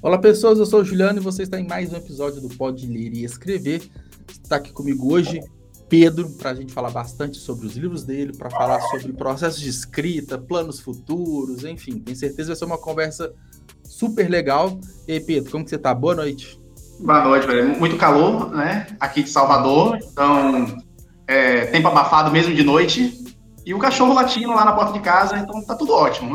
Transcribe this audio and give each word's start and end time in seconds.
Olá 0.00 0.16
pessoas, 0.16 0.60
eu 0.60 0.66
sou 0.66 0.82
o 0.82 0.84
Juliano 0.84 1.18
e 1.18 1.22
você 1.22 1.42
está 1.42 1.58
em 1.58 1.66
mais 1.66 1.92
um 1.92 1.96
episódio 1.96 2.40
do 2.40 2.48
Pode 2.48 2.86
Ler 2.86 3.12
e 3.12 3.24
Escrever. 3.24 3.82
Está 4.30 4.54
aqui 4.54 4.72
comigo 4.72 5.12
hoje 5.12 5.40
Pedro 5.88 6.30
para 6.38 6.50
a 6.50 6.54
gente 6.54 6.72
falar 6.72 6.90
bastante 6.90 7.36
sobre 7.38 7.66
os 7.66 7.74
livros 7.74 8.04
dele, 8.04 8.32
para 8.32 8.48
falar 8.48 8.80
sobre 8.80 9.12
processo 9.12 9.58
de 9.58 9.68
escrita, 9.68 10.38
planos 10.38 10.78
futuros, 10.78 11.64
enfim, 11.64 11.98
tenho 11.98 12.16
certeza 12.16 12.42
que 12.42 12.46
vai 12.46 12.56
ser 12.56 12.64
uma 12.64 12.78
conversa 12.78 13.34
super 13.82 14.30
legal. 14.30 14.78
E 15.08 15.14
aí, 15.14 15.20
Pedro, 15.20 15.50
como 15.50 15.64
que 15.64 15.70
você 15.70 15.76
está? 15.76 15.92
Boa 15.92 16.14
noite. 16.14 16.60
Boa 17.00 17.24
noite, 17.24 17.48
velho. 17.48 17.76
Muito 17.76 17.96
calor, 17.96 18.52
né? 18.54 18.86
Aqui 19.00 19.24
de 19.24 19.30
Salvador, 19.30 19.98
então 20.00 20.78
é, 21.26 21.66
tempo 21.66 21.88
abafado 21.88 22.30
mesmo 22.30 22.54
de 22.54 22.62
noite. 22.62 23.24
E 23.66 23.74
o 23.74 23.80
cachorro 23.80 24.14
latindo 24.14 24.50
lá 24.50 24.64
na 24.64 24.72
porta 24.72 24.92
de 24.92 25.00
casa, 25.00 25.36
então 25.38 25.60
tá 25.64 25.74
tudo 25.74 25.92
ótimo 25.92 26.34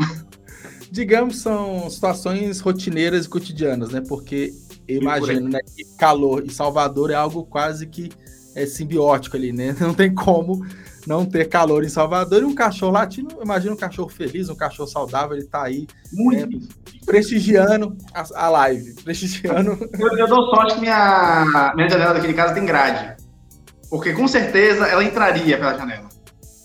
digamos, 0.94 1.40
são 1.40 1.90
situações 1.90 2.60
rotineiras 2.60 3.26
e 3.26 3.28
cotidianas, 3.28 3.90
né? 3.90 4.00
Porque 4.00 4.52
eu 4.86 5.02
imagino 5.02 5.48
né, 5.48 5.58
que 5.74 5.84
calor 5.96 6.44
e 6.46 6.52
Salvador 6.52 7.10
é 7.10 7.14
algo 7.14 7.44
quase 7.44 7.84
que 7.88 8.12
é, 8.54 8.64
simbiótico 8.64 9.36
ali, 9.36 9.52
né? 9.52 9.74
Não 9.80 9.92
tem 9.92 10.14
como 10.14 10.64
não 11.04 11.26
ter 11.26 11.48
calor 11.48 11.84
em 11.84 11.88
Salvador. 11.88 12.42
E 12.42 12.44
um 12.46 12.54
cachorro 12.54 12.92
latino, 12.92 13.28
imagina 13.42 13.74
um 13.74 13.76
cachorro 13.76 14.08
feliz, 14.08 14.48
um 14.48 14.54
cachorro 14.54 14.88
saudável, 14.88 15.36
ele 15.36 15.46
tá 15.46 15.64
aí 15.64 15.86
né, 16.12 16.48
prestigiando 17.04 17.94
a, 18.14 18.46
a, 18.46 18.48
live. 18.48 18.94
Prestigiando. 19.02 19.76
Eu, 19.98 20.16
eu 20.16 20.28
dou 20.28 20.48
sorte 20.48 20.76
que 20.76 20.80
minha, 20.80 21.72
minha 21.74 21.90
janela 21.90 22.14
daquele 22.14 22.32
casa 22.32 22.54
tem 22.54 22.64
grade. 22.64 23.16
Porque 23.90 24.14
com 24.14 24.26
certeza 24.26 24.86
ela 24.86 25.04
entraria 25.04 25.58
pela 25.58 25.76
janela. 25.76 26.08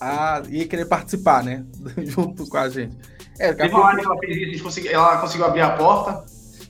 Ah, 0.00 0.40
ia 0.48 0.66
querer 0.66 0.86
participar, 0.86 1.44
né? 1.44 1.64
Junto 1.98 2.46
com 2.46 2.56
a 2.56 2.68
gente. 2.70 2.96
É, 3.40 3.54
Teve 3.54 3.74
uma 3.74 3.84
live 3.84 4.02
que 4.02 4.06
ela 4.06 4.18
fez 4.18 4.54
isso, 4.54 4.62
conseguiu, 4.62 4.92
ela 4.92 5.18
conseguiu 5.18 5.46
abrir 5.46 5.62
a 5.62 5.70
porta, 5.70 6.26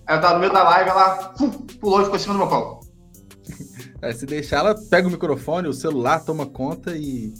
aí 0.06 0.16
eu 0.16 0.20
tava 0.20 0.34
no 0.34 0.40
meio 0.40 0.52
da 0.52 0.62
live, 0.62 0.88
ela 0.88 1.34
pulou 1.80 2.00
e 2.00 2.04
ficou 2.04 2.16
em 2.16 2.20
cima 2.20 2.34
do 2.34 2.38
meu 2.38 2.48
colo. 2.48 2.80
É, 4.02 4.14
se 4.14 4.24
deixar, 4.24 4.60
ela 4.60 4.74
pega 4.88 5.06
o 5.06 5.10
microfone, 5.10 5.68
o 5.68 5.74
celular, 5.74 6.24
toma 6.24 6.46
conta 6.46 6.96
e. 6.96 7.34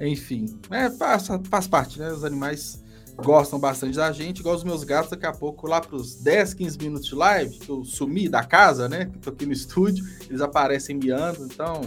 Enfim. 0.00 0.46
É, 0.70 0.88
faz, 0.88 1.26
faz 1.50 1.66
parte, 1.66 1.98
né? 1.98 2.08
Os 2.12 2.24
animais 2.24 2.80
gostam 3.16 3.58
bastante 3.58 3.96
da 3.96 4.12
gente, 4.12 4.38
igual 4.38 4.54
os 4.54 4.62
meus 4.62 4.84
gatos, 4.84 5.10
daqui 5.10 5.26
a 5.26 5.32
pouco, 5.32 5.66
lá 5.66 5.80
pros 5.80 6.14
10, 6.14 6.54
15 6.54 6.78
minutos 6.78 7.08
de 7.08 7.16
live, 7.16 7.58
que 7.58 7.68
eu 7.68 7.84
sumi 7.84 8.28
da 8.28 8.44
casa, 8.44 8.88
né? 8.88 9.06
Que 9.06 9.18
tô 9.18 9.30
aqui 9.30 9.44
no 9.44 9.52
estúdio, 9.52 10.04
eles 10.28 10.40
aparecem 10.40 10.96
miando, 10.96 11.46
então 11.46 11.80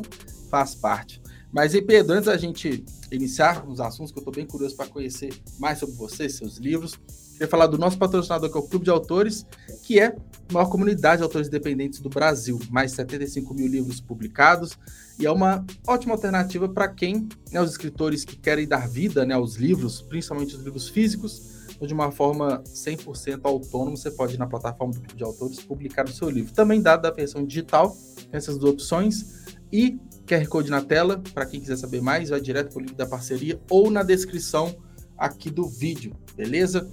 faz 0.51 0.75
parte. 0.75 1.21
Mas 1.49 1.73
e 1.73 1.81
Pedro, 1.81 2.13
antes 2.13 2.25
da 2.25 2.35
gente 2.35 2.83
iniciar 3.11 3.67
os 3.67 3.79
assuntos, 3.79 4.11
que 4.11 4.17
eu 4.17 4.21
estou 4.21 4.33
bem 4.33 4.45
curioso 4.45 4.75
para 4.75 4.87
conhecer 4.87 5.33
mais 5.59 5.79
sobre 5.79 5.95
você, 5.95 6.27
seus 6.27 6.57
livros, 6.57 6.99
queria 7.37 7.47
falar 7.47 7.67
do 7.67 7.77
nosso 7.77 7.97
patrocinador, 7.97 8.49
que 8.49 8.57
é 8.57 8.59
o 8.59 8.63
Clube 8.63 8.85
de 8.85 8.91
Autores, 8.91 9.45
que 9.83 9.99
é 9.99 10.07
a 10.07 10.53
maior 10.53 10.69
comunidade 10.69 11.17
de 11.17 11.23
autores 11.23 11.47
independentes 11.47 11.99
do 11.99 12.09
Brasil, 12.09 12.59
mais 12.69 12.91
de 12.91 12.97
75 12.97 13.53
mil 13.53 13.67
livros 13.67 14.01
publicados, 14.01 14.77
e 15.19 15.25
é 15.25 15.31
uma 15.31 15.63
ótima 15.87 16.13
alternativa 16.13 16.67
para 16.67 16.87
quem, 16.87 17.29
né, 17.51 17.61
os 17.61 17.71
escritores 17.71 18.25
que 18.25 18.35
querem 18.35 18.67
dar 18.67 18.87
vida 18.89 19.23
né, 19.25 19.35
aos 19.35 19.55
livros, 19.55 20.01
principalmente 20.01 20.55
os 20.55 20.63
livros 20.63 20.89
físicos, 20.89 21.55
de 21.79 21.93
uma 21.93 22.11
forma 22.11 22.63
100% 22.65 23.41
autônoma, 23.43 23.95
você 23.95 24.09
pode 24.09 24.33
ir 24.33 24.39
na 24.39 24.47
plataforma 24.47 24.93
do 24.93 24.99
Clube 24.99 25.15
de 25.15 25.23
Autores 25.23 25.59
publicar 25.59 26.05
o 26.05 26.11
seu 26.11 26.27
livro. 26.27 26.51
Também 26.51 26.81
dá 26.81 26.97
da 26.97 27.11
versão 27.11 27.45
digital, 27.45 27.95
essas 28.31 28.57
duas 28.57 28.73
opções, 28.73 29.45
e 29.71 29.99
QR 30.27 30.45
Code 30.47 30.69
na 30.69 30.81
tela, 30.81 31.21
para 31.33 31.45
quem 31.45 31.59
quiser 31.59 31.77
saber 31.77 32.01
mais, 32.01 32.29
vai 32.29 32.41
direto 32.41 32.73
para 32.73 32.79
o 32.79 32.85
link 32.85 32.95
da 32.95 33.05
parceria 33.05 33.59
ou 33.69 33.89
na 33.89 34.03
descrição 34.03 34.75
aqui 35.17 35.49
do 35.49 35.67
vídeo, 35.67 36.13
beleza? 36.35 36.87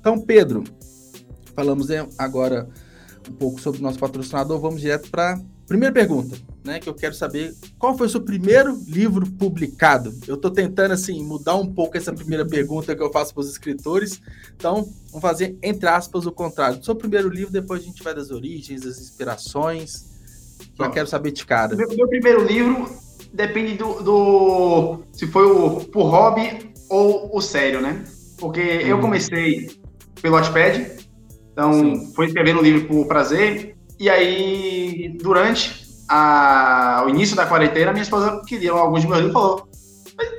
Então, 0.00 0.20
Pedro, 0.20 0.62
falamos 1.54 1.88
né, 1.88 2.06
agora 2.16 2.68
um 3.28 3.32
pouco 3.32 3.60
sobre 3.60 3.80
o 3.80 3.82
nosso 3.82 3.98
patrocinador, 3.98 4.60
vamos 4.60 4.80
direto 4.80 5.10
para 5.10 5.34
a 5.34 5.40
primeira 5.66 5.92
pergunta, 5.92 6.36
né, 6.64 6.78
que 6.78 6.88
eu 6.88 6.94
quero 6.94 7.12
saber 7.12 7.52
qual 7.76 7.98
foi 7.98 8.06
o 8.06 8.10
seu 8.10 8.20
primeiro 8.20 8.80
livro 8.86 9.28
publicado? 9.32 10.14
Eu 10.28 10.36
estou 10.36 10.50
tentando, 10.50 10.92
assim, 10.92 11.24
mudar 11.24 11.56
um 11.56 11.66
pouco 11.66 11.96
essa 11.96 12.12
primeira 12.12 12.46
pergunta 12.46 12.94
que 12.94 13.02
eu 13.02 13.10
faço 13.12 13.34
para 13.34 13.40
os 13.40 13.50
escritores, 13.50 14.22
então 14.56 14.88
vamos 15.08 15.22
fazer, 15.22 15.58
entre 15.60 15.88
aspas, 15.88 16.24
o 16.24 16.30
contrário. 16.30 16.78
Do 16.78 16.84
seu 16.84 16.94
primeiro 16.94 17.28
livro, 17.28 17.52
depois 17.52 17.82
a 17.82 17.84
gente 17.84 18.02
vai 18.02 18.14
das 18.14 18.30
origens, 18.30 18.82
das 18.82 19.00
inspirações, 19.00 20.15
já 20.78 20.90
quero 20.90 21.06
saber 21.06 21.30
de 21.32 21.44
cara. 21.44 21.74
Meu, 21.74 21.88
meu 21.88 22.08
primeiro 22.08 22.44
livro 22.44 22.88
depende 23.32 23.74
do, 23.74 24.02
do, 24.02 25.00
se 25.12 25.26
foi 25.26 25.44
o 25.46 25.80
por 25.80 26.04
hobby 26.04 26.72
ou 26.88 27.36
o 27.36 27.40
sério, 27.40 27.80
né? 27.80 28.04
Porque 28.38 28.60
eu 28.60 29.00
comecei 29.00 29.70
pelo 30.20 30.34
Watchpad, 30.34 30.96
então 31.52 31.72
Sim. 31.72 32.12
foi 32.14 32.26
escrevendo 32.26 32.60
o 32.60 32.62
livro 32.62 32.86
por 32.86 33.06
prazer, 33.06 33.76
e 33.98 34.10
aí 34.10 35.16
durante 35.22 35.86
a, 36.08 37.02
o 37.06 37.08
início 37.08 37.34
da 37.34 37.46
quarentena, 37.46 37.92
minha 37.92 38.02
esposa 38.02 38.42
queria 38.46 38.72
alguns 38.72 39.02
de 39.02 39.08
meus 39.08 39.20
livros 39.20 39.30
e 39.30 39.40
falou: 39.40 39.68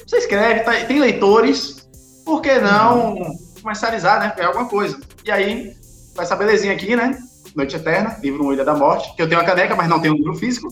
você 0.06 0.18
escreve, 0.18 0.62
tá, 0.62 0.74
tem 0.86 1.00
leitores, 1.00 1.88
por 2.26 2.42
que 2.42 2.60
não 2.60 3.16
hum. 3.16 3.38
comercializar, 3.62 4.20
né? 4.20 4.34
É 4.38 4.46
alguma 4.46 4.68
coisa. 4.68 5.00
E 5.26 5.32
aí, 5.32 5.74
com 6.16 6.22
essa 6.22 6.36
belezinha 6.36 6.74
aqui, 6.74 6.96
né? 6.96 7.18
Noite 7.58 7.76
Eterna, 7.76 8.16
livro 8.22 8.46
Um 8.46 8.54
Ilha 8.54 8.64
da 8.64 8.76
Morte, 8.76 9.16
que 9.16 9.22
eu 9.22 9.28
tenho 9.28 9.42
a 9.42 9.44
caneca, 9.44 9.76
mas 9.76 9.90
não 9.90 10.00
tenho 10.00 10.14
um 10.14 10.18
livro 10.18 10.36
físico. 10.36 10.68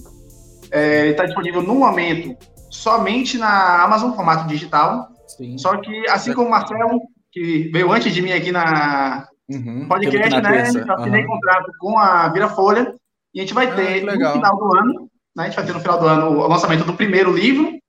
É, 0.69 1.01
ele 1.01 1.11
está 1.11 1.25
disponível 1.25 1.63
no 1.63 1.73
momento 1.73 2.37
somente 2.69 3.39
na 3.39 3.81
Amazon, 3.83 4.13
formato 4.13 4.47
digital. 4.47 5.07
Sim. 5.27 5.57
Só 5.57 5.77
que, 5.77 6.07
assim 6.07 6.31
como 6.31 6.47
o 6.47 6.51
Marcelo, 6.51 7.01
que 7.31 7.69
veio 7.73 7.91
antes 7.91 8.13
de 8.13 8.21
mim 8.21 8.31
aqui 8.31 8.51
na 8.51 9.27
uhum, 9.49 9.87
podcast, 9.87 10.41
né? 10.41 10.59
Eu 10.59 10.93
assinei 10.93 11.21
uhum. 11.21 11.27
contrato 11.27 11.71
com 11.79 11.97
a 11.97 12.29
Virafolha 12.29 12.93
e 13.33 13.39
a 13.39 13.41
gente 13.41 13.55
vai 13.55 13.65
ah, 13.65 13.75
ter 13.75 14.03
no 14.03 14.11
final 14.11 14.55
do 14.55 14.77
ano, 14.77 15.09
né? 15.35 15.43
A 15.43 15.45
gente 15.45 15.55
vai 15.55 15.65
ter 15.65 15.73
no 15.73 15.79
final 15.79 15.99
do 15.99 16.05
ano 16.05 16.37
o 16.37 16.47
lançamento 16.47 16.85
do 16.85 16.93
primeiro 16.93 17.33
livro 17.33 17.63
uhum. 17.63 17.79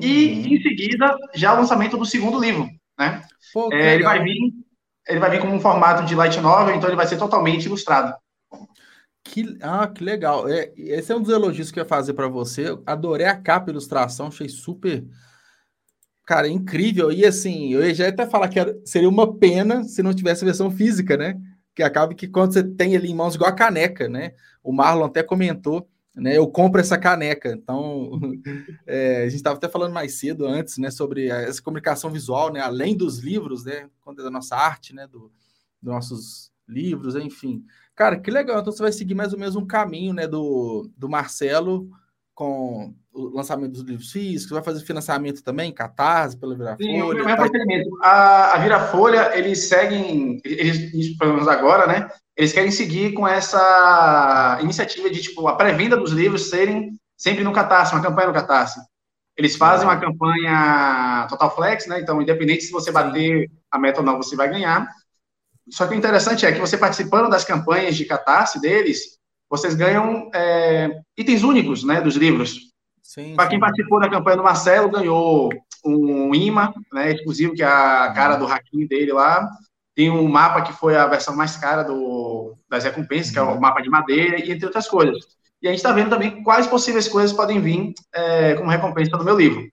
e, 0.00 0.56
em 0.56 0.62
seguida, 0.62 1.16
já 1.32 1.54
o 1.54 1.58
lançamento 1.58 1.96
do 1.96 2.04
segundo 2.04 2.40
livro, 2.40 2.68
né? 2.98 3.22
Pô, 3.54 3.72
é, 3.72 3.94
ele 3.94 4.02
vai 4.02 4.20
vir 4.20 4.52
ele 5.08 5.20
vai 5.20 5.30
vir 5.30 5.40
como 5.40 5.54
um 5.54 5.60
formato 5.60 6.04
de 6.04 6.14
light 6.14 6.40
novel, 6.40 6.74
então 6.74 6.88
ele 6.88 6.96
vai 6.96 7.06
ser 7.06 7.18
totalmente 7.18 7.66
ilustrado. 7.66 8.14
Que, 9.32 9.56
ah, 9.62 9.88
que 9.88 10.04
legal. 10.04 10.46
É, 10.46 10.74
esse 10.76 11.10
é 11.10 11.16
um 11.16 11.22
dos 11.22 11.32
elogios 11.32 11.70
que 11.70 11.78
eu 11.78 11.84
ia 11.84 11.88
fazer 11.88 12.12
para 12.12 12.28
você. 12.28 12.78
Adorei 12.84 13.26
a 13.26 13.34
capa 13.34 13.70
a 13.70 13.72
ilustração, 13.72 14.26
achei 14.26 14.46
super. 14.46 15.06
Cara, 16.26 16.46
incrível. 16.48 17.10
E 17.10 17.24
assim, 17.24 17.72
eu 17.72 17.94
já 17.94 18.04
ia 18.04 18.10
até 18.10 18.26
falar 18.26 18.48
que 18.50 18.58
era, 18.58 18.78
seria 18.84 19.08
uma 19.08 19.34
pena 19.38 19.84
se 19.84 20.02
não 20.02 20.12
tivesse 20.12 20.44
versão 20.44 20.70
física, 20.70 21.16
né? 21.16 21.40
Que 21.74 21.82
acaba 21.82 22.12
que 22.14 22.28
quando 22.28 22.52
você 22.52 22.62
tem 22.62 22.94
ali 22.94 23.10
em 23.10 23.14
mãos 23.14 23.34
igual 23.34 23.48
a 23.48 23.54
caneca, 23.54 24.06
né? 24.06 24.34
O 24.62 24.70
Marlon 24.70 25.06
até 25.06 25.22
comentou, 25.22 25.88
né? 26.14 26.36
Eu 26.36 26.46
compro 26.46 26.82
essa 26.82 26.98
caneca. 26.98 27.52
Então, 27.52 28.20
é, 28.86 29.22
a 29.22 29.28
gente 29.30 29.36
estava 29.36 29.56
até 29.56 29.66
falando 29.66 29.94
mais 29.94 30.18
cedo 30.18 30.46
antes, 30.46 30.76
né? 30.76 30.90
Sobre 30.90 31.28
essa 31.28 31.62
comunicação 31.62 32.10
visual, 32.10 32.52
né? 32.52 32.60
Além 32.60 32.94
dos 32.94 33.18
livros, 33.18 33.64
né? 33.64 33.88
Quando 34.02 34.20
é 34.20 34.24
da 34.24 34.30
nossa 34.30 34.56
arte, 34.56 34.94
né? 34.94 35.06
Do, 35.06 35.32
dos 35.80 35.94
nossos 35.94 36.52
livros, 36.68 37.16
enfim. 37.16 37.64
Cara, 38.02 38.18
que 38.18 38.32
legal. 38.32 38.58
Então 38.58 38.72
você 38.72 38.82
vai 38.82 38.90
seguir 38.90 39.14
mais 39.14 39.32
ou 39.32 39.38
menos 39.38 39.54
um 39.54 39.64
caminho, 39.64 40.12
né, 40.12 40.26
do, 40.26 40.90
do 40.98 41.08
Marcelo 41.08 41.88
com 42.34 42.92
o 43.12 43.28
lançamento 43.28 43.70
dos 43.70 43.82
livros 43.82 44.10
físicos, 44.10 44.50
vai 44.50 44.64
fazer 44.64 44.84
financiamento 44.84 45.40
também, 45.40 45.72
Catarse, 45.72 46.36
pela 46.36 46.56
Virafolha. 46.56 47.14
Sim, 47.14 47.24
tá... 47.36 48.08
a, 48.08 48.54
a 48.54 48.58
Virafolha, 48.58 49.38
eles 49.38 49.68
seguem, 49.68 50.40
eles, 50.44 51.16
pelo 51.16 51.34
menos 51.34 51.46
agora, 51.46 51.86
né, 51.86 52.08
eles 52.36 52.52
querem 52.52 52.72
seguir 52.72 53.12
com 53.12 53.28
essa 53.28 54.58
iniciativa 54.62 55.08
de, 55.08 55.20
tipo, 55.20 55.46
a 55.46 55.54
pré-venda 55.54 55.96
dos 55.96 56.10
livros 56.10 56.50
serem 56.50 56.98
sempre 57.16 57.44
no 57.44 57.52
Catarse, 57.52 57.94
uma 57.94 58.02
campanha 58.02 58.28
no 58.28 58.34
Catarse. 58.34 58.80
Eles 59.36 59.54
fazem 59.54 59.86
uma 59.86 60.00
campanha 60.00 61.26
Total 61.28 61.54
Flex, 61.54 61.86
né, 61.86 62.00
então, 62.00 62.20
independente 62.20 62.64
se 62.64 62.72
você 62.72 62.90
bater 62.90 63.48
a 63.70 63.78
meta 63.78 64.00
ou 64.00 64.06
não, 64.06 64.16
você 64.16 64.34
vai 64.34 64.48
ganhar. 64.48 64.88
Só 65.70 65.86
que 65.86 65.94
o 65.94 65.98
interessante 65.98 66.44
é 66.44 66.52
que 66.52 66.60
você 66.60 66.76
participando 66.76 67.30
das 67.30 67.44
campanhas 67.44 67.96
de 67.96 68.04
catarse 68.04 68.60
deles, 68.60 69.18
vocês 69.48 69.74
ganham 69.74 70.30
é, 70.34 70.90
itens 71.16 71.42
únicos, 71.42 71.84
né, 71.84 72.00
dos 72.00 72.16
livros. 72.16 72.72
Para 73.36 73.48
quem 73.48 73.60
participou 73.60 74.00
da 74.00 74.08
campanha 74.08 74.38
do 74.38 74.42
Marcelo, 74.42 74.90
ganhou 74.90 75.50
um 75.84 76.34
imã, 76.34 76.72
né, 76.92 77.12
exclusivo, 77.12 77.54
que 77.54 77.62
é 77.62 77.66
a 77.66 78.12
cara 78.14 78.36
do 78.36 78.46
hacking 78.46 78.86
dele 78.86 79.12
lá. 79.12 79.46
Tem 79.94 80.10
um 80.10 80.26
mapa 80.26 80.62
que 80.62 80.72
foi 80.72 80.96
a 80.96 81.06
versão 81.06 81.36
mais 81.36 81.56
cara 81.56 81.82
do, 81.82 82.54
das 82.68 82.84
recompensas, 82.84 83.30
que 83.30 83.38
é 83.38 83.42
o 83.42 83.50
uhum. 83.50 83.60
mapa 83.60 83.82
de 83.82 83.90
madeira, 83.90 84.38
e 84.38 84.50
entre 84.50 84.64
outras 84.64 84.88
coisas. 84.88 85.18
E 85.60 85.68
a 85.68 85.70
gente 85.70 85.78
está 85.78 85.92
vendo 85.92 86.10
também 86.10 86.42
quais 86.42 86.66
possíveis 86.66 87.06
coisas 87.06 87.36
podem 87.36 87.60
vir 87.60 87.92
é, 88.14 88.54
como 88.54 88.70
recompensa 88.70 89.16
do 89.18 89.24
meu 89.24 89.36
livro. 89.36 89.68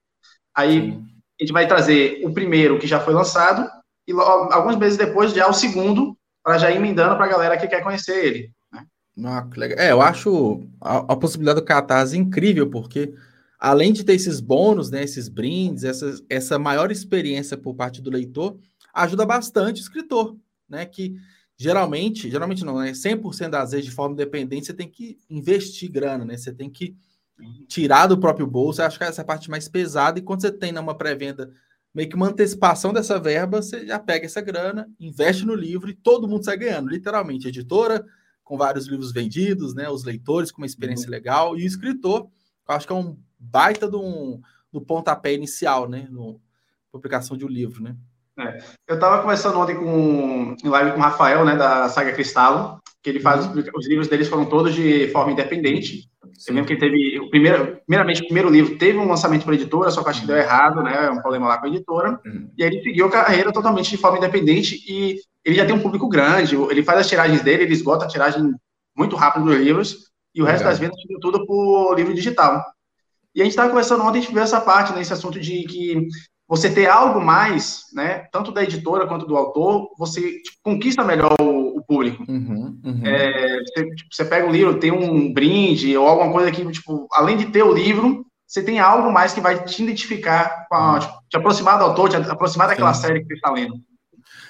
Aí 0.53 0.91
Sim. 0.91 1.05
a 1.39 1.43
gente 1.43 1.53
vai 1.53 1.67
trazer 1.67 2.21
o 2.25 2.33
primeiro 2.33 2.77
que 2.77 2.85
já 2.85 2.99
foi 2.99 3.13
lançado, 3.13 3.69
e 4.09 4.11
alguns 4.11 4.75
meses 4.75 4.97
depois 4.97 5.31
já 5.33 5.47
o 5.47 5.53
segundo, 5.53 6.17
para 6.43 6.57
já 6.57 6.71
ir 6.71 6.77
emendando 6.77 7.15
para 7.15 7.25
a 7.25 7.29
galera 7.29 7.57
que 7.57 7.67
quer 7.67 7.83
conhecer 7.83 8.25
ele. 8.25 8.51
Né? 8.71 8.83
Ah. 9.23 9.47
É, 9.77 9.91
eu 9.91 10.01
acho 10.01 10.63
a, 10.81 10.97
a, 10.97 11.15
possibilidade 11.15 11.59
do 11.59 11.65
Catarse 11.65 12.17
incrível, 12.17 12.67
porque 12.69 13.13
além 13.59 13.93
de 13.93 14.03
ter 14.03 14.13
esses 14.13 14.39
bônus, 14.39 14.89
né, 14.89 15.03
esses 15.03 15.29
brindes, 15.29 15.83
essa, 15.83 16.15
essa 16.27 16.57
maior 16.57 16.91
experiência 16.91 17.55
por 17.55 17.75
parte 17.75 18.01
do 18.01 18.09
leitor, 18.09 18.57
ajuda 18.91 19.27
bastante 19.27 19.79
o 19.79 19.83
escritor, 19.83 20.35
né, 20.67 20.87
que 20.87 21.15
geralmente, 21.55 22.31
geralmente 22.31 22.65
não, 22.65 22.79
né? 22.79 22.93
100% 22.93 23.49
das 23.49 23.71
vezes 23.71 23.85
de 23.85 23.91
forma 23.91 24.13
independente, 24.13 24.65
você 24.65 24.73
tem 24.73 24.87
que 24.87 25.19
investir 25.29 25.91
grana, 25.91 26.23
né? 26.23 26.37
Você 26.37 26.53
tem 26.53 26.69
que 26.69 26.95
tirar 27.67 28.07
do 28.07 28.17
próprio 28.17 28.47
bolso. 28.47 28.81
Eu 28.81 28.85
acho 28.85 28.97
que 28.97 29.03
essa 29.03 29.21
é 29.21 29.23
a 29.23 29.25
parte 29.25 29.49
mais 29.49 29.67
pesada. 29.67 30.17
E 30.17 30.21
quando 30.21 30.41
você 30.41 30.51
tem 30.51 30.71
numa 30.71 30.97
pré-venda 30.97 31.51
meio 31.93 32.09
que 32.09 32.15
uma 32.15 32.27
antecipação 32.27 32.93
dessa 32.93 33.19
verba, 33.19 33.61
você 33.61 33.85
já 33.85 33.99
pega 33.99 34.25
essa 34.25 34.41
grana, 34.41 34.89
investe 34.99 35.45
no 35.45 35.55
livro 35.55 35.89
e 35.89 35.95
todo 35.95 36.27
mundo 36.27 36.45
sai 36.45 36.57
ganhando, 36.57 36.89
literalmente. 36.89 37.47
A 37.47 37.49
editora 37.49 38.05
com 38.43 38.57
vários 38.57 38.87
livros 38.87 39.11
vendidos, 39.11 39.75
né? 39.75 39.89
Os 39.89 40.03
leitores 40.03 40.51
com 40.51 40.61
uma 40.61 40.67
experiência 40.67 41.05
uhum. 41.05 41.11
legal 41.11 41.57
e 41.57 41.63
o 41.63 41.67
escritor, 41.67 42.27
eu 42.67 42.75
acho 42.75 42.87
que 42.87 42.93
é 42.93 42.95
um 42.95 43.17
baita 43.37 43.87
do, 43.87 44.01
um, 44.01 44.41
do 44.71 44.81
pontapé 44.81 45.33
inicial, 45.33 45.87
né? 45.87 46.07
No, 46.09 46.41
publicação 46.91 47.37
de 47.37 47.45
um 47.45 47.49
livro, 47.49 47.83
né? 47.83 47.95
É. 48.37 48.57
Eu 48.87 48.95
estava 48.95 49.21
conversando 49.21 49.59
ontem 49.59 49.75
com, 49.75 50.55
em 50.63 50.69
live 50.69 50.91
com 50.91 50.97
o 50.97 51.01
Rafael, 51.01 51.43
né, 51.43 51.55
da 51.57 51.89
Saga 51.89 52.13
Cristalo, 52.13 52.79
que 53.01 53.09
ele 53.09 53.19
faz, 53.19 53.45
uhum. 53.45 53.63
os 53.75 53.87
livros 53.87 54.07
deles 54.07 54.27
foram 54.27 54.45
todos 54.45 54.73
de 54.73 55.07
forma 55.09 55.31
independente. 55.31 56.09
Sim. 56.33 56.51
Eu 56.51 56.55
lembro 56.55 56.67
que 56.67 56.73
ele 56.73 56.79
teve, 56.79 57.19
o 57.19 57.29
primeiro, 57.29 57.77
primeiramente, 57.85 58.21
o 58.21 58.25
primeiro 58.25 58.49
livro 58.49 58.77
teve 58.77 58.97
um 58.97 59.07
lançamento 59.07 59.45
para 59.45 59.55
editora, 59.55 59.89
só 59.91 60.03
que 60.03 60.09
acho 60.09 60.21
que 60.21 60.27
deu 60.27 60.35
uhum. 60.35 60.41
errado, 60.41 60.83
né, 60.83 61.09
um 61.09 61.21
problema 61.21 61.47
lá 61.47 61.57
com 61.57 61.65
a 61.65 61.69
editora, 61.69 62.19
uhum. 62.25 62.49
e 62.57 62.63
aí 62.63 62.69
ele 62.69 62.83
seguiu 62.83 63.07
a 63.07 63.11
carreira 63.11 63.51
totalmente 63.51 63.89
de 63.89 63.97
forma 63.97 64.17
independente 64.17 64.75
e 64.87 65.17
ele 65.43 65.55
já 65.55 65.65
tem 65.65 65.75
um 65.75 65.81
público 65.81 66.07
grande, 66.07 66.55
ele 66.55 66.83
faz 66.83 66.99
as 66.99 67.07
tiragens 67.07 67.41
dele, 67.41 67.63
ele 67.63 67.73
esgota 67.73 68.05
a 68.05 68.07
tiragem 68.07 68.53
muito 68.95 69.15
rápido 69.15 69.45
dos 69.45 69.57
livros, 69.57 70.09
e 70.35 70.41
o 70.41 70.45
resto 70.45 70.59
Legal. 70.59 70.71
das 70.71 70.79
vendas 70.79 70.99
tudo 71.21 71.45
por 71.45 71.95
livro 71.95 72.13
digital. 72.13 72.63
E 73.33 73.41
a 73.41 73.43
gente 73.43 73.51
estava 73.51 73.69
conversando 73.69 74.03
ontem, 74.03 74.19
a 74.19 74.21
gente 74.21 74.33
viu 74.33 74.41
essa 74.41 74.59
parte, 74.61 74.93
nesse 74.93 75.11
né, 75.11 75.17
assunto 75.17 75.39
de 75.39 75.63
que 75.63 76.07
você 76.47 76.73
ter 76.73 76.87
algo 76.87 77.21
mais, 77.21 77.83
né, 77.93 78.27
tanto 78.31 78.51
da 78.51 78.63
editora 78.63 79.07
quanto 79.07 79.25
do 79.25 79.37
autor, 79.37 79.89
você 79.97 80.21
tipo, 80.21 80.57
conquista 80.63 81.03
melhor 81.03 81.35
público. 81.89 82.23
Uhum, 82.29 82.79
uhum. 82.85 83.01
É, 83.03 83.63
você, 83.63 83.95
tipo, 83.95 84.13
você, 84.13 84.23
pega 84.23 84.47
o 84.47 84.51
livro, 84.51 84.79
tem 84.79 84.91
um 84.91 85.33
brinde 85.33 85.97
ou 85.97 86.07
alguma 86.07 86.31
coisa 86.31 86.51
que, 86.51 86.63
tipo, 86.71 87.07
além 87.11 87.35
de 87.35 87.47
ter 87.47 87.63
o 87.63 87.73
livro, 87.73 88.23
você 88.45 88.61
tem 88.61 88.79
algo 88.79 89.11
mais 89.11 89.33
que 89.33 89.41
vai 89.41 89.63
te 89.63 89.81
identificar, 89.81 90.67
a, 90.71 90.93
uhum. 90.93 90.99
tipo, 90.99 91.13
te 91.27 91.37
aproximar 91.37 91.79
do 91.79 91.85
autor, 91.85 92.09
te 92.09 92.15
aproximar 92.15 92.67
daquela 92.67 92.93
Sim. 92.93 93.07
série 93.07 93.21
que 93.21 93.27
você 93.27 93.33
está 93.33 93.51
lendo. 93.51 93.73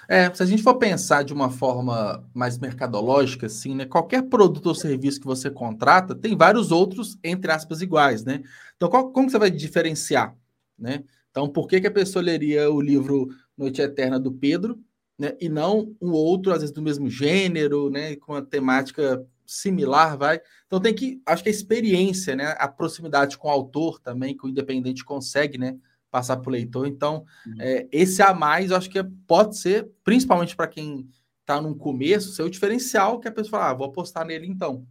É, 0.10 0.34
se 0.34 0.44
a 0.44 0.46
gente 0.46 0.64
for 0.64 0.76
pensar 0.76 1.24
de 1.24 1.32
uma 1.32 1.50
forma 1.50 2.28
mais 2.34 2.58
mercadológica, 2.58 3.46
assim, 3.46 3.76
né? 3.76 3.86
Qualquer 3.86 4.24
produto 4.24 4.66
ou 4.66 4.76
serviço 4.76 5.20
que 5.22 5.28
você 5.28 5.50
contrata, 5.50 6.16
tem 6.16 6.36
vários 6.36 6.72
outros, 6.72 7.18
entre 7.24 7.52
aspas, 7.52 7.82
iguais, 7.82 8.26
né? 8.26 8.42
Então, 8.76 8.90
qual, 8.90 9.12
como 9.12 9.30
você 9.30 9.38
vai 9.38 9.52
diferenciar, 9.52 10.36
né? 10.78 11.04
Então, 11.30 11.48
por 11.48 11.68
que, 11.68 11.80
que 11.80 11.88
a 11.88 11.92
pessoa 11.92 12.24
leria 12.24 12.72
o 12.72 12.82
livro 12.82 13.30
Noite 13.56 13.82
Eterna 13.82 14.20
do 14.20 14.32
Pedro, 14.32 14.80
né, 15.20 15.36
e 15.40 15.50
não 15.50 15.94
um 16.02 16.12
outro, 16.12 16.54
às 16.54 16.62
vezes, 16.62 16.74
do 16.74 16.82
mesmo 16.82 17.10
gênero, 17.10 17.90
né, 17.90 18.16
com 18.16 18.32
uma 18.32 18.42
temática 18.42 19.22
similar, 19.46 20.18
vai? 20.18 20.40
Então, 20.66 20.80
tem 20.80 20.96
que, 20.96 21.22
acho 21.26 21.44
que 21.44 21.50
a 21.50 21.52
experiência, 21.52 22.36
né, 22.36 22.56
a 22.58 22.68
proximidade 22.68 23.38
com 23.38 23.50
o 23.50 23.52
autor 23.52 24.00
também, 24.00 24.38
que 24.38 24.46
o 24.46 24.50
independente 24.50 25.04
consegue, 25.04 25.58
né, 25.58 25.78
passar 26.10 26.38
para 26.38 26.50
o 26.50 26.52
leitor. 26.52 26.88
Então, 26.88 27.26
uhum. 27.46 27.56
é, 27.60 27.88
esse 27.92 28.22
a 28.22 28.34
mais, 28.34 28.72
eu 28.72 28.78
acho 28.78 28.90
que 28.90 29.04
pode 29.28 29.58
ser, 29.58 29.90
principalmente 30.04 30.56
para 30.56 30.68
quem 30.68 31.08
está 31.42 31.60
no 31.62 31.76
começo, 31.76 32.32
ser 32.32 32.44
o 32.44 32.50
diferencial 32.50 33.20
que 33.20 33.28
a 33.28 33.32
pessoa 33.32 33.60
fala, 33.60 33.72
ah, 33.72 33.74
vou 33.74 33.88
apostar 33.88 34.26
nele 34.26 34.48
então. 34.48 34.88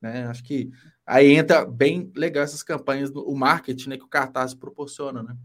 Né? 0.00 0.26
Acho 0.26 0.44
que 0.44 0.70
aí 1.06 1.32
entra 1.32 1.64
bem 1.64 2.12
legal 2.14 2.44
essas 2.44 2.62
campanhas, 2.62 3.10
o 3.10 3.34
marketing 3.34 3.88
né, 3.90 3.96
que 3.96 4.04
o 4.04 4.08
cartaz 4.08 4.54
proporciona, 4.54 5.22
né? 5.22 5.36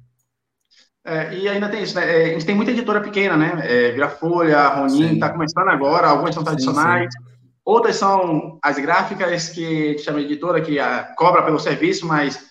É, 1.06 1.34
e 1.34 1.48
ainda 1.48 1.70
tem 1.70 1.84
isso, 1.84 1.96
né? 1.96 2.06
É, 2.06 2.26
a 2.26 2.34
gente 2.34 2.46
tem 2.46 2.56
muita 2.56 2.72
editora 2.72 3.02
pequena, 3.02 3.38
né? 3.38 3.62
É, 3.64 3.92
Virafolha, 3.92 4.68
Ronin, 4.68 5.14
está 5.14 5.30
começando 5.30 5.70
agora, 5.70 6.08
algumas 6.08 6.36
são 6.36 6.44
tradicionais, 6.44 7.14
sim, 7.14 7.24
sim. 7.24 7.36
outras 7.64 7.96
são 7.96 8.60
as 8.62 8.78
gráficas 8.78 9.50
que 9.50 9.98
chama 10.00 10.20
de 10.20 10.26
editora, 10.26 10.62
que 10.62 10.78
a, 10.80 11.04
cobra 11.16 11.44
pelo 11.44 11.60
serviço, 11.60 12.06
mas 12.06 12.50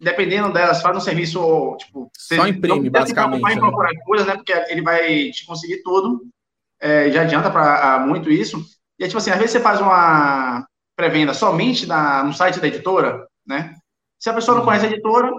dependendo 0.00 0.52
delas, 0.52 0.80
faz 0.80 0.96
um 0.96 1.00
serviço, 1.00 1.76
tipo... 1.78 2.10
Só 2.16 2.46
imprime, 2.46 2.88
basicamente. 2.88 3.40
Não 3.42 3.48
vai 3.48 3.58
procurar 3.58 3.92
né? 3.92 4.00
coisas, 4.04 4.26
né? 4.26 4.34
Porque 4.34 4.52
ele 4.68 4.82
vai 4.82 5.30
te 5.30 5.44
conseguir 5.44 5.82
tudo, 5.82 6.22
é, 6.80 7.10
já 7.10 7.22
adianta 7.22 7.50
para 7.50 7.98
muito 8.06 8.30
isso. 8.30 8.64
E, 8.98 9.06
tipo 9.06 9.18
assim, 9.18 9.30
às 9.30 9.36
vezes 9.36 9.52
você 9.52 9.60
faz 9.60 9.80
uma 9.80 10.66
pré-venda 10.96 11.34
somente 11.34 11.86
na, 11.86 12.22
no 12.24 12.32
site 12.32 12.60
da 12.60 12.68
editora, 12.68 13.26
né? 13.46 13.74
Se 14.18 14.28
a 14.28 14.34
pessoa 14.34 14.54
não 14.54 14.62
uhum. 14.62 14.68
conhece 14.68 14.86
a 14.86 14.90
editora, 14.90 15.30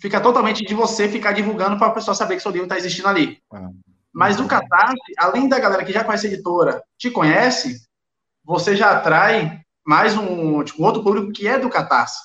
fica 0.00 0.20
totalmente 0.20 0.64
de 0.64 0.74
você 0.74 1.08
ficar 1.08 1.32
divulgando 1.32 1.76
para 1.76 1.88
a 1.88 1.92
pessoa 1.92 2.14
saber 2.14 2.36
que 2.36 2.42
seu 2.42 2.50
livro 2.50 2.66
está 2.66 2.78
existindo 2.78 3.08
ali. 3.08 3.38
Ah. 3.52 3.70
Mas 4.12 4.38
no 4.38 4.48
Catarse, 4.48 4.96
além 5.16 5.48
da 5.48 5.58
galera 5.58 5.84
que 5.84 5.92
já 5.92 6.02
conhece 6.02 6.26
a 6.26 6.30
editora, 6.30 6.82
te 6.98 7.10
conhece, 7.10 7.86
você 8.44 8.74
já 8.74 8.92
atrai 8.92 9.60
mais 9.86 10.16
um, 10.16 10.64
tipo, 10.64 10.82
outro 10.82 11.02
público 11.02 11.32
que 11.32 11.46
é 11.46 11.58
do 11.58 11.70
Catarse. 11.70 12.18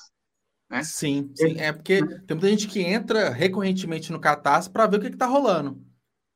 Né? 0.68 0.82
Sim, 0.82 1.30
sim, 1.36 1.54
é 1.58 1.72
porque 1.72 2.04
tem 2.04 2.36
muita 2.36 2.48
gente 2.48 2.66
que 2.66 2.80
entra 2.80 3.30
recorrentemente 3.30 4.10
no 4.10 4.18
Catarse 4.18 4.68
para 4.68 4.86
ver 4.86 4.96
o 4.96 5.00
que 5.00 5.06
está 5.08 5.26
rolando. 5.26 5.80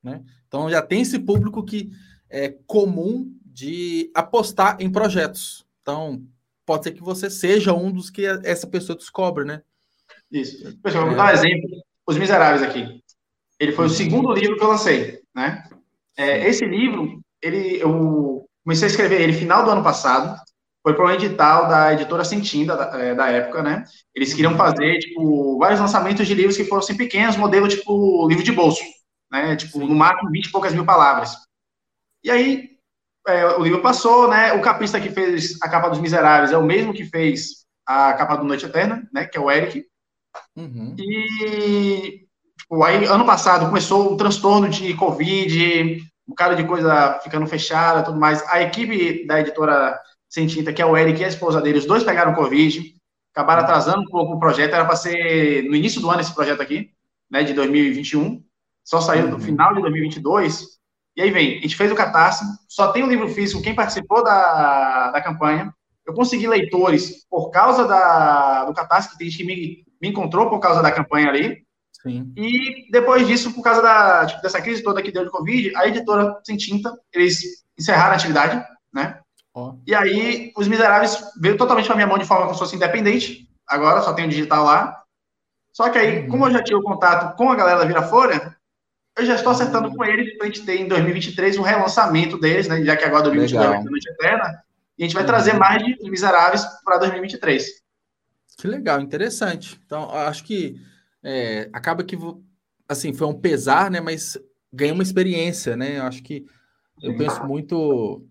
Né? 0.01 0.23
Então 0.47 0.69
já 0.69 0.81
tem 0.81 1.01
esse 1.01 1.19
público 1.19 1.63
que 1.63 1.91
é 2.29 2.49
comum 2.65 3.29
de 3.45 4.09
apostar 4.15 4.77
em 4.79 4.89
projetos. 4.89 5.65
Então, 5.81 6.25
pode 6.65 6.85
ser 6.85 6.91
que 6.93 7.03
você 7.03 7.29
seja 7.29 7.73
um 7.73 7.91
dos 7.91 8.09
que 8.09 8.25
essa 8.25 8.65
pessoa 8.65 8.97
descobre, 8.97 9.43
né? 9.43 9.61
Isso. 10.31 10.77
Pessoal, 10.81 11.07
vou 11.07 11.15
dar 11.15 11.25
um 11.25 11.29
exemplo. 11.29 11.69
Os 12.07 12.17
Miseráveis 12.17 12.63
aqui. 12.63 13.01
Ele 13.59 13.73
foi 13.73 13.85
o 13.85 13.89
segundo 13.89 14.33
livro 14.33 14.57
que 14.57 14.63
eu 14.63 14.69
lancei, 14.69 15.19
né? 15.35 15.63
É, 16.17 16.47
esse 16.47 16.65
livro, 16.65 17.21
ele, 17.41 17.79
eu 17.79 18.45
comecei 18.63 18.87
a 18.87 18.91
escrever 18.91 19.21
ele 19.21 19.33
final 19.33 19.63
do 19.63 19.71
ano 19.71 19.83
passado. 19.83 20.35
Foi 20.83 20.95
para 20.95 21.05
um 21.05 21.11
edital 21.11 21.67
da 21.67 21.93
editora 21.93 22.23
Sentinda, 22.23 22.75
da, 22.75 22.99
é, 22.99 23.13
da, 23.13 23.29
época, 23.29 23.61
né? 23.61 23.83
Eles 24.15 24.33
queriam 24.33 24.57
fazer, 24.57 24.97
tipo, 24.97 25.59
vários 25.59 25.79
lançamentos 25.79 26.25
de 26.25 26.33
livros 26.33 26.57
que 26.57 26.63
fossem 26.65 26.97
pequenos, 26.97 27.37
modelo, 27.37 27.67
tipo, 27.67 28.27
livro 28.27 28.43
de 28.43 28.51
bolso, 28.51 28.83
né? 29.31 29.55
Tipo, 29.55 29.79
no 29.79 29.93
máximo 29.93 30.31
20 30.31 30.45
e 30.45 30.51
poucas 30.51 30.73
mil 30.73 30.85
palavras. 30.85 31.35
E 32.23 32.31
aí, 32.31 32.71
é, 33.27 33.45
o 33.57 33.63
livro 33.63 33.81
passou, 33.81 34.27
né? 34.27 34.53
O 34.53 34.61
capista 34.61 34.99
que 34.99 35.11
fez 35.11 35.61
a 35.61 35.69
capa 35.69 35.89
dos 35.89 35.99
Miseráveis 35.99 36.51
é 36.51 36.57
o 36.57 36.65
mesmo 36.65 36.93
que 36.93 37.05
fez 37.05 37.65
a 37.85 38.13
capa 38.13 38.37
do 38.37 38.43
Noite 38.43 38.65
Eterna, 38.65 39.07
né? 39.13 39.25
Que 39.25 39.37
é 39.37 39.41
o 39.41 39.51
Eric. 39.51 39.85
Uhum. 40.55 40.95
E 40.97 42.25
tipo, 42.57 42.83
aí, 42.83 43.05
ano 43.05 43.25
passado, 43.25 43.65
começou 43.65 44.13
o 44.13 44.17
transtorno 44.17 44.69
de 44.69 44.93
Covid, 44.93 46.01
um 46.27 46.31
bocado 46.31 46.55
de 46.55 46.63
coisa 46.63 47.19
ficando 47.23 47.47
fechada 47.47 48.03
tudo 48.03 48.19
mais. 48.19 48.41
A 48.47 48.61
equipe 48.61 49.25
da 49.25 49.39
editora 49.39 49.99
Sentinta, 50.29 50.71
que 50.71 50.81
é 50.81 50.85
o 50.85 50.95
Eric 50.95 51.21
e 51.21 51.25
a 51.25 51.27
esposa 51.27 51.61
dele, 51.61 51.79
os 51.79 51.85
dois 51.85 52.03
pegaram 52.03 52.33
Covid, 52.33 52.95
acabaram 53.33 53.63
atrasando 53.63 54.01
um 54.01 54.07
pouco 54.07 54.33
o 54.33 54.39
projeto. 54.39 54.73
Era 54.73 54.85
para 54.85 54.95
ser 54.95 55.63
no 55.63 55.75
início 55.75 55.99
do 55.99 56.09
ano 56.09 56.21
esse 56.21 56.33
projeto 56.33 56.61
aqui, 56.61 56.91
né, 57.29 57.43
de 57.43 57.53
2021. 57.53 58.41
Só 58.83 59.01
saiu 59.01 59.27
no 59.27 59.35
uhum. 59.35 59.41
final 59.41 59.73
de 59.73 59.81
2022. 59.81 60.79
E 61.15 61.21
aí 61.21 61.29
vem, 61.29 61.57
a 61.57 61.61
gente 61.61 61.75
fez 61.75 61.91
o 61.91 61.95
Catarse, 61.95 62.45
só 62.69 62.91
tem 62.93 63.03
o 63.03 63.07
livro 63.07 63.27
físico, 63.27 63.61
quem 63.61 63.75
participou 63.75 64.23
da, 64.23 65.11
da 65.11 65.21
campanha. 65.21 65.73
Eu 66.05 66.13
consegui 66.13 66.47
leitores 66.47 67.25
por 67.29 67.49
causa 67.51 67.85
da, 67.85 68.65
do 68.65 68.73
Catarse, 68.73 69.11
que 69.11 69.17
tem 69.17 69.29
gente 69.29 69.37
que 69.37 69.43
me 69.43 69.90
me 70.01 70.09
encontrou 70.09 70.49
por 70.49 70.59
causa 70.59 70.81
da 70.81 70.91
campanha 70.91 71.29
ali. 71.29 71.63
Sim. 72.01 72.33
E 72.35 72.89
depois 72.91 73.27
disso, 73.27 73.53
por 73.53 73.61
causa 73.61 73.81
da, 73.81 74.25
tipo, 74.25 74.41
dessa 74.41 74.61
crise 74.61 74.81
toda 74.81 75.01
que 75.01 75.11
deu 75.11 75.23
de 75.23 75.29
Covid, 75.29 75.75
a 75.75 75.87
editora 75.87 76.35
Sem 76.43 76.57
Tinta, 76.57 76.91
eles 77.13 77.63
encerraram 77.77 78.13
a 78.13 78.15
atividade, 78.15 78.65
né? 78.91 79.19
Oh. 79.53 79.75
E 79.85 79.93
aí, 79.93 80.51
Os 80.57 80.67
Miseráveis 80.67 81.23
veio 81.39 81.57
totalmente 81.57 81.85
para 81.85 81.95
minha 81.95 82.07
mão 82.07 82.17
de 82.17 82.25
forma 82.25 82.45
como 82.45 82.55
se 82.55 82.59
fosse 82.59 82.75
independente. 82.75 83.47
Agora 83.67 84.01
só 84.01 84.13
tem 84.13 84.25
o 84.25 84.29
digital 84.29 84.63
lá. 84.63 85.01
Só 85.71 85.89
que 85.89 85.97
aí, 85.97 86.21
uhum. 86.21 86.29
como 86.29 86.47
eu 86.47 86.51
já 86.51 86.63
tinha 86.63 86.77
o 86.77 86.83
contato 86.83 87.35
com 87.35 87.49
a 87.49 87.55
galera 87.55 87.79
da 87.79 87.85
Vira 87.85 88.03
Folha, 88.03 88.55
eu 89.17 89.25
já 89.25 89.35
estou 89.35 89.51
acertando 89.51 89.89
uhum. 89.89 89.95
com 89.95 90.05
eles 90.05 90.37
para 90.37 90.45
a 90.45 90.47
gente 90.47 90.65
ter 90.65 90.79
em 90.79 90.87
2023 90.87 91.57
um 91.57 91.63
relançamento 91.63 92.37
deles, 92.39 92.67
né? 92.67 92.83
Já 92.83 92.95
que 92.95 93.05
agora 93.05 93.23
2022 93.23 93.69
vai 93.69 93.81
ser 93.81 93.89
Noite 93.89 94.09
Eterna. 94.09 94.63
E 94.97 95.03
a 95.03 95.05
gente 95.05 95.13
vai 95.13 95.23
uhum. 95.23 95.27
trazer 95.27 95.53
mais 95.53 95.83
de 95.83 95.97
Os 96.01 96.09
Miseráveis 96.09 96.65
para 96.83 96.97
2023. 96.97 97.80
Que 98.61 98.67
legal, 98.67 99.01
interessante. 99.01 99.81
Então, 99.83 100.07
acho 100.11 100.43
que 100.43 100.79
é, 101.23 101.67
acaba 101.73 102.03
que, 102.03 102.15
assim, 102.87 103.11
foi 103.11 103.25
um 103.25 103.33
pesar, 103.33 103.89
né? 103.89 103.99
Mas 103.99 104.37
ganhei 104.71 104.93
uma 104.93 105.01
experiência, 105.01 105.75
né? 105.75 105.97
Eu 105.97 106.03
acho 106.03 106.21
que 106.21 106.45
eu 107.01 107.17
penso 107.17 107.43
muito 107.43 108.23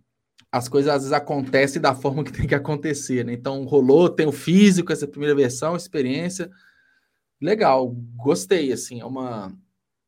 as 0.52 0.68
coisas 0.68 0.92
às 0.92 1.02
vezes 1.02 1.12
acontecem 1.12 1.82
da 1.82 1.94
forma 1.96 2.22
que 2.22 2.32
tem 2.32 2.46
que 2.46 2.54
acontecer, 2.54 3.24
né? 3.24 3.32
Então 3.32 3.64
rolou, 3.64 4.08
tem 4.08 4.26
o 4.26 4.32
físico, 4.32 4.92
essa 4.92 5.06
primeira 5.06 5.34
versão, 5.34 5.74
experiência. 5.74 6.48
Legal, 7.40 7.88
gostei, 8.14 8.72
assim, 8.72 9.00
é 9.00 9.04
uma. 9.04 9.52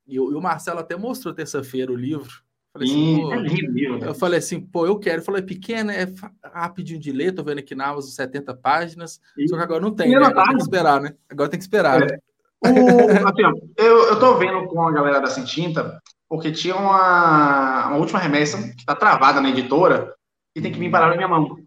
E, 0.07 0.15
e 0.15 0.21
o 0.21 0.41
Marcelo 0.41 0.79
até 0.79 0.97
mostrou 0.97 1.35
terça-feira 1.35 1.91
o 1.91 1.97
livro. 1.97 2.45
Falei 2.73 2.89
assim, 2.89 3.21
pô, 3.21 3.35
é 3.35 4.09
eu 4.09 4.15
falei 4.15 4.39
assim, 4.39 4.61
pô, 4.61 4.87
eu 4.87 4.99
quero. 4.99 5.21
Eu 5.21 5.25
falei, 5.25 5.43
pequena, 5.43 5.93
é 5.93 6.07
rapidinho 6.43 6.99
de 6.99 7.13
ler, 7.13 7.33
tô 7.33 7.45
vendo 7.45 7.59
aqui 7.59 7.75
na 7.75 7.89
Amazon 7.89 8.11
70 8.11 8.55
páginas, 8.55 9.21
e... 9.37 9.47
só 9.47 9.57
que 9.57 9.63
agora 9.63 9.81
não 9.81 9.95
tem, 9.95 10.11
né? 10.11 10.17
Agora 10.17 10.47
tem 10.47 10.57
que 10.57 10.63
esperar, 10.63 11.01
né? 11.01 11.15
Agora 11.29 11.49
tem 11.51 11.59
que 11.59 11.65
esperar. 11.65 12.03
É. 12.03 12.07
Né? 12.07 12.19
O, 12.65 13.29
assim, 13.29 13.43
ó, 13.45 13.53
eu, 13.77 14.09
eu 14.09 14.19
tô 14.19 14.39
vendo 14.39 14.67
com 14.69 14.87
a 14.87 14.93
galera 14.93 15.21
da 15.21 15.27
Sentinta, 15.27 16.01
porque 16.29 16.51
tinha 16.51 16.75
uma, 16.75 17.89
uma 17.89 17.97
última 17.97 18.19
remessa, 18.19 18.57
que 18.57 18.81
está 18.81 18.95
travada 18.95 19.41
na 19.41 19.51
editora, 19.51 20.15
e 20.57 20.61
tem 20.63 20.73
que 20.73 20.79
vir 20.79 20.91
parar 20.91 21.09
na 21.09 21.17
minha 21.17 21.29
mão. 21.29 21.59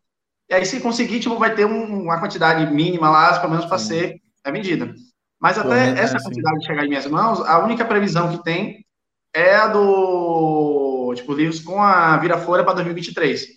E 0.49 0.53
aí, 0.53 0.65
se 0.65 0.79
conseguir, 0.79 1.19
tipo, 1.19 1.37
vai 1.37 1.53
ter 1.53 1.65
um, 1.65 2.03
uma 2.03 2.19
quantidade 2.19 2.71
mínima 2.73 3.09
lá, 3.09 3.39
pelo 3.39 3.51
menos 3.51 3.65
para 3.65 3.77
ser 3.77 4.21
é 4.43 4.51
vendida. 4.51 4.93
Mas 5.39 5.57
até 5.57 5.89
essa 5.89 6.17
é 6.17 6.21
quantidade 6.21 6.57
assim. 6.57 6.65
chegar 6.65 6.85
em 6.85 6.89
minhas 6.89 7.05
mãos, 7.05 7.41
a 7.41 7.63
única 7.63 7.83
previsão 7.85 8.35
que 8.35 8.43
tem 8.43 8.85
é 9.33 9.55
a 9.55 9.67
do, 9.67 10.84
tipo, 11.15 11.33
livros 11.33 11.59
com 11.59 11.81
a 11.81 12.17
vira-folha 12.17 12.63
para 12.63 12.75
2023. 12.75 13.47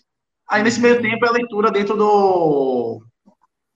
Aí, 0.49 0.63
nesse 0.63 0.81
meio 0.81 1.03
tempo, 1.03 1.25
é 1.25 1.29
a 1.29 1.33
leitura 1.33 1.71
dentro 1.71 1.97
do, 1.97 3.03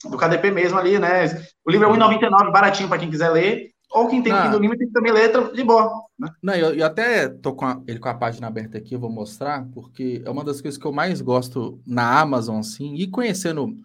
do 0.05 0.17
KDP 0.17 0.51
mesmo 0.51 0.79
ali, 0.79 0.99
né? 0.99 1.27
O 1.65 1.71
livro 1.71 1.87
é 1.87 1.93
R$1,99, 1.93 2.51
baratinho 2.51 2.89
para 2.89 2.99
quem 2.99 3.11
quiser 3.11 3.31
ler. 3.31 3.73
Ou 3.93 4.09
quem 4.09 4.23
tem 4.23 4.33
o 4.33 4.43
Kindle 4.43 4.61
Limited 4.61 4.91
também 4.91 5.13
letra 5.13 5.53
de 5.53 5.63
boa. 5.63 5.93
Né? 6.19 6.29
Não, 6.43 6.55
eu, 6.55 6.75
eu 6.75 6.87
até 6.87 7.29
tô 7.29 7.55
com 7.55 7.67
a, 7.67 7.79
ele 7.87 7.99
com 7.99 8.09
a 8.09 8.15
página 8.15 8.47
aberta 8.47 8.79
aqui, 8.79 8.95
eu 8.95 9.01
vou 9.01 9.11
mostrar, 9.11 9.67
porque 9.75 10.23
é 10.25 10.31
uma 10.31 10.43
das 10.43 10.63
coisas 10.63 10.81
que 10.81 10.87
eu 10.87 10.93
mais 10.93 11.21
gosto 11.21 11.79
na 11.87 12.19
Amazon, 12.19 12.59
assim, 12.59 12.95
e 12.95 13.07
conhecendo 13.07 13.77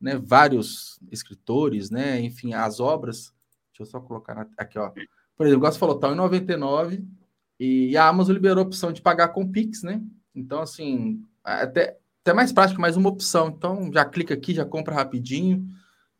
né, 0.00 0.16
vários 0.22 1.00
escritores, 1.10 1.90
né? 1.90 2.20
Enfim, 2.20 2.54
as 2.54 2.78
obras. 2.78 3.32
Deixa 3.72 3.82
eu 3.82 3.86
só 3.86 4.00
colocar 4.00 4.34
na, 4.34 4.46
aqui, 4.56 4.78
ó. 4.78 4.90
Por 5.36 5.46
exemplo, 5.46 5.64
o 5.64 5.66
Gosto 5.66 5.78
falou, 5.78 5.98
tá 5.98 6.08
em 6.08 6.14
99 6.14 7.04
e 7.58 7.96
a 7.96 8.06
Amazon 8.06 8.34
liberou 8.34 8.62
a 8.62 8.66
opção 8.66 8.92
de 8.92 9.02
pagar 9.02 9.28
com 9.28 9.50
Pix, 9.50 9.82
né? 9.82 10.00
Então, 10.34 10.60
assim, 10.60 11.22
até, 11.42 11.96
até 12.22 12.32
mais 12.32 12.52
prático, 12.52 12.80
mais 12.80 12.96
uma 12.96 13.08
opção. 13.08 13.48
Então, 13.48 13.90
já 13.92 14.04
clica 14.04 14.34
aqui, 14.34 14.54
já 14.54 14.64
compra 14.64 14.94
rapidinho. 14.94 15.66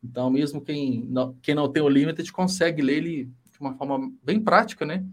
Então, 0.02 0.30
mesmo 0.30 0.60
quem 0.60 1.04
não, 1.08 1.34
quem 1.42 1.54
não 1.54 1.70
tem 1.70 1.82
o 1.82 1.88
Limited 1.88 2.32
consegue 2.32 2.82
ler 2.82 2.96
ele 2.98 3.24
de 3.24 3.60
uma 3.60 3.74
forma 3.74 4.12
bem 4.22 4.40
prática, 4.40 4.84
né? 4.84 5.04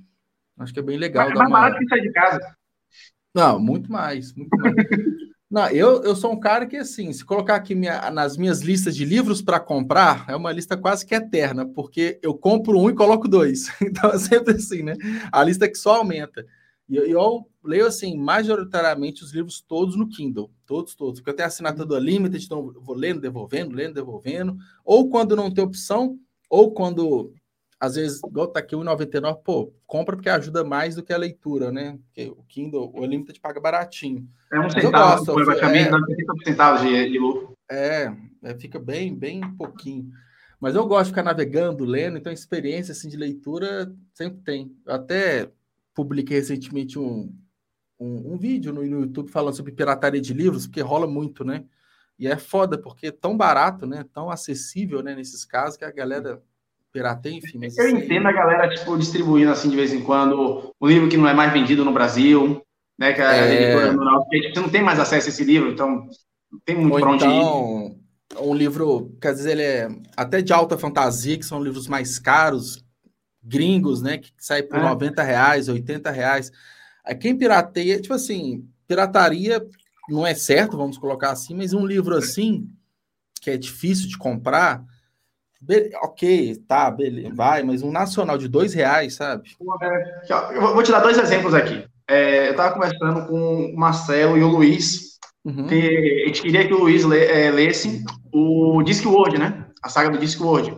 Acho 0.57 0.73
que 0.73 0.79
é 0.79 0.83
bem 0.83 0.97
legal. 0.97 1.29
Mas 1.29 1.35
é 1.35 1.37
mais 1.37 1.49
uma... 1.49 1.59
barato 1.59 1.79
que 1.79 1.87
sair 1.87 2.01
de 2.01 2.11
casa. 2.11 2.57
Não, 3.33 3.59
muito 3.59 3.91
mais, 3.91 4.33
muito 4.33 4.55
mais. 4.57 4.73
não, 5.55 5.69
eu, 5.69 6.03
eu 6.03 6.13
sou 6.17 6.33
um 6.33 6.39
cara 6.39 6.65
que, 6.65 6.75
assim, 6.75 7.13
se 7.13 7.23
colocar 7.23 7.55
aqui 7.55 7.73
minha, 7.73 8.11
nas 8.11 8.35
minhas 8.35 8.59
listas 8.59 8.93
de 8.93 9.05
livros 9.05 9.41
para 9.41 9.57
comprar, 9.57 10.25
é 10.27 10.35
uma 10.35 10.51
lista 10.51 10.75
quase 10.75 11.05
que 11.05 11.15
eterna, 11.15 11.65
porque 11.65 12.19
eu 12.21 12.33
compro 12.33 12.77
um 12.77 12.89
e 12.89 12.93
coloco 12.93 13.25
dois. 13.25 13.69
Então, 13.81 14.09
é 14.09 14.19
sempre 14.19 14.55
assim, 14.55 14.83
né? 14.83 14.95
A 15.31 15.41
lista 15.41 15.69
que 15.69 15.77
só 15.77 15.95
aumenta. 15.95 16.45
E 16.89 16.97
eu, 16.97 17.05
eu, 17.05 17.49
leio, 17.63 17.87
assim, 17.87 18.17
majoritariamente 18.17 19.23
os 19.23 19.31
livros 19.31 19.61
todos 19.61 19.95
no 19.95 20.09
Kindle. 20.09 20.51
Todos, 20.65 20.93
todos. 20.93 21.21
Porque 21.21 21.29
eu 21.29 21.35
tenho 21.37 21.47
assinatura 21.47 21.85
do 21.85 21.95
Unlimited, 21.95 22.43
então 22.43 22.73
vou 22.81 22.93
lendo, 22.93 23.21
devolvendo, 23.21 23.73
lendo, 23.73 23.93
devolvendo. 23.93 24.57
Ou 24.83 25.09
quando 25.09 25.37
não 25.37 25.49
tem 25.49 25.63
opção, 25.63 26.19
ou 26.49 26.73
quando, 26.73 27.33
às 27.79 27.95
vezes, 27.95 28.21
igual 28.23 28.47
tá 28.47 28.59
aqui, 28.59 28.75
R$1,99, 28.75 29.41
pô, 29.43 29.73
compra 29.85 30.15
porque 30.15 30.29
ajuda 30.29 30.63
mais 30.63 30.95
do 30.95 31.03
que 31.03 31.13
a 31.13 31.17
leitura, 31.17 31.71
né? 31.71 31.99
Porque 32.05 32.29
o 32.29 32.43
Kindle, 32.47 32.91
o 32.93 33.03
Unlimited 33.03 33.39
paga 33.39 33.59
baratinho. 33.59 34.27
É 34.51 34.59
um 34.59 34.69
centavo, 34.69 35.25
gosto, 35.25 35.45
praticamente, 35.45 35.89
é, 35.89 36.45
centavos 36.45 36.81
de, 36.81 37.11
de 37.11 37.19
lucro. 37.19 37.53
É, 37.69 38.13
é, 38.43 38.55
fica 38.57 38.79
bem, 38.79 39.13
bem 39.13 39.41
pouquinho. 39.55 40.09
Mas 40.59 40.73
eu 40.73 40.87
gosto 40.87 41.05
de 41.05 41.09
ficar 41.11 41.23
navegando, 41.23 41.83
lendo, 41.83 42.17
então 42.17 42.31
experiência 42.31 42.93
assim, 42.93 43.09
de 43.09 43.17
leitura 43.17 43.93
sempre 44.13 44.41
tem. 44.41 44.75
Eu 44.85 44.95
até 44.95 45.51
publiquei 45.93 46.37
recentemente 46.37 46.97
um, 46.97 47.31
um, 47.99 48.33
um 48.33 48.37
vídeo 48.37 48.71
no, 48.73 48.81
no, 48.81 49.01
YouTube 49.01 49.29
falando 49.29 49.55
sobre 49.55 49.73
pirataria 49.73 50.21
de 50.21 50.33
livros, 50.33 50.65
porque 50.65 50.81
rola 50.81 51.07
muito, 51.07 51.43
né? 51.43 51.65
E 52.17 52.25
é 52.27 52.37
foda, 52.37 52.77
porque 52.77 53.07
é 53.07 53.11
tão 53.11 53.35
barato, 53.35 53.85
né? 53.85 54.05
Tão 54.13 54.29
acessível, 54.29 55.03
né? 55.03 55.13
Nesses 55.13 55.43
casos, 55.43 55.75
que 55.77 55.83
a 55.83 55.91
galera 55.91 56.41
pirateia, 56.95 57.35
enfim. 57.35 57.57
Mas 57.59 57.77
Eu 57.77 57.89
entendo 57.89 58.25
a 58.27 58.31
galera, 58.31 58.73
tipo, 58.73 58.97
distribuindo, 58.97 59.51
assim, 59.51 59.69
de 59.69 59.75
vez 59.75 59.91
em 59.91 60.01
quando, 60.01 60.73
um 60.79 60.87
livro 60.87 61.09
que 61.09 61.17
não 61.17 61.27
é 61.27 61.33
mais 61.33 61.51
vendido 61.51 61.83
no 61.83 61.91
Brasil, 61.91 62.61
né? 62.97 63.11
Que 63.11 63.21
a 63.21 63.35
é... 63.35 63.53
editora 63.53 63.91
não, 63.91 64.23
porque 64.23 64.53
você 64.53 64.59
não 64.61 64.69
tem 64.69 64.81
mais 64.81 64.97
acesso 64.97 65.27
a 65.27 65.29
esse 65.29 65.43
livro, 65.43 65.71
então 65.71 66.07
não 66.49 66.59
tem 66.65 66.77
muito 66.77 66.97
para 66.97 67.09
onde 67.09 67.25
então... 67.25 67.97
ir 67.99 68.05
um 68.41 68.55
livro, 68.55 69.15
quer 69.21 69.33
dizer, 69.33 69.51
ele 69.51 69.61
é 69.61 69.87
até 70.17 70.41
de 70.41 70.51
alta 70.51 70.77
fantasia, 70.77 71.37
que 71.37 71.45
são 71.45 71.63
livros 71.63 71.87
mais 71.87 72.17
caros, 72.17 72.83
gringos, 73.43 74.01
né? 74.01 74.17
Que 74.17 74.31
sai 74.37 74.63
por 74.63 74.79
é. 74.79 74.81
90 74.81 75.21
reais, 75.21 75.67
80 75.67 76.09
reais. 76.11 76.51
Quem 77.19 77.37
pirateia, 77.37 78.01
tipo 78.01 78.13
assim, 78.13 78.67
pirataria 78.87 79.63
não 80.09 80.25
é 80.25 80.33
certo, 80.33 80.77
vamos 80.77 80.97
colocar 80.97 81.31
assim, 81.31 81.53
mas 81.53 81.73
um 81.73 81.85
livro 81.85 82.15
assim, 82.15 82.67
que 83.41 83.51
é 83.51 83.57
difícil 83.57 84.07
de 84.07 84.17
comprar, 84.17 84.83
ok, 86.03 86.55
tá, 86.67 86.89
beleza, 86.91 87.33
vai, 87.33 87.63
mas 87.63 87.81
um 87.81 87.91
nacional 87.91 88.37
de 88.37 88.47
dois 88.47 88.73
reais, 88.73 89.15
sabe? 89.15 89.51
Eu 89.59 90.73
vou 90.73 90.83
te 90.83 90.91
dar 90.91 90.99
dois 90.99 91.17
exemplos 91.17 91.53
aqui. 91.53 91.85
É, 92.07 92.47
eu 92.47 92.51
estava 92.51 92.73
conversando 92.73 93.25
com 93.27 93.65
o 93.65 93.77
Marcelo 93.77 94.37
e 94.37 94.43
o 94.43 94.47
Luiz, 94.47 95.17
uhum. 95.43 95.65
que 95.67 96.23
a 96.23 96.27
gente 96.27 96.41
queria 96.41 96.67
que 96.67 96.73
o 96.73 96.79
Luiz 96.79 97.03
lê, 97.03 97.25
é, 97.25 97.51
lesse 97.51 98.03
o 98.31 98.83
Discworld, 98.83 99.39
né? 99.39 99.65
A 99.81 99.89
saga 99.89 100.09
do 100.09 100.17
Discworld. 100.17 100.77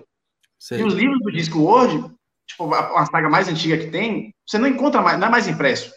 E 0.72 0.84
os 0.84 0.94
livros 0.94 1.20
do 1.22 1.32
Discworld, 1.32 2.12
tipo, 2.48 2.74
a, 2.74 3.02
a, 3.02 3.06
saga 3.06 3.30
mais 3.30 3.48
antiga 3.48 3.78
que 3.78 3.92
tem, 3.92 4.34
você 4.46 4.58
não 4.58 4.68
encontra 4.68 5.02
mais, 5.02 5.20
não 5.20 5.28
é 5.28 5.32
mais 5.32 5.48
impresso. 5.48 5.92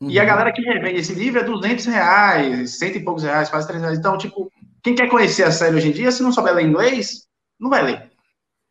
Uhum. 0.00 0.10
E 0.10 0.18
a 0.18 0.22
uhum. 0.22 0.28
galera 0.28 0.52
que 0.52 0.62
revende 0.62 1.00
esse 1.00 1.14
livro 1.14 1.40
é 1.40 1.44
200 1.44 1.84
reais, 1.86 2.78
cento 2.78 2.96
e 2.96 3.04
poucos 3.04 3.22
reais, 3.22 3.50
quase 3.50 3.66
300 3.66 3.82
reais. 3.82 3.98
Então, 3.98 4.16
tipo, 4.16 4.50
quem 4.82 4.94
quer 4.94 5.08
conhecer 5.08 5.44
a 5.44 5.50
série 5.50 5.76
hoje 5.76 5.88
em 5.88 5.92
dia, 5.92 6.10
se 6.10 6.22
não 6.22 6.32
souber 6.32 6.54
ler 6.54 6.66
inglês, 6.66 7.26
não 7.60 7.70
vai 7.70 7.82
ler. 7.82 8.10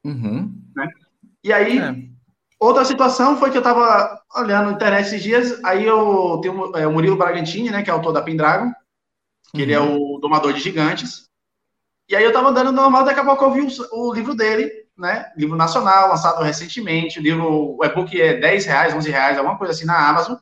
Uhum. 0.04 0.54
Né? 0.76 0.88
E 1.44 1.52
aí, 1.52 1.80
é. 1.80 1.96
outra 2.60 2.86
situação 2.86 3.38
foi 3.38 3.52
que 3.52 3.58
eu 3.58 3.62
tava 3.62 4.22
olhando 4.36 4.68
na 4.68 4.74
internet 4.74 5.08
esses 5.08 5.24
dias, 5.24 5.64
aí 5.64 5.86
eu 5.86 6.40
tenho 6.42 6.76
é, 6.76 6.88
o 6.88 6.92
Murilo 6.92 7.18
Bragantini, 7.18 7.70
né, 7.70 7.84
que 7.84 7.90
é 7.90 7.94
autor 7.94 8.12
da 8.12 8.22
Pendragon, 8.22 8.72
que 9.52 9.58
uhum. 9.58 9.62
ele 9.62 9.74
é 9.74 9.80
uhum. 9.80 10.16
o 10.16 10.20
domador 10.20 10.54
de 10.54 10.60
gigantes. 10.60 11.30
E 12.10 12.16
aí 12.16 12.24
eu 12.24 12.34
tava 12.34 12.50
andando 12.50 12.72
normal, 12.72 13.04
daqui 13.04 13.20
a 13.20 13.26
pouco 13.26 13.44
eu 13.46 13.52
vi 13.52 13.62
o, 13.62 14.10
o 14.10 14.14
livro 14.14 14.36
dele, 14.36 14.70
né? 14.98 15.32
Livro 15.36 15.56
nacional, 15.56 16.10
lançado 16.10 16.44
recentemente. 16.44 17.20
O 17.20 17.22
livro, 17.22 17.78
o 17.78 17.84
e-book 17.84 18.20
é 18.20 18.40
10 18.40 18.66
reais, 18.66 18.94
11 18.94 19.10
reais, 19.10 19.38
alguma 19.38 19.58
coisa 19.58 19.74
assim 19.74 19.86
na 19.86 20.10
Amazon. 20.10 20.38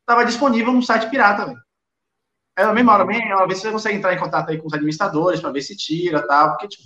Estava 0.00 0.24
disponível 0.24 0.72
no 0.72 0.82
site 0.82 1.08
pirata, 1.08 1.46
velho. 1.46 1.58
É 2.56 2.64
a 2.64 2.72
mesma 2.72 2.92
hora, 2.92 3.04
uma 3.04 3.46
vez 3.46 3.60
você 3.60 3.70
consegue 3.70 3.96
entrar 3.96 4.12
em 4.12 4.18
contato 4.18 4.50
aí 4.50 4.58
com 4.58 4.66
os 4.66 4.74
administradores 4.74 5.40
para 5.40 5.52
ver 5.52 5.62
se 5.62 5.76
tira 5.76 6.26
tal, 6.26 6.50
porque 6.50 6.68
tipo, 6.68 6.84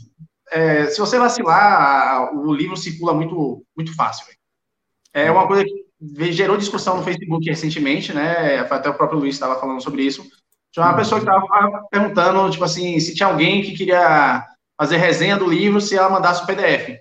é, 0.50 0.86
se 0.86 0.98
você 0.98 1.18
vacilar, 1.18 2.34
o 2.34 2.52
livro 2.52 2.76
circula 2.76 3.14
muito, 3.14 3.64
muito 3.76 3.94
fácil. 3.94 4.26
É 5.12 5.30
uma 5.30 5.46
coisa 5.46 5.64
que 5.64 6.32
gerou 6.32 6.56
discussão 6.56 6.98
no 6.98 7.02
Facebook 7.02 7.48
recentemente, 7.48 8.12
né? 8.12 8.58
Até 8.58 8.88
o 8.88 8.94
próprio 8.94 9.18
Luiz 9.18 9.34
estava 9.34 9.58
falando 9.58 9.82
sobre 9.82 10.02
isso. 10.02 10.26
Tinha 10.72 10.84
uma 10.84 10.96
pessoa 10.96 11.20
que 11.20 11.26
estava 11.26 11.86
perguntando, 11.90 12.50
tipo 12.50 12.64
assim, 12.64 13.00
se 13.00 13.14
tinha 13.14 13.28
alguém 13.28 13.62
que 13.62 13.72
queria 13.72 14.44
fazer 14.78 14.98
resenha 14.98 15.36
do 15.36 15.48
livro 15.48 15.80
se 15.80 15.96
ela 15.96 16.10
mandasse 16.10 16.42
o 16.42 16.46
PDF. 16.46 17.00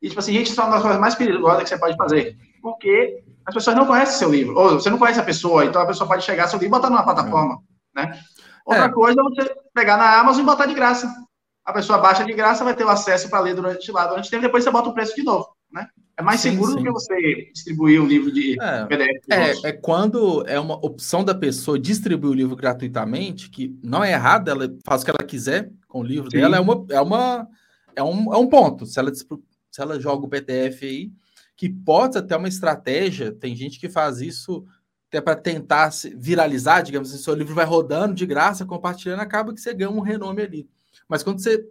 E, 0.00 0.08
tipo 0.08 0.18
assim, 0.18 0.32
gente, 0.32 0.50
isso 0.50 0.60
é 0.60 0.64
uma 0.64 0.72
das 0.72 0.82
coisas 0.82 1.00
mais 1.00 1.14
perigosas 1.14 1.62
que 1.62 1.68
você 1.68 1.78
pode 1.78 1.96
fazer. 1.96 2.36
Porque 2.62 3.22
as 3.44 3.54
pessoas 3.54 3.76
não 3.76 3.86
conhecem 3.86 4.18
seu 4.18 4.30
livro. 4.30 4.58
Ou 4.58 4.70
você 4.70 4.88
não 4.88 4.98
conhece 4.98 5.20
a 5.20 5.24
pessoa, 5.24 5.64
então 5.64 5.82
a 5.82 5.86
pessoa 5.86 6.08
pode 6.08 6.24
chegar 6.24 6.48
seu 6.48 6.58
livro 6.58 6.74
e 6.74 6.78
botar 6.78 6.90
numa 6.90 7.04
plataforma, 7.04 7.58
né? 7.94 8.18
Outra 8.64 8.86
é. 8.86 8.88
coisa 8.88 9.20
é 9.20 9.22
você 9.22 9.54
pegar 9.74 9.96
na 9.96 10.18
Amazon 10.18 10.42
e 10.42 10.46
botar 10.46 10.66
de 10.66 10.74
graça. 10.74 11.12
A 11.64 11.72
pessoa 11.72 11.98
baixa 11.98 12.24
de 12.24 12.32
graça, 12.32 12.64
vai 12.64 12.74
ter 12.74 12.84
o 12.84 12.88
acesso 12.88 13.28
para 13.30 13.40
ler 13.40 13.54
durante 13.54 13.90
lá, 13.92 14.06
durante 14.06 14.28
o 14.28 14.30
tempo, 14.30 14.42
depois 14.42 14.64
você 14.64 14.70
bota 14.70 14.88
o 14.88 14.94
preço 14.94 15.14
de 15.14 15.22
novo, 15.22 15.48
né? 15.72 15.88
É 16.16 16.22
mais 16.22 16.40
sim, 16.40 16.50
seguro 16.50 16.72
sim. 16.72 16.76
do 16.78 16.82
que 16.82 16.90
você 16.90 17.50
distribuir 17.52 18.02
o 18.02 18.06
livro 18.06 18.30
de 18.30 18.60
é, 18.60 18.84
PDF. 18.86 19.24
É, 19.30 19.68
é, 19.68 19.72
quando 19.72 20.44
é 20.46 20.60
uma 20.60 20.74
opção 20.84 21.24
da 21.24 21.34
pessoa 21.34 21.78
distribuir 21.78 22.32
o 22.32 22.36
livro 22.36 22.56
gratuitamente, 22.56 23.48
que 23.48 23.74
não 23.82 24.04
é 24.04 24.12
errado, 24.12 24.48
ela 24.48 24.68
faz 24.84 25.02
o 25.02 25.04
que 25.04 25.10
ela 25.10 25.26
quiser 25.26 25.70
com 25.88 26.00
o 26.00 26.04
livro 26.04 26.30
sim. 26.30 26.36
dela, 26.36 26.56
é 26.56 26.60
uma, 26.60 26.84
é 26.90 27.00
uma 27.00 27.48
é 27.96 28.02
um, 28.02 28.34
é 28.34 28.36
um 28.36 28.46
ponto. 28.46 28.86
Se 28.86 28.98
ela 28.98 29.12
se 29.14 29.80
ela 29.80 29.98
joga 29.98 30.26
o 30.26 30.28
PDF 30.28 30.82
aí, 30.82 31.10
que 31.56 31.68
pode 31.68 32.18
até 32.18 32.36
uma 32.36 32.48
estratégia, 32.48 33.32
tem 33.32 33.56
gente 33.56 33.80
que 33.80 33.88
faz 33.88 34.20
isso 34.20 34.66
até 35.08 35.20
para 35.20 35.36
tentar 35.36 35.90
viralizar, 36.16 36.82
digamos 36.82 37.12
assim, 37.12 37.22
seu 37.22 37.34
livro 37.34 37.54
vai 37.54 37.64
rodando 37.64 38.14
de 38.14 38.26
graça, 38.26 38.66
compartilhando, 38.66 39.20
acaba 39.20 39.52
que 39.52 39.60
você 39.60 39.72
ganha 39.72 39.90
um 39.90 40.00
renome 40.00 40.42
ali. 40.42 40.68
Mas 41.12 41.22
quando 41.22 41.42
você 41.42 41.62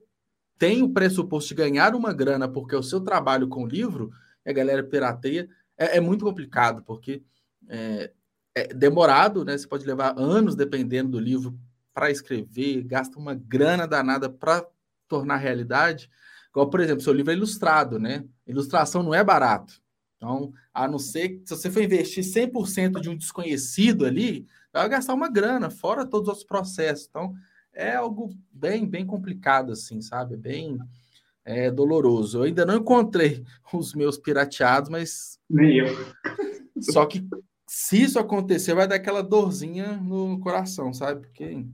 tem 0.59 0.83
o 0.83 0.93
pressuposto 0.93 1.47
de 1.49 1.55
ganhar 1.55 1.95
uma 1.95 2.13
grana 2.13 2.47
porque 2.47 2.75
é 2.75 2.77
o 2.77 2.83
seu 2.83 3.01
trabalho 3.01 3.47
com 3.47 3.63
o 3.63 3.67
livro, 3.67 4.11
a 4.45 4.51
galera 4.51 4.83
pirateia, 4.83 5.49
é, 5.75 5.97
é 5.97 5.99
muito 5.99 6.23
complicado, 6.23 6.83
porque 6.83 7.23
é, 7.67 8.11
é, 8.53 8.67
demorado, 8.67 9.43
né? 9.43 9.57
Você 9.57 9.67
pode 9.67 9.83
levar 9.83 10.13
anos, 10.15 10.55
dependendo 10.55 11.09
do 11.09 11.19
livro, 11.19 11.57
para 11.91 12.11
escrever, 12.11 12.83
gasta 12.83 13.17
uma 13.17 13.33
grana 13.33 13.87
danada 13.87 14.29
para 14.29 14.63
tornar 15.07 15.37
realidade. 15.37 16.07
Igual, 16.51 16.69
por 16.69 16.79
exemplo, 16.79 17.01
seu 17.01 17.11
livro 17.11 17.31
é 17.31 17.35
ilustrado, 17.35 17.97
né? 17.97 18.23
Ilustração 18.45 19.01
não 19.01 19.15
é 19.15 19.23
barato. 19.23 19.81
Então, 20.17 20.53
a 20.71 20.87
não 20.87 20.99
ser 20.99 21.29
que 21.29 21.47
se 21.47 21.55
você 21.55 21.71
for 21.71 21.81
investir 21.81 22.23
100% 22.23 23.01
de 23.01 23.09
um 23.09 23.17
desconhecido 23.17 24.05
ali, 24.05 24.45
vai 24.71 24.87
gastar 24.87 25.15
uma 25.15 25.31
grana, 25.31 25.71
fora 25.71 26.05
todos 26.05 26.27
os 26.27 26.29
outros 26.29 26.45
processos. 26.47 27.07
Então, 27.09 27.33
é 27.73 27.95
algo 27.95 28.29
bem, 28.51 28.87
bem 28.87 29.05
complicado, 29.05 29.71
assim, 29.71 30.01
sabe? 30.01 30.35
Bem 30.35 30.79
é, 31.43 31.71
doloroso. 31.71 32.39
Eu 32.39 32.43
ainda 32.43 32.65
não 32.65 32.77
encontrei 32.77 33.43
os 33.73 33.93
meus 33.93 34.17
pirateados, 34.17 34.89
mas. 34.89 35.39
Nem 35.49 35.79
eu. 35.79 35.87
Só 36.79 37.05
que 37.05 37.25
se 37.67 38.01
isso 38.01 38.19
acontecer, 38.19 38.73
vai 38.73 38.87
dar 38.87 38.95
aquela 38.95 39.23
dorzinha 39.23 39.97
no 39.97 40.39
coração, 40.39 40.93
sabe? 40.93 41.21
Porque. 41.21 41.65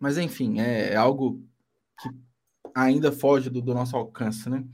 Mas 0.00 0.18
enfim, 0.18 0.60
é, 0.60 0.92
é 0.92 0.96
algo 0.96 1.42
que 2.00 2.08
ainda 2.74 3.12
foge 3.12 3.50
do, 3.50 3.60
do 3.60 3.74
nosso 3.74 3.96
alcance, 3.96 4.48
né? 4.48 4.64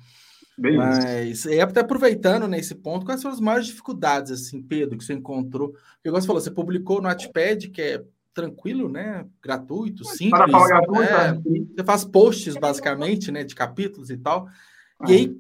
Bem 0.59 0.77
Mas 0.77 1.47
é 1.47 1.61
até 1.61 1.81
aproveitando 1.81 2.49
nesse 2.49 2.75
ponto, 2.75 3.07
quais 3.07 3.21
são 3.21 3.31
as 3.31 3.39
maiores 3.39 3.69
dificuldades, 3.69 4.33
assim, 4.33 4.61
Pedro, 4.61 4.99
que 4.99 5.05
você 5.05 5.13
encontrou? 5.13 5.71
Porque 5.71 6.11
você 6.11 6.27
falou, 6.27 6.43
você 6.43 6.51
publicou 6.51 7.01
no 7.01 7.09
Notepad, 7.09 7.69
que 7.69 7.81
é 7.81 8.05
tranquilo, 8.39 8.89
né? 8.89 9.27
Gratuito, 9.43 10.05
simples. 10.05 10.31
Para 10.31 10.49
falar 10.49 10.69
gratuito, 10.69 11.03
é, 11.03 11.33
né? 11.33 11.43
Você 11.75 11.85
faz 11.85 12.05
posts, 12.05 12.55
basicamente, 12.55 13.33
né? 13.33 13.43
De 13.43 13.55
capítulos 13.55 14.11
e 14.11 14.17
tal. 14.17 14.49
Ah. 15.01 15.11
E 15.11 15.15
aí, 15.15 15.37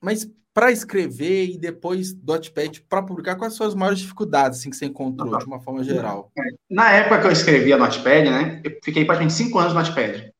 mas 0.00 0.26
para 0.54 0.72
escrever 0.72 1.50
e 1.50 1.58
depois 1.58 2.14
Notepad 2.14 2.80
para 2.88 3.02
publicar, 3.02 3.36
quais 3.36 3.54
são 3.54 3.66
as 3.66 3.74
maiores 3.74 4.00
dificuldades 4.00 4.58
assim, 4.58 4.70
que 4.70 4.76
você 4.76 4.86
encontrou, 4.86 5.36
de 5.38 5.44
uma 5.44 5.60
forma 5.60 5.84
geral? 5.84 6.32
É, 6.38 6.42
na 6.70 6.90
época 6.90 7.20
que 7.20 7.26
eu 7.26 7.32
escrevia 7.32 7.76
Notepad, 7.76 8.30
né? 8.30 8.62
Eu 8.64 8.78
fiquei 8.82 9.04
praticamente 9.04 9.34
cinco 9.34 9.58
anos 9.58 9.74
no 9.74 9.80
Notepad. 9.80 10.32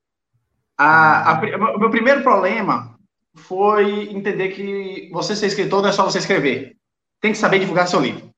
A, 0.79 1.33
a, 1.33 1.77
o 1.77 1.79
meu 1.79 1.91
primeiro 1.91 2.23
problema 2.23 2.99
foi 3.35 4.11
entender 4.11 4.49
que 4.49 5.11
você 5.13 5.37
ser 5.37 5.47
escritor 5.47 5.83
não 5.83 5.91
é 5.91 5.93
só 5.93 6.05
você 6.05 6.19
escrever. 6.19 6.77
Tem 7.21 7.33
que 7.33 7.39
saber 7.39 7.59
divulgar 7.59 7.87
seu 7.87 8.01
livro. 8.01 8.30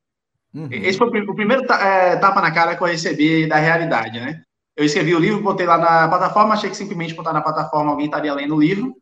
Uhum. 0.55 0.69
Esse 0.71 0.99
foi 0.99 1.09
o, 1.09 1.35
primeiro 1.35 1.65
é, 1.73 2.17
tapa 2.17 2.41
na 2.41 2.51
cara 2.51 2.77
que 2.77 2.83
eu 2.83 2.87
recebi 2.87 3.47
da 3.47 3.57
realidade, 3.57 4.21
né? 4.21 4.43
Eu 4.77 4.85
escrevi 4.85 5.15
o 5.15 5.19
livro, 5.19 5.43
botei 5.43 5.67
lá 5.67 5.79
na 5.79 6.09
plataforma, 6.09 6.55
achei 6.55 6.71
que 6.71 6.77
simplesmente 6.77 7.15
botar 7.15 7.33
na 7.33 7.41
plataforma 7.41 7.91
alguém 7.91 8.07
estaria 8.07 8.35
lendo 8.35 8.55
o 8.55 8.61
livro. 8.61 8.97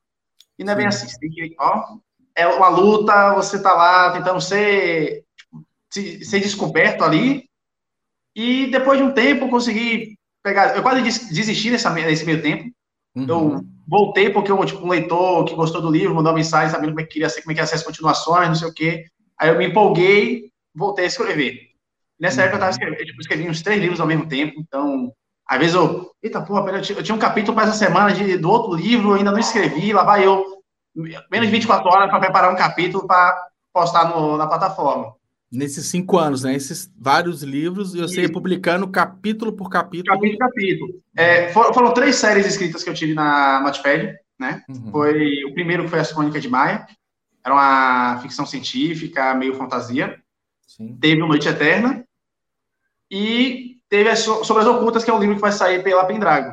E 0.58 0.64
não 0.64 0.72
é 0.72 0.76
bem 0.76 0.86
assim. 0.86 1.06
Ó, 1.58 1.96
é 2.34 2.46
uma 2.46 2.68
luta, 2.68 3.34
você 3.34 3.60
tá 3.60 3.72
lá 3.72 4.12
tentando 4.12 4.40
ser, 4.40 5.24
tipo, 5.36 6.24
ser 6.24 6.40
descoberto 6.40 7.02
ali. 7.02 7.48
E 8.34 8.66
depois 8.66 8.98
de 8.98 9.04
um 9.04 9.12
tempo, 9.12 9.48
consegui 9.48 10.16
pegar. 10.42 10.76
Eu 10.76 10.82
quase 10.82 11.02
desisti 11.02 11.70
nessa, 11.70 11.90
nesse 11.90 12.24
meio 12.24 12.42
tempo. 12.42 12.70
Uhum. 13.14 13.26
Eu 13.28 13.64
voltei 13.86 14.30
porque 14.30 14.50
eu, 14.50 14.64
tipo, 14.64 14.84
um 14.84 14.90
leitor 14.90 15.44
que 15.44 15.54
gostou 15.54 15.80
do 15.80 15.90
livro 15.90 16.14
mandou 16.14 16.30
uma 16.30 16.38
mensagem 16.38 16.70
sabendo 16.70 16.90
como 16.90 17.00
é 17.00 17.04
que 17.04 17.10
queria 17.10 17.28
ser, 17.28 17.42
como 17.42 17.52
é 17.52 17.54
que 17.54 17.60
ia 17.60 17.66
ser 17.66 17.76
as 17.76 17.82
continuações, 17.82 18.48
não 18.48 18.54
sei 18.54 18.68
o 18.68 18.74
quê. 18.74 19.06
Aí 19.38 19.48
eu 19.48 19.58
me 19.58 19.66
empolguei, 19.66 20.49
voltei 20.80 21.04
a 21.04 21.08
escrever. 21.08 21.68
Nessa 22.18 22.40
uhum. 22.40 22.46
época 22.46 22.56
eu 22.56 22.60
tava 22.60 22.70
escrevendo, 22.70 23.00
eu, 23.00 23.20
escrevi 23.20 23.48
uns 23.48 23.62
três 23.62 23.80
livros 23.80 24.00
ao 24.00 24.06
mesmo 24.06 24.26
tempo, 24.26 24.54
então, 24.58 25.12
às 25.46 25.58
vezes 25.58 25.74
eu, 25.74 26.10
eita 26.22 26.40
porra, 26.40 26.70
eu 26.72 27.02
tinha, 27.02 27.14
um 27.14 27.18
capítulo 27.18 27.54
para 27.54 27.68
essa 27.68 27.78
semana 27.78 28.12
de, 28.12 28.36
do 28.36 28.50
outro 28.50 28.74
livro, 28.74 29.10
eu 29.10 29.14
ainda 29.14 29.30
não 29.30 29.38
escrevi, 29.38 29.92
lá 29.92 30.02
vai 30.02 30.26
eu, 30.26 30.44
menos 31.30 31.46
de 31.46 31.52
24 31.52 31.88
horas 31.88 32.10
para 32.10 32.18
preparar 32.20 32.52
um 32.52 32.56
capítulo 32.56 33.06
para 33.06 33.48
postar 33.72 34.08
no, 34.08 34.36
na 34.36 34.46
plataforma. 34.46 35.14
Nesses 35.52 35.86
cinco 35.86 36.16
anos, 36.16 36.44
né? 36.44 36.54
Esses 36.54 36.88
vários 36.96 37.42
livros, 37.42 37.92
e 37.92 38.00
você 38.00 38.22
ia 38.22 38.30
publicando 38.30 38.86
capítulo 38.86 39.52
por 39.52 39.68
capítulo. 39.68 40.14
Capítulo 40.14 40.38
por 40.38 40.46
capítulo. 40.46 41.02
É, 41.16 41.48
foram, 41.48 41.74
foram, 41.74 41.92
três 41.92 42.16
séries 42.16 42.46
escritas 42.46 42.84
que 42.84 42.90
eu 42.90 42.94
tive 42.94 43.14
na 43.14 43.60
Notepad, 43.60 44.14
né? 44.38 44.62
Uhum. 44.68 44.92
Foi, 44.92 45.44
o 45.44 45.52
primeiro 45.52 45.88
foi 45.88 45.98
As 45.98 46.12
Crônicas 46.12 46.40
de 46.40 46.48
Maia, 46.48 46.86
era 47.44 47.54
uma 47.54 48.18
ficção 48.22 48.46
científica, 48.46 49.34
meio 49.34 49.54
fantasia. 49.54 50.20
Sim. 50.70 50.96
Teve 51.00 51.20
o 51.20 51.26
Noite 51.26 51.48
Eterna, 51.48 52.04
e 53.10 53.78
teve 53.88 54.08
as, 54.08 54.20
Sobre 54.20 54.62
as 54.62 54.68
Ocultas, 54.68 55.02
que 55.02 55.10
é 55.10 55.14
um 55.14 55.18
livro 55.18 55.34
que 55.34 55.40
vai 55.40 55.50
sair 55.50 55.82
pela 55.82 56.04
Pendragon. 56.04 56.52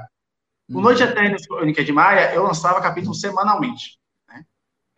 Uhum. 0.68 0.80
O 0.80 0.82
Noite 0.82 1.04
Eterna 1.04 1.32
e 1.32 1.36
As 1.36 1.46
Crônicas 1.46 1.86
de 1.86 1.94
Maia, 1.94 2.34
eu 2.34 2.44
lançava 2.44 2.82
capítulos 2.82 3.22
semanalmente. 3.22 4.00
Né? 4.28 4.44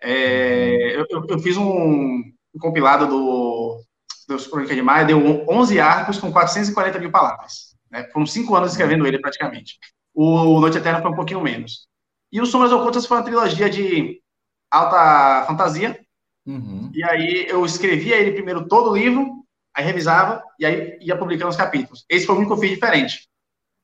É, 0.02 0.96
eu, 0.96 1.06
eu, 1.28 1.40
fiz 1.40 1.58
um, 1.58 2.24
um 2.56 2.60
compilado 2.60 3.08
do 3.08 3.84
dos 4.26 4.46
Crônicas 4.46 4.76
de 4.76 4.82
Maia, 4.84 5.06
deu 5.06 5.44
11 5.50 5.80
arcos 5.80 6.20
com 6.20 6.32
440 6.32 7.00
mil 7.00 7.12
palavras. 7.12 7.76
Né? 7.90 8.08
Foram 8.14 8.28
cinco 8.28 8.56
anos 8.56 8.72
escrevendo 8.72 9.08
ele, 9.08 9.20
praticamente. 9.20 9.80
O 10.14 10.60
Noite 10.60 10.78
Eterna 10.78 11.02
foi 11.02 11.12
um 11.12 11.16
pouquinho 11.16 11.42
menos. 11.42 11.88
E 12.32 12.40
o 12.40 12.46
Sombras 12.46 12.72
Ocultas 12.72 13.08
foi 13.08 13.18
uma 13.18 13.24
trilogia 13.24 13.68
de 13.68 14.22
alta 14.70 15.46
fantasia. 15.48 16.00
Uhum. 16.50 16.90
E 16.96 17.04
aí 17.04 17.46
eu 17.48 17.64
escrevia 17.64 18.18
ele 18.18 18.32
primeiro 18.32 18.68
todo 18.68 18.90
o 18.90 18.98
livro, 18.98 19.46
aí 19.76 19.86
revisava, 19.86 20.44
e 20.60 20.66
aí 20.66 20.98
ia 21.00 21.16
publicando 21.16 21.52
os 21.52 21.56
capítulos. 21.56 22.04
Esse 22.10 22.26
foi 22.26 22.34
o 22.34 22.38
único 22.40 22.54
que 22.54 22.58
eu 22.58 22.62
fiz 22.62 22.72
diferente. 22.72 23.30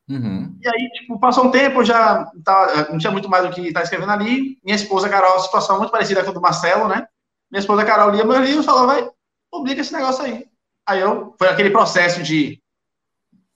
Uhum. 0.09 0.57
E 0.59 0.67
aí, 0.67 0.89
tipo, 0.91 1.19
passou 1.19 1.45
um 1.45 1.51
tempo, 1.51 1.83
já 1.83 2.25
tava, 2.43 2.91
não 2.91 2.97
tinha 2.97 3.11
muito 3.11 3.29
mais 3.29 3.45
do 3.45 3.53
que 3.53 3.61
estar 3.61 3.81
tá 3.81 3.83
escrevendo 3.83 4.11
ali. 4.11 4.57
Minha 4.63 4.75
esposa, 4.75 5.09
Carol, 5.09 5.39
situação 5.39 5.77
muito 5.77 5.91
parecida 5.91 6.23
com 6.23 6.31
a 6.31 6.33
do 6.33 6.41
Marcelo, 6.41 6.87
né? 6.87 7.07
Minha 7.51 7.59
esposa, 7.59 7.85
Carol, 7.85 8.09
lia 8.09 8.25
meu 8.25 8.41
livro 8.41 8.61
e 8.61 8.65
falava, 8.65 8.87
vai, 8.87 9.09
publica 9.51 9.81
esse 9.81 9.93
negócio 9.93 10.23
aí. 10.23 10.47
Aí 10.87 10.99
eu, 11.01 11.35
foi 11.37 11.47
aquele 11.49 11.69
processo 11.69 12.23
de 12.23 12.59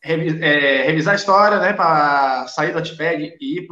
é, 0.03 0.83
revisar 0.83 1.13
a 1.13 1.15
história, 1.15 1.59
né, 1.59 1.73
para 1.73 2.47
sair 2.47 2.71
do 2.71 2.79
Notepad 2.79 3.35
e 3.39 3.57
ir 3.57 3.67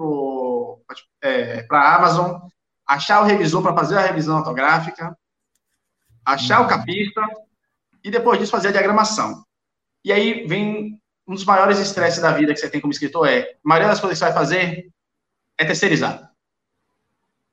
para 1.67 1.79
a 1.79 1.95
Amazon, 1.95 2.39
achar 2.87 3.21
o 3.21 3.25
revisor 3.25 3.61
para 3.61 3.75
fazer 3.75 3.97
a 3.97 4.01
revisão 4.01 4.37
autográfica, 4.37 5.17
achar 6.27 6.59
o 6.59 6.63
uhum. 6.63 6.67
capista 6.67 7.21
e 8.03 8.11
depois 8.11 8.37
disso 8.37 8.51
fazer 8.51 8.67
a 8.67 8.71
diagramação. 8.71 9.45
E 10.03 10.11
aí 10.11 10.45
vem 10.45 10.99
um 11.25 11.33
dos 11.33 11.45
maiores 11.45 11.79
estresses 11.79 12.21
da 12.21 12.31
vida 12.31 12.53
que 12.53 12.59
você 12.59 12.69
tem 12.69 12.81
como 12.81 12.91
escritor 12.91 13.27
é, 13.27 13.41
a 13.41 13.55
maioria 13.63 13.87
das 13.87 13.99
coisas 13.99 14.19
que 14.19 14.25
você 14.25 14.31
vai 14.31 14.39
fazer 14.39 14.89
é 15.57 15.65
terceirizar. 15.65 16.31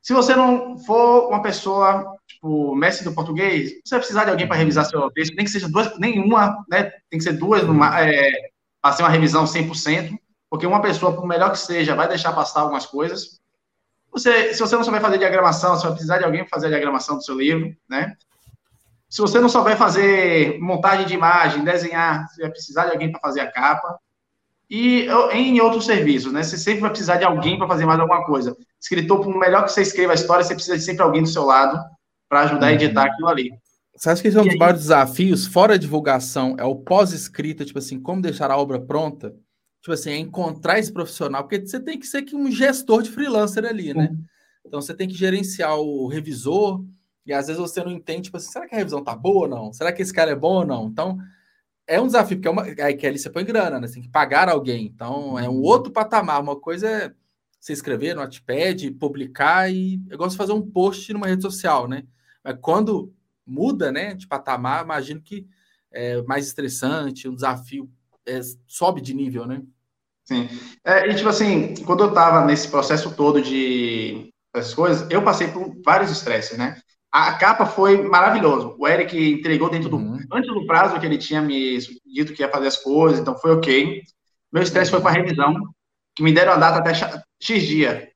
Se 0.02 0.12
você 0.12 0.34
não 0.34 0.76
for 0.78 1.28
uma 1.28 1.40
pessoa, 1.40 2.18
tipo, 2.26 2.74
mestre 2.74 3.04
do 3.04 3.14
português, 3.14 3.80
você 3.84 3.94
vai 3.94 4.00
precisar 4.00 4.24
de 4.24 4.30
alguém 4.30 4.46
para 4.46 4.56
revisar 4.56 4.84
seu 4.84 5.10
texto, 5.12 5.34
nem 5.34 5.44
que 5.44 5.50
seja 5.50 5.68
duas, 5.68 5.98
nenhuma, 5.98 6.62
né? 6.68 6.90
Tem 7.08 7.18
que 7.18 7.22
ser 7.22 7.32
duas 7.32 7.62
é, 7.62 8.50
para 8.82 8.92
ser 8.92 9.02
uma 9.02 9.08
revisão 9.08 9.44
100%, 9.44 10.18
porque 10.50 10.66
uma 10.66 10.82
pessoa, 10.82 11.14
por 11.14 11.26
melhor 11.26 11.52
que 11.52 11.58
seja, 11.58 11.94
vai 11.94 12.06
deixar 12.06 12.32
passar 12.32 12.60
algumas 12.60 12.84
coisas. 12.84 13.40
Você, 14.12 14.52
se 14.52 14.60
você 14.60 14.76
não 14.76 14.84
souber 14.84 15.00
fazer 15.00 15.18
diagramação, 15.18 15.74
você 15.74 15.84
vai 15.84 15.92
precisar 15.92 16.18
de 16.18 16.24
alguém 16.24 16.42
para 16.42 16.50
fazer 16.50 16.66
a 16.66 16.70
diagramação 16.70 17.16
do 17.16 17.24
seu 17.24 17.37
livro, 17.37 17.74
né? 17.88 18.14
Se 19.14 19.20
você 19.20 19.38
não 19.38 19.48
souber 19.48 19.77
fazer 19.77 20.59
montagem 20.59 21.07
de 21.07 21.14
imagem, 21.14 21.62
desenhar, 21.62 22.27
você 22.27 22.42
vai 22.42 22.50
precisar 22.50 22.87
de 22.87 22.90
alguém 22.94 23.12
para 23.12 23.20
fazer 23.20 23.42
a 23.42 23.46
capa 23.53 23.96
e 24.68 25.07
em 25.31 25.61
outros 25.61 25.87
serviços, 25.87 26.33
né? 26.33 26.42
Você 26.42 26.59
sempre 26.59 26.81
vai 26.81 26.90
precisar 26.90 27.18
de 27.18 27.24
alguém 27.24 27.57
para 27.57 27.68
fazer 27.68 27.87
mais 27.87 28.00
alguma 28.00 28.27
coisa. 28.27 28.57
Escritor, 28.81 29.20
por 29.20 29.38
melhor 29.38 29.62
que 29.62 29.70
você 29.70 29.83
escreva 29.83 30.11
a 30.11 30.16
história, 30.16 30.42
você 30.42 30.53
precisa 30.53 30.77
de 30.77 30.83
sempre 30.83 31.05
alguém 31.05 31.22
do 31.22 31.29
seu 31.29 31.44
lado 31.44 31.79
para 32.29 32.40
ajudar 32.40 32.66
uhum. 32.66 32.72
a 32.72 32.72
editar 32.72 33.05
aquilo 33.05 33.29
ali. 33.29 33.53
Você 33.94 34.11
acha 34.11 34.20
que 34.20 34.27
esse 34.27 34.37
é 34.37 34.40
um 34.40 34.46
dos 34.46 34.57
maiores 34.57 34.81
desafios, 34.81 35.46
fora 35.46 35.74
a 35.74 35.79
divulgação, 35.79 36.57
é 36.59 36.64
o 36.64 36.74
pós-escrita, 36.74 37.64
tipo 37.64 37.79
assim, 37.79 38.00
como 38.00 38.20
deixar 38.20 38.50
a 38.50 38.57
obra 38.57 38.81
pronta? 38.81 39.33
Tipo 39.81 39.92
assim, 39.92 40.11
é 40.11 40.16
encontrar 40.16 40.81
esse 40.81 40.92
profissional, 40.92 41.44
porque 41.44 41.64
você 41.64 41.79
tem 41.79 42.00
que 42.00 42.07
ser 42.09 42.27
um 42.35 42.50
gestor 42.50 43.00
de 43.00 43.12
freelancer 43.12 43.64
ali, 43.64 43.94
né? 43.94 44.09
Uhum. 44.11 44.24
Então 44.66 44.81
você 44.83 44.92
tem 44.92 45.07
que 45.07 45.14
gerenciar 45.14 45.79
o 45.79 46.09
revisor, 46.09 46.85
e 47.26 47.32
às 47.32 47.46
vezes 47.46 47.60
você 47.60 47.82
não 47.82 47.90
entende, 47.90 48.24
tipo 48.24 48.37
assim, 48.37 48.50
será 48.50 48.66
que 48.66 48.74
a 48.74 48.78
revisão 48.78 49.02
tá 49.02 49.14
boa 49.14 49.42
ou 49.42 49.48
não? 49.48 49.72
Será 49.72 49.92
que 49.92 50.02
esse 50.02 50.12
cara 50.12 50.30
é 50.32 50.37
bom 50.37 50.56
ou 50.56 50.66
não? 50.66 50.87
Então, 50.88 51.18
é 51.87 52.00
um 52.00 52.06
desafio, 52.06 52.37
porque 52.37 52.48
é 52.48 52.50
uma, 52.50 52.62
aí 52.62 52.94
que 52.94 53.06
ali 53.06 53.18
você 53.18 53.30
põe 53.30 53.44
grana, 53.44 53.80
né? 53.80 53.87
Você 53.87 53.94
tem 53.94 54.02
que 54.02 54.08
pagar 54.08 54.48
alguém. 54.48 54.87
Então, 54.87 55.38
é 55.38 55.48
um 55.48 55.60
outro 55.60 55.92
patamar. 55.92 56.40
Uma 56.40 56.56
coisa 56.56 56.88
é 56.88 57.14
você 57.60 57.72
escrever 57.72 58.14
no 58.14 58.20
Notepad, 58.20 58.90
publicar 58.92 59.72
e 59.72 60.00
eu 60.10 60.18
gosto 60.18 60.32
de 60.32 60.37
fazer 60.37 60.52
um 60.52 60.62
post 60.62 61.12
numa 61.12 61.26
rede 61.26 61.42
social, 61.42 61.88
né? 61.88 62.04
Mas 62.42 62.58
quando 62.60 63.12
muda, 63.46 63.90
né, 63.90 64.14
de 64.14 64.26
patamar, 64.26 64.84
imagino 64.84 65.20
que 65.20 65.46
é 65.90 66.20
mais 66.22 66.46
estressante, 66.46 67.28
um 67.28 67.34
desafio 67.34 67.90
é, 68.26 68.40
sobe 68.66 69.00
de 69.00 69.14
nível, 69.14 69.46
né? 69.46 69.62
Sim. 70.24 70.48
É, 70.82 71.08
e 71.08 71.14
tipo 71.14 71.28
assim, 71.28 71.74
quando 71.84 72.04
eu 72.04 72.12
tava 72.12 72.44
nesse 72.44 72.68
processo 72.68 73.14
todo 73.14 73.40
de 73.40 74.30
essas 74.54 74.74
coisas, 74.74 75.10
eu 75.10 75.22
passei 75.22 75.48
por 75.48 75.74
vários 75.82 76.10
estresses, 76.10 76.56
né? 76.56 76.80
A 77.14 77.35
capa 77.35 77.64
foi 77.64 78.03
maravilhoso. 78.03 78.74
O 78.77 78.88
Eric 78.88 79.16
entregou 79.16 79.70
dentro 79.70 79.88
do 79.88 79.98
uhum. 79.98 80.18
antes 80.33 80.53
do 80.53 80.66
prazo 80.66 80.98
que 80.98 81.07
ele 81.07 81.16
tinha 81.16 81.40
me 81.40 81.79
dito 82.05 82.35
que 82.35 82.42
ia 82.42 82.50
fazer 82.50 82.66
as 82.66 82.77
coisas, 82.77 83.20
então 83.20 83.38
foi 83.38 83.53
ok. 83.53 84.03
Meu 84.53 84.64
estresse 84.64 84.90
foi 84.90 85.00
com 85.00 85.07
a 85.07 85.12
revisão, 85.12 85.55
que 86.12 86.24
me 86.24 86.33
deram 86.33 86.55
a 86.55 86.57
data 86.57 86.81
até 86.81 86.92
X 87.40 87.62
dia. 87.62 88.11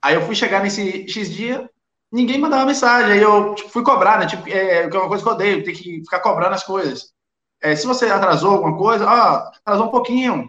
Aí 0.00 0.14
eu 0.14 0.22
fui 0.22 0.36
chegar 0.36 0.62
nesse 0.62 1.08
X 1.08 1.34
dia, 1.34 1.68
ninguém 2.12 2.38
mandava 2.38 2.64
mensagem. 2.64 3.10
Aí 3.10 3.20
eu 3.20 3.56
tipo, 3.56 3.70
fui 3.70 3.82
cobrar, 3.82 4.20
né? 4.20 4.26
Tipo, 4.26 4.48
é, 4.48 4.82
é 4.82 4.86
uma 4.86 5.08
coisa 5.08 5.24
que 5.24 5.28
eu 5.28 5.32
odeio, 5.32 5.64
ter 5.64 5.72
que 5.72 6.00
ficar 6.04 6.20
cobrando 6.20 6.54
as 6.54 6.62
coisas. 6.62 7.12
É, 7.60 7.74
se 7.74 7.88
você 7.88 8.06
atrasou 8.06 8.52
alguma 8.52 8.78
coisa, 8.78 9.04
ah, 9.04 9.50
atrasou 9.66 9.86
um 9.86 9.90
pouquinho. 9.90 10.48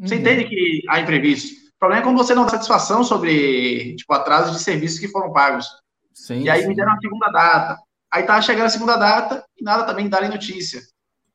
Você 0.00 0.16
uhum. 0.16 0.20
entende 0.20 0.46
que 0.46 0.82
há 0.88 0.98
imprevisto. 0.98 1.52
O 1.76 1.78
problema 1.78 2.02
é 2.02 2.04
quando 2.04 2.18
você 2.18 2.34
não 2.34 2.42
dá 2.42 2.50
satisfação 2.50 3.04
sobre 3.04 3.94
tipo, 3.94 4.12
atrasos 4.12 4.56
de 4.56 4.64
serviços 4.64 4.98
que 4.98 5.06
foram 5.06 5.32
pagos. 5.32 5.68
Sim, 6.14 6.42
e 6.42 6.50
aí 6.50 6.62
sim. 6.62 6.68
me 6.68 6.76
deram 6.76 6.92
a 6.92 6.98
segunda 6.98 7.28
data. 7.28 7.78
Aí 8.10 8.22
tava 8.22 8.40
chegando 8.40 8.66
a 8.66 8.70
segunda 8.70 8.96
data 8.96 9.44
e 9.58 9.64
nada 9.64 9.84
também 9.84 10.08
darem 10.08 10.30
notícia. 10.30 10.80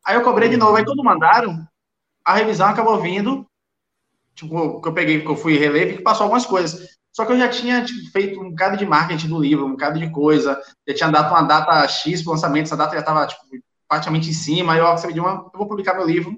Aí 0.06 0.16
eu 0.16 0.24
cobrei 0.24 0.50
de 0.50 0.58
novo. 0.58 0.76
Aí 0.76 0.86
quando 0.86 1.04
mandaram, 1.04 1.68
a 2.24 2.36
revisão 2.36 2.68
acabou 2.70 3.00
vindo. 3.02 3.46
Tipo, 4.34 4.82
que 4.82 4.88
eu 4.88 4.94
peguei, 4.94 5.22
que 5.22 5.30
eu 5.30 5.36
fui 5.36 5.58
reler, 5.58 5.98
que 5.98 6.02
passou 6.02 6.24
algumas 6.24 6.46
coisas. 6.46 6.98
Só 7.12 7.26
que 7.26 7.34
eu 7.34 7.38
já 7.38 7.50
tinha 7.50 7.84
tipo, 7.84 8.10
feito 8.12 8.40
um 8.40 8.52
bocado 8.52 8.78
de 8.78 8.86
marketing 8.86 9.28
do 9.28 9.40
livro, 9.40 9.66
um 9.66 9.72
bocado 9.72 10.00
de 10.00 10.10
coisa. 10.10 10.58
Já 10.88 10.96
tinha 10.96 11.12
dado 11.12 11.30
uma 11.30 11.42
data 11.42 11.86
X 11.88 12.22
para 12.22 12.30
o 12.30 12.34
lançamento, 12.34 12.68
essa 12.68 12.78
data 12.78 12.94
já 12.94 13.02
estava 13.02 13.28
tipo, 13.28 13.42
praticamente 13.90 14.30
em 14.30 14.34
cima, 14.34 14.74
aí 14.74 14.80
eu 14.80 14.92
recebi 14.92 15.14
de 15.14 15.20
uma, 15.20 15.50
eu 15.52 15.58
vou 15.58 15.68
publicar 15.68 15.96
meu 15.96 16.06
livro, 16.06 16.38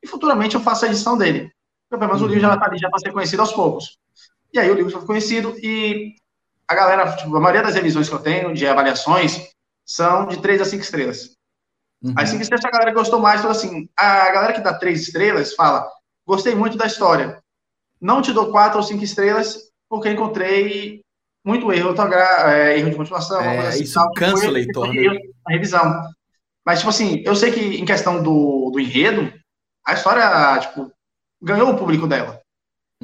e 0.00 0.06
futuramente 0.06 0.54
eu 0.54 0.60
faço 0.60 0.84
a 0.84 0.88
edição 0.88 1.18
dele. 1.18 1.52
Menos 1.90 2.20
uhum. 2.20 2.26
o 2.26 2.28
livro 2.28 2.42
já 2.42 2.54
está 2.54 2.66
ali, 2.66 2.78
já 2.78 2.88
para 2.88 3.00
ser 3.00 3.12
conhecido 3.12 3.40
aos 3.40 3.52
poucos. 3.52 3.98
E 4.52 4.58
aí 4.58 4.70
o 4.70 4.74
livro 4.74 4.90
foi 4.90 5.04
conhecido, 5.04 5.54
e 5.58 6.14
a 6.68 6.74
galera, 6.74 7.16
tipo, 7.16 7.36
a 7.36 7.40
maioria 7.40 7.62
das 7.62 7.74
revisões 7.74 8.08
que 8.08 8.14
eu 8.14 8.20
tenho, 8.20 8.54
de 8.54 8.66
avaliações, 8.66 9.48
são 9.86 10.26
de 10.26 10.40
3 10.40 10.62
a 10.62 10.64
5 10.64 10.82
estrelas. 10.82 11.36
Uhum. 12.02 12.14
As 12.16 12.28
5 12.28 12.42
estrelas 12.42 12.64
a 12.64 12.70
galera 12.70 12.92
gostou 12.92 13.20
mais, 13.20 13.40
então 13.40 13.50
assim, 13.50 13.88
a 13.96 14.30
galera 14.30 14.52
que 14.52 14.60
dá 14.60 14.74
3 14.74 15.00
estrelas 15.00 15.54
fala, 15.54 15.88
gostei 16.26 16.54
muito 16.54 16.76
da 16.76 16.86
história. 16.86 17.38
Não 18.00 18.22
te 18.22 18.32
dou 18.32 18.50
4 18.50 18.78
ou 18.78 18.82
5 18.82 19.02
estrelas, 19.04 19.70
porque 19.88 20.10
encontrei 20.10 21.02
muito 21.44 21.70
erro, 21.72 21.94
é, 22.46 22.78
erro 22.78 22.90
de 22.90 22.96
motivação. 22.96 23.40
É, 23.40 23.68
assim, 23.68 23.82
isso 23.82 23.94
tal, 23.94 24.10
cansa 24.12 24.48
o 24.48 24.50
leitor, 24.50 24.92
né? 24.92 25.18
A 25.46 25.52
revisão. 25.52 26.02
Mas, 26.64 26.78
tipo 26.78 26.88
assim, 26.88 27.22
eu 27.24 27.36
sei 27.36 27.52
que 27.52 27.60
em 27.60 27.84
questão 27.84 28.22
do, 28.22 28.70
do 28.70 28.80
enredo, 28.80 29.30
a 29.86 29.92
história, 29.92 30.58
tipo, 30.60 30.90
ganhou 31.42 31.70
o 31.70 31.76
público 31.76 32.06
dela. 32.06 32.40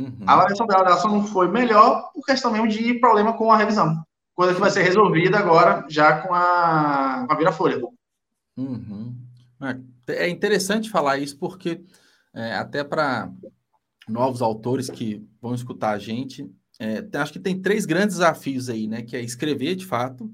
Uhum. 0.00 0.24
A 0.26 0.32
avaliação 0.32 0.66
dela, 0.66 0.96
só 0.96 1.08
não 1.08 1.26
foi 1.26 1.46
melhor 1.48 2.10
por 2.14 2.24
questão 2.24 2.50
mesmo 2.50 2.68
de 2.68 2.94
problema 2.94 3.34
com 3.34 3.52
a 3.52 3.56
revisão. 3.56 4.02
Coisa 4.34 4.54
que 4.54 4.60
vai 4.60 4.70
ser 4.70 4.82
resolvida 4.82 5.38
agora, 5.38 5.84
já 5.90 6.22
com 6.22 6.32
a, 6.32 7.26
com 7.26 7.32
a 7.32 7.36
Vira-Folha. 7.36 7.82
Uhum. 8.56 9.14
É, 10.08 10.24
é 10.24 10.28
interessante 10.30 10.88
falar 10.88 11.18
isso, 11.18 11.36
porque 11.38 11.82
é, 12.32 12.54
até 12.54 12.82
para 12.82 13.30
novos 14.08 14.40
autores 14.40 14.88
que 14.88 15.22
vão 15.40 15.54
escutar 15.54 15.90
a 15.90 15.98
gente, 15.98 16.50
é, 16.78 17.06
acho 17.18 17.34
que 17.34 17.38
tem 17.38 17.60
três 17.60 17.84
grandes 17.84 18.16
desafios 18.16 18.70
aí, 18.70 18.86
né? 18.86 19.02
Que 19.02 19.16
é 19.16 19.20
escrever, 19.20 19.74
de 19.74 19.84
fato, 19.84 20.32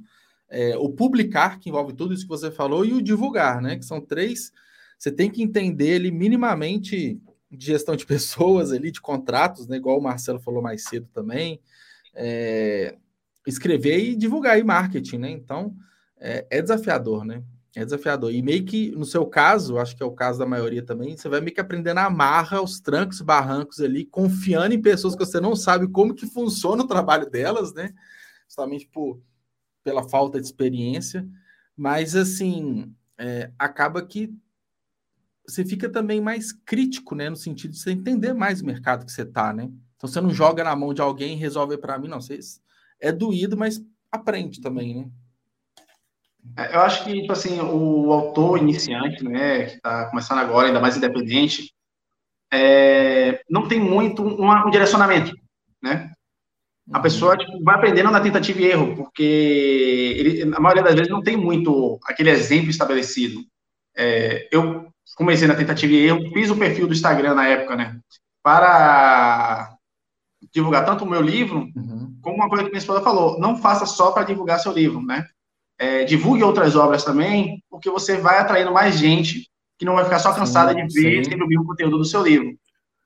é, 0.48 0.76
o 0.76 0.90
publicar, 0.90 1.58
que 1.58 1.68
envolve 1.68 1.92
tudo 1.92 2.14
isso 2.14 2.22
que 2.22 2.28
você 2.28 2.52
falou, 2.52 2.84
e 2.84 2.92
o 2.92 3.02
divulgar, 3.02 3.60
né? 3.60 3.74
Que 3.76 3.84
são 3.84 4.00
três. 4.00 4.52
Você 4.96 5.10
tem 5.10 5.28
que 5.28 5.42
entender 5.42 5.96
ele 5.96 6.12
minimamente 6.12 7.20
de 7.56 7.66
gestão 7.66 7.96
de 7.96 8.06
pessoas 8.06 8.72
ali, 8.72 8.90
de 8.90 9.00
contratos, 9.00 9.66
né? 9.66 9.76
Igual 9.76 9.98
o 9.98 10.02
Marcelo 10.02 10.40
falou 10.40 10.62
mais 10.62 10.84
cedo 10.84 11.08
também. 11.12 11.60
É, 12.14 12.96
escrever 13.46 13.98
e 13.98 14.16
divulgar 14.16 14.54
aí 14.54 14.64
marketing, 14.64 15.18
né? 15.18 15.30
Então 15.30 15.74
é, 16.18 16.46
é, 16.50 16.62
desafiador, 16.62 17.24
né? 17.24 17.42
É 17.74 17.84
desafiador. 17.84 18.32
E 18.32 18.40
meio 18.40 18.64
que, 18.64 18.90
no 18.92 19.04
seu 19.04 19.26
caso, 19.26 19.78
acho 19.78 19.94
que 19.94 20.02
é 20.02 20.06
o 20.06 20.12
caso 20.12 20.38
da 20.38 20.46
maioria 20.46 20.82
também, 20.82 21.14
você 21.16 21.28
vai 21.28 21.40
meio 21.40 21.54
que 21.54 21.60
aprendendo 21.60 21.98
a 21.98 22.06
amarra 22.06 22.62
os 22.62 22.80
trancos 22.80 23.20
barrancos 23.20 23.80
ali, 23.80 24.06
confiando 24.06 24.74
em 24.74 24.80
pessoas 24.80 25.14
que 25.14 25.24
você 25.24 25.40
não 25.40 25.54
sabe 25.54 25.86
como 25.86 26.14
que 26.14 26.26
funciona 26.26 26.82
o 26.82 26.88
trabalho 26.88 27.28
delas, 27.28 27.74
né? 27.74 27.92
Justamente 28.46 28.88
por, 28.88 29.20
pela 29.84 30.08
falta 30.08 30.40
de 30.40 30.46
experiência. 30.46 31.28
Mas, 31.76 32.16
assim, 32.16 32.94
é, 33.18 33.50
acaba 33.58 34.02
que 34.04 34.34
você 35.48 35.64
fica 35.64 35.88
também 35.88 36.20
mais 36.20 36.52
crítico, 36.52 37.14
né? 37.14 37.30
No 37.30 37.36
sentido 37.36 37.72
de 37.72 37.78
você 37.78 37.92
entender 37.92 38.32
mais 38.32 38.60
o 38.60 38.66
mercado 38.66 39.04
que 39.04 39.12
você 39.12 39.22
está, 39.22 39.52
né? 39.52 39.70
Então, 39.96 40.08
você 40.08 40.20
não 40.20 40.30
joga 40.30 40.62
na 40.64 40.76
mão 40.76 40.92
de 40.92 41.00
alguém 41.00 41.34
e 41.34 41.40
resolve 41.40 41.78
para 41.78 41.98
mim, 41.98 42.08
não. 42.08 42.20
Você, 42.20 42.38
é 43.00 43.12
doído, 43.12 43.56
mas 43.56 43.80
aprende 44.10 44.60
também, 44.60 44.96
né? 44.96 45.08
É, 46.56 46.76
eu 46.76 46.80
acho 46.80 47.04
que, 47.04 47.20
tipo 47.20 47.32
assim, 47.32 47.60
o 47.60 48.12
autor 48.12 48.58
iniciante, 48.58 49.24
né, 49.24 49.64
que 49.64 49.74
está 49.76 50.08
começando 50.10 50.38
agora, 50.38 50.68
ainda 50.68 50.80
mais 50.80 50.96
independente, 50.96 51.74
é, 52.52 53.42
não 53.50 53.66
tem 53.66 53.80
muito 53.80 54.22
um, 54.22 54.66
um 54.66 54.70
direcionamento, 54.70 55.34
né? 55.82 56.12
A 56.92 57.00
pessoa 57.00 57.32
uhum. 57.32 57.38
tipo, 57.38 57.64
vai 57.64 57.74
aprendendo 57.74 58.12
na 58.12 58.20
tentativa 58.20 58.60
e 58.60 58.66
erro, 58.66 58.94
porque 58.94 59.22
ele, 60.16 60.54
a 60.54 60.60
maioria 60.60 60.84
das 60.84 60.94
vezes 60.94 61.10
não 61.10 61.20
tem 61.20 61.36
muito 61.36 61.98
aquele 62.04 62.30
exemplo 62.30 62.70
estabelecido. 62.70 63.40
É, 63.96 64.48
eu 64.52 64.88
comecei 65.16 65.48
na 65.48 65.56
tentativa 65.56 65.92
e 65.92 66.06
erro, 66.06 66.30
fiz 66.32 66.50
o 66.50 66.56
perfil 66.56 66.86
do 66.86 66.94
Instagram 66.94 67.34
na 67.34 67.48
época, 67.48 67.74
né? 67.74 67.98
Para 68.44 69.76
divulgar 70.54 70.84
tanto 70.84 71.04
o 71.04 71.10
meu 71.10 71.20
livro, 71.20 71.68
uhum. 71.74 72.16
como 72.22 72.36
uma 72.36 72.48
coisa 72.48 72.62
que 72.62 72.70
minha 72.70 72.78
esposa 72.78 73.02
falou, 73.02 73.40
não 73.40 73.56
faça 73.56 73.84
só 73.84 74.12
para 74.12 74.22
divulgar 74.22 74.60
seu 74.60 74.70
livro, 74.70 75.02
né? 75.02 75.26
é, 75.78 76.04
divulgue 76.04 76.42
outras 76.42 76.74
obras 76.74 77.04
também, 77.04 77.62
porque 77.70 77.90
você 77.90 78.16
vai 78.16 78.38
atraindo 78.38 78.72
mais 78.72 78.98
gente 78.98 79.48
que 79.78 79.84
não 79.84 79.94
vai 79.94 80.04
ficar 80.04 80.18
só 80.18 80.32
cansada 80.32 80.72
sim, 80.72 80.86
de 80.86 81.00
ver 81.00 81.24
sempre 81.24 81.44
o 81.44 81.48
mesmo 81.48 81.66
conteúdo 81.66 81.98
do 81.98 82.04
seu 82.04 82.22
livro. 82.22 82.56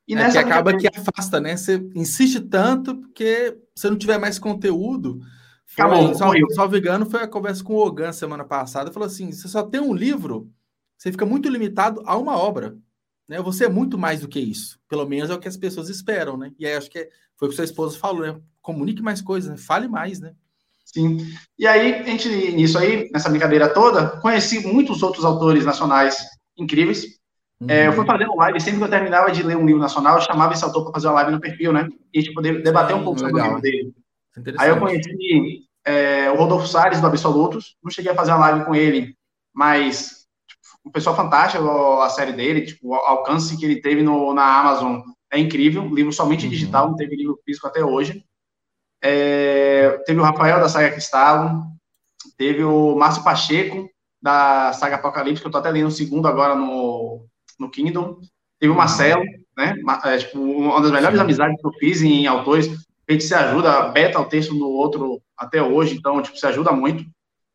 E 0.06 0.14
é 0.14 0.30
que 0.30 0.38
acaba 0.38 0.76
que 0.76 0.88
afasta, 0.88 1.40
né? 1.40 1.56
Você 1.56 1.76
insiste 1.94 2.40
tanto 2.40 2.96
porque 2.96 3.56
se 3.76 3.88
não 3.88 3.96
tiver 3.96 4.18
mais 4.18 4.38
conteúdo. 4.38 5.20
Foi, 5.66 5.84
Acabou, 5.84 6.14
só, 6.14 6.32
só 6.50 6.66
vegano 6.66 7.06
foi 7.06 7.22
a 7.22 7.28
conversa 7.28 7.62
com 7.62 7.74
o 7.74 7.86
Ogan 7.86 8.12
semana 8.12 8.44
passada. 8.44 8.92
Falou 8.92 9.06
assim: 9.06 9.30
você 9.30 9.46
só 9.46 9.62
tem 9.62 9.80
um 9.80 9.94
livro, 9.94 10.50
você 11.00 11.10
fica 11.10 11.24
muito 11.24 11.48
limitado 11.48 12.02
a 12.04 12.14
uma 12.18 12.36
obra. 12.36 12.76
Né? 13.26 13.40
Você 13.40 13.64
é 13.64 13.68
muito 13.70 13.96
mais 13.96 14.20
do 14.20 14.28
que 14.28 14.38
isso. 14.38 14.78
Pelo 14.86 15.08
menos 15.08 15.30
é 15.30 15.34
o 15.34 15.38
que 15.38 15.48
as 15.48 15.56
pessoas 15.56 15.88
esperam, 15.88 16.36
né? 16.36 16.52
E 16.58 16.66
aí 16.66 16.74
acho 16.74 16.90
que 16.90 17.08
foi 17.38 17.48
o 17.48 17.50
que 17.50 17.56
sua 17.56 17.64
esposa 17.64 17.98
falou, 17.98 18.20
né? 18.20 18.38
Comunique 18.60 19.00
mais 19.00 19.22
coisas, 19.22 19.50
né? 19.50 19.56
fale 19.56 19.88
mais, 19.88 20.20
né? 20.20 20.34
Sim. 20.84 21.26
E 21.58 21.66
aí, 21.66 21.94
a 21.94 22.02
gente, 22.02 22.28
nisso 22.52 22.76
aí, 22.76 23.08
nessa 23.10 23.30
brincadeira 23.30 23.72
toda, 23.72 24.08
conheci 24.20 24.66
muitos 24.66 25.02
outros 25.02 25.24
autores 25.24 25.64
nacionais 25.64 26.18
incríveis. 26.58 27.04
Uhum. 27.58 27.70
É, 27.70 27.86
eu 27.86 27.94
fui 27.94 28.04
fazendo 28.04 28.36
live, 28.36 28.60
sempre 28.60 28.80
que 28.80 28.84
eu 28.84 28.90
terminava 28.90 29.32
de 29.32 29.42
ler 29.42 29.56
um 29.56 29.64
livro 29.64 29.80
nacional, 29.80 30.16
eu 30.16 30.22
chamava 30.22 30.52
esse 30.52 30.64
autor 30.64 30.82
para 30.84 30.92
fazer 30.92 31.06
uma 31.06 31.14
live 31.14 31.32
no 31.32 31.40
perfil, 31.40 31.72
né? 31.72 31.88
E 32.12 32.18
a 32.18 32.22
gente 32.22 32.34
poder 32.34 32.62
debater 32.62 32.94
um 32.94 33.04
pouco 33.04 33.22
legal. 33.22 33.30
sobre 33.30 33.40
o 33.40 33.44
livro 33.46 33.62
dele. 33.62 34.58
Aí 34.58 34.68
eu 34.68 34.78
conheci 34.78 35.62
é, 35.82 36.30
o 36.30 36.36
Rodolfo 36.36 36.66
Salles, 36.66 37.00
do 37.00 37.06
Absolutos. 37.06 37.76
Não 37.82 37.90
cheguei 37.90 38.12
a 38.12 38.14
fazer 38.14 38.32
uma 38.32 38.40
live 38.40 38.66
com 38.66 38.74
ele, 38.74 39.16
mas 39.54 40.19
um 40.84 40.90
pessoal 40.90 41.14
fantástico, 41.14 41.68
a 42.00 42.08
série 42.08 42.32
dele, 42.32 42.66
tipo, 42.66 42.88
o 42.88 42.94
alcance 42.94 43.56
que 43.56 43.64
ele 43.64 43.80
teve 43.80 44.02
no, 44.02 44.32
na 44.32 44.60
Amazon 44.60 45.00
é 45.30 45.38
incrível. 45.38 45.86
Livro 45.94 46.12
somente 46.12 46.44
uhum. 46.44 46.50
digital, 46.50 46.88
não 46.88 46.96
teve 46.96 47.16
livro 47.16 47.38
físico 47.44 47.66
até 47.66 47.84
hoje. 47.84 48.24
É, 49.02 49.98
teve 50.06 50.20
o 50.20 50.22
Rafael 50.22 50.60
da 50.60 50.68
saga 50.68 50.90
Cristalo, 50.90 51.62
teve 52.36 52.62
o 52.64 52.94
Márcio 52.96 53.24
Pacheco 53.24 53.88
da 54.22 54.72
saga 54.72 54.96
Apocalipse, 54.96 55.40
que 55.40 55.46
eu 55.46 55.50
tô 55.50 55.58
até 55.58 55.70
lendo 55.70 55.88
o 55.88 55.92
segundo 55.92 56.28
agora 56.28 56.54
no, 56.54 57.24
no 57.58 57.70
Kingdom. 57.70 58.18
Teve 58.58 58.72
o 58.72 58.76
Marcelo, 58.76 59.22
né? 59.56 59.74
É, 60.04 60.18
tipo, 60.18 60.38
uma 60.38 60.80
das 60.82 60.90
melhores 60.90 61.18
amizades 61.18 61.60
que 61.60 61.66
eu 61.66 61.72
fiz 61.74 62.02
em 62.02 62.26
autores. 62.26 62.68
A 63.08 63.12
gente 63.12 63.24
se 63.24 63.34
ajuda, 63.34 63.88
beta 63.88 64.20
o 64.20 64.26
texto 64.26 64.54
no 64.54 64.68
outro 64.68 65.20
até 65.36 65.62
hoje, 65.62 65.96
então, 65.96 66.20
tipo, 66.22 66.36
se 66.36 66.46
ajuda 66.46 66.70
muito. 66.72 67.04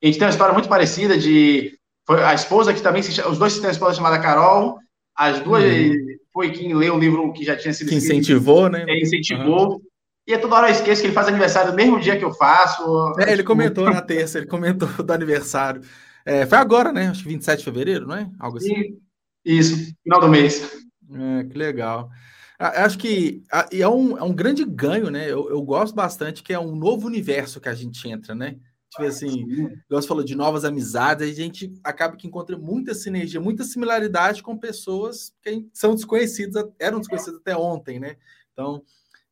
A 0.03 0.05
gente 0.05 0.17
tem 0.17 0.25
uma 0.25 0.31
história 0.31 0.53
muito 0.53 0.67
parecida 0.67 1.17
de. 1.17 1.77
Foi 2.05 2.23
a 2.23 2.33
esposa 2.33 2.73
que 2.73 2.81
também 2.81 3.01
se, 3.01 3.19
Os 3.21 3.37
dois 3.37 3.55
têm 3.55 3.65
uma 3.65 3.71
esposa 3.71 3.95
chamada 3.95 4.19
Carol, 4.19 4.77
as 5.15 5.39
duas 5.39 5.63
uhum. 5.63 6.17
foi 6.31 6.51
quem 6.51 6.73
leu 6.73 6.95
o 6.95 6.99
livro 6.99 7.31
que 7.33 7.43
já 7.43 7.55
tinha 7.55 7.73
sido 7.73 7.89
que 7.89 7.95
incentivou, 7.95 8.69
né? 8.69 8.85
É, 8.87 9.01
incentivou. 9.01 9.73
Uhum. 9.73 9.81
E 10.27 10.33
é 10.33 10.37
toda 10.37 10.55
hora 10.55 10.67
eu 10.67 10.71
esqueço 10.71 11.01
que 11.01 11.07
ele 11.07 11.13
faz 11.13 11.27
aniversário 11.27 11.71
no 11.71 11.75
mesmo 11.75 11.99
dia 11.99 12.17
que 12.17 12.25
eu 12.25 12.33
faço. 12.33 13.13
É, 13.19 13.31
ele 13.31 13.43
comentou 13.43 13.85
na 13.85 14.01
terça, 14.01 14.39
ele 14.39 14.47
comentou 14.47 14.87
do 14.89 15.13
aniversário. 15.13 15.81
É, 16.25 16.45
foi 16.45 16.57
agora, 16.57 16.91
né? 16.91 17.09
Acho 17.09 17.23
que 17.23 17.29
27 17.29 17.59
de 17.59 17.63
fevereiro, 17.65 18.07
não 18.07 18.15
é? 18.15 18.29
Algo 18.39 18.57
assim. 18.57 18.97
Isso, 19.43 19.93
final 20.03 20.19
do 20.19 20.27
mês. 20.27 20.83
É, 21.13 21.43
que 21.43 21.57
legal. 21.57 22.09
Acho 22.57 22.97
que 22.97 23.43
é 23.71 23.87
um, 23.87 24.17
é 24.17 24.23
um 24.23 24.33
grande 24.33 24.65
ganho, 24.65 25.11
né? 25.11 25.25
Eu, 25.29 25.49
eu 25.49 25.61
gosto 25.61 25.93
bastante 25.93 26.41
que 26.41 26.53
é 26.53 26.59
um 26.59 26.75
novo 26.75 27.05
universo 27.05 27.61
que 27.61 27.69
a 27.69 27.75
gente 27.75 28.07
entra, 28.09 28.33
né? 28.33 28.55
Tipo 28.95 29.07
assim, 29.07 29.45
você 29.89 30.07
falou 30.07 30.23
de 30.23 30.35
novas 30.35 30.63
amizades, 30.63 31.29
a 31.29 31.33
gente 31.33 31.73
acaba 31.83 32.15
que 32.15 32.27
encontra 32.27 32.57
muita 32.57 32.93
sinergia, 32.93 33.41
muita 33.41 33.65
similaridade 33.65 34.41
com 34.41 34.57
pessoas 34.57 35.33
que 35.41 35.67
são 35.73 35.93
desconhecidas, 35.93 36.65
eram 36.79 36.99
desconhecidas 36.99 37.41
até 37.41 37.57
ontem, 37.57 37.99
né? 37.99 38.15
Então, 38.53 38.81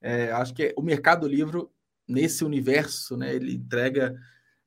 é, 0.02 0.34
acho 0.34 0.54
que 0.54 0.74
o 0.78 0.82
mercado 0.82 1.26
livro, 1.26 1.72
nesse 2.06 2.44
universo, 2.44 3.16
né, 3.16 3.34
ele 3.34 3.56
entrega 3.56 4.14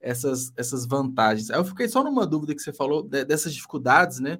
essas, 0.01 0.51
essas 0.57 0.87
vantagens. 0.87 1.51
Aí 1.51 1.59
eu 1.59 1.65
fiquei 1.65 1.89
só 1.89 2.03
numa 2.03 2.27
dúvida 2.27 2.55
que 2.55 2.63
você 2.63 2.73
falou 2.73 3.03
de, 3.03 3.23
dessas 3.23 3.53
dificuldades, 3.53 4.19
né? 4.19 4.39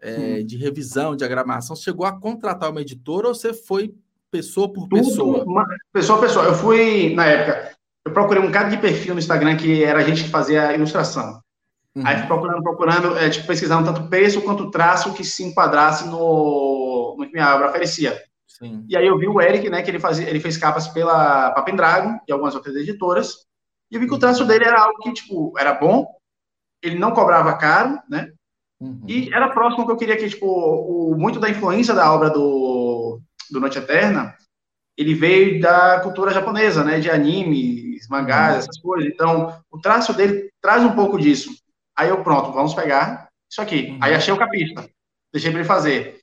É, 0.00 0.44
de 0.44 0.56
revisão, 0.56 1.10
de 1.10 1.18
diagramação. 1.18 1.74
Você 1.74 1.82
chegou 1.82 2.06
a 2.06 2.16
contratar 2.16 2.70
uma 2.70 2.80
editora 2.80 3.26
ou 3.26 3.34
você 3.34 3.52
foi 3.52 3.92
pessoa 4.30 4.72
por 4.72 4.88
pessoa? 4.88 5.40
Tudo, 5.40 5.50
uma, 5.50 5.66
pessoa 5.92 6.20
por 6.20 6.26
pessoa. 6.28 6.44
Eu 6.44 6.54
fui, 6.54 7.12
na 7.16 7.26
época, 7.26 7.76
eu 8.08 8.12
procurei 8.12 8.42
um 8.42 8.50
cara 8.50 8.68
de 8.68 8.78
perfil 8.78 9.14
no 9.14 9.20
Instagram 9.20 9.56
que 9.56 9.84
era 9.84 10.00
a 10.00 10.02
gente 10.02 10.24
que 10.24 10.30
fazia 10.30 10.68
a 10.68 10.74
ilustração. 10.74 11.40
Uhum. 11.94 12.06
Aí 12.06 12.16
fui 12.18 12.26
procurando, 12.26 12.62
procurando, 12.62 13.18
é, 13.18 13.28
tipo, 13.28 13.46
pesquisando 13.46 13.92
tanto 13.92 14.08
preço 14.08 14.40
quanto 14.42 14.70
traço 14.70 15.12
que 15.12 15.24
se 15.24 15.44
enquadrasse 15.44 16.06
no, 16.08 17.16
no 17.18 17.26
que 17.26 17.32
minha 17.32 17.54
obra 17.54 17.68
oferecia. 17.68 18.18
Sim. 18.46 18.84
E 18.88 18.96
aí 18.96 19.06
eu 19.06 19.18
vi 19.18 19.28
o 19.28 19.40
Eric, 19.40 19.68
né, 19.68 19.82
que 19.82 19.90
ele, 19.90 20.00
fazia, 20.00 20.28
ele 20.28 20.40
fez 20.40 20.56
capas 20.56 20.88
pela 20.88 21.50
Papendragon 21.52 22.18
e 22.26 22.32
algumas 22.32 22.54
outras 22.54 22.74
editoras, 22.74 23.46
e 23.90 23.94
eu 23.94 24.00
vi 24.00 24.08
que 24.08 24.14
o 24.14 24.18
traço 24.18 24.44
dele 24.44 24.64
era 24.64 24.80
algo 24.80 24.98
que, 25.00 25.12
tipo, 25.12 25.52
era 25.56 25.74
bom, 25.74 26.06
ele 26.82 26.98
não 26.98 27.12
cobrava 27.12 27.56
caro, 27.56 27.98
né, 28.10 28.32
uhum. 28.80 29.04
e 29.06 29.32
era 29.32 29.50
próximo 29.50 29.86
que 29.86 29.92
eu 29.92 29.96
queria 29.96 30.16
que, 30.16 30.28
tipo, 30.28 30.46
o, 30.46 31.14
muito 31.16 31.38
da 31.38 31.50
influência 31.50 31.94
da 31.94 32.12
obra 32.12 32.30
do, 32.30 33.20
do 33.50 33.60
Noite 33.60 33.78
Eterna, 33.78 34.34
ele 34.96 35.14
veio 35.14 35.60
da 35.60 36.00
cultura 36.00 36.32
japonesa, 36.32 36.82
né, 36.82 36.98
de 36.98 37.08
animes, 37.08 37.87
mangás, 38.06 38.52
uhum. 38.52 38.58
essas 38.58 38.78
coisas, 38.78 39.10
então, 39.10 39.60
o 39.70 39.80
traço 39.80 40.12
dele 40.12 40.50
traz 40.60 40.84
um 40.84 40.94
pouco 40.94 41.18
disso. 41.18 41.50
Aí 41.96 42.08
eu, 42.08 42.22
pronto, 42.22 42.52
vamos 42.52 42.74
pegar, 42.74 43.28
isso 43.50 43.60
aqui. 43.60 43.90
Uhum. 43.90 43.98
Aí 44.02 44.14
achei 44.14 44.32
o 44.32 44.38
capista, 44.38 44.88
deixei 45.32 45.50
para 45.50 45.60
ele 45.60 45.68
fazer. 45.68 46.20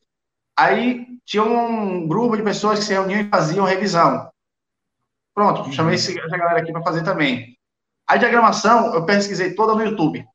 Aí 0.57 1.05
tinha 1.25 1.43
um 1.43 2.07
grupo 2.07 2.37
de 2.37 2.43
pessoas 2.43 2.79
que 2.79 2.85
se 2.85 2.93
reuniam 2.93 3.21
e 3.21 3.29
faziam 3.29 3.65
revisão. 3.65 4.29
Pronto, 5.33 5.63
uhum. 5.63 5.71
chamei 5.71 5.95
essa 5.95 6.13
galera 6.13 6.59
aqui 6.59 6.71
para 6.71 6.83
fazer 6.83 7.03
também. 7.03 7.57
A 8.07 8.17
diagramação, 8.17 8.93
eu 8.93 9.03
pesquisei 9.05 9.53
toda 9.55 9.73
no 9.73 9.83
YouTube. 9.83 10.25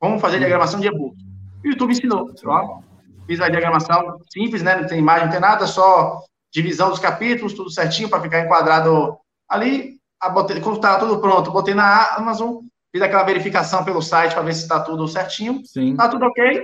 Como 0.00 0.18
fazer 0.18 0.38
diagramação 0.38 0.80
de 0.80 0.88
e-book. 0.88 1.16
O 1.64 1.68
YouTube 1.68 1.92
ensinou. 1.92 2.28
Ó, 2.44 2.80
fiz 3.26 3.40
a 3.40 3.48
diagramação 3.48 4.18
simples, 4.32 4.62
né? 4.62 4.80
Não 4.80 4.86
tem 4.88 4.98
imagem, 4.98 5.26
não 5.26 5.32
tem 5.32 5.40
nada, 5.40 5.66
só 5.66 6.20
divisão 6.52 6.90
dos 6.90 6.98
capítulos, 6.98 7.54
tudo 7.54 7.70
certinho 7.70 8.10
para 8.10 8.20
ficar 8.20 8.40
enquadrado 8.40 9.16
ali. 9.48 10.00
A 10.22 10.28
botei, 10.28 10.60
quando 10.60 10.76
estava 10.76 11.00
tudo 11.00 11.20
pronto, 11.20 11.50
botei 11.50 11.74
na 11.74 12.14
Amazon, 12.14 12.62
fiz 12.92 13.02
aquela 13.02 13.24
verificação 13.24 13.84
pelo 13.84 14.00
site 14.00 14.32
para 14.32 14.42
ver 14.42 14.54
se 14.54 14.62
está 14.62 14.78
tudo 14.78 15.08
certinho. 15.08 15.60
Sim. 15.66 15.96
Tá 15.96 16.08
tudo 16.08 16.24
ok. 16.26 16.62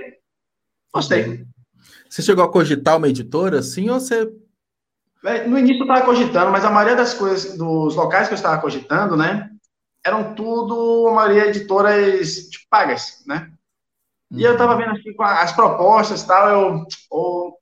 Gostei. 0.93 1.45
Você 2.09 2.21
chegou 2.21 2.45
a 2.45 2.51
cogitar 2.51 2.95
uma 2.95 3.09
editora, 3.09 3.61
sim, 3.61 3.89
ou 3.89 3.99
você. 3.99 4.31
É, 5.25 5.45
no 5.45 5.59
início 5.59 5.81
eu 5.81 5.87
estava 5.87 6.05
cogitando, 6.05 6.51
mas 6.51 6.63
a 6.63 6.71
maioria 6.71 6.95
das 6.95 7.13
coisas, 7.13 7.57
dos 7.57 7.95
locais 7.95 8.29
que 8.29 8.33
eu 8.33 8.37
estava 8.37 8.61
cogitando, 8.61 9.17
né, 9.17 9.49
eram 10.05 10.33
tudo, 10.33 11.09
a 11.09 11.13
maioria 11.13 11.47
editoras 11.47 12.47
tipo, 12.49 12.65
pagas, 12.69 13.21
né? 13.27 13.51
E 14.31 14.43
eu 14.43 14.53
estava 14.53 14.77
vendo 14.77 14.91
aqui 14.91 15.13
as 15.19 15.51
propostas 15.51 16.21
e 16.21 16.27
tal, 16.27 16.49
eu, 16.49 16.85
ou, 17.09 17.57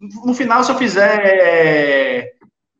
no 0.00 0.32
final, 0.32 0.64
se 0.64 0.72
eu 0.72 0.78
fizer 0.78 1.20
é, 1.20 2.32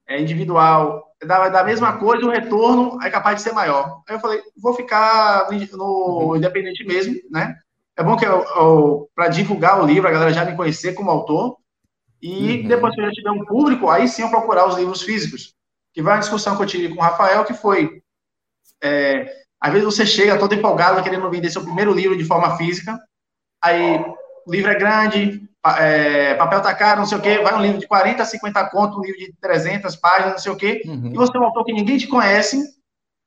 é 0.07 0.21
individual, 0.21 1.10
da, 1.25 1.49
da 1.49 1.65
mesma 1.65 1.99
coisa, 1.99 2.25
o 2.25 2.31
retorno 2.31 2.99
é 3.03 3.11
capaz 3.11 3.37
de 3.37 3.43
ser 3.43 3.53
maior. 3.53 4.03
Aí 4.09 4.17
eu 4.17 4.21
falei, 4.21 4.41
vou 4.57 4.73
ficar 4.75 5.49
no, 5.73 6.37
independente 6.37 6.85
mesmo, 6.85 7.15
né? 7.31 7.57
É 7.97 8.03
bom 8.03 8.17
que 8.17 8.25
para 9.15 9.29
divulgar 9.29 9.83
o 9.83 9.87
livro, 9.87 10.09
a 10.09 10.13
galera 10.13 10.33
já 10.33 10.45
me 10.45 10.57
conhecer 10.57 10.95
como 10.95 11.11
autor. 11.11 11.59
E 12.23 12.61
uhum. 12.61 12.69
depois 12.69 12.95
que 12.95 13.01
eu 13.01 13.07
já 13.07 13.13
tiver 13.13 13.31
um 13.31 13.45
público, 13.45 13.91
aí 13.91 14.09
sim 14.09 14.23
eu 14.23 14.31
procurar 14.31 14.67
os 14.67 14.77
livros 14.77 15.03
físicos. 15.03 15.55
Que 15.93 16.01
vai 16.01 16.15
uma 16.15 16.21
discussão 16.21 16.57
que 16.57 16.63
eu 16.63 16.67
tive 16.67 16.89
com 16.95 17.01
o 17.01 17.05
Rafael, 17.05 17.45
que 17.45 17.53
foi. 17.53 18.03
É, 18.83 19.31
às 19.61 19.73
vezes 19.73 19.85
você 19.85 20.07
chega 20.07 20.39
todo 20.39 20.55
empolgado, 20.55 21.03
querendo 21.03 21.29
vender 21.29 21.51
seu 21.51 21.63
primeiro 21.63 21.93
livro 21.93 22.17
de 22.17 22.25
forma 22.25 22.57
física. 22.57 22.99
Aí 23.63 23.99
o 24.47 24.51
livro 24.51 24.71
é 24.71 24.79
grande, 24.79 25.43
é, 25.79 26.35
papel 26.35 26.61
tá 26.63 26.75
caro, 26.75 27.01
não 27.01 27.07
sei 27.07 27.19
o 27.19 27.21
quê, 27.21 27.39
vai 27.39 27.55
um 27.55 27.63
livro 27.63 27.79
de 27.79 27.87
40, 27.87 28.25
50 28.25 28.71
conto, 28.71 28.99
um 28.99 29.03
livro 29.03 29.19
de 29.19 29.35
300 29.41 29.95
páginas, 29.97 30.33
não 30.33 30.39
sei 30.39 30.53
o 30.53 30.57
quê, 30.57 30.83
uhum. 30.87 31.13
e 31.13 31.17
você 31.17 31.37
é 31.37 31.41
um 31.41 31.45
autor 31.45 31.65
que 31.65 31.73
ninguém 31.73 31.99
te 31.99 32.07
conhece, 32.07 32.63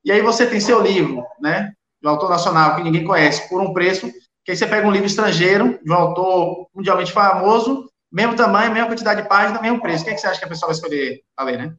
e 0.03 0.11
aí 0.11 0.21
você 0.21 0.47
tem 0.47 0.59
seu 0.59 0.81
livro, 0.81 1.23
né, 1.39 1.71
do 2.01 2.09
autor 2.09 2.29
nacional 2.29 2.75
que 2.75 2.83
ninguém 2.83 3.03
conhece, 3.03 3.47
por 3.47 3.61
um 3.61 3.73
preço, 3.73 4.11
que 4.43 4.51
aí 4.51 4.57
você 4.57 4.67
pega 4.67 4.87
um 4.87 4.91
livro 4.91 5.07
estrangeiro, 5.07 5.79
de 5.83 5.91
um 5.91 5.95
autor 5.95 6.67
mundialmente 6.75 7.11
famoso, 7.11 7.89
mesmo 8.11 8.35
tamanho, 8.35 8.73
mesma 8.73 8.89
quantidade 8.89 9.21
de 9.21 9.27
páginas, 9.27 9.61
mesmo 9.61 9.81
preço. 9.81 10.03
O 10.03 10.05
que, 10.05 10.11
é 10.11 10.13
que 10.13 10.21
você 10.21 10.27
acha 10.27 10.37
que 10.37 10.45
a 10.45 10.49
pessoa 10.49 10.67
vai 10.67 10.75
escolher 10.75 11.21
a 11.35 11.43
ler, 11.43 11.57
né? 11.57 11.75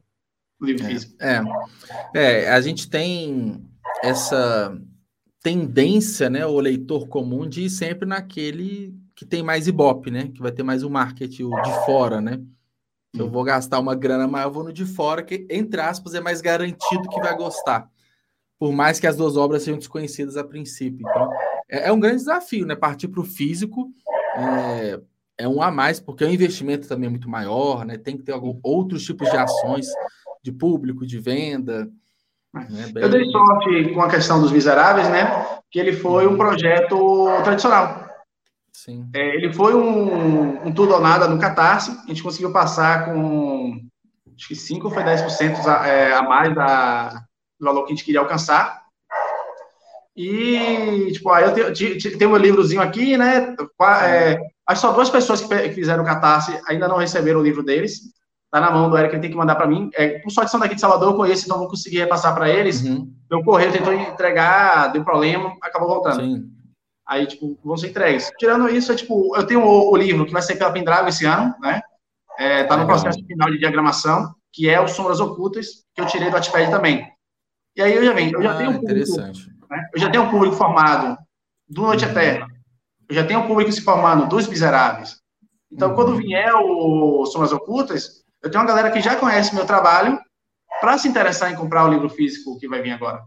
O 0.59 0.65
livro 0.65 0.83
é, 0.83 0.87
físico. 0.87 1.13
É, 1.21 1.41
é, 2.13 2.49
a 2.49 2.59
gente 2.59 2.89
tem 2.89 3.63
essa 4.03 4.75
tendência, 5.41 6.29
né, 6.29 6.45
o 6.45 6.59
leitor 6.59 7.07
comum 7.07 7.47
de 7.47 7.65
ir 7.65 7.69
sempre 7.69 8.07
naquele 8.07 8.93
que 9.15 9.25
tem 9.25 9.41
mais 9.41 9.67
ibope, 9.67 10.11
né? 10.11 10.29
Que 10.33 10.41
vai 10.41 10.51
ter 10.51 10.63
mais 10.63 10.83
o 10.83 10.89
marketing 10.89 11.43
o 11.43 11.61
de 11.61 11.85
fora, 11.85 12.19
né? 12.19 12.41
Eu 13.17 13.29
vou 13.29 13.43
gastar 13.43 13.79
uma 13.79 13.95
grana 13.95 14.27
maior, 14.27 14.47
eu 14.47 14.51
vou 14.51 14.63
no 14.63 14.73
de 14.73 14.85
fora, 14.85 15.23
que, 15.23 15.47
entre 15.49 15.79
aspas, 15.79 16.13
é 16.13 16.19
mais 16.19 16.41
garantido 16.41 17.07
que 17.07 17.21
vai 17.21 17.35
gostar. 17.35 17.89
Por 18.59 18.73
mais 18.73 18.99
que 18.99 19.07
as 19.07 19.15
duas 19.15 19.37
obras 19.37 19.63
sejam 19.63 19.79
desconhecidas 19.79 20.35
a 20.35 20.43
princípio. 20.43 21.07
Então, 21.09 21.29
é, 21.69 21.87
é 21.87 21.91
um 21.91 21.99
grande 21.99 22.17
desafio, 22.17 22.65
né? 22.65 22.75
Partir 22.75 23.07
para 23.07 23.21
o 23.21 23.25
físico 23.25 23.89
é, 24.35 24.99
é, 25.37 25.47
um 25.47 25.61
a 25.61 25.71
mais, 25.71 25.99
porque 25.99 26.25
o 26.25 26.29
investimento 26.29 26.87
também 26.87 27.07
é 27.07 27.09
muito 27.09 27.29
maior, 27.29 27.85
né? 27.85 27.97
Tem 27.97 28.17
que 28.17 28.23
ter 28.23 28.33
algum, 28.33 28.59
outros 28.61 29.03
tipos 29.03 29.29
de 29.29 29.37
ações 29.37 29.87
de 30.43 30.51
público, 30.51 31.05
de 31.05 31.19
venda. 31.19 31.89
Né? 32.53 32.87
Bem... 32.93 33.03
Eu 33.03 33.09
dei 33.09 33.25
sorte 33.31 33.93
com 33.93 34.01
a 34.01 34.09
questão 34.09 34.41
dos 34.41 34.51
miseráveis, 34.51 35.09
né? 35.09 35.25
Que 35.71 35.79
ele 35.79 35.93
foi 35.93 36.27
um 36.27 36.37
projeto 36.37 37.27
tradicional. 37.43 38.04
Sim. 38.75 39.09
É, 39.15 39.35
ele 39.35 39.53
foi 39.53 39.73
um, 39.73 40.67
um 40.67 40.73
tudo 40.73 40.93
ou 40.93 40.99
nada 40.99 41.27
no 41.27 41.39
Catarse. 41.39 41.97
A 42.03 42.07
gente 42.07 42.21
conseguiu 42.21 42.51
passar 42.51 43.05
com 43.05 43.79
acho 44.35 44.47
que 44.49 44.55
5 44.55 44.85
ou 44.85 44.93
foi 44.93 45.01
10% 45.01 45.65
a, 45.65 45.87
é, 45.87 46.13
a 46.13 46.21
mais 46.21 46.53
da, 46.53 47.09
do 47.57 47.65
valor 47.65 47.85
que 47.85 47.93
a 47.93 47.95
gente 47.95 48.03
queria 48.03 48.19
alcançar. 48.19 48.83
E, 50.15 51.11
tipo, 51.13 51.29
aí 51.31 51.45
eu 51.45 51.73
tenho, 51.73 52.17
tenho 52.17 52.29
meu 52.29 52.39
livrozinho 52.39 52.81
aqui, 52.81 53.17
né? 53.17 53.55
É, 54.03 54.37
acho 54.67 54.81
que 54.81 54.87
só 54.87 54.91
duas 54.91 55.09
pessoas 55.09 55.41
que 55.41 55.69
fizeram 55.71 56.03
o 56.03 56.05
Catarse 56.05 56.59
ainda 56.67 56.87
não 56.87 56.97
receberam 56.97 57.39
o 57.39 57.43
livro 57.43 57.63
deles. 57.63 58.01
Tá 58.51 58.59
na 58.61 58.71
mão 58.71 58.89
do 58.89 58.97
Eric, 58.97 59.13
ele 59.13 59.21
tem 59.21 59.31
que 59.31 59.37
mandar 59.37 59.55
para 59.55 59.67
mim. 59.67 59.89
É, 59.93 60.19
por 60.19 60.31
sorte, 60.31 60.51
são 60.51 60.59
daqui 60.59 60.75
de 60.75 60.81
Salvador, 60.81 61.11
eu 61.11 61.17
conheço, 61.17 61.45
então 61.45 61.57
vou 61.59 61.69
conseguir 61.69 61.99
repassar 61.99 62.33
para 62.35 62.49
eles. 62.49 62.83
Uhum. 62.83 63.11
Meu 63.29 63.43
correio 63.43 63.71
tentou 63.71 63.93
entregar, 63.93 64.87
deu 64.87 65.03
problema, 65.03 65.53
acabou 65.61 65.87
voltando. 65.87 66.21
Sim. 66.21 66.54
Aí, 67.07 67.27
tipo, 67.27 67.57
vão 67.63 67.77
ser 67.77 67.89
entregues. 67.89 68.31
Tirando 68.39 68.67
isso, 68.69 68.91
é, 68.91 68.95
tipo, 68.95 69.35
eu 69.35 69.45
tenho 69.45 69.61
o, 69.61 69.91
o 69.91 69.97
livro 69.97 70.25
que 70.25 70.33
vai 70.33 70.41
ser 70.41 70.55
pela 70.55 70.71
Pendragon 70.71 71.07
esse 71.07 71.25
ano, 71.25 71.53
né? 71.59 71.81
É, 72.37 72.63
tá 72.63 72.75
no 72.75 72.85
processo 72.85 73.23
final 73.25 73.49
de 73.49 73.59
diagramação, 73.59 74.33
que 74.51 74.69
é 74.69 74.79
o 74.79 74.87
Sombras 74.87 75.19
Ocultas, 75.19 75.85
que 75.93 76.01
eu 76.01 76.05
tirei 76.07 76.29
do 76.29 76.33
Wattpad 76.33 76.69
também. 76.69 77.07
E 77.75 77.81
aí 77.81 77.93
eu 77.93 78.03
já 78.03 78.13
venho, 78.13 78.37
eu 78.37 78.41
já 78.41 78.53
ah, 78.53 78.57
tenho 78.57 78.71
um 78.71 78.79
público, 78.79 79.17
né? 79.17 79.89
eu 79.93 79.99
já 79.99 80.09
tenho 80.09 80.23
um 80.23 80.29
público 80.29 80.55
formado 80.55 81.17
do 81.67 81.81
Noite 81.81 82.05
uhum. 82.05 82.11
Eterna, 82.11 82.47
eu 83.09 83.15
já 83.15 83.25
tenho 83.25 83.41
um 83.41 83.47
público 83.47 83.71
se 83.71 83.81
formando 83.81 84.27
dos 84.27 84.47
Miseráveis. 84.47 85.17
Então, 85.71 85.89
uhum. 85.89 85.95
quando 85.95 86.17
vier 86.17 86.53
o 86.55 87.25
Sombras 87.25 87.51
Ocultas, 87.51 88.23
eu 88.41 88.49
tenho 88.49 88.63
uma 88.63 88.67
galera 88.67 88.91
que 88.91 89.01
já 89.01 89.15
conhece 89.15 89.53
meu 89.53 89.65
trabalho 89.65 90.19
para 90.79 90.97
se 90.97 91.07
interessar 91.07 91.51
em 91.51 91.55
comprar 91.55 91.85
o 91.85 91.89
livro 91.89 92.09
físico 92.09 92.57
que 92.57 92.67
vai 92.67 92.81
vir 92.81 92.91
agora. 92.91 93.23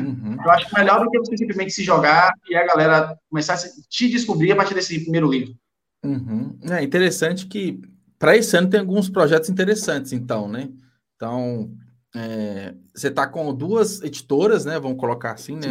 Uhum. 0.00 0.36
Eu 0.42 0.50
acho 0.50 0.74
melhor 0.74 1.04
do 1.04 1.10
que 1.10 1.18
você 1.18 1.36
simplesmente 1.36 1.72
se 1.72 1.84
jogar 1.84 2.32
e 2.48 2.56
a 2.56 2.66
galera 2.66 3.18
começar 3.28 3.54
a 3.54 3.58
te 3.88 4.08
descobrir 4.08 4.52
a 4.52 4.56
partir 4.56 4.74
desse 4.74 4.98
primeiro 5.00 5.30
livro. 5.30 5.54
Uhum. 6.02 6.58
É 6.70 6.82
interessante 6.82 7.46
que 7.46 7.80
para 8.18 8.36
esse 8.36 8.56
ano 8.56 8.70
tem 8.70 8.80
alguns 8.80 9.10
projetos 9.10 9.50
interessantes, 9.50 10.12
então, 10.12 10.48
né? 10.48 10.70
Então, 11.16 11.70
é, 12.14 12.74
você 12.94 13.08
está 13.08 13.26
com 13.26 13.52
duas 13.54 14.02
editoras, 14.02 14.64
né? 14.64 14.78
Vamos 14.78 14.98
colocar 14.98 15.32
assim, 15.32 15.56
né? 15.56 15.68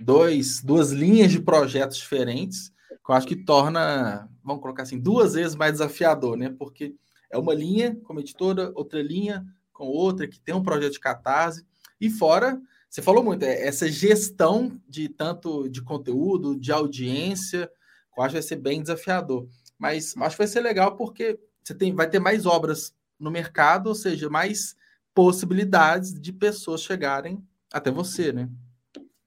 Dois, 0.00 0.62
duas 0.62 0.90
linhas 0.90 1.30
de 1.30 1.40
projetos 1.40 1.96
diferentes, 1.96 2.72
que 3.04 3.10
eu 3.10 3.14
acho 3.14 3.26
que 3.26 3.36
torna, 3.36 4.28
vamos 4.44 4.62
colocar 4.62 4.82
assim, 4.82 4.98
duas 4.98 5.34
vezes 5.34 5.54
mais 5.56 5.72
desafiador, 5.72 6.36
né? 6.36 6.54
Porque 6.58 6.94
é 7.30 7.38
uma 7.38 7.54
linha 7.54 7.96
como 8.04 8.20
editora, 8.20 8.70
outra 8.74 9.02
linha 9.02 9.44
com 9.72 9.84
outra, 9.84 10.28
que 10.28 10.38
tem 10.38 10.54
um 10.54 10.62
projeto 10.62 10.92
de 10.92 11.00
catarse, 11.00 11.64
e 12.00 12.10
fora 12.10 12.60
você 12.92 13.00
falou 13.00 13.24
muito, 13.24 13.42
é, 13.42 13.66
essa 13.66 13.90
gestão 13.90 14.78
de 14.86 15.08
tanto 15.08 15.66
de 15.66 15.80
conteúdo, 15.80 16.54
de 16.54 16.70
audiência, 16.70 17.70
eu 18.14 18.22
acho 18.22 18.34
que 18.34 18.40
vai 18.40 18.42
ser 18.42 18.56
bem 18.56 18.82
desafiador. 18.82 19.48
Mas 19.78 20.14
acho 20.14 20.36
que 20.36 20.42
vai 20.42 20.46
ser 20.46 20.60
legal 20.60 20.94
porque 20.94 21.40
você 21.64 21.74
tem, 21.74 21.94
vai 21.94 22.06
ter 22.06 22.18
mais 22.18 22.44
obras 22.44 22.94
no 23.18 23.30
mercado, 23.30 23.86
ou 23.86 23.94
seja, 23.94 24.28
mais 24.28 24.76
possibilidades 25.14 26.12
de 26.12 26.34
pessoas 26.34 26.82
chegarem 26.82 27.42
até 27.72 27.90
você, 27.90 28.30
né? 28.30 28.46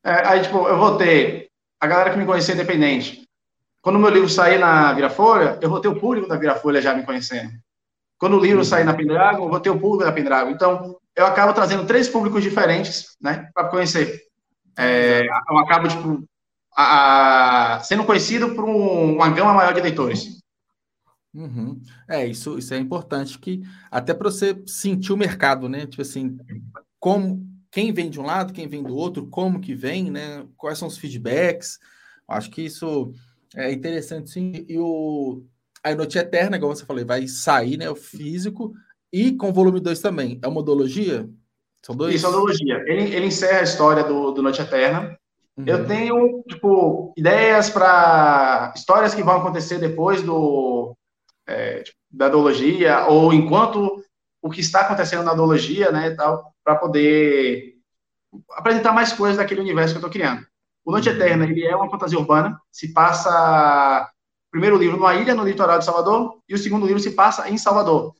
É, 0.04 0.28
aí, 0.28 0.44
tipo, 0.44 0.68
eu 0.68 0.78
vou 0.78 0.96
ter 0.96 1.50
a 1.80 1.88
galera 1.88 2.12
que 2.12 2.20
me 2.20 2.26
conhecia 2.28 2.54
independente. 2.54 3.28
Quando 3.82 3.96
o 3.96 4.00
meu 4.00 4.12
livro 4.12 4.30
sair 4.30 4.60
na 4.60 4.94
Virafolha, 4.94 5.58
eu 5.60 5.72
vou 5.72 5.80
ter 5.80 5.88
o 5.88 6.00
público 6.00 6.28
da 6.28 6.38
Virafolha 6.38 6.84
já 6.84 6.94
me 6.94 7.04
conhecendo. 7.04 7.52
Quando 8.20 8.38
o 8.38 8.40
livro 8.40 8.64
sair 8.64 8.84
na 8.84 8.94
Pendragon, 8.94 9.46
eu 9.46 9.50
vou 9.50 9.60
ter 9.60 9.72
o 9.72 9.80
público 9.80 10.06
da 10.06 10.12
Pendragon. 10.12 10.52
Então, 10.52 11.00
eu 11.16 11.26
acabo 11.26 11.54
trazendo 11.54 11.86
três 11.86 12.08
públicos 12.10 12.44
diferentes, 12.44 13.16
né, 13.22 13.50
para 13.54 13.70
conhecer. 13.70 14.22
É, 14.78 15.26
eu 15.26 15.58
acabo, 15.58 15.88
tipo, 15.88 16.28
a, 16.76 17.76
a, 17.76 17.80
sendo 17.80 18.04
conhecido 18.04 18.54
por 18.54 18.66
um, 18.66 19.16
uma 19.16 19.30
gama 19.30 19.54
maior 19.54 19.74
de 19.74 19.82
leitores. 19.82 20.42
Uhum. 21.34 21.82
É, 22.08 22.26
isso, 22.26 22.58
isso 22.58 22.74
é 22.74 22.78
importante, 22.78 23.40
que 23.40 23.62
até 23.92 24.14
para 24.14 24.30
você 24.30 24.62
sentir 24.66 25.12
o 25.12 25.18
mercado, 25.18 25.68
né? 25.68 25.86
Tipo 25.86 26.02
assim, 26.02 26.38
como 27.00 27.46
quem 27.72 27.92
vem 27.92 28.10
de 28.10 28.20
um 28.20 28.26
lado, 28.26 28.54
quem 28.54 28.68
vem 28.68 28.82
do 28.82 28.96
outro, 28.96 29.28
como 29.28 29.60
que 29.60 29.76
vem, 29.76 30.10
né? 30.10 30.46
Quais 30.56 30.78
são 30.78 30.88
os 30.88 30.98
feedbacks? 30.98 31.78
Acho 32.28 32.50
que 32.50 32.62
isso 32.62 33.14
é 33.54 33.72
interessante, 33.72 34.30
sim. 34.30 34.66
E 34.68 34.78
o 34.80 35.44
a 35.84 35.94
Noite 35.94 36.18
Eterna, 36.18 36.58
igual 36.58 36.76
você 36.76 36.84
falou, 36.84 37.06
vai 37.06 37.28
sair, 37.28 37.78
né? 37.78 37.90
O 37.90 37.96
físico, 37.96 38.74
e 39.16 39.32
com 39.32 39.54
volume 39.54 39.80
2 39.80 40.02
também. 40.02 40.38
É 40.44 40.48
uma 40.48 40.60
odologia? 40.60 41.30
São 41.82 41.96
dois? 41.96 42.14
Isso, 42.14 42.26
é 42.26 42.30
odologia. 42.30 42.84
Ele, 42.86 43.16
ele 43.16 43.28
encerra 43.28 43.60
a 43.60 43.64
história 43.64 44.04
do, 44.04 44.32
do 44.32 44.44
Noite 44.44 44.62
Eterna. 44.62 45.18
Uhum. 45.56 45.64
Eu 45.66 45.88
tenho, 45.88 46.44
tipo, 46.50 47.14
ideias 47.16 47.70
para 47.70 48.74
histórias 48.76 49.16
que 49.16 49.24
vão 49.24 49.38
acontecer 49.38 49.78
depois 49.80 50.22
do, 50.22 50.98
é, 51.48 51.84
tipo, 51.84 51.98
da 52.12 52.28
odologia, 52.28 53.06
ou 53.06 53.34
enquanto 53.34 54.04
o 54.42 54.50
que 54.50 54.60
está 54.60 54.82
acontecendo 54.82 55.24
na 55.24 55.32
odologia, 55.32 55.92
né, 55.92 56.10
tal, 56.10 56.54
para 56.62 56.76
poder 56.76 57.76
apresentar 58.52 58.92
mais 58.92 59.14
coisas 59.14 59.38
daquele 59.38 59.62
universo 59.62 59.94
que 59.94 59.98
eu 59.98 60.08
estou 60.08 60.12
criando. 60.12 60.46
O 60.84 60.92
Noite 60.92 61.08
uhum. 61.08 61.16
Eterna, 61.16 61.46
ele 61.46 61.66
é 61.66 61.74
uma 61.74 61.90
fantasia 61.90 62.20
urbana, 62.20 62.60
se 62.70 62.92
passa 62.92 64.12
primeiro 64.52 64.78
livro 64.78 64.98
numa 64.98 65.16
ilha 65.16 65.34
no 65.34 65.46
litoral 65.46 65.80
de 65.80 65.86
Salvador 65.86 66.42
e 66.50 66.54
o 66.54 66.58
segundo 66.58 66.86
livro 66.86 67.02
se 67.02 67.12
passa 67.12 67.50
em 67.50 67.58
Salvador. 67.58 68.14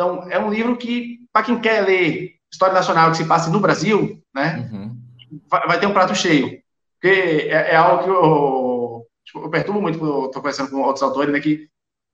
Então, 0.00 0.26
é 0.30 0.38
um 0.38 0.48
livro 0.48 0.78
que, 0.78 1.18
para 1.30 1.44
quem 1.44 1.60
quer 1.60 1.82
ler 1.82 2.36
história 2.50 2.72
nacional 2.72 3.10
que 3.10 3.18
se 3.18 3.26
passa 3.26 3.50
no 3.50 3.60
Brasil, 3.60 4.18
né, 4.34 4.66
uhum. 4.72 4.96
vai, 5.46 5.66
vai, 5.66 5.78
ter 5.78 5.84
um 5.84 5.92
prato 5.92 6.14
cheio. 6.14 6.58
Porque 6.94 7.48
é, 7.50 7.72
é 7.72 7.76
algo 7.76 8.02
que 8.02 8.08
eu, 8.08 9.06
tipo, 9.26 9.44
eu 9.44 9.50
perturbo 9.50 9.82
muito 9.82 9.98
quando 9.98 10.24
estou 10.24 10.40
conversando 10.40 10.70
com 10.70 10.80
outros 10.80 11.02
autores, 11.02 11.30
né, 11.30 11.38
que 11.38 11.68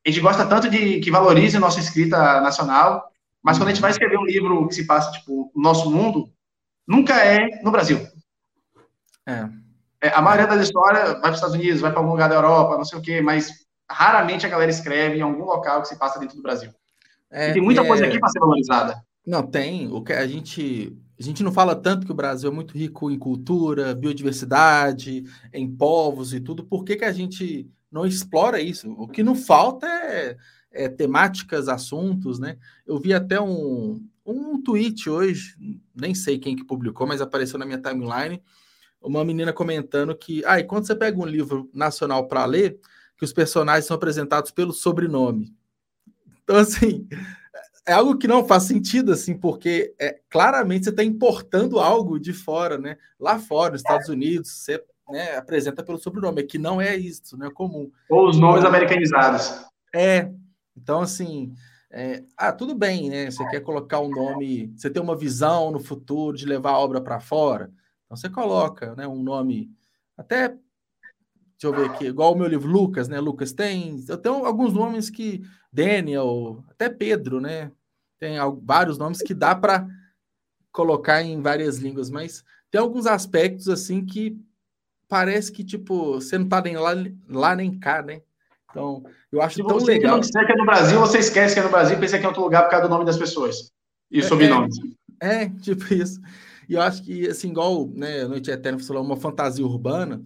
a 0.05 0.11
gente 0.11 0.21
gosta 0.21 0.45
tanto 0.45 0.69
de 0.69 0.99
que 0.99 1.13
valorize 1.13 1.57
a 1.57 1.61
nossa 1.61 1.79
escrita 1.79 2.41
nacional, 2.41 3.09
mas 3.41 3.57
quando 3.57 3.69
a 3.69 3.73
gente 3.73 3.81
vai 3.81 3.93
escrever 3.93 4.19
um 4.19 4.27
livro 4.27 4.67
que 4.67 4.75
se 4.75 4.85
passa, 4.85 5.13
tipo, 5.13 5.53
no 5.55 5.63
nosso 5.63 5.89
mundo, 5.89 6.29
nunca 6.89 7.15
é 7.15 7.63
no 7.63 7.71
Brasil. 7.71 8.05
É. 9.25 9.49
é 10.03 10.09
a 10.09 10.21
maioria 10.21 10.49
das 10.49 10.61
histórias 10.61 11.05
vai 11.05 11.21
para 11.21 11.31
os 11.31 11.37
Estados 11.37 11.55
Unidos, 11.55 11.81
vai 11.81 11.93
para 11.93 12.01
algum 12.01 12.11
lugar 12.11 12.29
da 12.29 12.35
Europa, 12.35 12.79
não 12.79 12.85
sei 12.85 12.99
o 12.99 13.03
quê, 13.03 13.21
mas 13.21 13.65
raramente 13.89 14.45
a 14.45 14.49
galera 14.49 14.73
escreve 14.73 15.19
em 15.19 15.23
algum 15.23 15.45
local 15.45 15.83
que 15.83 15.89
se 15.89 15.97
passa 15.97 16.19
dentro 16.19 16.35
do 16.35 16.43
Brasil. 16.43 16.73
É, 17.31 17.53
tem 17.53 17.63
muita 17.63 17.83
é... 17.83 17.87
coisa 17.87 18.07
aqui 18.07 18.19
para 18.19 18.29
ser 18.29 18.41
valorizada. 18.41 19.03
Não, 19.27 19.43
tem. 19.43 19.89
O 19.93 20.03
que 20.03 20.13
a 20.13 20.27
gente 20.27 20.97
a 21.19 21.23
gente 21.23 21.43
não 21.43 21.51
fala 21.51 21.75
tanto 21.75 22.05
que 22.05 22.13
o 22.13 22.17
Brasil 22.17 22.51
é 22.51 22.55
muito 22.55 22.77
rico 22.77 23.11
em 23.11 23.19
cultura, 23.19 23.95
biodiversidade, 23.95 25.25
em 25.53 25.71
povos 25.71 26.35
e 26.35 26.41
tudo. 26.41 26.65
Por 26.65 26.85
que, 26.85 26.97
que 26.97 27.05
a 27.05 27.13
gente 27.13 27.69
não 27.91 28.05
explora 28.05 28.61
isso? 28.61 28.91
O 28.93 29.09
que 29.09 29.23
não 29.23 29.35
falta 29.35 29.87
é 29.87 30.37
é, 30.77 30.89
temáticas, 30.89 31.69
assuntos, 31.69 32.39
né? 32.39 32.59
Eu 32.87 32.99
vi 32.99 33.15
até 33.15 33.41
um, 33.41 34.01
um 34.25 34.63
tweet 34.63 35.09
hoje, 35.09 35.57
nem 35.95 36.15
sei 36.15 36.39
quem 36.39 36.55
que 36.55 36.65
publicou, 36.65 37.07
mas 37.07 37.21
apareceu 37.21 37.59
na 37.59 37.65
minha 37.65 37.81
timeline, 37.81 38.43
uma 39.01 39.25
menina 39.25 39.53
comentando 39.53 40.15
que, 40.15 40.45
ah, 40.45 40.61
e 40.61 40.65
quando 40.65 40.87
você 40.87 40.95
pega 40.95 41.19
um 41.19 41.27
livro 41.27 41.71
nacional 41.73 42.29
para 42.29 42.45
ler, 42.45 42.79
que 43.17 43.25
os 43.25 43.33
personagens 43.33 43.87
são 43.87 43.97
apresentados 43.97 44.51
pelo 44.51 44.73
sobrenome. 44.73 45.55
Então, 46.47 46.59
assim, 46.59 47.09
é 47.85 47.93
algo 47.93 48.17
que 48.17 48.29
não 48.29 48.47
faz 48.47 48.63
sentido, 48.63 49.13
assim, 49.13 49.37
porque 49.37 49.93
é, 49.99 50.21
claramente 50.31 50.85
você 50.85 50.91
está 50.91 51.03
importando 51.03 51.81
algo 51.81 52.21
de 52.21 52.33
fora, 52.33 52.79
né? 52.79 52.97
Lá 53.19 53.37
fora, 53.37 53.73
nos 53.73 53.81
Estados 53.81 54.09
Unidos, 54.09 54.49
você 54.51 54.81
né, 55.11 55.37
apresenta 55.37 55.83
pelo 55.83 55.99
sobrenome, 55.99 56.45
que 56.45 56.57
não 56.57 56.81
é 56.81 56.97
isso, 56.97 57.37
não 57.37 57.49
é 57.49 57.51
comum. 57.51 57.91
Ou 58.09 58.29
os 58.29 58.39
nomes 58.39 58.65
americanizados. 58.65 59.65
É, 59.93 60.31
então, 60.77 61.01
assim, 61.01 61.53
é, 61.91 62.23
ah, 62.37 62.53
tudo 62.53 62.77
bem, 62.77 63.11
né? 63.11 63.29
Você 63.29 63.45
quer 63.49 63.61
colocar 63.61 63.99
um 64.01 64.09
nome, 64.09 64.73
você 64.77 64.89
tem 64.89 65.03
uma 65.03 65.17
visão 65.17 65.73
no 65.73 65.81
futuro 65.81 66.37
de 66.37 66.47
levar 66.47 66.73
a 66.73 66.79
obra 66.79 67.01
para 67.01 67.19
fora, 67.19 67.73
então 68.05 68.17
você 68.17 68.29
coloca 68.29 68.95
né, 68.95 69.07
um 69.07 69.23
nome, 69.23 69.71
até, 70.17 70.49
deixa 70.49 70.61
eu 71.65 71.73
ver 71.73 71.87
aqui, 71.87 72.07
igual 72.07 72.33
o 72.33 72.37
meu 72.37 72.47
livro 72.47 72.69
Lucas, 72.69 73.09
né? 73.09 73.19
Lucas 73.19 73.53
tem, 73.53 74.05
eu 74.09 74.19
tenho 74.19 74.45
alguns 74.45 74.73
nomes 74.73 75.09
que, 75.11 75.43
Daniel, 75.77 76.65
até 76.71 76.89
Pedro, 76.89 77.39
né? 77.39 77.71
Tem 78.19 78.39
vários 78.63 78.97
nomes 78.97 79.21
que 79.21 79.35
dá 79.35 79.55
para 79.55 79.87
colocar 80.73 81.23
em 81.23 81.43
várias 81.43 81.77
línguas, 81.77 82.09
mas 82.09 82.43
tem 82.71 82.81
alguns 82.81 83.07
aspectos 83.07 83.69
assim 83.69 84.05
que 84.05 84.41
parece 85.07 85.53
que, 85.53 85.63
tipo, 85.63 86.15
você 86.15 86.39
não 86.39 86.49
tá 86.49 86.63
nem 86.63 86.77
lá, 86.79 86.93
lá 87.29 87.55
nem 87.55 87.79
cá, 87.79 88.01
né? 88.01 88.23
Então, 88.71 89.05
eu 89.31 89.43
acho 89.43 89.63
tão 89.63 89.79
você 89.79 89.93
legal. 89.93 90.23
Se 90.23 90.33
que 90.33 90.53
é 90.53 90.57
no 90.57 90.65
Brasil, 90.65 90.99
você 90.99 91.19
esquece 91.19 91.55
que 91.55 91.61
é 91.61 91.63
no 91.63 91.71
Brasil 91.71 91.97
e 91.97 92.01
pensa 92.01 92.19
que 92.19 92.25
é 92.25 92.29
outro 92.29 92.43
lugar 92.43 92.65
por 92.65 92.71
causa 92.71 92.89
do 92.89 92.91
nome 92.91 93.05
das 93.05 93.19
pessoas. 93.19 93.71
E 94.11 94.21
é, 94.21 94.23
sobrenomes. 94.23 94.77
É, 95.21 95.45
é, 95.45 95.49
tipo 95.61 95.93
isso. 95.93 96.21
E 96.69 96.75
eu 96.75 96.81
acho 96.81 97.03
que, 97.03 97.29
assim, 97.29 97.51
igual 97.51 97.87
né, 97.95 98.25
Noite 98.25 98.51
Eterna 98.51 98.79
falou, 98.79 99.05
uma 99.05 99.17
fantasia 99.17 99.65
urbana, 99.65 100.23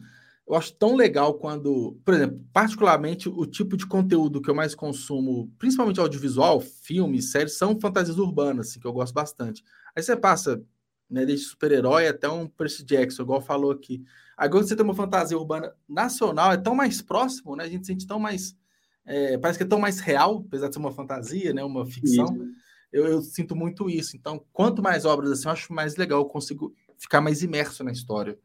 eu 0.51 0.57
acho 0.57 0.73
tão 0.75 0.97
legal 0.97 1.35
quando, 1.35 1.97
por 2.05 2.13
exemplo, 2.13 2.45
particularmente 2.53 3.29
o 3.29 3.47
tipo 3.47 3.77
de 3.77 3.87
conteúdo 3.87 4.43
que 4.43 4.51
eu 4.51 4.55
mais 4.55 4.75
consumo, 4.75 5.49
principalmente 5.57 6.01
audiovisual, 6.01 6.61
filmes, 6.61 7.31
séries, 7.31 7.57
são 7.57 7.79
fantasias 7.79 8.19
urbanas, 8.19 8.69
assim, 8.69 8.81
que 8.81 8.87
eu 8.87 8.93
gosto 8.93 9.15
bastante. 9.15 9.63
Aí 9.95 10.03
você 10.03 10.17
passa, 10.17 10.61
né, 11.09 11.25
desde 11.25 11.47
super-herói 11.47 12.09
até 12.09 12.29
um 12.29 12.49
Percy 12.49 12.83
Jackson, 12.83 13.23
igual 13.23 13.41
falou 13.41 13.71
aqui. 13.71 14.03
Agora 14.37 14.65
você 14.65 14.75
tem 14.75 14.85
uma 14.85 14.93
fantasia 14.95 15.39
urbana 15.39 15.73
nacional, 15.89 16.51
é 16.51 16.57
tão 16.57 16.75
mais 16.75 17.01
próximo, 17.01 17.55
né? 17.55 17.63
A 17.63 17.69
gente 17.69 17.87
sente 17.87 18.05
tão 18.05 18.19
mais. 18.19 18.57
É, 19.07 19.39
parece 19.39 19.57
que 19.57 19.63
é 19.63 19.69
tão 19.69 19.79
mais 19.79 20.01
real, 20.01 20.43
apesar 20.49 20.67
de 20.67 20.75
ser 20.75 20.81
uma 20.81 20.91
fantasia, 20.91 21.55
né? 21.55 21.63
Uma 21.63 21.87
ficção. 21.87 22.27
Eu, 22.93 23.07
eu, 23.07 23.23
sinto 23.23 23.55
muito 23.55 23.89
isso. 23.89 24.17
Então, 24.17 24.45
quanto 24.53 24.83
mais 24.83 25.05
obras 25.05 25.31
assim, 25.31 25.47
eu 25.47 25.53
acho 25.53 25.73
mais 25.73 25.95
legal, 25.95 26.19
eu 26.19 26.25
consigo 26.25 26.75
ficar 26.99 27.21
mais 27.21 27.41
imerso 27.41 27.85
na 27.85 27.93
história. 27.93 28.37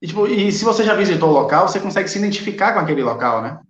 E, 0.00 0.06
tipo, 0.06 0.26
e 0.26 0.52
se 0.52 0.64
você 0.64 0.84
já 0.84 0.94
visitou 0.94 1.30
o 1.30 1.32
local, 1.32 1.68
você 1.68 1.80
consegue 1.80 2.08
se 2.08 2.18
identificar 2.18 2.72
com 2.72 2.80
aquele 2.80 3.02
local, 3.02 3.42
né? 3.42 3.60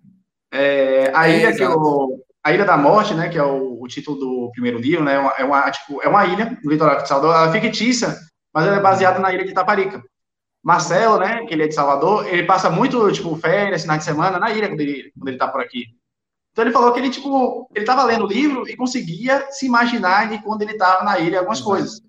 É, 0.51 1.11
a 1.13 1.29
é, 1.29 1.39
ilha 1.39 1.55
que 1.55 1.63
eu, 1.63 2.23
a 2.43 2.53
Ilha 2.53 2.65
da 2.65 2.77
Morte, 2.77 3.13
né, 3.13 3.29
que 3.29 3.37
é 3.37 3.43
o, 3.43 3.81
o 3.81 3.87
título 3.87 4.17
do 4.17 4.51
primeiro 4.51 4.79
livro, 4.79 5.03
né, 5.03 5.15
é 5.15 5.19
uma, 5.19 5.31
é 5.31 5.43
uma, 5.43 5.71
tipo, 5.71 6.01
é 6.01 6.07
uma 6.07 6.25
ilha 6.25 6.57
no 6.63 6.71
litoral 6.71 7.01
de 7.01 7.07
Salvador, 7.07 7.35
ela 7.35 7.55
é 7.55 7.61
fictícia, 7.61 8.15
mas 8.53 8.65
ela 8.65 8.77
é 8.77 8.81
baseada 8.81 9.19
na 9.19 9.33
ilha 9.33 9.43
de 9.43 9.51
Itaparica. 9.51 10.01
Marcelo, 10.63 11.19
né, 11.19 11.45
que 11.45 11.53
ele 11.53 11.63
é 11.63 11.67
de 11.67 11.75
Salvador, 11.75 12.27
ele 12.27 12.43
passa 12.43 12.69
muito, 12.69 13.11
tipo, 13.11 13.35
férias, 13.35 13.81
final 13.81 13.97
de 13.97 14.03
semana 14.03 14.39
na 14.39 14.51
ilha 14.51 14.67
quando 14.67 14.81
ele, 14.81 15.11
quando 15.17 15.27
ele 15.27 15.37
tá 15.37 15.47
por 15.47 15.61
aqui. 15.61 15.85
Então 16.51 16.65
ele 16.65 16.73
falou 16.73 16.91
que 16.91 16.99
ele, 16.99 17.09
tipo, 17.09 17.69
ele 17.75 17.85
tava 17.85 18.03
lendo 18.03 18.25
o 18.25 18.27
livro 18.27 18.67
e 18.67 18.75
conseguia 18.75 19.47
se 19.51 19.65
imaginar 19.65 20.29
de 20.29 20.41
quando 20.41 20.61
ele 20.63 20.75
tava 20.75 21.03
na 21.03 21.19
ilha 21.19 21.39
algumas 21.39 21.59
Exato. 21.59 21.69
coisas. 21.69 22.01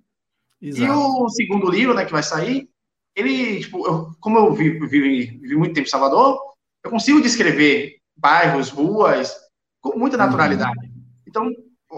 Exato. 0.60 0.84
E 0.84 0.90
o 0.90 1.28
segundo 1.28 1.70
livro, 1.70 1.94
né, 1.94 2.04
que 2.04 2.12
vai 2.12 2.22
sair, 2.22 2.68
ele, 3.14 3.60
tipo, 3.60 3.86
eu, 3.86 4.10
como 4.20 4.38
eu 4.38 4.52
vivi, 4.54 4.78
vivi, 4.86 5.38
vivi, 5.38 5.56
muito 5.56 5.74
tempo 5.74 5.86
em 5.86 5.90
Salvador, 5.90 6.38
eu 6.84 6.90
consigo 6.90 7.20
descrever 7.20 7.96
bairros, 8.16 8.70
ruas, 8.70 9.34
com 9.80 9.98
muita 9.98 10.16
uhum. 10.16 10.24
naturalidade. 10.24 10.86
Uhum. 10.86 11.02
Então, 11.26 11.50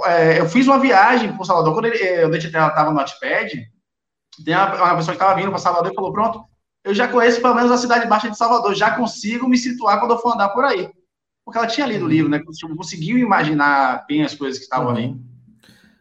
é, 0.06 0.40
eu 0.40 0.48
fiz 0.48 0.66
uma 0.66 0.78
viagem 0.78 1.36
por 1.36 1.44
Salvador, 1.44 1.74
quando 1.74 1.86
ele, 1.86 2.24
o 2.24 2.34
estava 2.34 2.90
no 2.90 2.96
Notepad, 2.96 3.50
tem 4.44 4.54
uma, 4.54 4.74
uma 4.74 4.96
pessoa 4.96 5.16
que 5.16 5.22
estava 5.22 5.34
vindo 5.34 5.50
para 5.50 5.58
Salvador 5.58 5.92
e 5.92 5.94
falou: 5.94 6.12
Pronto, 6.12 6.44
eu 6.84 6.94
já 6.94 7.06
conheço 7.06 7.40
pelo 7.40 7.54
menos 7.54 7.70
a 7.70 7.76
cidade 7.76 8.06
baixa 8.06 8.30
de 8.30 8.36
Salvador, 8.36 8.74
já 8.74 8.92
consigo 8.92 9.48
me 9.48 9.58
situar 9.58 10.00
quando 10.00 10.12
eu 10.12 10.18
for 10.18 10.34
andar 10.34 10.48
por 10.48 10.64
aí. 10.64 10.90
Porque 11.44 11.58
ela 11.58 11.66
tinha 11.66 11.86
lido 11.86 12.04
o 12.04 12.08
livro, 12.08 12.30
né? 12.30 12.40
Conseguiu 12.76 13.18
imaginar 13.18 14.06
bem 14.06 14.22
as 14.22 14.34
coisas 14.34 14.58
que 14.58 14.64
estavam 14.64 14.88
uhum. 14.88 14.96
ali. 14.96 15.16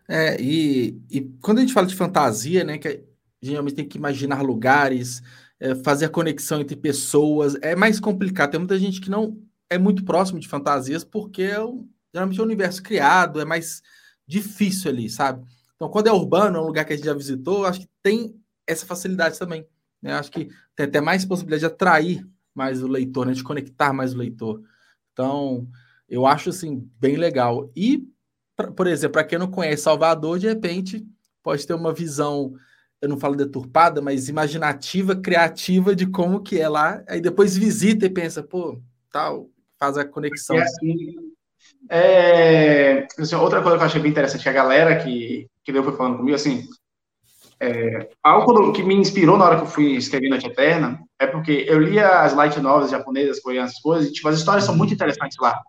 É, 0.08 0.38
e, 0.40 1.02
e 1.10 1.22
quando 1.42 1.58
a 1.58 1.62
gente 1.62 1.74
fala 1.74 1.88
de 1.88 1.96
fantasia, 1.96 2.64
né? 2.64 2.78
Que 2.78 3.04
geralmente 3.42 3.76
tem 3.76 3.88
que 3.88 3.98
imaginar 3.98 4.42
lugares, 4.42 5.22
é, 5.60 5.76
fazer 5.76 6.06
a 6.06 6.10
conexão 6.10 6.62
entre 6.62 6.76
pessoas, 6.76 7.56
é 7.62 7.76
mais 7.76 8.00
complicado. 8.00 8.52
Tem 8.52 8.60
muita 8.60 8.80
gente 8.80 9.02
que 9.02 9.10
não 9.10 9.38
é 9.70 9.78
muito 9.78 10.04
próximo 10.04 10.40
de 10.40 10.48
fantasias, 10.48 11.04
porque 11.04 11.44
é 11.44 11.64
um, 11.64 11.88
geralmente 12.14 12.40
é 12.40 12.44
um 12.44 12.46
universo 12.46 12.84
criado, 12.84 13.40
é 13.40 13.46
mais 13.46 13.82
difícil 14.28 14.92
ali, 14.92 15.10
sabe? 15.10 15.46
Então, 15.76 15.90
quando 15.90 16.08
é 16.08 16.12
urbano, 16.12 16.58
é 16.58 16.62
um 16.62 16.66
lugar 16.66 16.86
que 16.86 16.94
a 16.94 16.96
gente 16.96 17.06
já 17.06 17.14
visitou, 17.14 17.66
acho 17.66 17.82
que 17.82 17.90
tem 18.04 18.36
essa 18.68 18.86
facilidade 18.86 19.40
também. 19.40 19.68
Né? 20.02 20.14
Acho 20.14 20.32
que 20.32 20.50
tem 20.76 20.86
até 20.86 21.02
mais 21.02 21.26
possibilidade 21.26 21.62
de 21.62 21.66
atrair 21.66 22.28
mais 22.54 22.84
o 22.84 22.88
leitor, 22.88 23.26
né? 23.26 23.34
de 23.34 23.44
conectar 23.44 23.94
mais 23.94 24.14
o 24.14 24.18
leitor. 24.18 24.62
Então, 25.12 25.68
eu 26.08 26.26
acho 26.26 26.50
assim 26.50 26.88
bem 27.00 27.16
legal. 27.16 27.72
E, 27.76 28.08
pra, 28.56 28.72
por 28.72 28.88
exemplo, 28.88 29.14
para 29.14 29.24
quem 29.24 29.40
não 29.40 29.50
conhece 29.50 29.84
Salvador, 29.84 30.40
de 30.40 30.48
repente 30.48 31.06
pode 31.42 31.66
ter 31.66 31.74
uma 31.74 31.94
visão, 31.94 32.54
eu 33.02 33.10
não 33.10 33.18
falo 33.18 33.36
deturpada, 33.36 34.02
mas 34.02 34.30
imaginativa, 34.30 35.16
criativa 35.16 35.96
de 35.96 36.06
como 36.06 36.42
que 36.42 36.60
é 36.60 36.70
lá. 36.70 37.04
Aí 37.08 37.20
depois 37.20 37.58
visita 37.58 38.06
e 38.06 38.10
pensa, 38.10 38.44
pô, 38.44 38.80
tal, 39.12 39.50
faz 39.80 39.98
a 39.98 40.06
conexão. 40.06 40.56
É 40.56 40.62
assim, 40.62 41.16
é, 41.90 43.08
assim, 43.18 43.36
outra 43.36 43.62
coisa 43.62 43.78
que 43.78 43.84
eu 43.84 43.88
achei 43.88 44.02
bem 44.02 44.12
interessante, 44.12 44.48
a 44.48 44.54
galera 44.54 45.04
que, 45.04 45.48
que 45.64 45.72
deu 45.72 45.84
foi 45.84 45.96
falando 45.96 46.18
comigo, 46.18 46.36
assim, 46.36 46.68
é, 47.60 48.10
algo 48.24 48.72
que 48.72 48.84
me 48.84 48.96
inspirou 48.96 49.38
na 49.38 49.46
hora 49.46 49.58
que 49.58 49.64
eu 49.64 49.68
fui 49.68 49.96
escrever 49.96 50.30
Noite 50.30 50.48
Eterna 50.48 51.00
é 51.20 51.28
porque 51.28 51.66
eu 51.68 51.80
lia 51.80 52.22
as 52.22 52.34
light 52.34 52.60
novels 52.60 52.90
japonesas, 52.90 53.40
coreanas, 53.40 53.80
coisas, 53.80 54.10
e 54.10 54.14
tipo, 54.14 54.28
as 54.28 54.38
histórias 54.38 54.64
são 54.64 54.76
muito 54.76 54.94
interessantes 54.94 55.38
lá. 55.40 55.60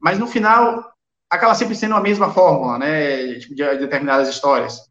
Mas 0.00 0.18
no 0.18 0.26
final, 0.26 0.92
acaba 1.28 1.54
sempre 1.54 1.74
sendo 1.74 1.94
a 1.94 2.00
mesma 2.00 2.32
fórmula, 2.32 2.78
né, 2.78 3.34
tipo, 3.38 3.54
de, 3.54 3.62
de 3.62 3.78
determinadas 3.78 4.28
histórias. 4.28 4.89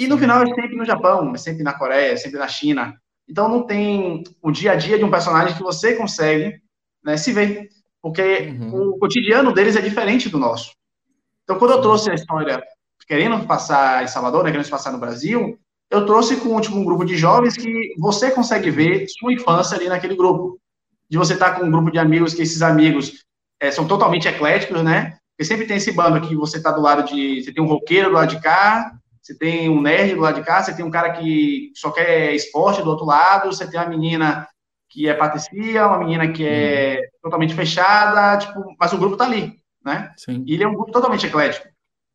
E 0.00 0.08
no 0.08 0.18
final 0.18 0.42
é 0.42 0.46
sempre 0.46 0.76
no 0.76 0.84
Japão, 0.84 1.34
é 1.34 1.38
sempre 1.38 1.62
na 1.62 1.74
Coreia, 1.74 2.12
é 2.12 2.16
sempre 2.16 2.38
na 2.38 2.48
China. 2.48 2.94
Então 3.28 3.48
não 3.48 3.62
tem 3.62 4.24
o 4.42 4.50
dia 4.50 4.72
a 4.72 4.76
dia 4.76 4.98
de 4.98 5.04
um 5.04 5.10
personagem 5.10 5.56
que 5.56 5.62
você 5.62 5.94
consegue 5.94 6.60
né, 7.04 7.16
se 7.16 7.32
ver 7.32 7.68
porque 8.02 8.56
uhum. 8.58 8.92
o 8.92 8.98
cotidiano 8.98 9.52
deles 9.52 9.76
é 9.76 9.80
diferente 9.80 10.28
do 10.28 10.38
nosso. 10.38 10.72
Então, 11.44 11.58
quando 11.58 11.72
eu 11.72 11.80
trouxe 11.80 12.10
a 12.10 12.14
história 12.14 12.62
querendo 13.06 13.44
passar 13.46 14.04
em 14.04 14.08
Salvador, 14.08 14.44
né, 14.44 14.50
querendo 14.50 14.68
passar 14.70 14.92
no 14.92 14.98
Brasil, 14.98 15.58
eu 15.90 16.06
trouxe 16.06 16.36
com 16.36 16.60
tipo, 16.60 16.76
um 16.76 16.84
grupo 16.84 17.04
de 17.04 17.16
jovens 17.16 17.56
que 17.56 17.94
você 17.98 18.30
consegue 18.30 18.70
ver 18.70 19.06
sua 19.08 19.32
infância 19.32 19.76
ali 19.76 19.88
naquele 19.88 20.16
grupo. 20.16 20.58
De 21.08 21.18
você 21.18 21.34
estar 21.34 21.58
com 21.58 21.66
um 21.66 21.70
grupo 21.70 21.90
de 21.90 21.98
amigos, 21.98 22.32
que 22.32 22.42
esses 22.42 22.62
amigos 22.62 23.24
é, 23.60 23.70
são 23.70 23.86
totalmente 23.86 24.28
ecléticos, 24.28 24.80
né? 24.82 25.18
Porque 25.32 25.44
sempre 25.44 25.66
tem 25.66 25.76
esse 25.76 25.90
bando 25.90 26.26
que 26.26 26.36
você 26.36 26.58
está 26.58 26.70
do 26.70 26.80
lado 26.80 27.02
de. 27.02 27.42
Você 27.42 27.52
tem 27.52 27.62
um 27.62 27.66
roqueiro 27.66 28.10
do 28.10 28.14
lado 28.14 28.30
de 28.30 28.40
cá, 28.40 28.92
você 29.22 29.36
tem 29.36 29.68
um 29.68 29.80
nerd 29.80 30.14
do 30.14 30.20
lado 30.20 30.36
de 30.36 30.46
cá, 30.46 30.62
você 30.62 30.74
tem 30.74 30.84
um 30.84 30.90
cara 30.90 31.12
que 31.12 31.72
só 31.74 31.90
quer 31.90 32.34
esporte 32.34 32.82
do 32.82 32.88
outro 32.88 33.04
lado, 33.04 33.52
você 33.52 33.68
tem 33.68 33.78
uma 33.78 33.88
menina 33.88 34.48
que 34.88 35.08
é 35.08 35.14
patricia, 35.14 35.86
uma 35.86 35.98
menina 35.98 36.32
que 36.32 36.44
é 36.44 36.96
uhum. 36.96 37.08
totalmente 37.22 37.54
fechada, 37.54 38.38
tipo, 38.38 38.74
mas 38.78 38.92
o 38.92 38.98
grupo 38.98 39.16
tá 39.16 39.24
ali, 39.24 39.54
né? 39.84 40.12
Sim. 40.16 40.42
E 40.46 40.54
ele 40.54 40.64
é 40.64 40.68
um 40.68 40.74
grupo 40.74 40.90
totalmente 40.90 41.26
eclético. 41.26 41.68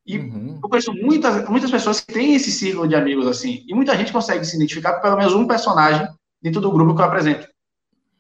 E 0.06 0.20
uhum. 0.20 0.60
eu 0.62 0.70
conheço 0.70 0.94
muitas, 0.94 1.48
muitas 1.48 1.72
pessoas 1.72 2.00
que 2.00 2.14
têm 2.14 2.36
esse 2.36 2.52
círculo 2.52 2.88
de 2.88 2.96
amigos 2.96 3.28
assim, 3.28 3.64
e 3.68 3.74
muita 3.74 3.96
gente 3.96 4.12
consegue 4.12 4.44
se 4.44 4.56
identificar 4.56 4.96
com 4.96 5.02
pelo 5.02 5.18
menos 5.18 5.34
um 5.34 5.48
personagem 5.48 6.08
dentro 6.42 6.60
do 6.60 6.72
grupo 6.72 6.94
que 6.94 7.02
eu 7.02 7.06
apresento. 7.06 7.48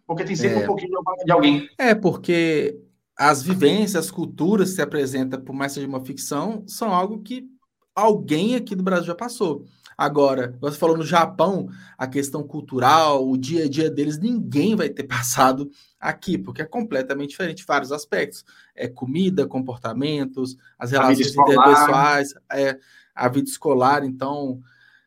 Porque 0.08 0.24
tem 0.24 0.36
sempre 0.36 0.60
é. 0.60 0.64
um 0.64 0.66
pouquinho 0.68 0.92
de 1.26 1.32
alguém. 1.32 1.68
É, 1.78 1.94
porque 1.94 2.80
as 3.18 3.42
vivências, 3.42 4.06
as 4.06 4.12
culturas 4.12 4.70
que 4.70 4.76
se 4.76 4.82
apresenta, 4.82 5.38
por 5.38 5.54
mais 5.54 5.74
seja 5.74 5.88
uma 5.88 6.04
ficção, 6.04 6.64
são 6.68 6.94
algo 6.94 7.22
que 7.22 7.48
alguém 7.96 8.56
aqui 8.56 8.76
do 8.76 8.84
Brasil 8.84 9.08
já 9.08 9.16
passou. 9.16 9.66
Agora, 9.98 10.58
você 10.60 10.78
falou 10.78 10.98
no 10.98 11.06
Japão, 11.06 11.70
a 11.98 12.06
questão 12.06 12.44
cultural, 12.44 13.26
o 13.26 13.38
dia 13.38 13.64
a 13.64 13.70
dia 13.70 13.90
deles, 13.90 14.20
ninguém 14.20 14.76
vai 14.76 14.90
ter 14.90 15.04
passado 15.08 15.72
aqui, 16.00 16.38
porque 16.38 16.62
é 16.62 16.66
completamente 16.66 17.30
diferente 17.30 17.66
vários 17.66 17.94
aspectos. 17.94 18.44
É 18.76 18.90
comida, 18.90 19.48
comportamentos, 19.48 20.58
as 20.78 20.92
relações 20.92 21.34
interpessoais, 21.34 22.34
é, 22.52 22.78
a 23.16 23.30
vida 23.30 23.50
escolar, 23.50 24.04
então, 24.04 24.62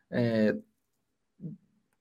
é, 0.09 0.55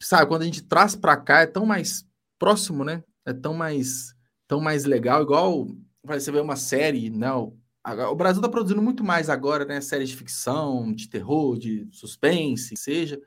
sabe, 0.01 0.27
quando 0.27 0.43
a 0.43 0.47
gente 0.47 0.63
traz 0.63 0.97
para 0.97 1.17
cá 1.17 1.41
é 1.41 1.47
tão 1.47 1.67
mais 1.67 2.07
próximo, 2.39 2.85
né? 2.85 3.05
É 3.27 3.35
tão 3.35 3.53
mais, 3.53 4.15
tão 4.47 4.61
mais 4.61 4.87
legal, 4.87 5.23
igual 5.23 5.69
você 6.03 6.33
vê 6.33 6.41
uma 6.41 6.57
série, 6.57 7.11
não, 7.11 7.55
O 7.85 8.15
Brasil 8.15 8.41
está 8.41 8.49
produzindo 8.49 8.83
muito 8.83 9.03
mais 9.03 9.31
agora, 9.31 9.65
né? 9.65 9.81
Séries 9.81 10.11
de 10.11 10.17
ficção, 10.17 10.93
de 10.93 11.09
terror, 11.09 11.59
de 11.59 11.89
suspense, 11.91 12.77
seja. 12.77 13.21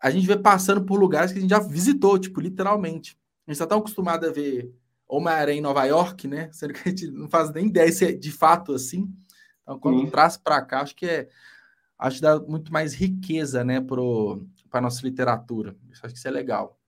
A 0.00 0.10
gente 0.10 0.26
vê 0.26 0.36
passando 0.36 0.84
por 0.84 0.98
lugares 0.98 1.32
que 1.32 1.38
a 1.38 1.40
gente 1.40 1.50
já 1.50 1.60
visitou, 1.60 2.18
tipo, 2.18 2.40
literalmente. 2.40 3.18
A 3.46 3.50
gente 3.50 3.56
está 3.56 3.66
tão 3.66 3.78
acostumado 3.78 4.26
a 4.26 4.32
ver 4.32 4.72
Homem-Aranha 5.08 5.58
em 5.58 5.62
Nova 5.62 5.84
York, 5.84 6.26
né? 6.26 6.50
Sendo 6.52 6.74
que 6.74 6.80
a 6.84 6.88
gente 6.88 7.10
não 7.10 7.28
faz 7.28 7.52
nem 7.52 7.66
ideia 7.66 7.90
se 7.92 8.04
é 8.04 8.12
de 8.12 8.32
fato 8.32 8.72
assim. 8.72 9.08
Então, 9.62 9.78
quando 9.78 9.98
uhum. 9.98 10.10
traz 10.10 10.36
para 10.36 10.62
cá, 10.62 10.80
acho 10.80 10.94
que 10.94 11.06
é. 11.06 11.28
Acho 11.98 12.16
que 12.16 12.22
dá 12.22 12.38
muito 12.38 12.70
mais 12.70 12.92
riqueza, 12.92 13.64
né, 13.64 13.80
para 13.80 14.02
a 14.72 14.80
nossa 14.82 15.00
literatura. 15.02 15.74
Acho 15.90 16.12
que 16.12 16.18
isso 16.18 16.28
é 16.28 16.30
legal. 16.30 16.78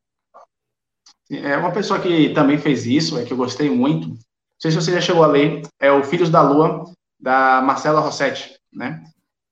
É 1.30 1.56
uma 1.56 1.72
pessoa 1.72 1.98
que 1.98 2.28
também 2.34 2.58
fez 2.58 2.84
isso, 2.84 3.18
é 3.18 3.24
que 3.24 3.32
eu 3.32 3.36
gostei 3.36 3.70
muito, 3.70 4.18
sei 4.60 4.70
se 4.70 4.76
você 4.76 4.92
já 4.92 5.00
chegou 5.00 5.22
a 5.22 5.28
ler, 5.28 5.62
é 5.78 5.90
o 5.90 6.02
Filhos 6.02 6.30
da 6.30 6.42
Lua, 6.42 6.84
da 7.18 7.60
Marcela 7.62 8.00
Rossetti, 8.00 8.56
né? 8.72 9.02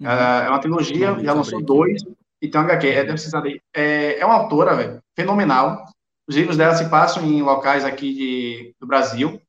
Uhum. 0.00 0.08
É 0.08 0.48
uma 0.48 0.58
trilogia, 0.58 1.18
já 1.18 1.32
lançou 1.32 1.62
dois, 1.62 2.02
e 2.42 2.48
tem 2.48 2.60
um 2.60 2.64
HQ, 2.64 2.88
é, 2.88 3.04
deve 3.04 3.18
ser 3.18 3.62
é, 3.74 4.18
é 4.18 4.26
uma 4.26 4.34
autora, 4.34 4.74
velho, 4.74 5.00
fenomenal. 5.14 5.84
Os 6.28 6.36
livros 6.36 6.56
dela 6.56 6.74
se 6.74 6.90
passam 6.90 7.24
em 7.24 7.40
locais 7.40 7.84
aqui 7.84 8.12
de, 8.12 8.74
do 8.80 8.86
Brasil, 8.86 9.40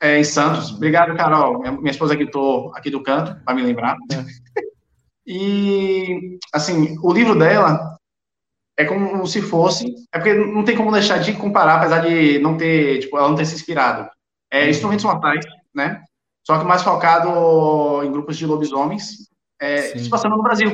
é, 0.00 0.18
em 0.18 0.24
Santos. 0.24 0.72
Obrigado, 0.72 1.16
Carol. 1.16 1.60
Minha, 1.60 1.90
esposa 1.90 2.14
aqui, 2.14 2.26
tô 2.30 2.72
aqui 2.74 2.90
do 2.90 3.02
canto, 3.02 3.40
para 3.44 3.54
me 3.54 3.62
lembrar. 3.62 3.96
É. 4.12 4.60
e, 5.26 6.38
assim, 6.52 6.98
o 7.02 7.12
livro 7.12 7.38
dela 7.38 7.96
é 8.76 8.84
como 8.84 9.26
se 9.26 9.40
fosse. 9.40 9.94
É 10.12 10.18
porque 10.18 10.34
não 10.34 10.64
tem 10.64 10.76
como 10.76 10.92
deixar 10.92 11.18
de 11.18 11.32
comparar, 11.34 11.76
apesar 11.76 12.00
de 12.00 12.38
não 12.40 12.56
ter, 12.56 12.98
tipo, 12.98 13.16
ela 13.16 13.28
não 13.28 13.36
ter 13.36 13.46
se 13.46 13.54
inspirado 13.54 14.10
é, 14.50 14.68
instrumentos 14.70 15.04
mortais, 15.04 15.44
né? 15.74 16.02
Só 16.46 16.58
que 16.58 16.64
mais 16.64 16.82
focado 16.82 18.04
em 18.04 18.12
grupos 18.12 18.36
de 18.36 18.46
lobisomens, 18.46 19.28
é, 19.60 19.98
se 19.98 20.08
passando 20.08 20.36
no 20.36 20.42
Brasil. 20.42 20.72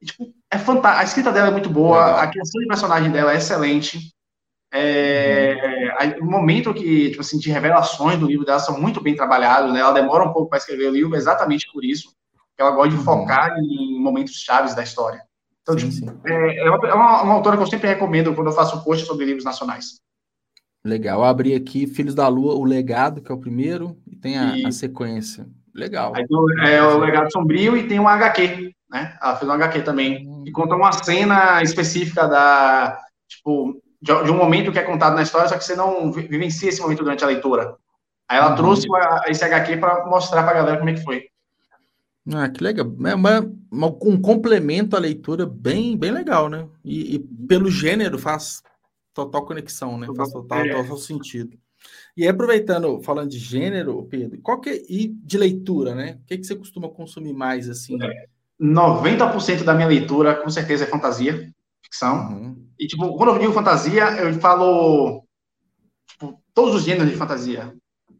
E, 0.00 0.06
tipo, 0.06 0.32
é 0.50 0.58
fantástico. 0.58 1.00
A 1.00 1.04
escrita 1.04 1.32
dela 1.32 1.48
é 1.48 1.50
muito 1.50 1.68
boa, 1.68 2.04
Legal. 2.04 2.20
a 2.20 2.26
criação 2.28 2.60
de 2.60 2.68
personagem 2.68 3.10
dela 3.10 3.32
é 3.32 3.36
excelente. 3.36 4.14
É, 4.72 6.16
uhum. 6.18 6.26
O 6.26 6.30
momento 6.30 6.74
que, 6.74 7.10
tipo 7.10 7.20
assim, 7.20 7.38
de 7.38 7.50
revelações 7.50 8.18
do 8.18 8.26
livro 8.26 8.44
dela 8.44 8.58
são 8.58 8.80
muito 8.80 9.00
bem 9.00 9.14
trabalhados, 9.14 9.72
né? 9.72 9.80
Ela 9.80 9.92
demora 9.92 10.24
um 10.24 10.32
pouco 10.32 10.48
para 10.48 10.58
escrever 10.58 10.88
o 10.88 10.92
livro 10.92 11.14
exatamente 11.16 11.70
por 11.72 11.84
isso. 11.84 12.14
Ela 12.58 12.70
gosta 12.70 12.90
de 12.90 12.96
uhum. 12.96 13.04
focar 13.04 13.58
em 13.58 14.00
momentos 14.00 14.34
chaves 14.34 14.74
da 14.74 14.82
história. 14.82 15.22
Então, 15.62 15.78
sim, 15.78 15.90
tipo, 15.90 16.10
sim. 16.10 16.20
É, 16.26 16.58
é, 16.58 16.70
uma, 16.70 16.88
é 16.88 16.94
uma, 16.94 17.32
autora 17.34 17.56
que 17.56 17.62
eu 17.62 17.66
sempre 17.66 17.88
recomendo 17.88 18.34
quando 18.34 18.48
eu 18.48 18.54
faço 18.54 18.82
post 18.82 19.04
sobre 19.04 19.26
livros 19.26 19.44
nacionais. 19.44 20.00
Legal. 20.86 21.18
Eu 21.18 21.24
abri 21.24 21.52
aqui 21.52 21.84
Filhos 21.84 22.14
da 22.14 22.28
Lua, 22.28 22.54
o 22.54 22.64
legado, 22.64 23.20
que 23.20 23.30
é 23.30 23.34
o 23.34 23.40
primeiro, 23.40 23.98
e 24.06 24.14
tem 24.14 24.38
a, 24.38 24.56
e... 24.56 24.64
a 24.64 24.70
sequência. 24.70 25.46
Legal. 25.74 26.12
Aí 26.14 26.24
é 26.72 26.82
o 26.82 26.98
legado 26.98 27.30
sombrio 27.32 27.76
e 27.76 27.88
tem 27.88 27.98
um 27.98 28.08
HQ, 28.08 28.72
né? 28.88 29.18
Ela 29.20 29.36
fez 29.36 29.50
um 29.50 29.54
HQ 29.54 29.82
também. 29.82 30.26
Hum. 30.26 30.44
E 30.46 30.52
conta 30.52 30.76
uma 30.76 30.92
cena 30.92 31.60
específica 31.60 32.28
da. 32.28 32.98
Tipo, 33.28 33.82
de, 34.00 34.24
de, 34.24 34.30
um 34.30 34.36
momento 34.36 34.70
que 34.70 34.78
é 34.78 34.82
contado 34.84 35.16
na 35.16 35.22
história, 35.22 35.48
só 35.48 35.58
que 35.58 35.64
você 35.64 35.74
não 35.74 36.12
vivencia 36.12 36.68
esse 36.68 36.80
momento 36.80 37.02
durante 37.02 37.24
a 37.24 37.26
leitura. 37.26 37.74
Aí 38.28 38.38
ela 38.38 38.50
uhum. 38.50 38.56
trouxe 38.56 38.88
uma, 38.88 39.22
esse 39.26 39.44
HQ 39.44 39.78
para 39.78 40.06
mostrar 40.06 40.44
para 40.44 40.52
a 40.52 40.54
galera 40.54 40.78
como 40.78 40.90
é 40.90 40.94
que 40.94 41.02
foi. 41.02 41.24
Ah, 42.32 42.48
que 42.48 42.62
legal. 42.62 42.86
É 43.04 43.14
uma, 43.14 43.40
uma, 43.70 43.86
um 44.02 44.20
complemento 44.20 44.96
à 44.96 45.00
leitura 45.00 45.46
bem, 45.46 45.96
bem 45.96 46.12
legal, 46.12 46.48
né? 46.48 46.66
E, 46.84 47.16
e 47.16 47.18
pelo 47.18 47.70
gênero 47.70 48.18
faz 48.18 48.62
total 49.16 49.46
conexão, 49.46 49.98
né? 49.98 50.06
Faz 50.14 50.30
total, 50.30 50.60
é. 50.60 50.74
total 50.74 50.98
sentido. 50.98 51.58
E 52.14 52.28
aproveitando, 52.28 53.00
falando 53.02 53.30
de 53.30 53.38
gênero, 53.38 54.06
Pedro, 54.10 54.38
qual 54.42 54.60
que 54.60 54.70
é, 54.70 54.82
e 54.88 55.08
de 55.08 55.38
leitura, 55.38 55.94
né? 55.94 56.18
O 56.22 56.26
que, 56.26 56.38
que 56.38 56.44
você 56.44 56.54
costuma 56.54 56.88
consumir 56.88 57.32
mais, 57.32 57.68
assim? 57.68 57.98
90% 58.60 59.64
da 59.64 59.74
minha 59.74 59.88
leitura, 59.88 60.34
com 60.34 60.50
certeza, 60.50 60.84
é 60.84 60.86
fantasia, 60.86 61.50
ficção. 61.82 62.28
Uhum. 62.28 62.68
E, 62.78 62.86
tipo, 62.86 63.16
quando 63.16 63.32
eu 63.32 63.38
digo 63.38 63.52
fantasia, 63.52 64.04
eu 64.18 64.32
falo, 64.34 65.24
tipo, 66.08 66.38
todos 66.52 66.74
os 66.74 66.82
gêneros 66.82 67.10
de 67.10 67.16
fantasia. 67.16 67.74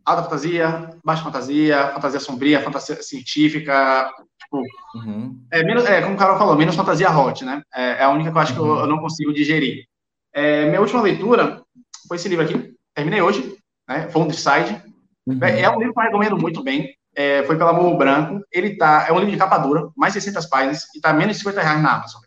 Alta 0.05 0.23
fantasia, 0.23 0.91
baixa 1.05 1.25
fantasia, 1.25 1.89
fantasia 1.93 2.21
sombria, 2.21 2.63
fantasia 2.63 3.03
científica, 3.03 4.11
tipo... 4.41 4.63
Uhum. 4.95 5.45
É, 5.51 5.65
menos, 5.65 5.85
é, 5.85 6.01
como 6.01 6.15
o 6.15 6.19
Carol 6.19 6.39
falou, 6.39 6.57
menos 6.57 6.77
fantasia 6.77 7.11
hot, 7.11 7.45
né? 7.45 7.61
É, 7.75 7.83
é 7.83 8.03
a 8.05 8.11
única 8.11 8.31
que 8.31 8.37
eu 8.37 8.41
acho 8.41 8.53
uhum. 8.53 8.59
que 8.59 8.65
eu, 8.65 8.73
uhum. 8.73 8.81
eu 8.81 8.87
não 8.87 8.99
consigo 8.99 9.33
digerir. 9.33 9.85
É, 10.37 10.67
minha 10.67 10.83
última 10.83 11.01
leitura 11.01 11.63
foi 12.07 12.19
esse 12.19 12.29
livro 12.29 12.45
aqui, 12.45 12.75
terminei 12.95 13.23
hoje, 13.23 13.57
né? 13.89 14.07
Foundryside. 14.11 14.83
Uhum. 15.27 15.39
É, 15.43 15.63
é 15.63 15.71
um 15.71 15.79
livro 15.79 15.95
que 15.95 15.99
eu 15.99 16.05
recomendo 16.05 16.37
muito 16.37 16.63
bem. 16.63 16.95
É, 17.17 17.43
foi 17.45 17.57
pela 17.57 17.73
Morro 17.73 17.97
Branco. 17.97 18.45
Ele 18.53 18.77
tá, 18.77 19.07
é 19.09 19.13
um 19.13 19.19
livro 19.19 19.33
de 19.33 19.39
capa 19.39 19.57
dura, 19.57 19.89
mais 19.97 20.13
de 20.13 20.21
600 20.21 20.45
páginas, 20.45 20.83
e 20.95 21.01
tá 21.01 21.15
menos 21.15 21.37
de 21.37 21.39
50 21.39 21.63
reais 21.63 21.83
na 21.83 21.95
Amazon. 21.95 22.21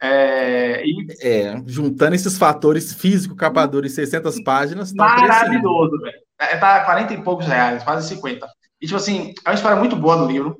É, 0.00 0.84
e... 0.86 1.06
é, 1.20 1.60
juntando 1.66 2.14
esses 2.14 2.38
fatores 2.38 2.94
físico, 2.94 3.34
capa 3.34 3.66
dura 3.66 3.88
e 3.88 3.90
600 3.90 4.40
páginas, 4.44 4.92
tá 4.92 5.16
maravilhoso, 5.16 5.98
velho. 5.98 6.18
É, 6.38 6.56
tá 6.56 6.84
40 6.84 7.14
e 7.14 7.22
poucos 7.22 7.46
reais, 7.46 7.82
quase 7.82 8.08
50. 8.08 8.46
E, 8.80 8.86
tipo 8.86 8.96
assim, 8.96 9.34
é 9.44 9.50
uma 9.50 9.54
história 9.54 9.76
muito 9.76 9.96
boa 9.96 10.16
do 10.16 10.26
livro. 10.30 10.56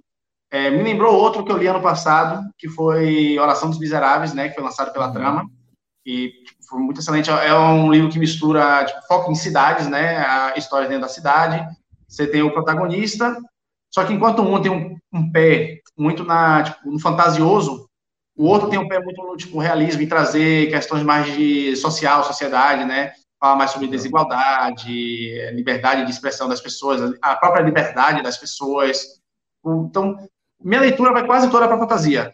É, 0.51 0.69
me 0.69 0.83
lembrou 0.83 1.15
outro 1.15 1.45
que 1.45 1.53
eu 1.53 1.57
li 1.57 1.69
ano 1.69 1.81
passado, 1.81 2.43
que 2.59 2.69
foi 2.69 3.39
Oração 3.39 3.71
dos 3.71 3.79
Miseráveis, 3.79 4.35
né, 4.35 4.49
que 4.49 4.57
foi 4.57 4.65
lançado 4.65 4.93
pela 4.93 5.07
uhum. 5.07 5.13
Trama. 5.13 5.47
E 6.05 6.29
tipo, 6.45 6.65
foi 6.69 6.81
muito 6.81 7.01
excelente. 7.01 7.31
É 7.31 7.55
um 7.55 7.91
livro 7.91 8.11
que 8.11 8.19
mistura 8.19 8.85
tipo, 8.85 9.31
em 9.31 9.35
cidades, 9.35 9.89
né? 9.89 10.19
A 10.19 10.55
história 10.57 10.89
dentro 10.89 11.03
da 11.03 11.09
cidade. 11.09 11.65
Você 12.09 12.27
tem 12.27 12.43
o 12.43 12.53
protagonista, 12.53 13.37
só 13.91 14.05
que 14.05 14.13
enquanto 14.13 14.43
um 14.43 14.61
tem 14.61 14.71
um, 14.71 14.97
um 15.13 15.31
pé 15.31 15.81
muito 15.97 16.25
na, 16.25 16.63
tipo, 16.63 16.91
no 16.91 16.99
fantasioso, 16.99 17.89
o 18.37 18.47
outro 18.47 18.69
tem 18.69 18.79
um 18.79 18.89
pé 18.89 18.99
muito 18.99 19.23
no 19.23 19.37
tipo, 19.37 19.59
realismo, 19.59 20.03
em 20.03 20.09
trazer 20.09 20.71
questões 20.71 21.03
mais 21.03 21.33
de 21.35 21.77
social, 21.77 22.25
sociedade, 22.25 22.85
né? 22.85 23.13
Falar 23.39 23.57
mais 23.57 23.71
sobre 23.71 23.89
desigualdade, 23.89 25.51
liberdade 25.53 26.05
de 26.05 26.11
expressão 26.11 26.49
das 26.49 26.61
pessoas, 26.61 27.15
a 27.21 27.37
própria 27.37 27.63
liberdade 27.63 28.23
das 28.23 28.39
pessoas. 28.39 29.21
Então, 29.65 30.17
minha 30.63 30.81
leitura 30.81 31.13
vai 31.13 31.27
quase 31.27 31.51
toda 31.51 31.69
para 31.69 31.79
fantasia. 31.79 32.33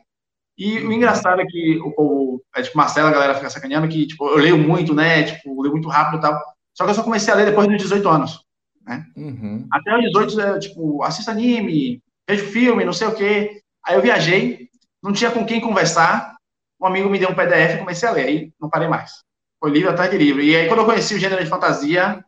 E 0.58 0.80
o 0.80 0.92
engraçado 0.92 1.40
é 1.40 1.46
que 1.46 1.78
o 1.78 1.92
povo, 1.92 2.42
é, 2.56 2.62
tipo, 2.62 2.76
Marcelo, 2.76 3.06
a 3.06 3.12
galera 3.12 3.34
fica 3.36 3.48
sacaneando 3.48 3.86
que, 3.86 4.08
tipo, 4.08 4.28
eu 4.28 4.38
leio 4.38 4.58
muito, 4.58 4.92
né, 4.92 5.22
tipo, 5.22 5.50
eu 5.50 5.62
leio 5.62 5.72
muito 5.72 5.88
rápido 5.88 6.18
e 6.18 6.20
tal, 6.20 6.36
só 6.74 6.84
que 6.84 6.90
eu 6.90 6.94
só 6.94 7.04
comecei 7.04 7.32
a 7.32 7.36
ler 7.36 7.46
depois 7.46 7.68
dos 7.68 7.76
18 7.76 8.08
anos, 8.08 8.44
né? 8.84 9.06
Uhum. 9.16 9.68
Até 9.70 9.96
os 9.96 10.04
18, 10.04 10.40
é, 10.40 10.58
tipo, 10.58 11.04
assisto 11.04 11.30
anime, 11.30 12.02
vejo 12.28 12.46
filme, 12.46 12.84
não 12.84 12.92
sei 12.92 13.06
o 13.06 13.14
quê. 13.14 13.62
Aí 13.86 13.94
eu 13.94 14.02
viajei, 14.02 14.68
não 15.00 15.12
tinha 15.12 15.30
com 15.30 15.46
quem 15.46 15.60
conversar, 15.60 16.36
um 16.80 16.86
amigo 16.86 17.08
me 17.08 17.20
deu 17.20 17.30
um 17.30 17.34
PDF 17.34 17.76
e 17.76 17.78
comecei 17.78 18.08
a 18.08 18.12
ler, 18.12 18.26
aí 18.26 18.52
não 18.60 18.68
parei 18.68 18.88
mais. 18.88 19.22
Foi 19.60 19.70
livro 19.70 19.90
atrás 19.90 20.10
de 20.10 20.18
livro. 20.18 20.42
E 20.42 20.56
aí, 20.56 20.66
quando 20.66 20.80
eu 20.80 20.86
conheci 20.86 21.14
o 21.14 21.18
gênero 21.18 21.42
de 21.42 21.50
fantasia, 21.50 22.24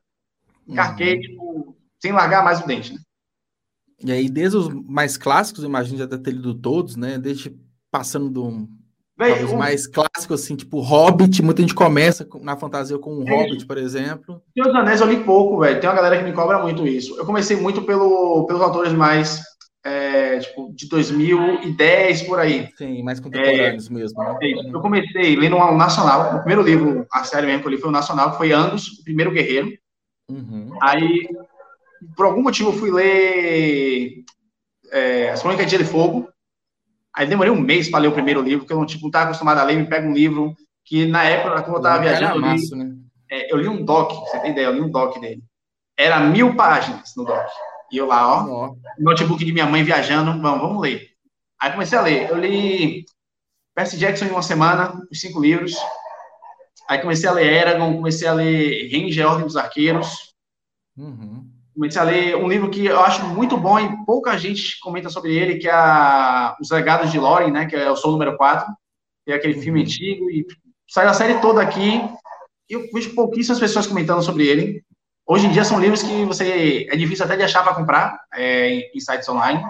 encarquei, 0.69 1.15
uhum. 1.15 1.21
tipo, 1.21 1.77
sem 2.01 2.13
largar 2.13 2.45
mais 2.45 2.61
o 2.61 2.67
dente, 2.67 2.93
né? 2.95 3.01
E 4.03 4.13
aí, 4.13 4.29
desde 4.29 4.57
os 4.57 4.69
mais 4.69 5.17
clássicos, 5.17 5.65
imagino 5.65 5.99
já 5.99 6.07
ter 6.07 6.31
lido 6.31 6.55
todos, 6.55 6.97
né? 6.97 7.19
Desde 7.19 7.55
passando 7.91 8.31
de 8.31 8.39
um 8.39 8.69
Véi, 9.21 9.45
mais 9.55 9.87
clássico, 9.87 10.33
assim, 10.33 10.57
tipo 10.57 10.81
Hobbit, 10.81 11.43
muita 11.43 11.61
gente 11.61 11.75
começa 11.75 12.27
na 12.41 12.57
fantasia 12.57 12.99
com 12.99 13.19
um 13.19 13.29
é. 13.29 13.31
Hobbit, 13.31 13.67
por 13.67 13.77
exemplo. 13.77 14.43
Senhor 14.55 14.69
dos 14.69 14.75
Anéis 14.75 15.01
eu 15.03 15.07
li 15.09 15.23
pouco, 15.23 15.59
velho. 15.59 15.79
Tem 15.79 15.91
uma 15.91 15.97
galera 15.97 16.17
que 16.17 16.25
me 16.25 16.33
cobra 16.33 16.59
muito 16.59 16.87
isso. 16.87 17.19
Eu 17.19 17.27
comecei 17.27 17.55
muito 17.55 17.83
pelo, 17.83 18.47
pelos 18.47 18.63
autores 18.63 18.95
mais 18.95 19.43
é, 19.85 20.39
tipo, 20.39 20.73
de 20.75 20.89
2010 20.89 22.23
por 22.23 22.39
aí. 22.39 22.69
Sim, 22.77 23.03
mais 23.03 23.21
contemporâneos 23.21 23.91
é, 23.91 23.93
mesmo. 23.93 24.23
Né? 24.23 24.37
É 24.43 24.75
eu 24.75 24.81
comecei 24.81 25.37
lendo 25.37 25.57
um 25.57 25.77
Nacional, 25.77 26.37
o 26.37 26.39
primeiro 26.39 26.63
livro, 26.63 27.07
a 27.13 27.25
série 27.25 27.47
mesmo 27.47 27.61
que 27.61 27.69
eu 27.69 27.73
li 27.73 27.79
foi 27.79 27.91
o 27.91 27.93
Nacional, 27.93 28.33
que 28.33 28.39
foi 28.39 28.53
Angus, 28.53 28.89
o 29.01 29.05
primeiro 29.05 29.33
guerreiro. 29.33 29.71
Uhum. 30.31 30.71
Aí, 30.83 31.29
por 32.17 32.25
algum 32.27 32.43
motivo, 32.43 32.71
eu 32.71 32.75
fui 32.75 32.91
ler 32.91 34.25
é, 34.93 35.31
As 35.31 35.43
Crônicas 35.43 35.67
de 35.67 35.73
Gelo 35.73 35.83
e 35.83 35.87
Fogo. 35.87 36.29
Aí 37.15 37.27
demorei 37.27 37.53
um 37.53 37.61
mês 37.61 37.91
para 37.91 38.01
ler 38.01 38.09
o 38.09 38.13
primeiro 38.13 38.41
livro, 38.41 38.61
porque 38.61 38.73
eu 38.73 38.79
não 38.79 38.87
tipo, 38.87 39.07
estava 39.07 39.27
acostumado 39.27 39.59
a 39.59 39.65
ler, 39.65 39.77
me 39.77 39.89
pega 39.89 40.07
um 40.07 40.13
livro 40.13 40.55
que 40.85 41.07
na 41.07 41.25
época, 41.25 41.63
quando 41.63 41.75
eu 41.75 41.77
estava 41.77 42.03
viajando, 42.03 42.47
eu 42.47 42.53
li, 42.53 42.77
né? 42.77 42.97
é, 43.31 43.53
eu 43.53 43.57
li 43.57 43.69
um 43.69 43.85
doc, 43.85 44.13
você 44.13 44.39
tem 44.41 44.53
ideia, 44.53 44.67
eu 44.67 44.75
li 44.75 44.81
um 44.81 44.91
doc 44.91 45.19
dele. 45.21 45.43
Era 45.97 46.21
mil 46.21 46.57
páginas 46.57 47.13
no 47.17 47.25
doc. 47.25 47.47
E 47.93 47.97
eu 47.97 48.07
lá, 48.07 48.45
ó, 48.47 48.75
notebook 48.99 49.45
de 49.45 49.53
minha 49.53 49.67
mãe 49.67 49.83
viajando, 49.83 50.41
vamos, 50.41 50.61
vamos 50.61 50.81
ler. 50.81 51.09
Aí 51.61 51.73
comecei 51.73 51.99
a 51.99 52.03
ler. 52.03 52.31
Eu 52.31 52.39
li 52.39 53.05
Percy 53.75 53.99
Jackson 53.99 54.27
em 54.27 54.31
uma 54.31 54.43
semana, 54.43 55.01
os 55.11 55.21
cinco 55.21 55.41
livros. 55.41 55.75
Aí 56.89 56.99
comecei 56.99 57.29
a 57.29 57.33
ler 57.33 57.53
Eragon, 57.53 57.97
comecei 57.97 58.27
a 58.27 58.33
ler 58.33 58.91
Ranger, 58.91 59.27
Ordem 59.27 59.47
dos 59.47 59.57
Arqueiros. 59.57 60.35
Uhum. 60.97 61.50
Comecei 61.75 62.01
a 62.01 62.05
ler 62.05 62.37
um 62.37 62.49
livro 62.49 62.71
que 62.71 62.87
eu 62.87 63.01
acho 63.01 63.25
muito 63.27 63.57
bom 63.57 63.79
e 63.79 64.05
pouca 64.05 64.37
gente 64.37 64.79
comenta 64.81 65.09
sobre 65.09 65.35
ele, 65.35 65.59
que 65.59 65.69
é 65.69 65.73
a, 65.73 66.57
Os 66.61 66.71
Legados 66.71 67.11
de 67.13 67.19
Loren, 67.19 67.51
né, 67.51 67.67
que 67.67 67.77
é 67.77 67.91
o 67.91 67.97
Sol 67.97 68.13
número 68.13 68.37
4, 68.37 68.67
que 69.25 69.33
é 69.33 69.37
aquele 69.37 69.55
uhum. 69.55 69.63
filme 69.63 69.83
antigo, 69.83 70.31
e 70.31 70.47
saiu 70.89 71.09
a 71.09 71.15
série 71.15 71.41
toda 71.41 71.63
aqui, 71.63 72.03
e 72.69 72.75
eu 72.75 72.89
vejo 72.93 73.15
pouquíssimas 73.15 73.61
pessoas 73.61 73.87
comentando 73.87 74.23
sobre 74.23 74.47
ele. 74.47 74.83
Hoje 75.27 75.47
em 75.47 75.51
dia 75.51 75.65
são 75.65 75.81
livros 75.81 76.03
que 76.03 76.25
você 76.25 76.89
é 76.91 76.97
difícil 76.97 77.25
até 77.25 77.37
de 77.37 77.45
achar 77.45 77.63
para 77.63 77.75
comprar 77.75 78.21
é, 78.35 78.91
em 78.95 79.01
sites 79.01 79.29
online. 79.29 79.63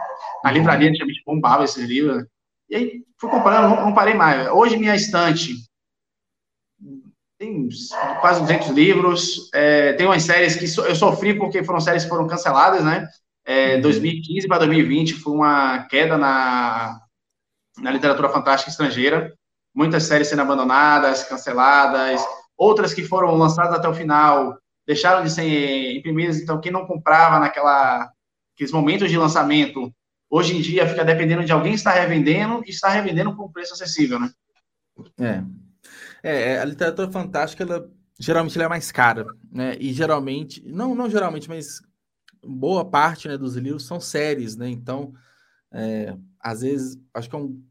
Na 0.42 0.50
uhum. 0.50 0.56
livraria 0.56 0.88
antigamente 0.88 1.22
bombava 1.24 1.64
esses 1.64 1.86
livros. 1.86 2.24
E 2.68 2.76
aí 2.76 3.02
fui 3.18 3.28
comprando, 3.28 3.68
não, 3.68 3.86
não 3.86 3.94
parei 3.94 4.14
mais. 4.14 4.48
Hoje 4.48 4.76
minha 4.76 4.94
estante 4.94 5.69
tem 7.40 7.66
quase 8.20 8.42
200 8.42 8.68
livros. 8.68 9.48
É, 9.54 9.94
tem 9.94 10.04
umas 10.04 10.22
séries 10.22 10.56
que 10.56 10.68
so, 10.68 10.82
eu 10.82 10.94
sofri 10.94 11.32
porque 11.32 11.64
foram 11.64 11.80
séries 11.80 12.02
que 12.02 12.10
foram 12.10 12.26
canceladas, 12.26 12.84
né? 12.84 13.08
É, 13.46 13.78
2015 13.78 14.46
para 14.46 14.58
2020 14.58 15.14
foi 15.14 15.32
uma 15.32 15.84
queda 15.84 16.18
na, 16.18 17.00
na 17.78 17.90
literatura 17.90 18.28
fantástica 18.28 18.70
estrangeira. 18.70 19.32
Muitas 19.74 20.02
séries 20.02 20.28
sendo 20.28 20.42
abandonadas, 20.42 21.24
canceladas, 21.24 22.22
outras 22.58 22.92
que 22.92 23.04
foram 23.04 23.34
lançadas 23.34 23.72
até 23.72 23.88
o 23.88 23.94
final 23.94 24.58
deixaram 24.86 25.22
de 25.22 25.30
ser 25.30 25.96
imprimidas, 25.96 26.38
então 26.38 26.60
quem 26.60 26.72
não 26.72 26.84
comprava 26.84 27.38
naquela 27.38 28.10
aqueles 28.54 28.72
momentos 28.72 29.08
de 29.08 29.16
lançamento, 29.16 29.90
hoje 30.28 30.56
em 30.56 30.60
dia 30.60 30.86
fica 30.86 31.04
dependendo 31.04 31.44
de 31.44 31.52
alguém 31.52 31.72
estar 31.72 31.92
revendendo 31.92 32.62
e 32.66 32.70
está 32.70 32.88
revendendo 32.88 33.34
por 33.34 33.46
um 33.46 33.52
preço 33.52 33.72
acessível, 33.72 34.18
né? 34.18 34.30
É. 35.18 35.42
é. 36.22 36.52
É, 36.52 36.60
a 36.60 36.64
literatura 36.64 37.10
fantástica, 37.10 37.64
ela 37.64 37.90
geralmente 38.18 38.56
ela 38.56 38.66
é 38.66 38.68
mais 38.68 38.92
cara, 38.92 39.26
né? 39.50 39.76
E 39.80 39.92
geralmente, 39.92 40.62
não, 40.66 40.94
não 40.94 41.08
geralmente, 41.08 41.48
mas 41.48 41.80
boa 42.44 42.84
parte 42.84 43.28
né, 43.28 43.38
dos 43.38 43.56
livros 43.56 43.86
são 43.86 43.98
séries, 43.98 44.56
né? 44.56 44.68
Então, 44.68 45.12
é, 45.72 46.14
às 46.38 46.60
vezes, 46.60 46.98
acho 47.14 47.28
que 47.28 47.36
é 47.36 47.38
um, 47.38 47.62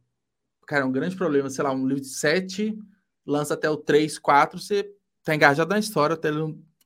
cara, 0.65 0.83
é 0.83 0.85
um 0.85 0.91
grande 0.91 1.15
problema, 1.15 1.49
sei 1.49 1.63
lá, 1.63 1.71
um 1.71 1.87
livro 1.87 2.01
de 2.01 2.09
sete 2.09 2.77
lança 3.29 3.53
até 3.53 3.69
o 3.69 3.77
3, 3.77 4.17
4, 4.17 4.59
você 4.59 4.89
tá 5.23 5.35
engajado 5.35 5.69
na 5.69 5.79
história, 5.79 6.15
até 6.15 6.31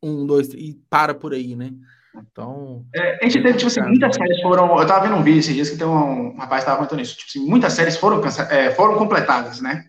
um, 0.02 0.26
dois, 0.26 0.50
e 0.50 0.78
para 0.90 1.14
por 1.14 1.34
aí, 1.34 1.56
né? 1.56 1.72
Então. 2.16 2.86
É, 2.94 3.18
a 3.22 3.24
gente 3.24 3.42
teve, 3.42 3.58
tipo 3.58 3.68
assim, 3.68 3.82
muitas 3.82 4.16
séries 4.16 4.42
foram. 4.42 4.80
Eu 4.80 4.86
tava 4.86 5.08
vendo 5.08 5.16
um 5.16 5.24
vídeo 5.24 5.40
esses 5.40 5.56
dias 5.56 5.70
que 5.70 5.78
tem 5.78 5.88
um, 5.88 6.34
um 6.34 6.38
rapaz 6.38 6.64
que 6.64 6.66
tava 6.66 6.78
comentando 6.78 7.02
isso. 7.02 7.18
Tipo 7.18 7.30
assim, 7.30 7.50
muitas 7.50 7.74
séries 7.74 7.98
foram, 7.98 8.22
é, 8.52 8.72
foram 8.72 8.98
completadas, 8.98 9.62
né? 9.62 9.86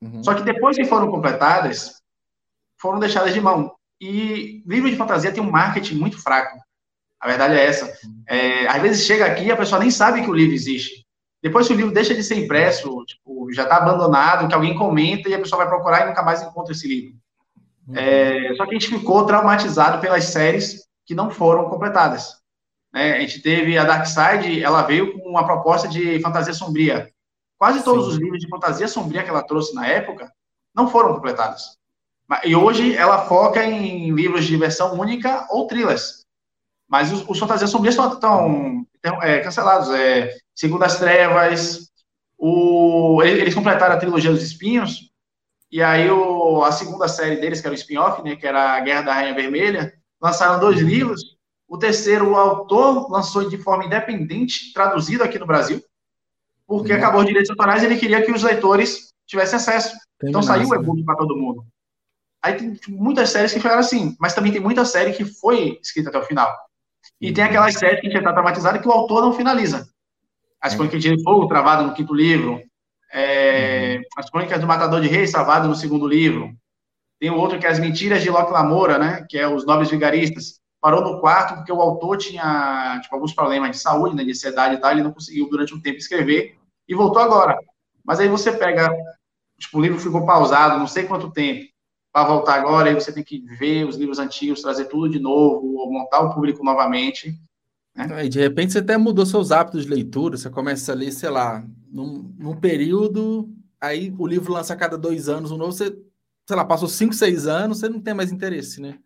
Uhum. 0.00 0.22
Só 0.22 0.34
que 0.34 0.42
depois 0.42 0.76
que 0.76 0.84
foram 0.84 1.10
completadas, 1.10 2.02
foram 2.78 2.98
deixadas 2.98 3.32
de 3.32 3.40
mão. 3.40 3.72
E 4.00 4.62
livro 4.66 4.90
de 4.90 4.96
fantasia 4.96 5.32
tem 5.32 5.42
um 5.42 5.50
marketing 5.50 5.96
muito 5.96 6.22
fraco. 6.22 6.58
A 7.20 7.28
verdade 7.28 7.54
é 7.54 7.64
essa. 7.64 7.86
Uhum. 7.86 8.22
É, 8.28 8.66
às 8.66 8.82
vezes 8.82 9.06
chega 9.06 9.24
aqui 9.26 9.44
e 9.44 9.52
a 9.52 9.56
pessoa 9.56 9.80
nem 9.80 9.90
sabe 9.90 10.22
que 10.22 10.30
o 10.30 10.34
livro 10.34 10.54
existe. 10.54 11.04
Depois 11.42 11.66
que 11.66 11.74
o 11.74 11.76
livro 11.76 11.92
deixa 11.92 12.14
de 12.14 12.22
ser 12.22 12.42
impresso, 12.42 13.04
tipo, 13.06 13.52
já 13.52 13.64
está 13.64 13.76
abandonado, 13.76 14.48
que 14.48 14.54
alguém 14.54 14.74
comenta 14.74 15.28
e 15.28 15.34
a 15.34 15.38
pessoa 15.38 15.62
vai 15.64 15.68
procurar 15.68 16.02
e 16.02 16.08
nunca 16.08 16.22
mais 16.22 16.42
encontra 16.42 16.72
esse 16.72 16.88
livro. 16.88 17.18
Uhum. 17.86 17.94
É, 17.96 18.54
só 18.56 18.64
que 18.64 18.70
a 18.70 18.78
gente 18.78 18.88
ficou 18.88 19.26
traumatizado 19.26 20.00
pelas 20.00 20.24
séries 20.24 20.84
que 21.06 21.14
não 21.14 21.30
foram 21.30 21.68
completadas. 21.68 22.36
Né? 22.92 23.16
A 23.16 23.20
gente 23.20 23.42
teve 23.42 23.76
a 23.76 23.84
Dark 23.84 24.06
Side, 24.06 24.62
ela 24.62 24.82
veio 24.82 25.18
com 25.18 25.28
uma 25.28 25.44
proposta 25.44 25.88
de 25.88 26.18
fantasia 26.20 26.54
sombria. 26.54 27.10
Quase 27.64 27.82
todos 27.82 28.04
Sim. 28.04 28.10
os 28.10 28.16
livros 28.18 28.40
de 28.40 28.48
fantasia 28.50 28.86
sombria 28.86 29.22
que 29.22 29.30
ela 29.30 29.42
trouxe 29.42 29.74
na 29.74 29.86
época 29.86 30.30
não 30.74 30.86
foram 30.86 31.14
completados. 31.14 31.78
E 32.44 32.54
hoje 32.54 32.94
ela 32.94 33.24
foca 33.24 33.64
em 33.64 34.10
livros 34.10 34.44
de 34.44 34.54
versão 34.54 35.00
única 35.00 35.46
ou 35.48 35.66
thrillers. 35.66 36.26
Mas 36.86 37.10
os, 37.10 37.26
os 37.26 37.38
fantasias 37.38 37.70
sombrias 37.70 37.96
estão, 37.96 38.86
é, 39.22 39.40
cancelados. 39.40 39.88
É, 39.88 40.36
Segundo 40.54 40.82
as 40.82 40.98
Trevas, 40.98 41.90
o, 42.36 43.22
eles 43.22 43.54
completaram 43.54 43.94
a 43.94 43.98
trilogia 43.98 44.30
dos 44.30 44.42
Espinhos, 44.42 45.10
e 45.72 45.82
aí 45.82 46.10
o, 46.10 46.62
a 46.62 46.70
segunda 46.70 47.08
série 47.08 47.36
deles, 47.36 47.62
que 47.62 47.66
era 47.66 47.74
o 47.74 47.78
spin-off, 47.78 48.22
né, 48.22 48.36
que 48.36 48.46
era 48.46 48.74
a 48.74 48.80
Guerra 48.80 49.00
da 49.00 49.14
Rainha 49.14 49.34
Vermelha, 49.34 49.94
lançaram 50.20 50.60
dois 50.60 50.80
livros. 50.80 51.22
O 51.66 51.78
terceiro, 51.78 52.32
o 52.32 52.36
autor 52.36 53.10
lançou 53.10 53.48
de 53.48 53.56
forma 53.56 53.86
independente, 53.86 54.70
traduzido 54.74 55.24
aqui 55.24 55.38
no 55.38 55.46
Brasil, 55.46 55.82
porque 56.78 56.92
uhum. 56.92 56.98
acabou 56.98 57.20
os 57.20 57.26
direitos 57.26 57.50
autorais 57.50 57.82
e 57.82 57.86
ele 57.86 57.96
queria 57.96 58.22
que 58.22 58.32
os 58.32 58.42
leitores 58.42 59.12
tivessem 59.26 59.56
acesso. 59.56 59.96
Tem 60.18 60.30
então 60.30 60.42
saiu 60.42 60.68
o 60.68 60.74
e-book 60.74 61.04
para 61.04 61.16
todo 61.16 61.36
mundo. 61.36 61.64
Aí 62.42 62.54
tem 62.54 62.76
muitas 62.88 63.30
séries 63.30 63.52
que 63.52 63.60
ficaram 63.60 63.80
assim, 63.80 64.16
mas 64.20 64.34
também 64.34 64.52
tem 64.52 64.60
muita 64.60 64.84
série 64.84 65.12
que 65.12 65.24
foi 65.24 65.78
escrita 65.82 66.10
até 66.10 66.18
o 66.18 66.24
final. 66.24 66.54
E 67.20 67.32
tem 67.32 67.44
aquelas 67.44 67.74
séries 67.74 68.00
que 68.00 68.10
já 68.10 68.18
está 68.18 68.32
traumatizado 68.32 68.80
que 68.80 68.88
o 68.88 68.92
autor 68.92 69.22
não 69.22 69.32
finaliza. 69.32 69.88
As 70.60 70.72
é. 70.72 70.76
Crônicas 70.76 71.02
de 71.02 71.22
Fogo, 71.22 71.46
travada 71.46 71.82
no 71.82 71.94
quinto 71.94 72.14
livro. 72.14 72.60
É, 73.12 73.96
uhum. 73.96 74.02
As 74.16 74.28
Crônicas 74.28 74.60
do 74.60 74.66
Matador 74.66 75.00
de 75.00 75.08
Reis, 75.08 75.30
travada 75.30 75.68
no 75.68 75.74
segundo 75.74 76.06
livro. 76.06 76.52
Tem 77.20 77.30
o 77.30 77.36
outro 77.36 77.58
que 77.58 77.66
é 77.66 77.70
As 77.70 77.78
Mentiras 77.78 78.22
de 78.22 78.30
Locke 78.30 78.52
Lamora, 78.52 78.98
né? 78.98 79.24
Que 79.28 79.38
é 79.38 79.48
Os 79.48 79.64
Nobres 79.64 79.90
Vigaristas. 79.90 80.60
Parou 80.80 81.00
no 81.00 81.20
quarto 81.20 81.54
porque 81.54 81.72
o 81.72 81.80
autor 81.80 82.18
tinha 82.18 82.98
tipo, 83.02 83.14
alguns 83.14 83.32
problemas 83.32 83.70
de 83.70 83.78
saúde, 83.78 84.14
né, 84.14 84.22
de 84.22 84.32
ansiedade 84.32 84.74
e 84.74 84.78
tal, 84.78 84.90
ele 84.90 85.02
não 85.02 85.12
conseguiu 85.12 85.48
durante 85.48 85.74
um 85.74 85.80
tempo 85.80 85.96
escrever 85.96 86.58
e 86.88 86.94
voltou 86.94 87.22
agora. 87.22 87.58
Mas 88.04 88.20
aí 88.20 88.28
você 88.28 88.52
pega, 88.52 88.90
tipo, 89.58 89.78
o 89.78 89.82
livro 89.82 89.98
ficou 89.98 90.26
pausado 90.26 90.78
não 90.78 90.86
sei 90.86 91.04
quanto 91.04 91.30
tempo 91.30 91.66
para 92.12 92.28
voltar 92.28 92.54
agora, 92.54 92.88
aí 92.88 92.94
você 92.94 93.12
tem 93.12 93.24
que 93.24 93.40
ver 93.58 93.84
os 93.84 93.96
livros 93.96 94.20
antigos, 94.20 94.62
trazer 94.62 94.84
tudo 94.84 95.08
de 95.08 95.18
novo, 95.18 95.90
montar 95.90 96.20
o 96.20 96.32
público 96.32 96.64
novamente. 96.64 97.36
Né? 97.96 98.28
de 98.28 98.40
repente 98.40 98.72
você 98.72 98.78
até 98.78 98.96
mudou 98.96 99.24
seus 99.24 99.52
hábitos 99.52 99.84
de 99.84 99.90
leitura, 99.90 100.36
você 100.36 100.50
começa 100.50 100.92
a 100.92 100.94
ler, 100.94 101.12
sei 101.12 101.30
lá, 101.30 101.64
num, 101.90 102.34
num 102.38 102.56
período, 102.56 103.52
aí 103.80 104.12
o 104.18 104.26
livro 104.26 104.52
lança 104.52 104.74
a 104.74 104.76
cada 104.76 104.98
dois 104.98 105.28
anos 105.28 105.50
um 105.50 105.56
novo, 105.56 105.72
você, 105.72 105.96
sei 106.46 106.56
lá, 106.56 106.64
passou 106.64 106.88
cinco, 106.88 107.14
seis 107.14 107.46
anos, 107.46 107.78
você 107.78 107.88
não 107.88 108.00
tem 108.00 108.14
mais 108.14 108.32
interesse, 108.32 108.80
né? 108.80 108.98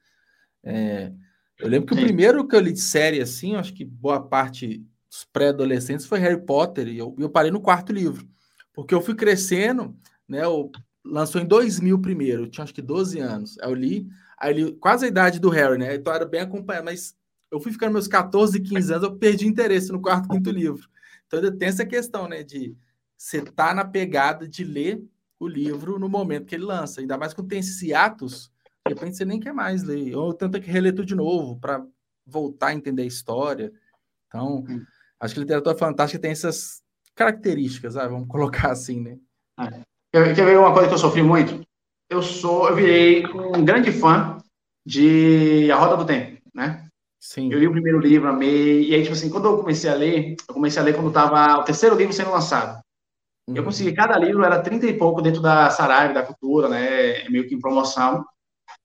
É, 0.62 1.12
eu 1.58 1.68
lembro 1.68 1.86
que 1.86 1.94
Sim. 1.94 2.00
o 2.00 2.04
primeiro 2.04 2.46
que 2.46 2.54
eu 2.54 2.60
li 2.60 2.72
de 2.72 2.80
série, 2.80 3.20
assim, 3.20 3.56
acho 3.56 3.72
que 3.74 3.84
boa 3.84 4.20
parte 4.20 4.84
dos 5.08 5.24
pré-adolescentes 5.32 6.06
foi 6.06 6.18
Harry 6.18 6.40
Potter, 6.44 6.88
e 6.88 6.98
eu, 6.98 7.14
eu 7.18 7.30
parei 7.30 7.50
no 7.50 7.60
quarto 7.60 7.92
livro, 7.92 8.28
porque 8.72 8.94
eu 8.94 9.00
fui 9.00 9.14
crescendo, 9.14 9.96
né? 10.28 10.44
Eu, 10.44 10.70
lançou 11.04 11.40
em 11.40 11.46
2000 11.46 11.98
primeiro, 12.00 12.42
eu 12.42 12.50
tinha 12.50 12.64
acho 12.64 12.74
que 12.74 12.82
12 12.82 13.18
anos, 13.18 13.58
aí 13.60 13.70
eu 13.70 13.74
li, 13.74 14.06
aí 14.38 14.52
li 14.52 14.72
quase 14.74 15.06
a 15.06 15.08
idade 15.08 15.40
do 15.40 15.48
Harry, 15.48 15.78
né? 15.78 15.94
Então 15.94 16.12
era 16.12 16.26
bem 16.26 16.40
acompanhado, 16.40 16.84
mas 16.84 17.16
eu 17.50 17.60
fui 17.60 17.72
ficando 17.72 17.92
meus 17.92 18.06
14, 18.06 18.60
15 18.60 18.92
anos, 18.92 19.04
eu 19.04 19.16
perdi 19.16 19.46
interesse 19.46 19.90
no 19.90 20.00
quarto, 20.02 20.28
quinto 20.28 20.50
livro. 20.50 20.88
Então 21.26 21.56
tem 21.56 21.68
essa 21.68 21.86
questão, 21.86 22.28
né, 22.28 22.42
de 22.42 22.76
você 23.16 23.42
tá 23.42 23.74
na 23.74 23.84
pegada 23.84 24.46
de 24.46 24.64
ler 24.64 25.02
o 25.40 25.46
livro 25.46 25.98
no 25.98 26.08
momento 26.08 26.46
que 26.46 26.54
ele 26.54 26.64
lança, 26.64 27.00
ainda 27.00 27.16
mais 27.16 27.32
quando 27.32 27.48
tem 27.48 27.58
esses 27.58 27.80
hiatos, 27.82 28.50
de 28.86 28.94
repente 28.94 29.16
você 29.16 29.24
nem 29.24 29.40
quer 29.40 29.52
mais 29.52 29.82
ler, 29.82 30.14
ou 30.14 30.32
tenta 30.32 30.60
que 30.60 30.70
reler 30.70 30.94
tudo 30.94 31.06
de 31.06 31.14
novo 31.14 31.58
para 31.58 31.84
voltar 32.26 32.68
a 32.68 32.74
entender 32.74 33.02
a 33.02 33.06
história. 33.06 33.72
Então, 34.26 34.64
hum. 34.68 34.84
Acho 35.20 35.34
que 35.34 35.40
literatura 35.40 35.76
fantástica 35.76 36.20
tem 36.20 36.30
essas 36.30 36.82
características, 37.14 37.96
ah, 37.96 38.08
vamos 38.08 38.28
colocar 38.28 38.70
assim, 38.70 39.00
né? 39.00 39.16
É. 39.60 39.80
Quer, 40.12 40.34
quer 40.34 40.46
ver 40.46 40.58
uma 40.58 40.72
coisa 40.72 40.88
que 40.88 40.94
eu 40.94 40.98
sofri 40.98 41.22
muito? 41.22 41.60
Eu 42.10 42.22
sou, 42.22 42.68
eu 42.68 42.76
virei 42.76 43.26
um 43.26 43.64
grande 43.64 43.92
fã 43.92 44.38
de 44.86 45.70
A 45.70 45.76
Roda 45.76 45.96
do 45.98 46.06
Tempo, 46.06 46.40
né? 46.54 46.88
Sim. 47.20 47.52
Eu 47.52 47.58
li 47.58 47.66
o 47.66 47.72
primeiro 47.72 47.98
livro, 47.98 48.28
amei. 48.28 48.88
E 48.88 48.94
aí, 48.94 49.02
tipo 49.02 49.14
assim, 49.14 49.28
quando 49.28 49.46
eu 49.46 49.58
comecei 49.58 49.90
a 49.90 49.94
ler, 49.94 50.36
eu 50.48 50.54
comecei 50.54 50.80
a 50.80 50.84
ler 50.84 50.94
quando 50.94 51.08
estava 51.08 51.58
o 51.58 51.64
terceiro 51.64 51.96
livro 51.96 52.12
sendo 52.12 52.30
lançado. 52.30 52.80
Uhum. 53.48 53.56
Eu 53.56 53.64
consegui, 53.64 53.92
cada 53.92 54.16
livro 54.16 54.44
era 54.44 54.62
30 54.62 54.86
e 54.86 54.96
pouco 54.96 55.20
dentro 55.20 55.42
da 55.42 55.68
Saraiva, 55.68 56.14
da 56.14 56.22
Cultura, 56.22 56.68
né? 56.68 57.28
Meio 57.28 57.46
que 57.46 57.54
em 57.54 57.60
promoção. 57.60 58.24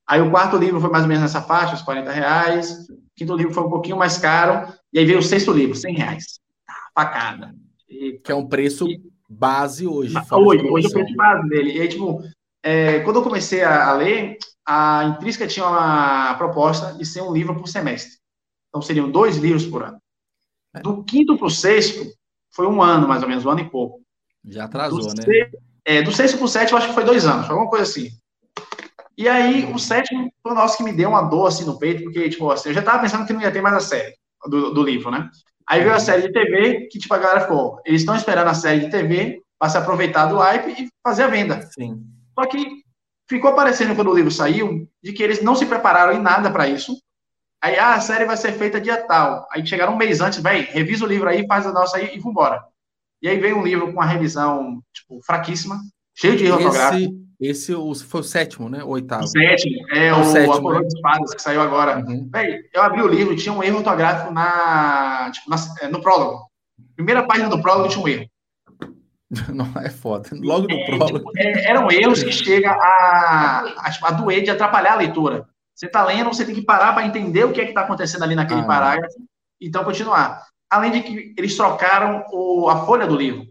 Aí 0.08 0.22
o 0.22 0.30
quarto 0.30 0.58
livro 0.58 0.82
foi 0.82 0.90
mais 0.90 1.04
ou 1.04 1.08
menos 1.08 1.24
nessa 1.24 1.42
faixa, 1.42 1.76
os 1.76 1.82
40 1.82 2.12
reais. 2.12 2.90
O 2.90 2.98
quinto 3.16 3.36
livro 3.36 3.54
foi 3.54 3.64
um 3.64 3.70
pouquinho 3.70 3.98
mais 3.98 4.18
caro. 4.18 4.74
E 4.94 5.00
aí 5.00 5.06
veio 5.06 5.18
o 5.18 5.24
sexto 5.24 5.52
livro, 5.52 5.76
100 5.76 5.96
reais. 5.96 6.40
Tá, 6.68 6.76
facada. 6.94 7.56
E, 7.90 8.20
que 8.24 8.32
é 8.32 8.36
um 8.36 8.48
preço 8.48 8.88
e, 8.88 9.02
base 9.28 9.88
hoje. 9.88 10.16
Hoje, 10.32 10.68
hoje 10.70 10.86
é 10.86 10.90
o 10.90 10.94
preço 10.94 11.16
base 11.16 11.50
dele. 11.50 11.72
E 11.74 11.82
aí, 11.82 11.88
tipo, 11.88 12.22
é, 12.62 13.00
quando 13.00 13.16
eu 13.16 13.24
comecei 13.24 13.64
a, 13.64 13.90
a, 13.90 13.94
ler, 13.94 14.38
a 14.64 15.06
Intrínseca 15.06 15.48
tinha 15.48 15.66
uma 15.66 16.36
proposta 16.36 16.94
de 16.94 17.06
ser 17.06 17.24
um 17.24 17.34
livro 17.34 17.56
por 17.56 17.68
semestre. 17.68 18.20
Então, 18.70 18.84
seriam 18.84 19.10
dois 19.10 19.38
livros 19.38 19.66
por 19.66 19.84
ano. 19.84 19.98
É. 20.76 20.82
Do 20.82 21.04
quinto 21.04 21.38
para 21.38 21.48
o 21.48 21.52
sexto, 21.52 22.14
foi 22.52 22.68
um 22.68 22.82
ano, 22.82 23.08
mais 23.08 23.24
ou 23.24 23.30
menos, 23.30 23.44
um 23.46 23.50
ano 23.50 23.62
e 23.62 23.70
pouco. 23.70 24.00
Já 24.46 24.66
atrasou, 24.66 25.00
do 25.00 25.08
né? 25.08 25.24
Sexto, 25.24 25.58
é, 25.86 26.02
do 26.04 26.12
sexto 26.12 26.38
para 26.38 26.46
o 26.46 26.50
sétimo, 26.50 26.78
acho 26.78 26.88
que 26.90 26.94
foi 26.94 27.04
dois 27.04 27.26
anos, 27.26 27.50
alguma 27.50 27.70
coisa 27.70 27.84
assim. 27.84 28.10
E 29.18 29.28
aí, 29.28 29.72
o 29.72 29.80
sétimo 29.80 30.32
foi 30.44 30.52
o 30.52 30.56
nosso 30.56 30.78
que 30.78 30.84
me 30.84 30.94
deu 30.94 31.10
uma 31.10 31.24
dor 31.24 31.48
assim 31.48 31.66
no 31.66 31.80
peito, 31.80 32.04
porque, 32.04 32.30
tipo, 32.30 32.50
assim, 32.52 32.70
eu 32.70 32.76
já 32.76 32.82
tava 32.84 33.02
pensando 33.02 33.26
que 33.26 33.34
não 33.34 33.42
ia 33.42 33.52
ter 33.52 33.62
mais 33.62 33.76
a 33.76 33.80
série 33.80 34.16
do, 34.48 34.74
do 34.74 34.84
livro, 34.84 35.12
né? 35.12 35.30
Aí 35.68 35.80
veio 35.80 35.92
a 35.92 35.96
uhum. 35.96 36.02
série 36.02 36.24
de 36.24 36.34
TV, 36.34 36.88
que, 36.92 37.00
tipo, 37.00 37.14
a 37.14 37.18
galera 37.18 37.42
ficou, 37.42 37.82
eles 37.86 38.02
estão 38.02 38.16
esperando 38.16 38.48
a 38.48 38.54
série 38.54 38.82
de 38.82 38.90
TV 38.90 39.42
para 39.58 39.70
se 39.70 39.78
aproveitar 39.78 40.26
do 40.26 40.38
hype 40.38 40.72
e 40.72 40.90
fazer 41.02 41.24
a 41.24 41.28
venda. 41.28 41.62
Sim. 41.74 42.04
Só 42.38 42.46
que 42.46 42.84
ficou 43.30 43.50
aparecendo 43.50 43.96
quando 43.96 44.12
o 44.12 44.16
livro 44.16 44.32
saiu, 44.32 44.88
de 45.02 45.14
que 45.14 45.24
eles 45.24 45.42
não 45.42 45.56
se 45.56 45.66
prepararam 45.66 46.14
em 46.14 46.22
nada 46.22 46.52
para 46.52 46.68
isso. 46.68 46.98
Aí, 47.62 47.78
ah, 47.78 47.94
a 47.94 48.02
série 48.02 48.26
vai 48.26 48.36
ser 48.36 48.52
feita 48.54 48.82
dia 48.82 48.98
tal. 49.08 49.48
Aí 49.52 49.66
chegaram 49.66 49.94
um 49.94 49.98
mês 49.98 50.20
antes, 50.20 50.40
vai, 50.40 50.62
revisa 50.62 51.06
o 51.06 51.08
livro 51.08 51.30
aí, 51.30 51.48
faz 51.48 51.66
a 51.66 51.72
nossa 51.72 51.98
aí 51.98 52.14
e 52.14 52.20
vambora. 52.20 52.62
E 53.22 53.30
aí 53.30 53.40
veio 53.40 53.58
um 53.58 53.64
livro 53.64 53.86
com 53.86 53.94
uma 53.94 54.06
revisão, 54.06 54.82
tipo, 54.94 55.22
fraquíssima, 55.26 55.80
cheio 56.14 56.36
de 56.36 56.46
erro 56.46 56.58
ortográfico. 56.58 57.14
Esse 57.44 57.74
foi 58.06 58.22
o 58.22 58.24
sétimo, 58.24 58.70
né? 58.70 58.82
O 58.84 58.90
oitavo. 58.90 59.26
O 59.26 59.28
sétimo, 59.28 59.86
é 59.92 60.14
o, 60.14 60.22
o 60.22 60.24
sétimo, 60.24 60.54
a 60.54 60.62
Coroa 60.62 60.82
né? 60.82 60.88
de 60.88 60.96
Espadas, 60.96 61.34
que 61.34 61.42
saiu 61.42 61.62
agora. 61.62 61.98
Uhum. 61.98 62.30
Véi, 62.32 62.62
eu 62.74 62.82
abri 62.82 63.02
o 63.02 63.08
livro, 63.08 63.36
tinha 63.36 63.52
um 63.52 63.62
erro 63.62 63.80
ortográfico 63.80 64.32
na, 64.32 65.30
tipo, 65.30 65.50
na, 65.50 65.58
é, 65.82 65.90
no 65.90 66.02
prólogo. 66.02 66.48
Primeira 66.96 67.24
página 67.24 67.50
do 67.50 67.62
prólogo 67.62 67.90
tinha 67.90 68.02
um 68.02 68.08
erro. 68.08 68.30
Não, 69.54 69.70
é 69.82 69.90
foda. 69.90 70.30
Logo 70.32 70.68
no 70.70 70.74
é, 70.74 70.86
prólogo. 70.86 71.18
Tipo, 71.18 71.32
é, 71.38 71.70
eram 71.70 71.92
erros 71.92 72.24
que 72.24 72.32
chegam 72.32 72.72
a, 72.72 73.76
a, 73.78 73.92
a 74.04 74.12
doer 74.12 74.44
de 74.44 74.52
atrapalhar 74.52 74.94
a 74.94 74.98
leitura. 74.98 75.46
Você 75.76 75.88
está 75.88 76.02
lendo, 76.06 76.34
você 76.34 76.46
tem 76.46 76.56
que 76.56 76.62
parar 76.62 76.94
para 76.94 77.06
entender 77.06 77.44
o 77.44 77.52
que 77.52 77.60
é 77.60 77.66
que 77.66 77.72
está 77.72 77.82
acontecendo 77.82 78.24
ali 78.24 78.36
naquele 78.36 78.62
ah, 78.62 78.66
parágrafo, 78.66 79.16
então 79.60 79.84
continuar. 79.84 80.46
Além 80.70 80.92
de 80.92 81.02
que 81.02 81.34
eles 81.38 81.58
trocaram 81.58 82.24
o, 82.32 82.70
a 82.70 82.86
folha 82.86 83.06
do 83.06 83.18
livro. 83.18 83.48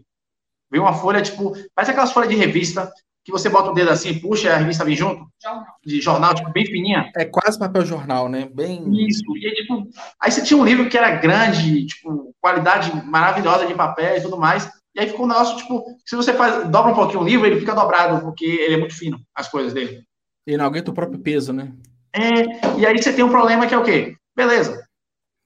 Veio 0.71 0.83
uma 0.83 0.93
folha, 0.93 1.21
tipo, 1.21 1.53
parece 1.75 1.91
aquelas 1.91 2.11
folhas 2.11 2.29
de 2.29 2.35
revista 2.35 2.91
que 3.23 3.31
você 3.31 3.49
bota 3.49 3.71
o 3.71 3.73
dedo 3.73 3.89
assim 3.89 4.09
e 4.09 4.19
puxa 4.19 4.47
e 4.47 4.51
a 4.51 4.57
revista 4.57 4.83
vem 4.83 4.95
junto? 4.95 5.25
Jornal. 5.41 5.65
De 5.85 6.01
jornal, 6.01 6.35
tipo, 6.35 6.51
bem 6.51 6.65
fininha. 6.65 7.11
É 7.15 7.25
quase 7.25 7.57
papel 7.57 7.85
jornal, 7.85 8.27
né? 8.27 8.49
Bem. 8.53 8.83
Isso. 9.07 9.23
E 9.37 9.45
aí, 9.45 9.53
tipo, 9.53 9.87
aí 10.19 10.31
você 10.31 10.43
tinha 10.43 10.59
um 10.59 10.65
livro 10.65 10.89
que 10.89 10.97
era 10.97 11.11
grande, 11.11 11.85
tipo, 11.85 12.35
qualidade 12.41 12.91
maravilhosa 13.05 13.65
de 13.65 13.73
papel 13.73 14.17
e 14.17 14.21
tudo 14.21 14.37
mais. 14.37 14.69
E 14.93 14.99
aí 14.99 15.07
ficou 15.07 15.25
um 15.25 15.29
negócio, 15.29 15.57
tipo, 15.57 15.83
se 16.05 16.15
você 16.15 16.33
faz, 16.33 16.69
dobra 16.69 16.91
um 16.91 16.95
pouquinho 16.95 17.21
o 17.21 17.25
livro, 17.25 17.47
ele 17.47 17.59
fica 17.59 17.73
dobrado, 17.73 18.21
porque 18.21 18.45
ele 18.45 18.75
é 18.75 18.77
muito 18.77 18.95
fino, 18.95 19.19
as 19.33 19.47
coisas 19.47 19.73
dele. 19.73 20.03
E 20.45 20.57
não 20.57 20.65
aguenta 20.65 20.91
o 20.91 20.93
próprio 20.93 21.19
peso, 21.19 21.53
né? 21.53 21.71
É, 22.13 22.79
e 22.79 22.85
aí 22.85 23.01
você 23.01 23.11
tem 23.11 23.23
um 23.23 23.29
problema 23.29 23.65
que 23.65 23.73
é 23.73 23.77
o 23.77 23.83
quê? 23.83 24.15
Beleza. 24.35 24.85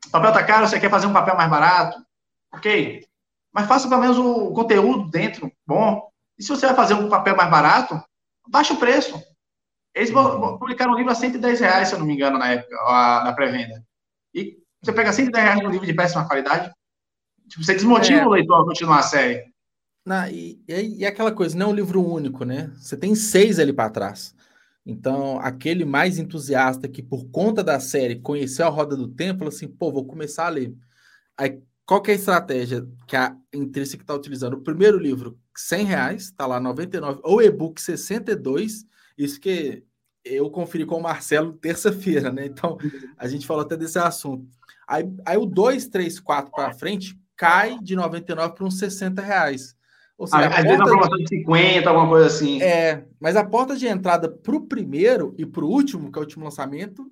O 0.08 0.12
papel 0.12 0.34
tá 0.34 0.44
caro, 0.44 0.68
você 0.68 0.80
quer 0.80 0.90
fazer 0.90 1.08
um 1.08 1.14
papel 1.14 1.36
mais 1.38 1.50
barato? 1.50 1.98
Ok. 2.54 3.06
Mas 3.54 3.68
faça 3.68 3.88
pelo 3.88 4.02
menos 4.02 4.18
o 4.18 4.52
conteúdo 4.52 5.10
dentro, 5.10 5.52
bom. 5.66 6.10
E 6.38 6.44
se 6.44 6.50
você 6.50 6.68
vai 6.68 6.76
fazer 6.76 6.94
um 6.94 7.10
papel 7.10 7.36
mais 7.36 7.50
barato, 7.50 8.02
baixa 8.48 8.74
o 8.74 8.78
preço. 8.78 9.22
Eles 9.94 10.12
uhum. 10.12 10.58
publicaram 10.58 10.94
um 10.94 10.96
livro 10.96 11.12
a 11.12 11.16
110 11.16 11.60
reais, 11.60 11.88
se 11.88 11.96
eu 11.96 12.00
não 12.00 12.06
me 12.06 12.14
engano, 12.14 12.38
na 12.38 12.50
época, 12.50 12.76
na 13.24 13.34
pré-venda. 13.34 13.84
E 14.34 14.58
você 14.82 14.94
pega 14.94 15.12
110 15.12 15.44
reais 15.44 15.64
num 15.64 15.72
livro 15.72 15.88
de 15.88 15.94
péssima 15.94 16.28
qualidade, 16.28 16.72
tipo, 17.50 17.64
você 17.64 17.74
desmotiva 17.74 18.22
é. 18.22 18.26
o 18.26 18.30
leitor 18.30 18.62
a 18.62 18.66
continuar 18.66 19.00
a 19.00 19.04
série. 19.04 19.44
Na, 20.06 20.30
e, 20.30 20.62
e, 20.68 21.00
e, 21.00 21.06
aquela 21.06 21.32
coisa, 21.32 21.58
não 21.58 21.68
é 21.68 21.70
um 21.70 21.76
livro 21.76 22.02
único, 22.02 22.46
né? 22.46 22.72
Você 22.78 22.96
tem 22.96 23.14
seis 23.16 23.60
ali 23.60 23.74
para 23.74 23.90
trás. 23.90 24.36
Então, 24.86 25.38
aquele 25.40 25.84
mais 25.84 26.18
entusiasta 26.18 26.88
que, 26.88 27.04
por 27.04 27.26
conta 27.30 27.62
da 27.62 27.78
série, 27.78 28.22
conheceu 28.22 28.66
a 28.66 28.70
Roda 28.70 28.96
do 28.96 29.10
Tempo, 29.10 29.40
falou 29.40 29.54
assim: 29.54 29.68
pô, 29.68 29.92
vou 29.92 30.06
começar 30.06 30.46
a 30.46 30.50
ler. 30.50 30.74
Aí, 31.38 31.62
qual 31.88 32.02
que 32.02 32.12
é 32.12 32.14
a 32.14 32.18
estratégia 32.18 32.86
que 33.08 33.16
a 33.16 33.34
Intrínseca 33.54 34.04
está 34.04 34.14
utilizando? 34.14 34.56
O 34.56 34.62
primeiro 34.62 35.00
livro, 35.00 35.40
100 35.56 35.86
reais, 35.86 36.24
está 36.24 36.46
lá 36.46 36.60
99, 36.60 37.22
ou 37.24 37.42
e-book 37.42 37.82
62, 37.82 38.86
isso 39.18 39.40
que 39.40 39.86
eu 40.24 40.52
conferi 40.52 40.86
com 40.86 40.98
o 40.98 41.02
Marcelo 41.02 41.54
terça-feira, 41.54 42.30
né? 42.30 42.46
Então, 42.46 42.78
a 43.18 43.26
gente 43.30 43.48
falou 43.48 43.64
até 43.64 43.78
desse 43.78 43.98
assunto. 43.98 44.46
Aí, 44.86 45.10
aí 45.26 45.38
o 45.38 45.46
2, 45.46 45.88
3, 45.88 46.20
4 46.20 46.52
para 46.52 46.74
frente 46.74 47.18
cai 47.38 47.80
de 47.82 47.96
99 47.96 48.54
para 48.54 48.66
uns 48.66 48.78
60 48.78 49.22
reais. 49.22 49.74
Ou 50.18 50.28
seja, 50.28 50.48
Às 50.48 50.64
vezes 50.64 50.82
a 50.82 50.84
promoção 50.84 51.18
de 51.18 51.28
50, 51.30 51.90
alguma 51.90 52.08
coisa 52.10 52.28
assim. 52.28 52.62
É, 52.62 53.06
mas 53.18 53.38
a 53.38 53.46
porta 53.46 53.78
de 53.78 53.88
entrada 53.88 54.30
para 54.30 54.56
o 54.56 54.68
primeiro 54.68 55.34
e 55.38 55.46
para 55.46 55.64
o 55.64 55.70
último, 55.70 56.12
que 56.12 56.18
é 56.18 56.22
o 56.22 56.24
último 56.24 56.44
lançamento, 56.44 57.10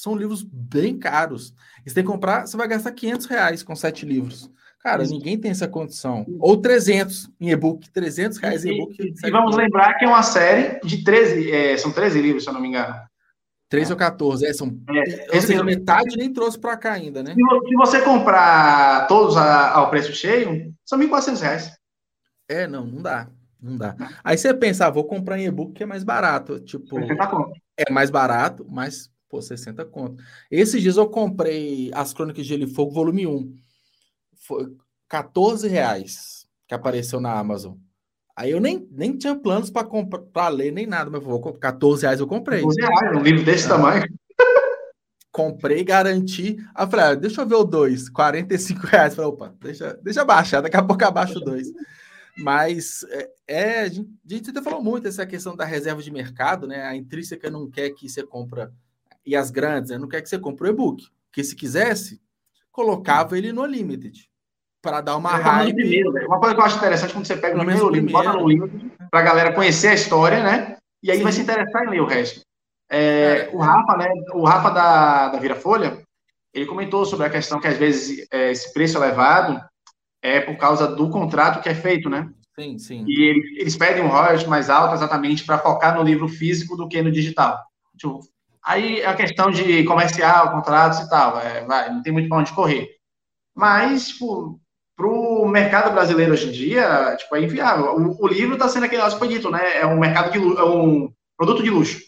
são 0.00 0.14
livros 0.14 0.42
bem 0.42 0.96
caros. 0.98 1.52
E 1.84 1.90
você 1.90 1.96
tem 1.96 2.04
que 2.04 2.10
comprar, 2.10 2.46
você 2.46 2.56
vai 2.56 2.68
gastar 2.68 2.92
500 2.92 3.26
reais 3.26 3.62
com 3.62 3.74
sete 3.74 4.06
livros. 4.06 4.50
Cara, 4.80 5.02
ninguém 5.02 5.36
tem 5.36 5.50
essa 5.50 5.66
condição. 5.66 6.24
Ou 6.38 6.56
300 6.56 7.28
em 7.40 7.50
e-book, 7.50 7.90
300 7.90 8.38
reais 8.38 8.64
em 8.64 8.76
e-book. 8.76 8.96
E, 9.00 9.26
e 9.26 9.30
vamos 9.30 9.56
lembrar 9.56 9.94
que 9.94 10.04
é 10.04 10.08
uma 10.08 10.22
série 10.22 10.78
de 10.84 11.02
13, 11.02 11.50
é, 11.50 11.76
são 11.76 11.90
13 11.90 12.22
livros, 12.22 12.44
se 12.44 12.48
eu 12.48 12.54
não 12.54 12.60
me 12.60 12.68
engano. 12.68 12.94
13 13.68 13.90
é. 13.90 13.94
ou 13.94 13.98
14, 13.98 14.46
é, 14.46 14.52
são, 14.52 14.68
é, 14.88 15.34
ou 15.34 15.40
seja, 15.42 15.64
metade 15.64 16.16
nem 16.16 16.32
trouxe 16.32 16.58
para 16.58 16.76
cá 16.76 16.92
ainda, 16.92 17.22
né? 17.22 17.34
Se 17.34 17.74
você 17.74 18.00
comprar 18.00 19.06
todos 19.08 19.36
a, 19.36 19.72
ao 19.72 19.90
preço 19.90 20.12
cheio, 20.12 20.72
são 20.84 20.98
1.400 20.98 21.40
reais. 21.40 21.72
É, 22.48 22.66
não, 22.66 22.86
não 22.86 23.02
dá. 23.02 23.28
Não 23.60 23.76
dá. 23.76 23.96
Aí 24.22 24.38
você 24.38 24.54
pensa, 24.54 24.86
ah, 24.86 24.90
vou 24.90 25.04
comprar 25.04 25.38
em 25.38 25.46
e-book 25.46 25.72
que 25.72 25.82
é 25.82 25.86
mais 25.86 26.04
barato. 26.04 26.60
Tipo, 26.60 26.96
é 27.76 27.92
mais 27.92 28.10
barato, 28.10 28.64
mas, 28.70 29.10
pô, 29.28 29.40
60 29.40 29.84
conto. 29.86 30.22
Esses 30.50 30.80
dias 30.80 30.96
eu 30.96 31.08
comprei 31.08 31.90
As 31.94 32.12
Crônicas 32.12 32.44
de 32.44 32.48
Gelo 32.48 32.64
e 32.64 32.74
Fogo, 32.74 32.92
volume 32.92 33.26
1 33.26 33.54
foi 34.34 34.74
14 35.08 35.68
reais 35.68 36.46
que 36.66 36.74
apareceu 36.74 37.20
na 37.20 37.38
Amazon. 37.38 37.74
Aí 38.36 38.52
eu 38.52 38.60
nem, 38.60 38.88
nem 38.92 39.16
tinha 39.16 39.34
planos 39.34 39.70
para 39.70 40.48
ler 40.48 40.72
nem 40.72 40.86
nada, 40.86 41.10
mas 41.10 41.22
vou 41.22 41.40
14 41.40 42.02
reais 42.02 42.20
eu 42.20 42.26
comprei. 42.26 42.62
14 42.62 42.80
reais, 42.80 43.16
um 43.16 43.22
livro 43.22 43.44
desse 43.44 43.66
ah. 43.66 43.70
tamanho. 43.70 44.04
Comprei, 45.30 45.84
garanti. 45.84 46.56
Aí 46.74 46.84
eu 46.84 46.90
falei, 46.90 47.06
ah, 47.06 47.14
deixa 47.14 47.42
eu 47.42 47.46
ver 47.46 47.54
o 47.54 47.64
2, 47.64 48.08
45 48.08 48.86
reais. 48.86 49.14
Falei, 49.14 49.30
opa, 49.30 49.54
deixa, 49.60 49.98
deixa 50.02 50.24
baixar, 50.24 50.60
daqui 50.60 50.76
a 50.76 50.82
pouco 50.82 51.04
abaixo 51.04 51.38
o 51.38 51.44
2. 51.44 51.68
Mas 52.38 53.04
é, 53.10 53.30
é, 53.46 53.80
a, 53.80 53.88
gente, 53.88 54.10
a 54.24 54.34
gente 54.34 54.50
até 54.50 54.62
falou 54.62 54.82
muito 54.82 55.06
essa 55.06 55.26
questão 55.26 55.54
da 55.54 55.64
reserva 55.64 56.02
de 56.02 56.10
mercado, 56.10 56.66
né? 56.66 56.82
A 56.82 56.96
intrínseca 56.96 57.50
não 57.50 57.68
quer 57.68 57.90
que 57.90 58.08
você 58.08 58.24
compra, 58.24 58.72
e 59.24 59.36
as 59.36 59.50
grandes, 59.50 59.90
né? 59.90 59.98
não 59.98 60.08
quer 60.08 60.22
que 60.22 60.28
você 60.28 60.38
compre 60.38 60.68
o 60.68 60.70
e-book. 60.70 61.06
Porque 61.28 61.44
se 61.44 61.54
quisesse, 61.54 62.20
colocava 62.72 63.36
ele 63.36 63.52
no 63.52 63.64
Limited 63.66 64.28
para 64.80 65.00
dar 65.00 65.16
uma 65.16 65.38
é, 65.38 65.42
hype. 65.42 65.74
Primeiro, 65.74 66.10
uma 66.26 66.38
coisa 66.38 66.54
que 66.54 66.60
eu 66.60 66.64
acho 66.64 66.76
interessante 66.78 67.12
quando 67.12 67.26
você 67.26 67.36
pega 67.36 67.54
o 67.54 67.58
primeiro 67.58 67.90
livro, 67.90 68.10
bota 68.10 68.32
no 68.32 68.48
livro, 68.48 68.70
para 69.10 69.20
a 69.20 69.22
galera 69.22 69.52
conhecer 69.52 69.88
a 69.88 69.94
história, 69.94 70.42
né? 70.42 70.76
E 71.02 71.10
aí 71.10 71.18
Sim. 71.18 71.22
vai 71.22 71.32
se 71.32 71.40
interessar 71.42 71.84
em 71.84 71.90
ler 71.90 72.00
o 72.00 72.06
resto. 72.06 72.40
É, 72.90 72.98
é, 72.98 73.50
o 73.52 73.58
Rafa, 73.58 73.96
né? 73.96 74.08
O 74.32 74.44
Rafa 74.44 74.70
da, 74.70 75.28
da 75.28 75.38
Vira-Folha, 75.38 76.02
ele 76.54 76.66
comentou 76.66 77.04
sobre 77.04 77.26
a 77.26 77.30
questão 77.30 77.60
que 77.60 77.68
às 77.68 77.76
vezes 77.76 78.26
é, 78.30 78.50
esse 78.50 78.72
preço 78.72 78.96
elevado 78.96 79.60
é 80.22 80.40
por 80.40 80.56
causa 80.56 80.88
do 80.88 81.10
contrato 81.10 81.62
que 81.62 81.68
é 81.68 81.74
feito, 81.74 82.08
né? 82.08 82.30
Sim, 82.58 82.78
sim. 82.78 83.04
E 83.06 83.22
eles, 83.22 83.60
eles 83.60 83.76
pedem 83.76 84.02
um 84.02 84.08
royalty 84.08 84.48
mais 84.48 84.68
alto 84.68 84.94
exatamente 84.94 85.44
para 85.44 85.58
focar 85.58 85.94
no 85.94 86.02
livro 86.02 86.26
físico 86.28 86.76
do 86.76 86.88
que 86.88 87.00
no 87.02 87.12
digital. 87.12 87.62
Tipo, 87.96 88.20
aí 88.68 89.02
a 89.02 89.14
questão 89.14 89.50
de 89.50 89.82
comercial, 89.84 90.52
contratos 90.52 91.00
e 91.00 91.08
tal, 91.08 91.40
é, 91.40 91.64
vai, 91.64 91.90
não 91.90 92.02
tem 92.02 92.12
muito 92.12 92.28
para 92.28 92.38
onde 92.38 92.52
correr. 92.52 92.86
Mas, 93.54 94.08
tipo, 94.08 94.60
para 94.94 95.06
o 95.06 95.48
mercado 95.48 95.92
brasileiro 95.92 96.32
hoje 96.32 96.48
em 96.48 96.52
dia, 96.52 97.16
tipo, 97.16 97.34
é 97.34 97.42
inviável. 97.42 97.96
O, 97.96 98.24
o 98.24 98.28
livro 98.28 98.54
está 98.54 98.68
sendo 98.68 98.84
aquele 98.84 99.00
negócio 99.00 99.18
que 99.18 99.26
foi 99.26 99.34
dito, 99.34 99.50
né? 99.50 99.78
É 99.78 99.86
um 99.86 99.98
mercado 99.98 100.30
de 100.30 100.38
é 100.38 100.64
um 100.64 101.10
produto 101.36 101.62
de 101.62 101.70
luxo. 101.70 101.98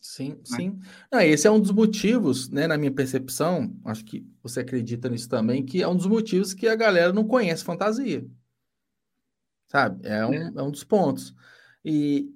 Sim, 0.00 0.30
né? 0.30 0.36
sim. 0.44 0.80
Não, 1.12 1.20
esse 1.20 1.46
é 1.46 1.50
um 1.50 1.60
dos 1.60 1.72
motivos, 1.72 2.48
né, 2.48 2.66
na 2.66 2.78
minha 2.78 2.90
percepção, 2.92 3.76
acho 3.84 4.04
que 4.04 4.24
você 4.42 4.60
acredita 4.60 5.08
nisso 5.10 5.28
também, 5.28 5.64
que 5.64 5.82
é 5.82 5.88
um 5.88 5.96
dos 5.96 6.06
motivos 6.06 6.54
que 6.54 6.66
a 6.66 6.74
galera 6.74 7.12
não 7.12 7.24
conhece 7.24 7.64
fantasia. 7.64 8.24
Sabe? 9.70 10.08
É 10.08 10.24
um, 10.24 10.32
é. 10.32 10.52
é 10.56 10.62
um 10.62 10.70
dos 10.70 10.84
pontos. 10.84 11.34
E, 11.84 12.32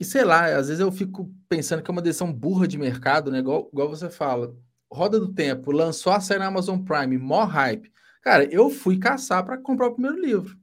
e 0.00 0.04
sei 0.04 0.24
lá, 0.24 0.46
às 0.56 0.68
vezes 0.68 0.80
eu 0.80 0.92
fico 0.92 1.30
pensando 1.48 1.82
que 1.82 1.90
é 1.90 1.92
uma 1.92 2.02
decisão 2.02 2.32
burra 2.32 2.68
de 2.68 2.78
mercado, 2.78 3.30
né? 3.30 3.38
Igual, 3.38 3.68
igual 3.72 3.88
você 3.88 4.08
fala. 4.08 4.54
Roda 4.90 5.18
do 5.18 5.32
Tempo 5.32 5.72
lançou 5.72 6.12
a 6.12 6.20
série 6.20 6.38
na 6.40 6.46
Amazon 6.46 6.78
Prime, 6.78 7.18
more 7.18 7.50
hype. 7.50 7.92
Cara, 8.22 8.44
eu 8.44 8.70
fui 8.70 8.98
caçar 8.98 9.44
para 9.44 9.58
comprar 9.58 9.88
o 9.88 9.92
primeiro 9.92 10.20
livro. 10.20 10.56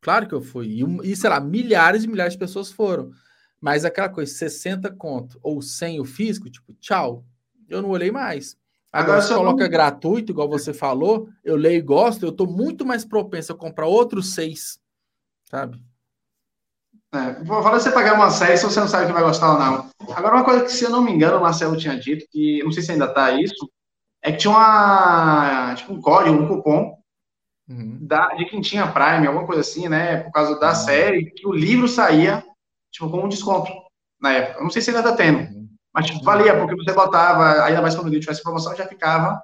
Claro 0.00 0.26
que 0.26 0.34
eu 0.34 0.40
fui. 0.40 0.82
E, 1.04 1.14
sei 1.14 1.30
lá, 1.30 1.38
milhares 1.38 2.04
e 2.04 2.08
milhares 2.08 2.32
de 2.32 2.38
pessoas 2.38 2.72
foram. 2.72 3.12
Mas 3.60 3.84
aquela 3.84 4.08
coisa, 4.08 4.32
60 4.32 4.90
conto 4.96 5.38
ou 5.42 5.62
100 5.62 6.00
o 6.00 6.04
físico, 6.04 6.50
tipo, 6.50 6.72
tchau. 6.74 7.24
Eu 7.68 7.80
não 7.80 7.90
olhei 7.90 8.10
mais. 8.10 8.56
Agora, 8.92 9.18
Agora 9.18 9.22
se 9.22 9.34
coloca 9.34 9.62
não... 9.62 9.70
gratuito, 9.70 10.32
igual 10.32 10.48
você 10.48 10.74
falou, 10.74 11.28
eu 11.44 11.56
leio 11.56 11.78
e 11.78 11.82
gosto, 11.82 12.24
eu 12.24 12.30
estou 12.30 12.46
muito 12.46 12.84
mais 12.84 13.04
propenso 13.04 13.52
a 13.52 13.56
comprar 13.56 13.86
outros 13.86 14.34
seis, 14.34 14.78
sabe? 15.48 15.82
É, 17.14 17.44
fala 17.44 17.78
você 17.78 17.90
pagar 17.90 18.14
uma 18.14 18.30
série 18.30 18.56
se 18.56 18.64
você 18.64 18.80
não 18.80 18.88
sabe 18.88 19.06
que 19.06 19.12
vai 19.12 19.22
gostar 19.22 19.52
ou 19.52 19.58
não. 19.58 19.90
Agora, 20.14 20.36
uma 20.36 20.44
coisa 20.44 20.64
que, 20.64 20.72
se 20.72 20.84
eu 20.84 20.90
não 20.90 21.02
me 21.02 21.12
engano, 21.12 21.36
o 21.36 21.42
Marcelo 21.42 21.76
tinha 21.76 21.98
dito, 21.98 22.26
que 22.30 22.62
não 22.64 22.72
sei 22.72 22.82
se 22.82 22.92
ainda 22.92 23.06
tá 23.06 23.32
isso, 23.32 23.70
é 24.22 24.32
que 24.32 24.38
tinha 24.38 24.50
uma, 24.50 25.74
tipo, 25.74 25.92
um 25.92 26.00
código, 26.00 26.34
um 26.34 26.48
cupom 26.48 26.96
uhum. 27.68 27.98
da, 28.00 28.28
de 28.28 28.46
quem 28.46 28.62
tinha 28.62 28.90
Prime, 28.90 29.26
alguma 29.26 29.46
coisa 29.46 29.60
assim, 29.60 29.88
né? 29.88 30.22
Por 30.22 30.32
causa 30.32 30.58
da 30.58 30.70
uhum. 30.70 30.74
série, 30.74 31.30
que 31.30 31.46
o 31.46 31.52
livro 31.52 31.86
saía, 31.86 32.42
tipo, 32.90 33.10
com 33.10 33.24
um 33.24 33.28
desconto 33.28 33.70
na 34.18 34.32
época. 34.32 34.60
Eu 34.60 34.62
não 34.62 34.70
sei 34.70 34.80
se 34.80 34.88
ainda 34.90 35.02
tá 35.02 35.14
tendo. 35.14 35.38
Uhum. 35.40 35.68
Mas, 35.92 36.06
tipo, 36.06 36.24
valia, 36.24 36.56
porque 36.58 36.76
você 36.76 36.94
botava, 36.94 37.62
ainda 37.64 37.82
mais 37.82 37.94
quando 37.94 38.06
o 38.06 38.08
livro 38.08 38.22
tivesse 38.22 38.42
promoção, 38.42 38.74
já 38.74 38.86
ficava 38.86 39.42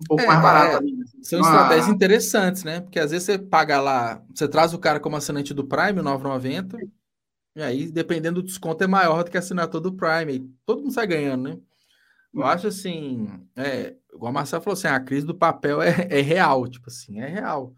um 0.00 0.04
pouco 0.06 0.22
é, 0.22 0.26
mais 0.26 0.40
barato. 0.40 0.74
É, 0.74 0.76
ali, 0.76 0.92
né? 0.96 1.04
São 1.22 1.40
uma... 1.40 1.48
estratégias 1.48 1.88
interessantes, 1.88 2.62
né? 2.62 2.80
Porque 2.80 3.00
às 3.00 3.10
vezes 3.10 3.26
você 3.26 3.36
paga 3.36 3.80
lá, 3.80 4.22
você 4.32 4.46
traz 4.46 4.72
o 4.72 4.78
cara 4.78 5.00
como 5.00 5.16
assinante 5.16 5.52
do 5.52 5.64
Prime, 5.64 6.00
9,90, 6.00 6.78
e 7.58 7.62
aí, 7.62 7.90
dependendo 7.90 8.40
do 8.40 8.46
desconto, 8.46 8.84
é 8.84 8.86
maior 8.86 9.24
do 9.24 9.32
que 9.32 9.36
a 9.36 9.40
assinatura 9.40 9.82
do 9.82 9.92
Prime. 9.92 10.32
E 10.32 10.48
todo 10.64 10.80
mundo 10.80 10.92
sai 10.92 11.08
ganhando, 11.08 11.48
né? 11.48 11.58
Eu 12.32 12.44
acho 12.44 12.68
assim, 12.68 13.28
é, 13.56 13.96
igual 14.14 14.30
a 14.30 14.32
Marcelo 14.32 14.62
falou 14.62 14.74
assim, 14.74 14.86
a 14.86 15.00
crise 15.00 15.26
do 15.26 15.34
papel 15.34 15.82
é, 15.82 16.06
é 16.08 16.20
real, 16.20 16.68
tipo 16.68 16.88
assim, 16.88 17.18
é 17.18 17.26
real. 17.26 17.74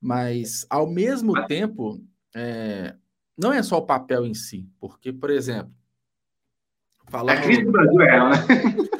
Mas, 0.00 0.64
ao 0.70 0.86
mesmo 0.86 1.34
tempo, 1.46 2.02
é, 2.34 2.94
não 3.36 3.52
é 3.52 3.62
só 3.62 3.76
o 3.76 3.84
papel 3.84 4.24
em 4.24 4.32
si, 4.32 4.66
porque, 4.80 5.12
por 5.12 5.28
exemplo, 5.28 5.70
falando... 7.10 7.36
A 7.36 7.42
crise 7.42 7.62
do 7.62 7.72
Brasil 7.72 8.00
é 8.00 8.10
real, 8.10 8.30
né? 8.30 8.36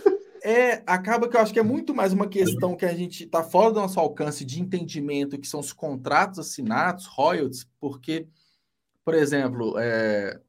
É, 0.43 0.83
acaba 0.87 1.29
que 1.29 1.37
eu 1.37 1.41
acho 1.41 1.53
que 1.53 1.59
é 1.59 1.63
muito 1.63 1.95
mais 1.95 2.15
uma 2.15 2.27
questão 2.27 2.75
que 2.75 2.87
a 2.87 2.95
gente 2.95 3.25
está 3.25 3.43
fora 3.43 3.75
do 3.75 3.81
nosso 3.81 4.01
alcance 4.01 4.43
de 4.43 4.61
entendimento, 4.61 5.39
que 5.39 5.47
são 5.47 5.61
os 5.61 5.71
contratos 5.71 6.39
assinados, 6.39 7.05
royalties, 7.05 7.69
porque, 7.79 8.27
por 9.05 9.15
exemplo, 9.15 9.79
é, 9.79 10.41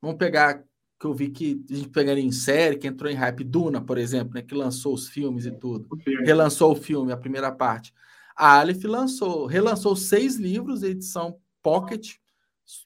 vamos 0.00 0.16
pegar 0.18 0.62
que 0.98 1.06
eu 1.06 1.14
vi 1.14 1.30
que 1.30 1.64
a 1.68 1.74
gente 1.74 1.88
pegando 1.88 2.18
em 2.18 2.30
série, 2.30 2.76
que 2.76 2.86
entrou 2.86 3.10
em 3.10 3.14
hype, 3.14 3.42
Duna, 3.42 3.80
por 3.80 3.98
exemplo, 3.98 4.34
né, 4.34 4.42
que 4.42 4.54
lançou 4.54 4.94
os 4.94 5.08
filmes 5.08 5.46
e 5.46 5.50
tudo, 5.50 5.88
relançou 6.24 6.72
o 6.72 6.76
filme, 6.76 7.12
a 7.12 7.16
primeira 7.16 7.50
parte. 7.50 7.92
A 8.36 8.60
Aleph 8.60 8.84
lançou, 8.84 9.46
relançou 9.46 9.96
seis 9.96 10.36
livros, 10.36 10.82
edição 10.82 11.38
Pocket, 11.60 12.14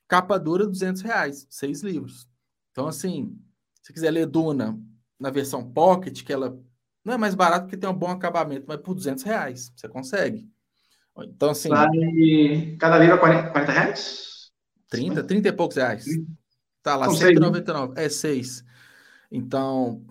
capa 0.09 0.39
dura, 0.39 0.67
200 0.67 1.03
reais, 1.03 1.47
seis 1.49 1.83
livros. 1.83 2.29
Então, 2.71 2.87
assim, 2.89 3.39
se 3.83 3.93
quiser 3.93 4.11
ler 4.11 4.27
Duna 4.27 4.79
na 5.19 5.31
versão 5.31 5.71
Pocket, 5.71 6.23
que 6.23 6.33
ela 6.33 6.59
não 7.05 7.15
é 7.15 7.17
mais 7.17 7.35
barato 7.35 7.67
porque 7.67 7.77
tem 7.77 7.89
um 7.89 7.95
bom 7.95 8.11
acabamento, 8.11 8.65
mas 8.67 8.81
por 8.81 8.95
200 8.95 9.23
reais 9.25 9.73
você 9.77 9.89
consegue. 9.89 10.51
Então, 11.19 11.51
assim. 11.51 11.69
Vale 11.69 12.77
cada 12.79 12.99
livro 12.99 13.19
40, 13.19 13.51
40 13.51 13.73
reais? 13.73 14.36
30, 14.89 15.25
30 15.25 15.49
e 15.49 15.53
poucos 15.53 15.77
reais. 15.77 16.05
Tá 16.83 16.97
lá, 16.97 17.07
Não 17.07 17.15
199. 17.15 17.95
Sei. 17.95 18.05
É, 18.05 18.09
6. 18.09 18.65
Então, 19.31 20.05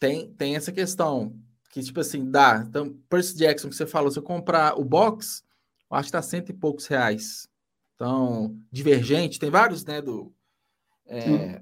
tem, 0.00 0.32
tem 0.32 0.56
essa 0.56 0.72
questão. 0.72 1.34
Que, 1.70 1.82
tipo 1.82 2.00
assim, 2.00 2.30
dá. 2.30 2.64
Então, 2.66 2.96
Percy 3.08 3.36
Jackson, 3.36 3.68
que 3.68 3.76
você 3.76 3.86
falou, 3.86 4.10
se 4.10 4.18
eu 4.18 4.22
comprar 4.22 4.78
o 4.78 4.84
box, 4.84 5.44
eu 5.90 5.96
acho 5.96 6.08
que 6.08 6.12
tá 6.12 6.22
cento 6.22 6.50
e 6.50 6.54
poucos 6.54 6.86
reais. 6.86 7.48
Então, 7.94 8.58
Divergente, 8.70 9.38
tem 9.38 9.50
vários, 9.50 9.84
né, 9.84 10.00
do... 10.00 10.32
É, 11.06 11.60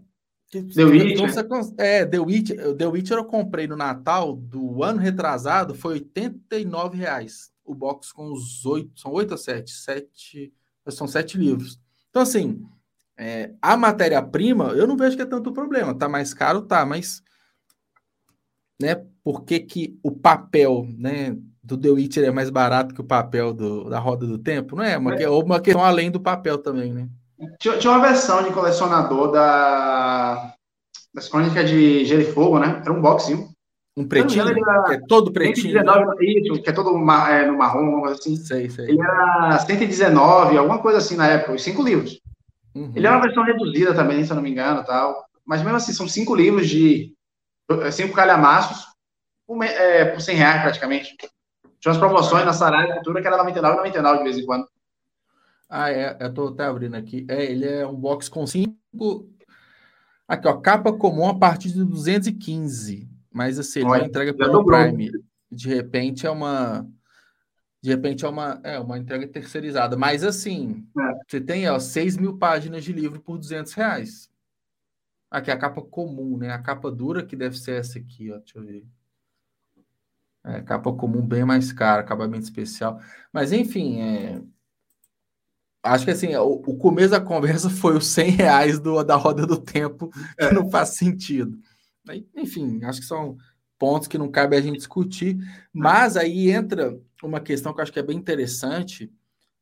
que, 0.49 0.63
The 0.63 0.85
Witcher. 0.85 1.47
É, 1.79 2.07
The 2.07 2.19
Witcher, 2.19 2.77
The 2.77 2.87
Witcher 2.87 3.17
eu 3.19 3.25
comprei 3.25 3.67
no 3.67 3.77
Natal 3.77 4.37
do 4.37 4.83
ano 4.83 5.01
retrasado, 5.01 5.75
foi 5.75 5.95
89 5.95 6.97
reais. 6.97 7.51
O 7.65 7.75
box 7.75 8.13
com 8.13 8.33
os 8.33 8.65
oito, 8.65 8.99
são 8.99 9.13
oito 9.13 9.33
ou 9.33 9.39
sete? 9.39 9.73
Sete, 9.73 10.53
são 10.89 11.09
sete 11.09 11.37
livros. 11.37 11.81
Então, 12.17 12.23
assim, 12.23 12.67
é, 13.19 13.51
a 13.61 13.77
matéria-prima, 13.77 14.69
eu 14.69 14.87
não 14.87 14.97
vejo 14.97 15.17
que 15.17 15.23
é 15.23 15.27
tanto 15.27 15.53
problema. 15.53 15.95
Tá 15.95 16.09
mais 16.09 16.33
caro, 16.33 16.63
tá, 16.63 16.87
mas 16.87 17.23
né, 18.81 19.05
por 19.23 19.45
que, 19.45 19.61
que 19.61 20.01
o 20.03 20.11
papel 20.11 20.89
né, 20.97 21.37
do 21.63 21.77
The 21.77 21.91
Witcher 21.91 22.25
é 22.25 22.31
mais 22.31 22.49
barato 22.49 22.95
que 22.95 23.03
o 23.03 23.07
papel 23.07 23.53
do, 23.53 23.91
da 23.91 23.99
Roda 23.99 24.27
do 24.27 24.39
Tempo? 24.39 24.77
Não 24.77 24.83
é? 24.83 24.97
Uma, 24.97 25.15
é. 25.17 25.29
uma 25.29 25.61
questão 25.61 25.85
além 25.85 26.11
do 26.11 26.19
papel 26.19 26.57
também, 26.57 26.91
né? 26.91 27.07
Tinha, 27.61 27.77
tinha 27.77 27.93
uma 27.93 28.01
versão 28.01 28.43
de 28.43 28.51
colecionador 28.51 29.31
da 29.31 30.55
das 31.13 31.29
crônicas 31.29 31.69
de 31.69 32.03
Gelo 32.07 32.23
e 32.23 32.33
Fogo, 32.33 32.59
né? 32.59 32.81
Era 32.83 32.93
um 32.95 33.03
boxinho. 33.03 33.47
Um 33.97 34.07
pretinho? 34.07 34.47
Era, 34.47 34.85
que 34.85 34.93
é 34.93 35.01
todo 35.09 35.33
pretinho. 35.33 35.73
119, 35.73 36.07
né? 36.07 36.15
isso, 36.21 36.63
que 36.63 36.69
é 36.69 36.73
todo 36.73 36.91
é, 36.91 37.47
no 37.47 37.57
marrom, 37.57 38.05
assim. 38.05 38.37
Sei, 38.37 38.69
sei. 38.69 38.91
Ele 38.91 39.01
era 39.01 39.59
119, 39.59 40.59
alguma 40.59 40.79
coisa 40.81 40.99
assim 40.99 41.17
na 41.17 41.27
época, 41.27 41.55
os 41.55 41.63
cinco 41.63 41.83
livros. 41.83 42.21
Uhum. 42.75 42.93
Ele 42.95 43.07
é 43.07 43.11
uma 43.11 43.23
versão 43.23 43.43
reduzida 43.43 43.95
também, 43.95 44.23
se 44.23 44.31
eu 44.31 44.37
não 44.37 44.43
me 44.43 44.51
engano, 44.51 44.85
tal. 44.85 45.25
Mas 45.47 45.63
mesmo 45.63 45.77
assim, 45.77 45.95
são 45.95 46.07
cinco 46.07 46.35
livros 46.35 46.69
de 46.69 47.15
cinco 47.91 48.15
calhamaços 48.15 48.87
por, 49.47 49.63
é, 49.65 50.05
por 50.05 50.21
100 50.21 50.37
reais 50.37 50.63
praticamente. 50.63 51.17
Tinha 51.81 51.93
umas 51.93 51.99
promoções 51.99 52.45
na 52.45 52.53
Saraiva 52.53 52.95
Cultura 52.95 53.23
que 53.23 53.27
era 53.27 53.39
99 53.39 53.77
99 53.77 54.19
de 54.19 54.25
vez 54.25 54.39
em 54.39 54.45
quando. 54.45 54.67
Ah, 55.69 55.91
é. 55.91 56.17
Eu 56.21 56.35
tô 56.35 56.49
até 56.49 56.65
abrindo 56.65 56.97
aqui. 56.97 57.27
É, 57.29 57.45
ele 57.45 57.67
é 57.67 57.87
um 57.87 57.95
box 57.95 58.29
com 58.29 58.47
cinco. 58.47 59.29
Aqui, 60.29 60.47
ó. 60.49 60.55
Capa 60.59 60.93
comum 60.93 61.29
a 61.29 61.35
partir 61.35 61.73
de 61.73 61.83
215. 61.85 63.16
Mas 63.37 63.59
assim, 63.59 63.81
ele 63.81 63.89
Olha, 63.91 64.01
não 64.01 64.09
entrega 64.09 64.33
pelo 64.33 64.65
Prime. 64.65 65.11
De 65.53 65.69
repente 65.69 66.27
é 66.27 66.31
uma 66.31 66.89
de 67.83 67.91
repente 67.91 68.25
é 68.25 68.29
uma, 68.29 68.59
é 68.65 68.79
uma 68.79 68.99
entrega 68.99 69.29
terceirizada. 69.29 69.95
Mas 69.95 70.25
assim, 70.25 70.89
é. 70.99 71.13
você 71.29 71.39
tem 71.39 71.69
ó, 71.69 71.79
6 71.79 72.17
mil 72.17 72.39
páginas 72.39 72.83
de 72.83 72.95
livro 72.95 73.21
por 73.21 73.37
200 73.37 73.75
reais. 73.75 74.31
Aqui 75.31 75.51
é 75.51 75.55
a 75.55 75.59
capa 75.59 75.83
comum, 75.83 76.39
né? 76.39 76.51
A 76.51 76.59
capa 76.59 76.91
dura 76.91 77.23
que 77.23 77.37
deve 77.37 77.59
ser 77.59 77.79
essa 77.79 77.99
aqui, 77.99 78.33
ó. 78.33 78.39
Deixa 78.39 78.59
eu 78.59 78.65
ver. 78.65 78.87
É, 80.43 80.63
capa 80.63 80.91
comum 80.95 81.21
bem 81.21 81.45
mais 81.45 81.71
cara, 81.73 82.01
acabamento 82.01 82.45
especial. 82.45 82.99
Mas 83.31 83.53
enfim, 83.53 84.01
é... 84.01 84.41
acho 85.83 86.07
que 86.07 86.11
assim, 86.11 86.35
o, 86.37 86.53
o, 86.53 86.79
começo 86.79 87.11
da 87.11 87.21
conversa 87.21 87.69
foi 87.71 87.99
os 87.99 88.07
100 88.07 88.31
reais 88.31 88.81
do, 88.81 89.05
da 89.05 89.15
roda 89.15 89.47
do 89.47 89.59
tempo, 89.59 90.09
que 90.09 90.47
é. 90.47 90.55
não 90.55 90.71
faz 90.71 90.91
sentido. 90.91 91.61
Enfim, 92.35 92.85
acho 92.85 93.01
que 93.01 93.07
são 93.07 93.37
pontos 93.79 94.09
que 94.09 94.19
não 94.19 94.31
cabe 94.31 94.57
a 94.57 94.61
gente 94.61 94.79
discutir, 94.79 95.37
mas 95.73 96.17
aí 96.17 96.51
entra 96.51 96.99
uma 97.23 97.41
questão 97.41 97.73
que 97.73 97.81
eu 97.81 97.83
acho 97.83 97.93
que 97.93 97.99
é 97.99 98.03
bem 98.03 98.17
interessante, 98.17 99.13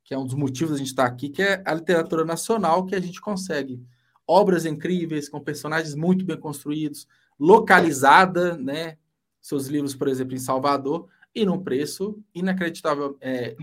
que 0.05 0.15
é 0.15 0.19
um 0.19 0.25
dos 0.25 0.35
motivos 0.35 0.73
da 0.73 0.79
gente 0.79 0.89
estar 0.89 1.07
aqui, 1.07 1.29
que 1.29 1.43
é 1.43 1.63
a 1.65 1.75
literatura 1.75 2.25
nacional 2.25 2.85
que 2.85 2.95
a 2.95 3.01
gente 3.01 3.21
consegue. 3.21 3.83
Obras 4.27 4.65
incríveis, 4.67 5.29
com 5.29 5.41
personagens 5.41 5.95
muito 5.95 6.25
bem 6.25 6.39
construídos, 6.39 7.07
localizada, 7.39 8.57
né? 8.57 8.97
Seus 9.41 9.67
livros, 9.67 9.95
por 9.95 10.09
exemplo, 10.09 10.35
em 10.35 10.39
Salvador, 10.39 11.09
e 11.35 11.45
num 11.45 11.63
preço 11.63 12.23
inacreditável, 12.35 13.17
é, 13.21 13.57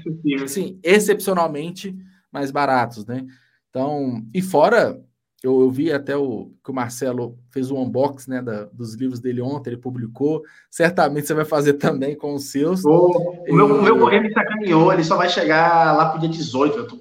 assim, 0.44 0.80
excepcionalmente 0.84 1.96
mais 2.32 2.52
baratos, 2.52 3.06
né? 3.06 3.26
Então, 3.70 4.28
e 4.34 4.42
fora 4.42 5.02
eu, 5.44 5.60
eu, 5.60 5.72
vi 5.72 5.92
até 5.92 6.16
o 6.16 6.52
que 6.64 6.70
o 6.70 6.74
Marcelo 6.74 7.40
fez 7.50 7.72
o 7.72 7.76
unboxing 7.76 8.30
né, 8.30 8.42
da, 8.44 8.66
dos 8.66 8.94
livros 8.94 9.20
dele 9.20 9.42
ontem, 9.42 9.72
ele 9.72 9.82
publicou. 9.82 10.44
Certamente 10.70 11.26
você 11.26 11.34
vai 11.34 11.46
fazer 11.46 11.74
também 11.82 12.16
com 12.16 12.36
os 12.36 12.52
seus. 12.52 12.86
Oh, 12.86 13.44
e... 13.48 13.52
O 13.52 13.56
meu, 13.56 13.80
o 13.80 13.82
meu 13.82 14.00
correio 14.00 14.22
me 14.22 14.32
sacaneou, 14.32 14.94
ele 14.94 15.04
só 15.04 15.18
vai 15.18 15.30
chegar 15.30 15.98
lá 15.98 16.10
pro 16.10 16.20
dia 16.20 16.30
18. 16.30 16.78
Eu 16.78 16.88
tô 16.88 17.00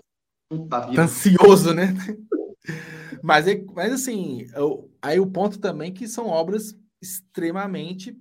puta 0.48 0.80
vida. 0.80 0.96
Tá 0.96 1.02
ansioso, 1.02 1.74
né? 1.74 1.94
mas, 3.22 3.44
mas 3.74 3.92
assim, 3.92 4.46
eu, 4.54 4.90
aí 5.02 5.20
o 5.20 5.26
ponto 5.26 5.58
também 5.58 5.92
que 5.92 6.08
são 6.08 6.26
obras 6.26 6.74
extremamente 7.02 8.16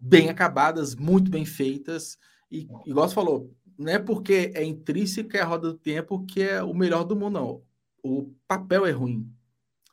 bem 0.00 0.30
acabadas, 0.30 0.94
muito 0.96 1.30
bem 1.30 1.44
feitas. 1.44 2.16
E, 2.50 2.66
igual 2.86 3.06
você 3.06 3.14
falou, 3.14 3.52
não 3.78 3.92
é 3.92 3.98
porque 3.98 4.50
é 4.54 4.64
intrínseca 4.64 5.42
a 5.42 5.46
roda 5.46 5.72
do 5.72 5.78
tempo 5.78 6.24
que 6.24 6.40
é 6.40 6.62
o 6.62 6.72
melhor 6.72 7.04
do 7.04 7.14
mundo, 7.14 7.34
não. 7.34 7.62
O 8.02 8.32
papel 8.46 8.86
é 8.86 8.90
ruim 8.90 9.30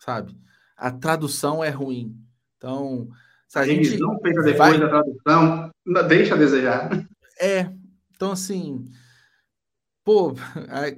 sabe? 0.05 0.37
A 0.77 0.91
tradução 0.91 1.63
é 1.63 1.69
ruim. 1.69 2.15
Então, 2.57 3.09
se 3.47 3.57
a, 3.57 3.61
a 3.61 3.65
gente. 3.65 3.97
Não 3.97 4.19
feita 4.19 4.41
depois 4.43 4.57
vai... 4.57 4.79
da 4.79 4.89
tradução, 4.89 5.71
deixa 6.07 6.35
a 6.35 6.37
desejar. 6.37 6.89
É. 7.39 7.69
Então, 8.15 8.31
assim. 8.31 8.85
Pô, 10.03 10.29
o 10.29 10.35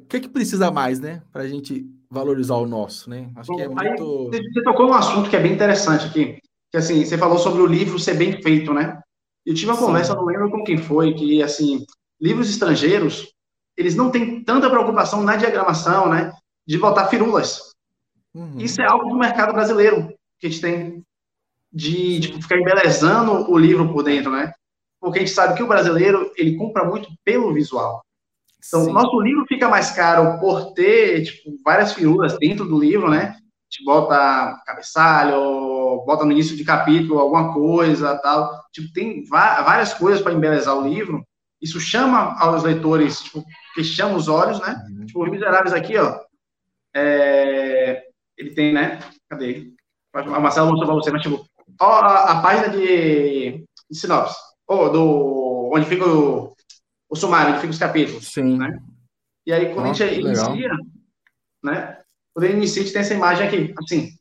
que, 0.10 0.20
que 0.20 0.28
precisa 0.30 0.70
mais, 0.70 1.00
né? 1.00 1.22
Para 1.32 1.44
a 1.44 1.48
gente 1.48 1.86
valorizar 2.10 2.56
o 2.56 2.68
nosso, 2.68 3.10
né? 3.10 3.32
Acho 3.36 3.52
Bom, 3.52 3.58
que 3.58 3.64
é 3.64 3.68
muito. 3.68 4.32
Aí, 4.34 4.54
você 4.54 4.62
tocou 4.64 4.90
um 4.90 4.94
assunto 4.94 5.30
que 5.30 5.36
é 5.36 5.40
bem 5.40 5.54
interessante 5.54 6.06
aqui. 6.06 6.40
Que 6.70 6.78
assim, 6.78 7.06
você 7.06 7.18
falou 7.18 7.38
sobre 7.38 7.62
o 7.62 7.66
livro 7.66 7.98
ser 7.98 8.16
bem 8.16 8.42
feito, 8.42 8.74
né? 8.74 9.02
Eu 9.46 9.54
tive 9.56 9.72
uma 9.72 9.78
Sim. 9.78 9.86
conversa, 9.86 10.14
não 10.14 10.26
lembro 10.26 10.52
com 10.52 10.64
quem 10.64 10.78
foi, 10.78 11.14
que 11.14 11.42
assim, 11.42 11.86
livros 12.20 12.50
estrangeiros, 12.50 13.34
eles 13.78 13.96
não 13.96 14.12
têm 14.12 14.44
tanta 14.44 14.70
preocupação 14.70 15.24
na 15.24 15.38
diagramação, 15.38 16.10
né? 16.10 16.34
De 16.68 16.78
botar 16.78 17.08
firulas. 17.08 17.74
Uhum. 18.38 18.60
Isso 18.60 18.82
é 18.82 18.86
algo 18.86 19.10
do 19.10 19.18
mercado 19.18 19.54
brasileiro 19.54 20.14
que 20.40 20.48
a 20.48 20.50
gente 20.50 20.62
tem 20.62 21.04
de 21.72 22.22
ficar 22.42 22.58
embelezando 22.58 23.52
o 23.52 23.58
livro 23.58 23.92
por 23.92 24.04
dentro, 24.04 24.32
né? 24.32 24.54
porque 25.00 25.20
a 25.20 25.22
gente 25.22 25.34
sabe 25.34 25.56
que 25.56 25.64
o 25.64 25.68
brasileiro, 25.68 26.32
ele 26.36 26.56
compra 26.56 26.84
muito 26.84 27.10
pelo 27.24 27.54
visual. 27.54 28.04
Então, 28.66 28.86
Sim. 28.86 28.92
nosso 28.92 29.20
livro 29.22 29.46
fica 29.48 29.70
mais 29.70 29.92
caro 29.92 30.40
por 30.40 30.74
ter, 30.74 31.24
tipo, 31.24 31.52
várias 31.64 31.94
figuras 31.94 32.38
dentro 32.38 32.66
do 32.66 32.80
livro, 32.80 33.10
né? 33.10 33.36
A 33.36 33.70
gente 33.70 33.86
bota 33.86 34.62
cabeçalho, 34.66 36.04
bota 36.06 36.26
no 36.26 36.32
início 36.32 36.56
de 36.56 36.64
capítulo 36.64 37.20
alguma 37.20 37.54
coisa, 37.54 38.18
tal. 38.18 38.64
Tipo, 38.72 38.92
tem 38.94 39.24
várias 39.26 39.94
coisas 39.94 40.22
para 40.22 40.34
embelezar 40.34 40.76
o 40.76 40.88
livro. 40.88 41.24
Isso 41.62 41.80
chama 41.80 42.36
aos 42.40 42.64
leitores, 42.64 43.22
tipo, 43.22 43.44
que 43.74 43.84
chama 43.84 44.16
os 44.16 44.28
olhos, 44.28 44.60
né? 44.60 44.76
Uhum. 44.90 45.06
Tipo, 45.06 45.24
Os 45.24 45.32
Miseráveis 45.32 45.74
aqui, 45.74 45.98
ó. 45.98 46.20
É... 46.94 48.04
Ele 48.38 48.52
tem, 48.52 48.74
né? 48.74 49.00
Cadê? 49.30 49.74
A 50.14 50.40
Marcela 50.40 50.70
mostrou 50.70 50.88
para 50.88 50.96
você, 50.96 51.12
mas 51.12 51.22
tipo, 51.22 51.46
ó, 51.80 52.00
a, 52.00 52.32
a 52.32 52.42
página 52.42 52.70
de, 52.70 53.66
de 53.90 53.98
sinopse, 53.98 54.36
ou 54.68 54.92
do 54.92 55.72
onde 55.74 55.86
fica 55.86 56.08
o, 56.08 56.56
o 57.10 57.16
sumário, 57.16 57.52
onde 57.52 57.62
fica 57.62 57.72
os 57.72 57.80
capítulos. 57.80 58.28
Sim. 58.28 58.58
Né? 58.58 58.80
E 59.46 59.54
aí, 59.54 59.74
quando 59.74 59.88
Nossa, 59.88 60.04
a 60.04 60.08
gente 60.08 60.22
inicia, 60.22 60.72
né? 61.64 62.02
Quando 62.34 62.46
ele 62.46 62.58
inicia, 62.58 62.82
a 62.82 62.86
gente 62.86 62.94
tem 62.94 63.02
essa 63.02 63.14
imagem 63.14 63.48
aqui, 63.48 63.74
assim. 63.78 64.18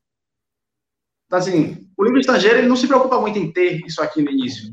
Então, 1.27 1.39
assim, 1.39 1.89
o 1.97 2.05
livro 2.05 2.21
estrangeiro, 2.21 2.59
ele 2.59 2.69
não 2.69 2.77
se 2.77 2.87
preocupa 2.87 3.21
muito 3.21 3.39
em 3.39 3.53
ter 3.53 3.85
isso 3.85 4.01
aqui 4.03 4.23
no 4.23 4.31
início. 4.31 4.71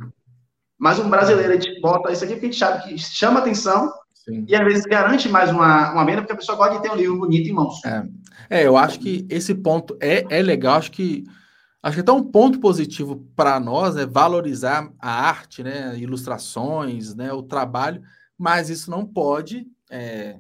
Mas 0.78 1.00
um 1.00 1.10
brasileiro, 1.10 1.54
a 1.54 1.56
gente 1.56 1.80
bota 1.82 2.12
isso 2.12 2.24
aqui 2.24 2.34
porque 2.34 2.48
a 2.48 2.52
gente 2.52 2.60
sabe 2.60 2.84
que 2.84 2.98
chama 2.98 3.40
atenção 3.40 3.92
Sim. 4.14 4.46
e 4.48 4.56
às 4.56 4.64
vezes 4.64 4.86
garante 4.86 5.30
mais 5.30 5.50
uma, 5.50 5.92
uma 5.92 6.06
venda, 6.06 6.22
porque 6.22 6.34
a 6.34 6.38
pessoa 6.38 6.58
gosta 6.58 6.76
de 6.76 6.82
ter 6.82 6.92
um 6.92 6.96
livro 6.96 7.18
bonito 7.18 7.50
em 7.50 7.54
mãos. 7.54 7.84
É, 7.86 8.06
é 8.50 8.66
eu 8.66 8.78
acho 8.78 9.00
que 9.00 9.26
esse 9.30 9.54
ponto 9.56 9.98
é, 10.02 10.26
é 10.30 10.42
legal, 10.42 10.78
acho 10.78 10.92
que 10.92 11.24
Acho 11.84 11.96
que 11.96 12.02
até 12.02 12.14
um 12.14 12.24
ponto 12.24 12.62
positivo 12.62 13.28
para 13.36 13.60
nós 13.60 13.98
é 13.98 14.06
valorizar 14.06 14.90
a 14.98 15.28
arte, 15.28 15.62
né, 15.62 16.00
ilustrações, 16.00 17.14
né, 17.14 17.34
o 17.34 17.44
trabalho, 17.44 18.02
mas 18.38 18.70
isso 18.70 18.90
não 18.90 19.06
pode, 19.06 19.68
é, 19.92 20.40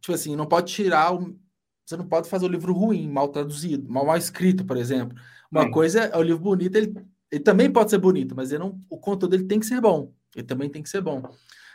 tipo 0.00 0.14
assim, 0.14 0.34
não 0.34 0.46
pode 0.46 0.72
tirar 0.72 1.14
o, 1.14 1.38
você 1.84 1.94
não 1.94 2.08
pode 2.08 2.26
fazer 2.26 2.46
o 2.46 2.48
livro 2.48 2.72
ruim, 2.72 3.06
mal 3.06 3.28
traduzido, 3.28 3.92
mal, 3.92 4.06
mal 4.06 4.16
escrito, 4.16 4.64
por 4.64 4.78
exemplo. 4.78 5.14
Uma 5.50 5.70
coisa 5.70 6.04
é 6.04 6.16
o 6.16 6.22
livro 6.22 6.42
bonito, 6.42 6.74
ele, 6.74 6.94
ele 7.30 7.42
também 7.42 7.70
pode 7.70 7.90
ser 7.90 7.98
bonito, 7.98 8.34
mas 8.34 8.50
ele 8.50 8.64
não, 8.64 8.80
o 8.88 8.98
conteúdo 8.98 9.32
dele 9.32 9.44
tem 9.44 9.60
que 9.60 9.66
ser 9.66 9.78
bom. 9.78 10.10
Ele 10.34 10.46
também 10.46 10.70
tem 10.70 10.82
que 10.82 10.88
ser 10.88 11.02
bom. 11.02 11.22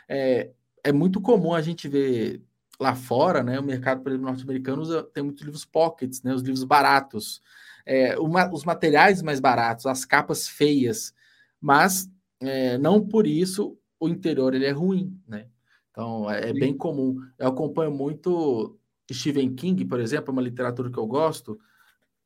É, 0.08 0.50
é 0.82 0.90
muito 0.90 1.20
comum 1.20 1.54
a 1.54 1.62
gente 1.62 1.86
ver 1.86 2.42
lá 2.78 2.94
fora, 2.94 3.42
né, 3.42 3.58
o 3.58 3.62
mercado 3.62 4.18
norte-americano 4.18 5.02
tem 5.04 5.22
muitos 5.22 5.42
livros 5.42 5.64
pockets, 5.64 6.22
né, 6.22 6.32
os 6.32 6.42
livros 6.42 6.64
baratos 6.64 7.42
é, 7.88 8.18
uma, 8.18 8.52
os 8.52 8.64
materiais 8.64 9.22
mais 9.22 9.40
baratos, 9.40 9.86
as 9.86 10.04
capas 10.04 10.46
feias, 10.46 11.14
mas 11.58 12.06
é, 12.38 12.76
não 12.76 13.00
por 13.04 13.26
isso 13.26 13.78
o 13.98 14.08
interior 14.10 14.54
ele 14.54 14.66
é 14.66 14.70
ruim, 14.70 15.18
né? 15.26 15.48
Então 15.90 16.30
é, 16.30 16.50
é 16.50 16.52
bem 16.52 16.76
comum. 16.76 17.16
Eu 17.38 17.48
acompanho 17.48 17.90
muito 17.90 18.78
Stephen 19.10 19.54
King, 19.54 19.86
por 19.86 19.98
exemplo, 20.00 20.32
uma 20.32 20.42
literatura 20.42 20.90
que 20.90 20.98
eu 20.98 21.06
gosto. 21.06 21.58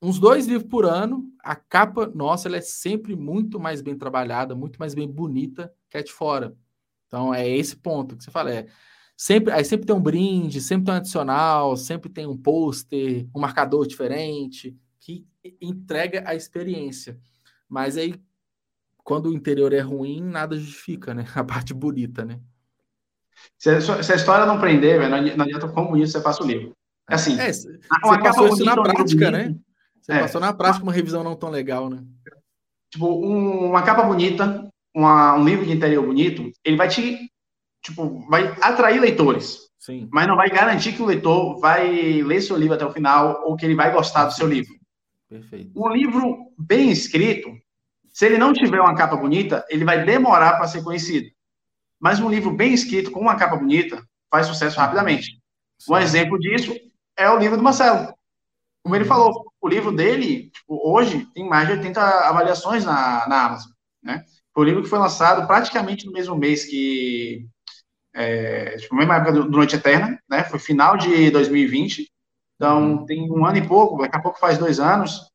Uns 0.03 0.19
dois 0.19 0.49
livros 0.49 0.69
por 0.69 0.85
ano, 0.85 1.33
a 1.39 1.55
capa, 1.55 2.11
nossa, 2.13 2.49
ela 2.49 2.57
é 2.57 2.61
sempre 2.61 3.15
muito 3.15 3.61
mais 3.61 3.81
bem 3.81 3.97
trabalhada, 3.97 4.57
muito 4.57 4.81
mais 4.81 4.95
bem 4.97 5.09
bonita 5.09 5.73
que 5.89 5.97
a 5.97 6.03
de 6.03 6.13
fora. 6.13 6.57
Então 7.07 7.33
é 7.33 7.49
esse 7.49 7.77
ponto 7.77 8.17
que 8.17 8.25
você 8.25 8.33
fala, 8.33 8.53
é 8.53 8.67
sempre, 9.23 9.53
aí 9.53 9.65
sempre 9.65 9.87
tem 9.87 9.95
um 9.95 10.01
brinde, 10.01 10.61
sempre 10.61 10.87
tem 10.87 10.95
um 10.95 10.97
adicional, 10.97 11.77
sempre 11.77 12.11
tem 12.11 12.27
um 12.27 12.37
pôster, 12.37 13.25
um 13.33 13.39
marcador 13.39 13.87
diferente, 13.87 14.77
que 14.99 15.25
entrega 15.61 16.25
a 16.27 16.35
experiência. 16.35 17.17
Mas 17.69 17.97
aí, 17.97 18.21
quando 19.05 19.27
o 19.27 19.33
interior 19.33 19.73
é 19.73 19.79
ruim, 19.79 20.21
nada 20.21 20.59
justifica, 20.59 21.15
né? 21.15 21.25
A 21.37 21.45
parte 21.45 21.73
bonita, 21.73 22.25
né? 22.25 22.41
Se 23.57 23.71
a, 23.71 23.81
se 23.81 24.13
a 24.13 24.17
história 24.17 24.45
não 24.45 24.61
prender, 24.61 24.99
velho, 24.99 25.37
não 25.37 25.45
adianta 25.45 25.69
como 25.69 25.97
isso 25.97 26.13
você 26.13 26.21
faça 26.21 26.43
o 26.43 26.47
livro. 26.47 26.77
É 27.09 27.15
assim, 27.15 27.39
é, 27.39 27.53
você 27.53 27.79
passou 28.23 28.49
isso 28.49 28.65
na 28.65 28.75
prática, 28.75 29.31
né? 29.31 29.57
Você 30.01 30.13
é. 30.13 30.21
passou 30.21 30.41
na 30.41 30.53
prática 30.53 30.83
uma 30.83 30.93
revisão 30.93 31.25
não 31.25 31.35
tão 31.35 31.49
legal, 31.49 31.89
né? 31.89 32.05
Tipo, 32.91 33.07
um, 33.07 33.71
uma 33.71 33.83
capa 33.83 34.03
bonita, 34.03 34.69
uma, 34.95 35.35
um 35.35 35.45
livro 35.45 35.65
de 35.65 35.73
interior 35.73 36.05
bonito, 36.05 36.53
ele 36.65 36.77
vai 36.77 36.89
te, 36.89 37.33
tipo, 37.83 38.27
vai 38.29 38.47
atrair 38.61 39.01
leitores. 39.01 39.71
Sim. 39.79 40.09
Mas 40.13 40.29
não 40.29 40.37
vai 40.37 40.49
garantir 40.49 40.93
que 40.93 41.03
o 41.03 41.07
leitor 41.07 41.59
vai 41.59 42.23
ler 42.23 42.41
seu 42.41 42.57
livro 42.57 42.75
até 42.75 42.87
o 42.87 42.93
final 42.93 43.43
ou 43.45 43.57
que 43.57 43.67
ele 43.67 43.75
vai 43.75 43.93
gostar 43.93 44.27
do 44.27 44.33
seu 44.33 44.47
livro. 44.47 44.73
Perfeito. 45.29 45.73
Um 45.75 45.89
livro 45.89 46.53
bem 46.57 46.91
escrito, 46.91 47.51
se 48.13 48.27
ele 48.27 48.39
não 48.39 48.53
tiver 48.53 48.81
uma 48.81 48.95
capa 48.95 49.17
bonita, 49.17 49.65
ele 49.69 49.85
vai 49.85 50.05
demorar 50.05 50.57
para 50.57 50.69
ser 50.69 50.85
conhecido. 50.85 51.29
Mas 51.99 52.21
um 52.21 52.29
livro 52.29 52.53
bem 52.53 52.73
escrito, 52.75 53.11
com 53.11 53.21
uma 53.21 53.37
capa 53.37 53.57
bonita, 53.57 54.05
faz 54.31 54.47
sucesso 54.47 54.79
rapidamente. 54.79 55.41
Sim. 55.79 55.93
Um 55.93 55.97
exemplo 55.97 56.39
disso 56.39 56.75
é 57.17 57.29
o 57.31 57.39
livro 57.39 57.57
do 57.57 57.63
Marcelo. 57.63 58.15
Como 58.83 58.95
ele 58.95 59.05
uhum. 59.05 59.09
falou, 59.09 59.53
o 59.61 59.69
livro 59.69 59.93
dele, 59.93 60.51
tipo, 60.51 60.81
hoje, 60.85 61.27
tem 61.33 61.49
mais 61.49 61.69
de 61.69 61.75
80 61.75 62.01
avaliações 62.01 62.85
na, 62.85 63.27
na 63.29 63.47
Amazon. 63.47 63.73
Né? 64.03 64.25
Foi 64.53 64.65
um 64.65 64.67
livro 64.67 64.83
que 64.83 64.89
foi 64.89 64.99
lançado 64.99 65.47
praticamente 65.47 66.07
no 66.07 66.13
mesmo 66.13 66.37
mês 66.37 66.65
que. 66.65 67.47
É, 68.15 68.77
tipo, 68.77 68.95
mesma 68.95 69.17
época 69.17 69.33
do, 69.33 69.45
do 69.45 69.57
Noite 69.57 69.77
Eterna, 69.77 70.19
né? 70.29 70.45
Foi 70.45 70.59
final 70.59 70.97
de 70.97 71.31
2020. 71.31 72.11
Então, 72.57 72.99
uhum. 72.99 73.07
tem 73.07 73.31
um 73.31 73.45
ano 73.45 73.59
e 73.59 73.67
pouco, 73.67 74.03
daqui 74.03 74.17
a 74.17 74.21
pouco 74.21 74.39
faz 74.39 74.59
dois 74.59 74.79
anos. 74.79 75.31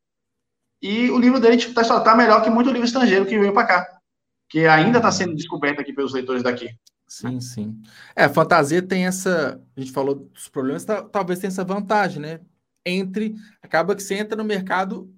E 0.82 1.10
o 1.10 1.18
livro 1.18 1.40
dele 1.40 1.58
tipo, 1.58 1.74
tá, 1.74 2.00
tá 2.00 2.16
melhor 2.16 2.44
que 2.44 2.50
muito 2.50 2.70
livro 2.70 2.86
estrangeiro 2.86 3.26
que 3.26 3.38
veio 3.38 3.54
para 3.54 3.68
cá, 3.68 4.00
que 4.48 4.68
ainda 4.68 5.00
está 5.00 5.12
sendo 5.12 5.36
descoberto 5.36 5.82
aqui 5.82 5.92
pelos 5.92 6.14
leitores 6.14 6.44
daqui. 6.44 6.70
Sim, 7.08 7.40
sim. 7.40 7.82
É, 8.16 8.26
a 8.26 8.30
fantasia 8.30 8.82
tem 8.82 9.08
essa. 9.08 9.60
A 9.76 9.80
gente 9.80 9.92
falou 9.92 10.16
dos 10.16 10.50
problemas, 10.50 10.86
tá, 10.86 11.02
talvez 11.02 11.40
tenha 11.40 11.50
essa 11.50 11.64
vantagem, 11.64 12.22
né? 12.22 12.42
Entre. 12.86 13.34
Acaba 13.62 13.96
que 13.96 14.04
você 14.04 14.16
entra 14.16 14.38
no 14.38 14.44
mercado 14.44 15.12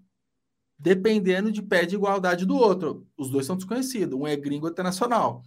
dependendo 0.78 1.52
de 1.52 1.62
pé 1.62 1.86
de 1.86 1.96
igualdade 1.96 2.46
do 2.46 2.56
outro. 2.56 3.06
Os 3.18 3.30
dois 3.30 3.46
são 3.46 3.58
desconhecidos. 3.58 4.18
Um 4.18 4.26
é 4.26 4.36
gringo, 4.36 4.66
outro 4.66 4.82
é 4.82 4.84
nacional. 4.84 5.44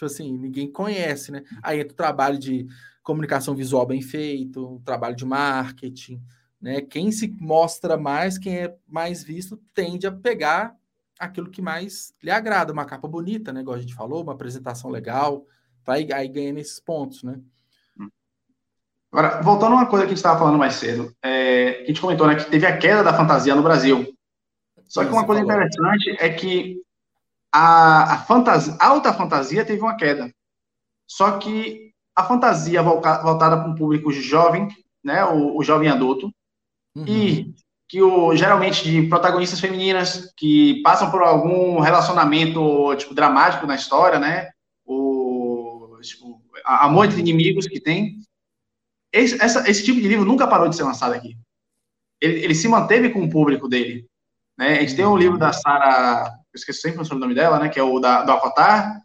Tipo 0.00 0.06
assim, 0.06 0.32
ninguém 0.38 0.72
conhece, 0.72 1.30
né? 1.30 1.42
Aí 1.62 1.78
entra 1.78 1.92
o 1.92 1.96
trabalho 1.96 2.38
de 2.38 2.66
comunicação 3.02 3.54
visual 3.54 3.84
bem 3.84 4.00
feito, 4.00 4.76
um 4.76 4.80
trabalho 4.80 5.14
de 5.14 5.26
marketing, 5.26 6.22
né? 6.58 6.80
Quem 6.80 7.12
se 7.12 7.28
mostra 7.38 7.98
mais, 7.98 8.38
quem 8.38 8.56
é 8.56 8.74
mais 8.88 9.22
visto, 9.22 9.60
tende 9.74 10.06
a 10.06 10.12
pegar 10.12 10.74
aquilo 11.18 11.50
que 11.50 11.60
mais 11.60 12.14
lhe 12.22 12.30
agrada, 12.30 12.72
uma 12.72 12.86
capa 12.86 13.06
bonita, 13.06 13.52
né? 13.52 13.60
Igual 13.60 13.76
a 13.76 13.80
gente 13.80 13.94
falou, 13.94 14.22
uma 14.22 14.32
apresentação 14.32 14.90
legal, 14.90 15.44
vai 15.84 16.08
aí 16.14 16.28
ganha 16.28 16.54
nesses 16.54 16.80
pontos, 16.80 17.22
né? 17.22 17.38
Agora, 19.12 19.42
voltando 19.42 19.72
a 19.72 19.76
uma 19.76 19.86
coisa 19.86 20.06
que 20.06 20.12
a 20.12 20.14
gente 20.14 20.16
estava 20.16 20.38
falando 20.38 20.56
mais 20.56 20.74
cedo, 20.76 21.14
é, 21.22 21.72
que 21.72 21.82
a 21.82 21.86
gente 21.88 22.00
comentou, 22.00 22.26
né, 22.26 22.36
que 22.36 22.50
teve 22.50 22.64
a 22.64 22.78
queda 22.78 23.04
da 23.04 23.12
fantasia 23.12 23.54
no 23.54 23.62
Brasil. 23.62 24.16
Só 24.86 25.04
que 25.04 25.10
uma 25.10 25.26
coisa 25.26 25.42
interessante 25.42 26.16
é 26.18 26.30
que 26.30 26.80
a, 27.52 28.14
a, 28.14 28.18
fantasia, 28.18 28.76
a 28.78 28.86
alta 28.86 29.12
fantasia 29.12 29.64
teve 29.64 29.80
uma 29.80 29.96
queda. 29.96 30.32
Só 31.06 31.38
que 31.38 31.92
a 32.14 32.24
fantasia 32.24 32.82
voltada 32.82 33.56
para 33.56 33.68
um 33.68 33.74
público 33.74 34.12
jovem, 34.12 34.68
né, 35.02 35.24
o, 35.24 35.56
o 35.56 35.64
jovem 35.64 35.88
adulto, 35.88 36.32
uhum. 36.94 37.04
e 37.06 37.54
que 37.88 38.00
o, 38.00 38.36
geralmente 38.36 38.84
de 38.84 39.08
protagonistas 39.08 39.58
femininas 39.58 40.32
que 40.36 40.80
passam 40.82 41.10
por 41.10 41.22
algum 41.22 41.80
relacionamento 41.80 42.94
tipo 42.96 43.14
dramático 43.14 43.66
na 43.66 43.74
história, 43.74 44.18
né, 44.18 44.50
o 44.84 45.98
tipo, 46.00 46.40
amor 46.64 47.06
entre 47.06 47.20
inimigos 47.20 47.66
que 47.66 47.80
tem. 47.80 48.20
Esse, 49.12 49.42
essa, 49.42 49.68
esse 49.68 49.84
tipo 49.84 50.00
de 50.00 50.06
livro 50.06 50.24
nunca 50.24 50.46
parou 50.46 50.68
de 50.68 50.76
ser 50.76 50.84
lançado 50.84 51.14
aqui. 51.14 51.36
Ele, 52.20 52.44
ele 52.44 52.54
se 52.54 52.68
manteve 52.68 53.10
com 53.10 53.24
o 53.24 53.30
público 53.30 53.68
dele. 53.68 54.06
Né? 54.56 54.78
A 54.78 54.80
gente 54.80 54.94
tem 54.94 55.06
um 55.06 55.16
livro 55.16 55.38
da 55.38 55.52
Sara, 55.52 56.32
eu 56.32 56.39
esqueci 56.54 56.80
sempre 56.80 57.02
o 57.02 57.18
nome 57.18 57.34
dela, 57.34 57.58
né, 57.58 57.68
que 57.68 57.78
é 57.78 57.82
o 57.82 57.98
da, 57.98 58.22
do 58.22 58.32
Avatar. 58.32 59.00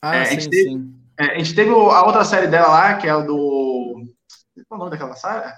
Ah, 0.00 0.16
é, 0.16 0.24
sim, 0.24 0.30
a 0.30 0.40
gente 0.40 0.50
teve, 0.50 0.70
sim 0.70 0.98
é, 1.18 1.32
a 1.32 1.38
gente 1.38 1.54
teve 1.54 1.70
a 1.70 2.02
outra 2.02 2.24
série 2.24 2.46
dela 2.46 2.68
lá, 2.68 2.94
que 2.94 3.08
é 3.08 3.14
o 3.14 3.26
do. 3.26 4.04
Qual 4.68 4.70
é 4.70 4.74
o 4.74 4.78
nome 4.78 4.90
daquela 4.92 5.16
série? 5.16 5.52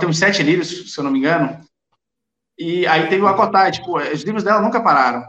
Tem 0.00 0.08
uns 0.08 0.18
sete 0.18 0.42
livros, 0.42 0.92
se 0.92 0.98
eu 0.98 1.04
não 1.04 1.10
me 1.10 1.18
engano. 1.18 1.60
E 2.58 2.86
aí 2.86 3.08
teve 3.08 3.22
o 3.22 3.28
Acotai, 3.28 3.70
tipo, 3.72 3.98
os 3.98 4.22
livros 4.22 4.42
dela 4.42 4.62
nunca 4.62 4.82
pararam. 4.82 5.22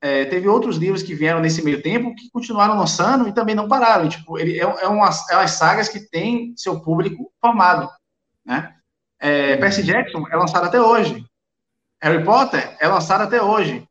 É, 0.00 0.24
teve 0.24 0.48
outros 0.48 0.76
livros 0.76 1.04
que 1.04 1.14
vieram 1.14 1.38
nesse 1.38 1.62
meio 1.62 1.80
tempo 1.80 2.12
que 2.16 2.28
continuaram 2.32 2.76
lançando 2.76 3.28
e 3.28 3.32
também 3.32 3.54
não 3.54 3.68
pararam. 3.68 4.08
Tipo, 4.08 4.36
ele 4.36 4.58
é, 4.58 4.62
é, 4.62 4.88
umas, 4.88 5.28
é 5.30 5.36
umas 5.36 5.52
sagas 5.52 5.88
que 5.88 6.00
tem 6.00 6.52
seu 6.56 6.80
público 6.80 7.32
formado, 7.40 7.88
né? 8.44 8.74
É, 9.20 9.56
Percy 9.56 9.84
Jackson 9.84 10.26
é 10.28 10.34
lançado 10.34 10.66
até 10.66 10.80
hoje. 10.80 11.24
Harry 12.02 12.24
Potter 12.24 12.76
é 12.80 12.88
lançado 12.88 13.20
até 13.20 13.40
hoje, 13.40 13.86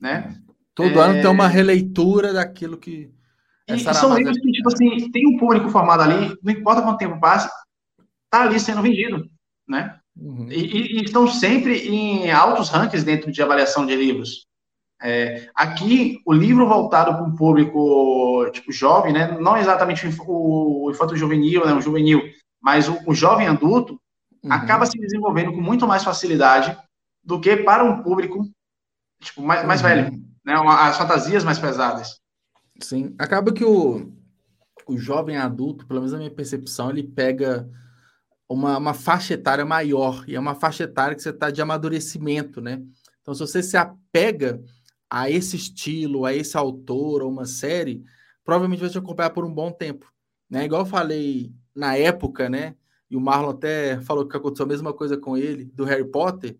né? 0.00 0.34
Todo 0.74 1.00
é... 1.00 1.02
ano 1.02 1.14
tem 1.20 1.30
uma 1.30 1.48
releitura 1.48 2.32
daquilo 2.32 2.76
que 2.76 3.10
e, 3.68 3.94
são 3.94 4.16
livros 4.16 4.38
que, 4.38 4.50
tipo 4.50 4.68
assim, 4.68 5.10
tem 5.10 5.26
um 5.26 5.36
público 5.36 5.68
formado 5.68 6.02
ali, 6.02 6.34
não 6.42 6.52
importa 6.52 6.80
quanto 6.80 6.98
tempo 6.98 7.20
passa, 7.20 7.50
tá 8.30 8.42
ali 8.42 8.58
sendo 8.58 8.80
vendido, 8.80 9.28
né? 9.68 9.98
Uhum. 10.16 10.48
E, 10.50 10.54
e, 10.54 10.98
e, 10.98 11.04
estão 11.04 11.28
sempre 11.28 11.86
em 11.86 12.30
altos 12.30 12.70
rankings 12.70 13.04
dentro 13.04 13.30
de 13.30 13.42
avaliação 13.42 13.84
de 13.84 13.94
livros. 13.94 14.46
É, 15.00 15.48
aqui, 15.54 16.20
o 16.26 16.32
livro 16.32 16.66
voltado 16.66 17.12
para 17.14 17.22
um 17.22 17.36
público 17.36 18.50
tipo 18.52 18.72
jovem, 18.72 19.12
né, 19.12 19.38
não 19.38 19.56
exatamente 19.56 20.04
o, 20.26 20.86
o 20.86 20.90
infanto 20.90 21.14
juvenil, 21.14 21.64
né, 21.64 21.72
o 21.72 21.80
juvenil, 21.80 22.22
mas 22.60 22.88
o, 22.88 22.98
o 23.06 23.14
jovem 23.14 23.46
adulto, 23.46 24.00
uhum. 24.42 24.52
acaba 24.52 24.86
se 24.86 24.98
desenvolvendo 24.98 25.52
com 25.52 25.60
muito 25.60 25.86
mais 25.86 26.02
facilidade 26.02 26.76
do 27.22 27.40
que 27.40 27.56
para 27.58 27.84
um 27.84 28.02
público 28.02 28.48
tipo, 29.20 29.42
mais, 29.42 29.66
mais 29.66 29.82
uhum. 29.82 29.88
velho, 29.88 30.22
né, 30.44 30.54
as 30.54 30.96
fantasias 30.96 31.44
mais 31.44 31.58
pesadas. 31.58 32.20
Sim, 32.80 33.14
acaba 33.18 33.52
que 33.52 33.64
o, 33.64 34.12
o 34.86 34.96
jovem 34.96 35.36
adulto, 35.36 35.86
pelo 35.86 36.00
menos 36.00 36.12
na 36.12 36.18
minha 36.18 36.30
percepção, 36.30 36.90
ele 36.90 37.02
pega 37.02 37.68
uma, 38.48 38.78
uma 38.78 38.94
faixa 38.94 39.34
etária 39.34 39.64
maior, 39.64 40.24
e 40.26 40.34
é 40.34 40.40
uma 40.40 40.54
faixa 40.54 40.84
etária 40.84 41.14
que 41.14 41.22
você 41.22 41.30
está 41.30 41.50
de 41.50 41.60
amadurecimento, 41.60 42.60
né? 42.60 42.82
Então, 43.20 43.34
se 43.34 43.40
você 43.40 43.62
se 43.62 43.76
apega 43.76 44.62
a 45.10 45.30
esse 45.30 45.56
estilo, 45.56 46.24
a 46.24 46.34
esse 46.34 46.56
autor 46.56 47.22
ou 47.22 47.30
uma 47.30 47.44
série, 47.44 48.02
provavelmente 48.44 48.80
vai 48.80 48.88
te 48.88 48.96
acompanhar 48.96 49.30
por 49.30 49.44
um 49.44 49.52
bom 49.52 49.70
tempo. 49.70 50.10
Né? 50.48 50.64
Igual 50.64 50.82
eu 50.82 50.86
falei 50.86 51.52
na 51.74 51.96
época, 51.96 52.48
né? 52.48 52.74
E 53.10 53.16
o 53.16 53.20
Marlon 53.20 53.50
até 53.50 54.00
falou 54.00 54.26
que 54.26 54.36
aconteceu 54.36 54.64
a 54.64 54.68
mesma 54.68 54.92
coisa 54.92 55.16
com 55.16 55.36
ele, 55.36 55.66
do 55.74 55.84
Harry 55.84 56.08
Potter. 56.10 56.56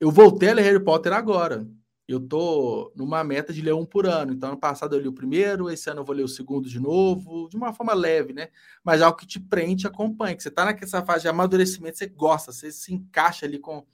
Eu 0.00 0.10
voltei 0.10 0.50
a 0.50 0.54
ler 0.54 0.62
Harry 0.62 0.82
Potter 0.82 1.12
agora 1.12 1.66
eu 2.12 2.20
tô 2.20 2.92
numa 2.96 3.22
meta 3.22 3.52
de 3.52 3.62
ler 3.62 3.74
um 3.74 3.84
por 3.84 4.06
ano. 4.06 4.32
Então, 4.32 4.50
ano 4.50 4.58
passado 4.58 4.96
eu 4.96 5.00
li 5.00 5.08
o 5.08 5.12
primeiro, 5.12 5.70
esse 5.70 5.88
ano 5.90 6.00
eu 6.00 6.04
vou 6.04 6.14
ler 6.14 6.24
o 6.24 6.28
segundo 6.28 6.68
de 6.68 6.80
novo, 6.80 7.48
de 7.48 7.56
uma 7.56 7.72
forma 7.72 7.94
leve, 7.94 8.32
né? 8.32 8.48
Mas 8.82 9.00
é 9.00 9.04
algo 9.04 9.16
que 9.16 9.26
te 9.26 9.38
prende, 9.38 9.86
acompanha, 9.86 10.36
que 10.36 10.42
você 10.42 10.50
tá 10.50 10.64
naquela 10.64 11.04
fase 11.04 11.22
de 11.22 11.28
amadurecimento, 11.28 11.98
você 11.98 12.06
gosta, 12.06 12.52
você 12.52 12.72
se 12.72 12.92
encaixa 12.92 13.46
ali 13.46 13.58
com, 13.58 13.84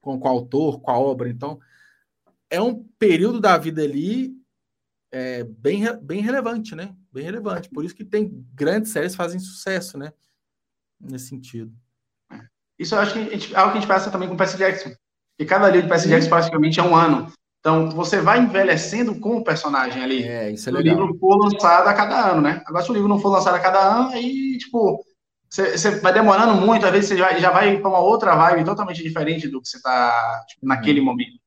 com, 0.00 0.18
com 0.18 0.28
o 0.28 0.30
autor, 0.30 0.80
com 0.80 0.90
a 0.90 0.98
obra. 0.98 1.28
Então, 1.28 1.58
é 2.50 2.60
um 2.60 2.84
período 2.98 3.40
da 3.40 3.56
vida 3.56 3.82
ali 3.82 4.36
é, 5.10 5.44
bem, 5.44 5.84
bem 6.02 6.20
relevante, 6.20 6.74
né? 6.74 6.94
Bem 7.12 7.24
relevante. 7.24 7.68
Por 7.68 7.84
isso 7.84 7.94
que 7.94 8.04
tem 8.04 8.44
grandes 8.54 8.92
séries 8.92 9.12
que 9.12 9.18
fazem 9.18 9.38
sucesso, 9.38 9.96
né? 9.96 10.12
Nesse 11.00 11.28
sentido. 11.28 11.72
Isso 12.78 12.94
eu 12.94 12.98
acho 12.98 13.12
que 13.12 13.20
a 13.20 13.22
gente, 13.22 13.54
é 13.54 13.56
algo 13.56 13.72
que 13.72 13.78
a 13.78 13.80
gente 13.80 13.88
passa 13.88 14.10
também 14.10 14.28
com 14.28 14.34
o 14.34 14.36
Percy 14.36 14.58
Jackson. 14.58 14.94
E 15.38 15.44
cada 15.44 15.66
livro 15.68 15.82
de 15.82 15.88
Percy 15.88 16.08
Jackson 16.08 16.28
praticamente 16.28 16.80
é 16.80 16.82
um 16.82 16.94
ano. 16.94 17.32
Então, 17.62 17.90
você 17.90 18.20
vai 18.20 18.40
envelhecendo 18.40 19.20
com 19.20 19.36
o 19.36 19.44
personagem 19.44 20.02
ali. 20.02 20.24
É, 20.24 20.50
isso 20.50 20.68
é 20.68 20.72
legal. 20.72 20.96
O 20.96 21.00
livro 21.00 21.18
for 21.20 21.36
lançado 21.36 21.86
a 21.86 21.94
cada 21.94 22.32
ano, 22.32 22.40
né? 22.40 22.60
Agora, 22.66 22.84
se 22.84 22.90
o 22.90 22.92
livro 22.92 23.08
não 23.08 23.20
for 23.20 23.28
lançado 23.28 23.54
a 23.54 23.60
cada 23.60 23.78
ano, 23.78 24.08
aí, 24.08 24.58
tipo, 24.58 25.00
você 25.48 26.00
vai 26.00 26.12
demorando 26.12 26.60
muito, 26.60 26.84
às 26.84 26.90
vezes 26.90 27.10
você 27.10 27.16
já, 27.16 27.38
já 27.38 27.52
vai 27.52 27.78
para 27.78 27.88
uma 27.88 28.00
outra 28.00 28.34
vibe 28.34 28.64
totalmente 28.64 29.00
diferente 29.00 29.46
do 29.46 29.62
que 29.62 29.68
você 29.68 29.76
está 29.76 30.44
tipo, 30.48 30.66
naquele 30.66 30.98
é. 30.98 31.02
momento. 31.04 31.38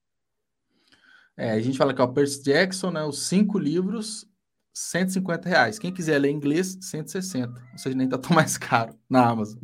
É, 1.36 1.52
a 1.52 1.60
gente 1.60 1.78
fala 1.78 1.94
que 1.94 2.00
é 2.00 2.04
o 2.06 2.14
Percy 2.14 2.42
Jackson, 2.44 2.92
né? 2.92 3.04
Os 3.04 3.28
cinco 3.28 3.60
livros, 3.60 4.26
150 4.74 5.50
reais. 5.50 5.78
Quem 5.78 5.92
quiser 5.92 6.18
ler 6.18 6.30
inglês, 6.30 6.78
160. 6.80 7.62
Ou 7.74 7.78
seja, 7.78 7.94
nem 7.94 8.08
tá 8.08 8.18
tão 8.18 8.34
mais 8.34 8.58
caro 8.58 8.98
na 9.10 9.28
Amazon. 9.28 9.60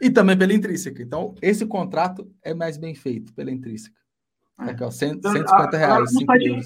e 0.00 0.08
também 0.08 0.38
pela 0.38 0.52
intrínseca. 0.52 1.02
Então, 1.02 1.34
esse 1.42 1.66
contrato 1.66 2.30
é 2.40 2.54
mais 2.54 2.76
bem 2.76 2.94
feito 2.94 3.34
pela 3.34 3.50
intrínseca. 3.50 4.00
É. 4.60 4.70
Aqui, 4.70 4.84
ó, 4.84 4.90
100, 4.90 5.20
150 5.22 5.76
reais, 5.76 6.12
um 6.14 6.26
site, 6.26 6.62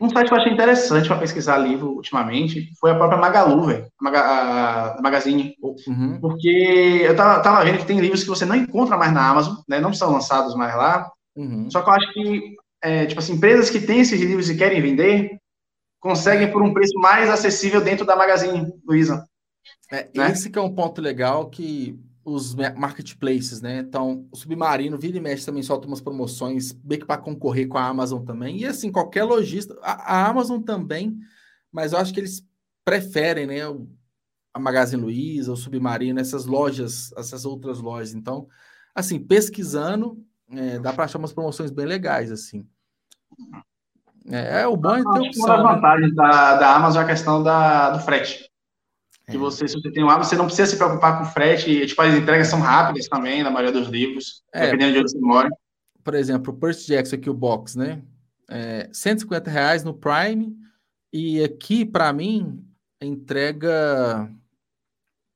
um 0.00 0.10
site 0.10 0.28
que 0.28 0.34
eu 0.34 0.38
achei 0.38 0.52
interessante 0.52 1.08
para 1.08 1.18
pesquisar 1.18 1.58
livro 1.58 1.92
ultimamente 1.92 2.70
foi 2.78 2.90
a 2.90 2.94
própria 2.94 3.18
Magalu, 3.18 3.66
velho. 3.66 3.86
A, 4.04 4.98
Magazine. 5.02 5.54
Uhum. 5.86 6.20
Porque 6.20 7.00
eu 7.02 7.16
tava, 7.16 7.42
tava 7.42 7.64
vendo 7.64 7.78
que 7.78 7.86
tem 7.86 7.98
livros 7.98 8.22
que 8.22 8.28
você 8.28 8.44
não 8.44 8.54
encontra 8.54 8.96
mais 8.96 9.12
na 9.12 9.28
Amazon, 9.28 9.56
né? 9.68 9.80
Não 9.80 9.92
são 9.94 10.12
lançados 10.12 10.54
mais 10.54 10.74
lá. 10.76 11.10
Uhum. 11.34 11.70
Só 11.70 11.82
que 11.82 11.88
eu 11.88 11.94
acho 11.94 12.12
que, 12.12 12.54
é, 12.82 13.06
tipo 13.06 13.20
assim, 13.20 13.34
empresas 13.34 13.70
que 13.70 13.80
têm 13.80 14.00
esses 14.00 14.20
livros 14.20 14.50
e 14.50 14.56
querem 14.56 14.82
vender, 14.82 15.38
conseguem 15.98 16.50
por 16.52 16.62
um 16.62 16.74
preço 16.74 16.98
mais 16.98 17.30
acessível 17.30 17.80
dentro 17.80 18.04
da 18.04 18.16
Magazine 18.16 18.72
Luiza. 18.86 19.26
É, 19.90 20.08
né? 20.14 20.30
Esse 20.30 20.50
que 20.50 20.58
é 20.58 20.62
um 20.62 20.74
ponto 20.74 21.00
legal 21.00 21.48
que 21.48 21.98
os 22.26 22.56
marketplaces, 22.56 23.62
né? 23.62 23.78
Então, 23.78 24.26
o 24.32 24.36
Submarino, 24.36 24.98
Vira 24.98 25.16
e 25.16 25.20
Mexe 25.20 25.46
também 25.46 25.62
solta 25.62 25.86
umas 25.86 26.00
promoções, 26.00 26.72
bem 26.72 26.98
que 26.98 27.06
para 27.06 27.22
concorrer 27.22 27.68
com 27.68 27.78
a 27.78 27.86
Amazon 27.86 28.24
também. 28.24 28.58
E 28.58 28.66
assim, 28.66 28.90
qualquer 28.90 29.22
lojista, 29.22 29.78
a, 29.80 29.92
a, 29.92 30.26
Amazon 30.26 30.60
também, 30.60 31.16
mas 31.70 31.92
eu 31.92 32.00
acho 32.00 32.12
que 32.12 32.18
eles 32.18 32.44
preferem, 32.84 33.46
né? 33.46 33.60
A 34.52 34.58
Magazine 34.58 35.00
Luiza, 35.00 35.52
o 35.52 35.56
Submarino, 35.56 36.18
essas 36.18 36.46
lojas, 36.46 37.12
essas 37.16 37.44
outras 37.44 37.78
lojas. 37.78 38.12
Então, 38.12 38.48
assim, 38.92 39.20
pesquisando, 39.20 40.20
é, 40.50 40.80
dá 40.80 40.92
para 40.92 41.04
achar 41.04 41.18
umas 41.18 41.32
promoções 41.32 41.70
bem 41.70 41.86
legais, 41.86 42.32
assim. 42.32 42.66
É, 44.28 44.62
é 44.62 44.66
o 44.66 44.76
bom 44.76 44.96
é 44.96 45.02
ter 45.02 45.28
opção. 45.28 45.44
Uma 45.44 45.56
né? 45.58 45.74
vantagens 45.74 46.14
da, 46.16 46.56
da 46.56 46.74
Amazon 46.74 47.02
é 47.02 47.04
a 47.04 47.08
questão 47.08 47.40
da, 47.40 47.90
do 47.90 48.00
frete. 48.00 48.50
Que 49.28 49.36
você, 49.36 49.66
se 49.66 49.74
você 49.74 49.90
tem 49.90 50.04
um 50.04 50.08
hábito, 50.08 50.28
você 50.28 50.36
não 50.36 50.46
precisa 50.46 50.70
se 50.70 50.76
preocupar 50.76 51.18
com 51.18 51.24
frete. 51.24 51.84
Tipo, 51.86 52.02
as 52.02 52.14
entregas 52.14 52.46
são 52.46 52.60
rápidas 52.60 53.08
também, 53.08 53.42
na 53.42 53.50
maioria 53.50 53.72
dos 53.72 53.88
livros, 53.88 54.44
é, 54.54 54.66
dependendo 54.66 54.92
de 54.92 54.98
onde 55.00 55.10
você 55.10 55.18
mora. 55.18 55.48
Por 56.04 56.14
exemplo, 56.14 56.52
o 56.52 56.56
Percy 56.56 56.86
Jackson 56.86 57.16
aqui, 57.16 57.28
o 57.28 57.34
box, 57.34 57.76
né? 57.76 58.02
É, 58.48 58.88
150 58.92 59.50
reais 59.50 59.82
no 59.82 59.92
Prime. 59.92 60.56
E 61.12 61.42
aqui, 61.42 61.84
para 61.84 62.12
mim, 62.12 62.64
entrega 63.02 64.30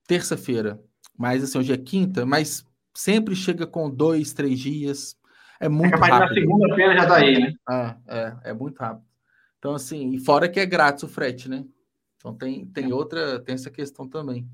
terça-feira. 0.06 0.80
Mas 1.18 1.42
assim, 1.42 1.58
hoje 1.58 1.72
é 1.72 1.76
quinta, 1.76 2.24
mas 2.24 2.64
sempre 2.94 3.34
chega 3.34 3.66
com 3.66 3.90
dois, 3.90 4.32
três 4.32 4.58
dias. 4.58 5.16
É 5.60 5.68
muito 5.68 5.94
é 5.94 5.98
rápido. 5.98 6.18
na 6.20 6.34
segunda-feira 6.34 6.94
já 6.96 7.06
tá 7.06 7.16
aí, 7.16 7.38
né? 7.38 7.52
É, 7.68 7.96
é, 8.08 8.36
é 8.44 8.52
muito 8.54 8.78
rápido. 8.78 9.04
Então, 9.58 9.74
assim, 9.74 10.12
e 10.12 10.18
fora 10.18 10.48
que 10.48 10.58
é 10.58 10.64
grátis 10.64 11.02
o 11.02 11.08
frete, 11.08 11.48
né? 11.48 11.64
Então 12.20 12.34
tem, 12.34 12.66
tem 12.66 12.92
outra, 12.92 13.40
tem 13.40 13.54
essa 13.54 13.70
questão 13.70 14.06
também. 14.06 14.46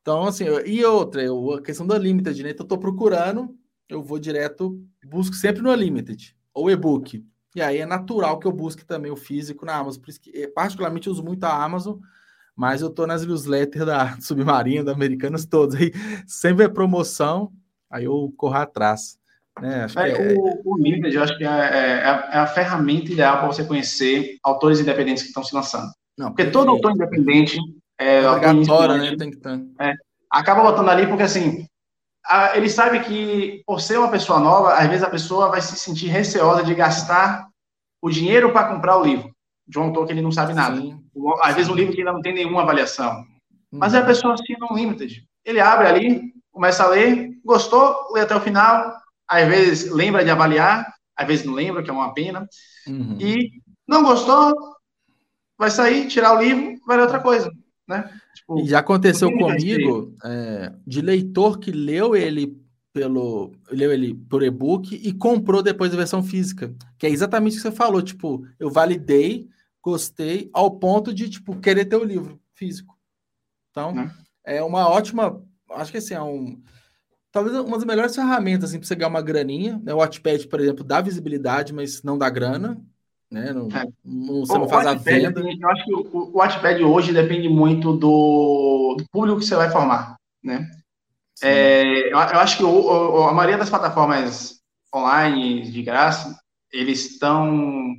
Então, 0.00 0.24
assim, 0.24 0.44
e 0.64 0.84
outra, 0.84 1.22
eu, 1.22 1.54
a 1.54 1.62
questão 1.62 1.86
da 1.86 1.98
Limited, 1.98 2.42
né? 2.42 2.50
Então, 2.50 2.64
eu 2.64 2.68
tô 2.68 2.78
procurando, 2.78 3.56
eu 3.88 4.02
vou 4.02 4.18
direto, 4.18 4.80
busco 5.04 5.34
sempre 5.34 5.62
no 5.62 5.70
Unlimited, 5.70 6.36
ou 6.54 6.70
e-book. 6.70 7.24
E 7.54 7.60
aí 7.60 7.78
é 7.78 7.86
natural 7.86 8.38
que 8.38 8.46
eu 8.46 8.52
busque 8.52 8.84
também 8.84 9.10
o 9.10 9.16
físico 9.16 9.66
na 9.66 9.76
Amazon. 9.76 10.00
Por 10.00 10.10
isso 10.10 10.20
que, 10.20 10.30
eh, 10.30 10.48
particularmente, 10.48 11.08
eu 11.08 11.12
uso 11.12 11.24
muito 11.24 11.44
a 11.44 11.62
Amazon, 11.62 11.98
mas 12.54 12.82
eu 12.82 12.90
tô 12.90 13.06
nas 13.06 13.26
newsletters 13.26 13.84
da 13.84 14.16
Submarina, 14.22 14.84
da 14.84 14.92
Americanas, 14.92 15.44
todos. 15.44 15.74
Aí 15.74 15.92
sempre 16.26 16.64
é 16.64 16.68
promoção, 16.68 17.52
aí 17.90 18.04
eu 18.04 18.32
corro 18.36 18.54
atrás. 18.54 19.18
Né? 19.60 19.84
Acho 19.84 19.98
é, 19.98 20.10
é... 20.10 20.34
O, 20.34 20.62
o 20.64 20.78
Limited, 20.78 21.14
eu 21.14 21.22
acho 21.22 21.36
que 21.36 21.44
é, 21.44 21.48
é, 21.48 21.50
é 21.50 22.28
é 22.32 22.38
a 22.38 22.46
ferramenta 22.46 23.12
ideal 23.12 23.38
para 23.38 23.48
você 23.48 23.64
conhecer 23.64 24.38
autores 24.42 24.80
independentes 24.80 25.22
que 25.22 25.28
estão 25.28 25.44
se 25.44 25.54
lançando. 25.54 25.90
Não, 26.18 26.28
porque 26.28 26.50
todo 26.50 26.70
autor 26.70 26.92
independente 26.92 27.58
é 27.98 28.28
obrigatório, 28.28 28.96
né? 28.98 29.16
Tem 29.16 29.30
que 29.30 29.38
ter. 29.38 29.60
É, 29.80 29.94
acaba 30.30 30.62
botando 30.62 30.88
ali 30.88 31.06
porque 31.06 31.22
assim 31.22 31.66
a, 32.24 32.56
ele 32.56 32.68
sabe 32.68 33.00
que 33.00 33.62
por 33.66 33.80
ser 33.80 33.98
uma 33.98 34.10
pessoa 34.10 34.38
nova, 34.38 34.74
às 34.74 34.88
vezes 34.88 35.02
a 35.02 35.10
pessoa 35.10 35.48
vai 35.48 35.60
se 35.60 35.76
sentir 35.76 36.08
receosa 36.08 36.62
de 36.62 36.74
gastar 36.74 37.48
o 38.00 38.10
dinheiro 38.10 38.52
para 38.52 38.68
comprar 38.68 38.98
o 38.98 39.04
livro 39.04 39.30
de 39.66 39.78
um 39.78 39.84
autor 39.84 40.06
que 40.06 40.12
ele 40.12 40.22
não 40.22 40.32
sabe 40.32 40.54
nada. 40.54 40.76
Sim. 40.76 40.98
Às 41.42 41.54
vezes 41.54 41.70
um 41.70 41.74
livro 41.74 41.92
que 41.92 42.00
ainda 42.00 42.12
não 42.12 42.20
tem 42.20 42.34
nenhuma 42.34 42.62
avaliação. 42.62 43.24
Mas 43.70 43.94
é 43.94 43.98
a 43.98 44.04
pessoa 44.04 44.34
assim 44.34 44.54
no 44.58 44.76
limited. 44.76 45.24
Ele 45.44 45.60
abre 45.60 45.86
ali, 45.86 46.32
começa 46.50 46.84
a 46.84 46.88
ler, 46.88 47.30
gostou, 47.44 48.12
lê 48.12 48.20
até 48.20 48.36
o 48.36 48.40
final, 48.40 48.94
às 49.26 49.48
vezes 49.48 49.90
lembra 49.90 50.24
de 50.24 50.30
avaliar, 50.30 50.92
às 51.16 51.26
vezes 51.26 51.44
não 51.46 51.54
lembra, 51.54 51.82
que 51.82 51.88
é 51.88 51.92
uma 51.92 52.12
pena. 52.12 52.46
Uhum. 52.86 53.16
E 53.18 53.50
não 53.86 54.02
gostou, 54.02 54.54
vai 55.62 55.70
sair, 55.70 56.08
tirar 56.08 56.36
o 56.36 56.42
livro, 56.42 56.74
vai 56.84 56.96
ler 56.96 57.04
outra 57.04 57.20
coisa, 57.20 57.48
né? 57.86 58.10
Tipo, 58.34 58.58
e 58.58 58.66
já 58.66 58.80
aconteceu 58.80 59.30
comigo 59.30 60.12
é, 60.24 60.72
de 60.84 61.00
leitor 61.00 61.60
que 61.60 61.70
leu 61.70 62.16
ele 62.16 62.60
pelo 62.92 63.52
leu 63.70 63.92
ele 63.92 64.12
por 64.12 64.42
e-book 64.42 64.92
e 64.92 65.12
comprou 65.12 65.62
depois 65.62 65.94
a 65.94 65.96
versão 65.96 66.20
física, 66.20 66.74
que 66.98 67.06
é 67.06 67.10
exatamente 67.10 67.52
o 67.52 67.56
que 67.56 67.62
você 67.62 67.70
falou, 67.70 68.02
tipo, 68.02 68.44
eu 68.58 68.70
validei, 68.70 69.48
gostei 69.80 70.50
ao 70.52 70.68
ponto 70.68 71.14
de 71.14 71.30
tipo 71.30 71.56
querer 71.60 71.84
ter 71.84 71.96
o 71.96 72.04
livro 72.04 72.40
físico. 72.54 72.98
Então, 73.70 74.10
é, 74.44 74.56
é 74.56 74.62
uma 74.64 74.88
ótima, 74.88 75.40
acho 75.70 75.92
que 75.92 75.98
assim, 75.98 76.14
é 76.14 76.20
um 76.20 76.60
talvez 77.30 77.56
uma 77.56 77.76
das 77.78 77.86
melhores 77.86 78.16
ferramentas 78.16 78.70
assim, 78.70 78.80
para 78.80 78.88
você 78.88 78.96
ganhar 78.96 79.08
uma 79.08 79.22
graninha. 79.22 79.80
Né? 79.84 79.94
O 79.94 79.98
Watchpad, 79.98 80.48
por 80.48 80.60
exemplo, 80.60 80.82
dá 80.82 81.00
visibilidade, 81.00 81.72
mas 81.72 82.02
não 82.02 82.18
dá 82.18 82.28
grana 82.28 82.76
né? 83.32 83.52
Não, 83.52 83.68
é. 83.68 83.86
você 84.40 84.58
não 84.58 84.68
faz 84.68 84.86
a 84.86 84.94
venda. 84.94 85.40
Eu 85.40 85.70
acho 85.70 85.84
que 85.84 85.94
o, 85.94 86.30
Watchpad 86.34 86.84
hoje 86.84 87.12
depende 87.12 87.48
muito 87.48 87.94
do, 87.94 88.96
do, 88.98 89.04
público 89.10 89.40
que 89.40 89.46
você 89.46 89.56
vai 89.56 89.70
formar, 89.70 90.16
né? 90.42 90.70
É, 91.42 92.08
eu, 92.08 92.10
eu, 92.10 92.16
acho 92.18 92.58
que 92.58 92.62
o, 92.62 92.68
o, 92.68 93.28
a 93.28 93.32
maioria 93.32 93.58
das 93.58 93.70
plataformas 93.70 94.60
online 94.94 95.62
de 95.62 95.82
graça, 95.82 96.38
eles 96.70 97.10
estão 97.10 97.96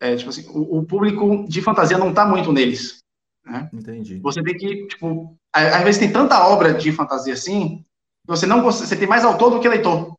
é, 0.00 0.14
tipo 0.14 0.30
assim, 0.30 0.46
o, 0.48 0.78
o, 0.78 0.86
público 0.86 1.44
de 1.48 1.60
fantasia 1.60 1.98
não 1.98 2.10
está 2.10 2.24
muito 2.24 2.52
neles. 2.52 3.02
Né? 3.44 3.68
Entendi. 3.72 4.20
Você 4.20 4.42
tem 4.42 4.56
que, 4.56 4.86
tipo, 4.86 5.36
às 5.52 5.82
vezes 5.82 5.98
tem 5.98 6.12
tanta 6.12 6.46
obra 6.46 6.72
de 6.72 6.92
fantasia 6.92 7.34
assim, 7.34 7.84
você 8.24 8.46
não 8.46 8.62
você 8.62 8.96
tem 8.96 9.08
mais 9.08 9.24
autor 9.24 9.50
do 9.50 9.60
que 9.60 9.68
leitor. 9.68 10.14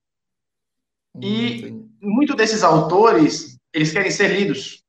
E 1.19 1.65
hum, 1.65 1.89
muito 2.01 2.36
desses 2.36 2.63
autores 2.63 3.57
eles 3.74 3.91
querem 3.91 4.11
ser 4.11 4.30
lidos, 4.30 4.84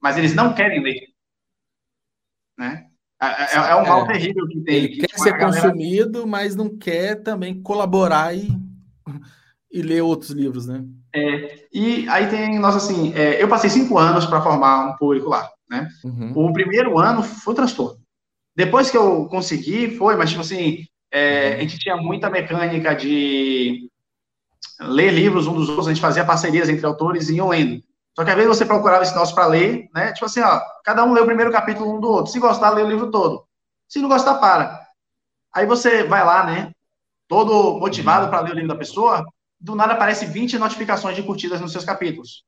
mas 0.00 0.16
eles 0.16 0.34
não 0.34 0.54
querem 0.54 0.82
ler. 0.82 1.08
Né? 2.58 2.86
É, 3.20 3.26
é, 3.26 3.70
é 3.70 3.76
um 3.76 3.86
mal 3.86 4.04
é. 4.04 4.12
terrível 4.12 4.46
que 4.46 4.60
tem. 4.60 4.74
Ele 4.76 4.88
que, 4.88 5.00
quer 5.00 5.06
tipo, 5.06 5.22
ser 5.22 5.36
galera... 5.36 5.62
consumido, 5.62 6.26
mas 6.26 6.54
não 6.54 6.76
quer 6.76 7.22
também 7.22 7.60
colaborar 7.62 8.34
e, 8.34 8.48
e 9.70 9.82
ler 9.82 10.02
outros 10.02 10.30
livros, 10.30 10.66
né? 10.66 10.84
É, 11.14 11.66
e 11.72 12.06
aí 12.08 12.28
tem, 12.28 12.58
nossa, 12.58 12.76
assim, 12.76 13.14
é, 13.14 13.42
eu 13.42 13.48
passei 13.48 13.70
cinco 13.70 13.96
anos 13.96 14.26
para 14.26 14.42
formar 14.42 14.90
um 14.90 14.96
público 14.96 15.30
lá, 15.30 15.50
né? 15.68 15.88
Uhum. 16.04 16.32
O 16.34 16.52
primeiro 16.52 16.98
ano 16.98 17.22
foi 17.22 17.54
transtorno. 17.54 17.98
Depois 18.54 18.90
que 18.90 18.96
eu 18.96 19.26
consegui, 19.26 19.96
foi, 19.96 20.16
mas, 20.16 20.30
tipo 20.30 20.42
assim, 20.42 20.84
é, 21.10 21.50
uhum. 21.50 21.56
a 21.56 21.60
gente 21.60 21.78
tinha 21.78 21.96
muita 21.96 22.28
mecânica 22.28 22.94
de 22.94 23.88
ler 24.80 25.10
livros 25.10 25.46
um 25.46 25.54
dos 25.54 25.68
outros, 25.70 25.88
a 25.88 25.90
gente 25.90 26.02
fazia 26.02 26.24
parcerias 26.24 26.68
entre 26.68 26.84
autores 26.84 27.30
e 27.30 27.36
iam 27.36 27.48
lendo. 27.48 27.82
Só 28.16 28.24
que 28.24 28.30
às 28.30 28.36
vezes 28.36 28.48
você 28.48 28.64
procurava 28.64 29.02
esse 29.02 29.14
nosso 29.14 29.34
para 29.34 29.46
ler, 29.46 29.90
né? 29.94 30.12
Tipo 30.12 30.24
assim, 30.24 30.40
ó, 30.40 30.58
cada 30.82 31.04
um 31.04 31.12
lê 31.12 31.20
o 31.20 31.26
primeiro 31.26 31.52
capítulo 31.52 31.94
um 31.94 32.00
do 32.00 32.08
outro. 32.08 32.32
Se 32.32 32.40
gostar, 32.40 32.70
lê 32.70 32.82
o 32.82 32.88
livro 32.88 33.10
todo. 33.10 33.44
Se 33.86 34.00
não 34.00 34.08
gostar, 34.08 34.36
para. 34.36 34.86
Aí 35.54 35.66
você 35.66 36.02
vai 36.02 36.24
lá, 36.24 36.44
né? 36.46 36.72
Todo 37.28 37.78
motivado 37.78 38.28
para 38.28 38.40
ler 38.40 38.52
o 38.52 38.54
livro 38.54 38.68
da 38.68 38.76
pessoa, 38.76 39.22
do 39.60 39.74
nada 39.74 39.92
aparece 39.92 40.24
20 40.24 40.58
notificações 40.58 41.14
de 41.14 41.22
curtidas 41.22 41.60
nos 41.60 41.72
seus 41.72 41.84
capítulos. 41.84 42.42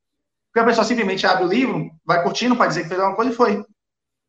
Porque 0.46 0.60
a 0.60 0.64
pessoa 0.64 0.84
simplesmente 0.84 1.26
abre 1.26 1.44
o 1.44 1.48
livro, 1.48 1.90
vai 2.02 2.22
curtindo 2.22 2.56
para 2.56 2.68
dizer 2.68 2.82
que 2.84 2.88
fez 2.88 2.98
alguma 2.98 3.16
coisa 3.16 3.30
e 3.30 3.34
foi. 3.34 3.62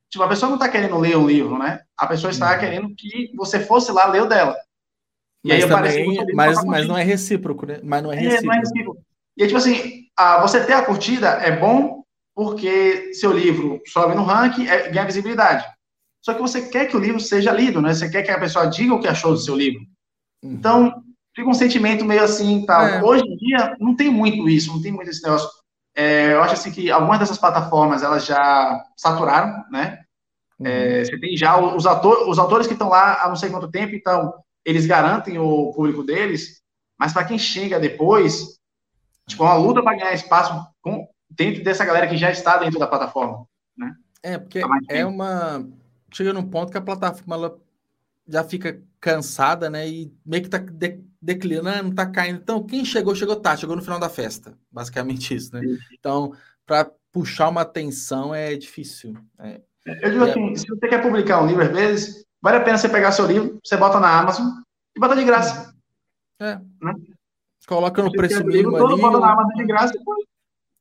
Tipo, 0.10 0.24
a 0.24 0.28
pessoa 0.28 0.50
não 0.50 0.58
está 0.58 0.68
querendo 0.68 0.98
ler 0.98 1.16
o 1.16 1.26
livro, 1.26 1.58
né? 1.58 1.80
A 1.98 2.06
pessoa 2.06 2.32
está 2.32 2.52
uhum. 2.52 2.60
querendo 2.60 2.96
que 2.96 3.32
você 3.38 3.62
fosse 3.62 3.92
lá 3.94 4.08
ler 4.08 4.24
o 4.24 4.26
dela. 4.26 4.58
E 5.44 5.50
mas 5.50 5.64
aí 5.64 5.70
também, 5.70 6.36
mas, 6.36 6.64
mas 6.66 6.88
não 6.88 6.98
é 6.98 7.04
recíproco, 7.04 7.66
né? 7.66 7.80
Mas 7.82 8.04
não 8.04 8.12
é 8.12 8.16
recíproco. 8.16 8.44
É, 8.44 8.46
não 8.46 8.54
é 8.54 8.60
recíproco. 8.60 9.09
E 9.40 9.44
aí, 9.44 9.48
tipo 9.48 9.58
assim, 9.58 10.04
a, 10.18 10.42
você 10.42 10.66
ter 10.66 10.74
a 10.74 10.86
curtida 10.86 11.30
é 11.30 11.56
bom 11.56 12.04
porque 12.36 13.14
seu 13.14 13.32
livro 13.32 13.82
sobe 13.88 14.14
no 14.14 14.24
ranking, 14.24 14.68
é, 14.68 14.90
ganha 14.90 15.06
visibilidade. 15.06 15.66
Só 16.22 16.34
que 16.34 16.42
você 16.42 16.68
quer 16.68 16.88
que 16.88 16.98
o 16.98 17.00
livro 17.00 17.22
seja 17.22 17.54
lido, 17.54 17.82
né? 17.82 17.94
Você 17.94 18.10
quer 18.10 18.24
que 18.24 18.32
a 18.32 18.40
pessoa 18.40 18.68
diga 18.68 18.94
o 18.94 19.00
que 19.00 19.08
achou 19.08 19.32
do 19.32 19.38
seu 19.38 19.56
livro. 19.56 19.80
Uhum. 20.44 20.52
Então, 20.52 21.04
fica 21.34 21.50
um 21.50 21.54
sentimento 21.54 22.04
meio 22.04 22.22
assim, 22.22 22.66
tal. 22.66 22.86
É. 22.86 23.02
Hoje 23.02 23.24
em 23.24 23.38
dia, 23.38 23.78
não 23.80 23.96
tem 23.96 24.10
muito 24.10 24.50
isso, 24.50 24.74
não 24.74 24.82
tem 24.82 24.92
muito 24.92 25.10
esse 25.10 25.24
negócio. 25.24 25.50
É, 25.96 26.34
eu 26.34 26.44
acho 26.44 26.56
assim 26.56 26.72
que 26.72 26.92
algumas 26.92 27.20
dessas 27.20 27.38
plataformas, 27.38 28.04
elas 28.04 28.26
já 28.26 28.84
saturaram, 28.98 29.64
né? 29.72 30.02
Uhum. 30.60 30.68
É, 30.68 31.06
você 31.06 31.18
tem 31.18 31.38
já 31.38 31.58
os, 31.58 31.86
ator, 31.86 32.28
os 32.28 32.38
autores 32.38 32.68
que 32.68 32.74
estão 32.74 32.90
lá 32.90 33.24
há 33.24 33.30
não 33.30 33.38
sei 33.38 33.50
quanto 33.50 33.72
tempo, 33.72 33.96
então 33.96 34.34
eles 34.66 34.86
garantem 34.86 35.40
o 35.40 35.72
público 35.72 36.04
deles, 36.04 36.62
mas 37.00 37.14
para 37.14 37.24
quem 37.24 37.40
chega 37.40 37.80
depois, 37.80 38.59
Tipo, 39.30 39.44
uma 39.44 39.56
luta 39.56 39.82
para 39.84 39.98
ganhar 39.98 40.14
espaço 40.14 40.68
com, 40.82 41.08
dentro 41.30 41.64
dessa 41.64 41.86
galera 41.86 42.08
que 42.08 42.18
já 42.18 42.32
está 42.32 42.58
dentro 42.58 42.80
da 42.80 42.88
plataforma, 42.88 43.46
né? 43.78 43.96
É, 44.22 44.38
porque 44.38 44.62
é 44.90 45.06
uma... 45.06 45.66
Chega 46.12 46.34
num 46.34 46.50
ponto 46.50 46.72
que 46.72 46.78
a 46.78 46.82
plataforma 46.82 47.36
ela 47.36 47.60
já 48.28 48.44
fica 48.44 48.82
cansada, 49.00 49.70
né? 49.70 49.88
E 49.88 50.12
meio 50.26 50.44
que 50.44 50.50
tá 50.50 50.58
de, 50.58 51.00
declinando, 51.22 51.94
tá 51.94 52.06
caindo. 52.06 52.40
Então, 52.42 52.64
quem 52.64 52.84
chegou, 52.84 53.14
chegou 53.14 53.36
tá, 53.36 53.56
chegou 53.56 53.76
no 53.76 53.82
final 53.82 54.00
da 54.00 54.10
festa. 54.10 54.58
Basicamente 54.72 55.36
isso, 55.36 55.54
né? 55.54 55.62
Então, 55.94 56.34
para 56.66 56.92
puxar 57.12 57.50
uma 57.50 57.62
atenção 57.62 58.34
é 58.34 58.56
difícil. 58.56 59.16
É, 59.38 59.62
eu 59.86 60.12
digo 60.12 60.26
é... 60.26 60.30
assim, 60.32 60.56
se 60.56 60.68
você 60.68 60.88
quer 60.88 61.02
publicar 61.02 61.42
um 61.42 61.48
livro, 61.48 61.64
às 61.64 61.72
vezes, 61.72 62.26
vale 62.42 62.58
a 62.58 62.62
pena 62.62 62.78
você 62.78 62.90
pegar 62.90 63.12
seu 63.12 63.26
livro, 63.26 63.60
você 63.64 63.78
bota 63.78 64.00
na 64.00 64.20
Amazon 64.20 64.48
e 64.96 65.00
bota 65.00 65.16
de 65.16 65.24
graça. 65.24 65.74
É. 66.40 66.56
Né? 66.82 66.94
Coloca 67.70 68.02
no 68.02 68.12
preço 68.12 68.44
mínimo 68.44 68.76
ali. 68.76 69.00
Todo 69.00 69.20
na 69.20 69.32
Amazon 69.32 69.56
de 69.56 69.66
graça, 69.66 69.94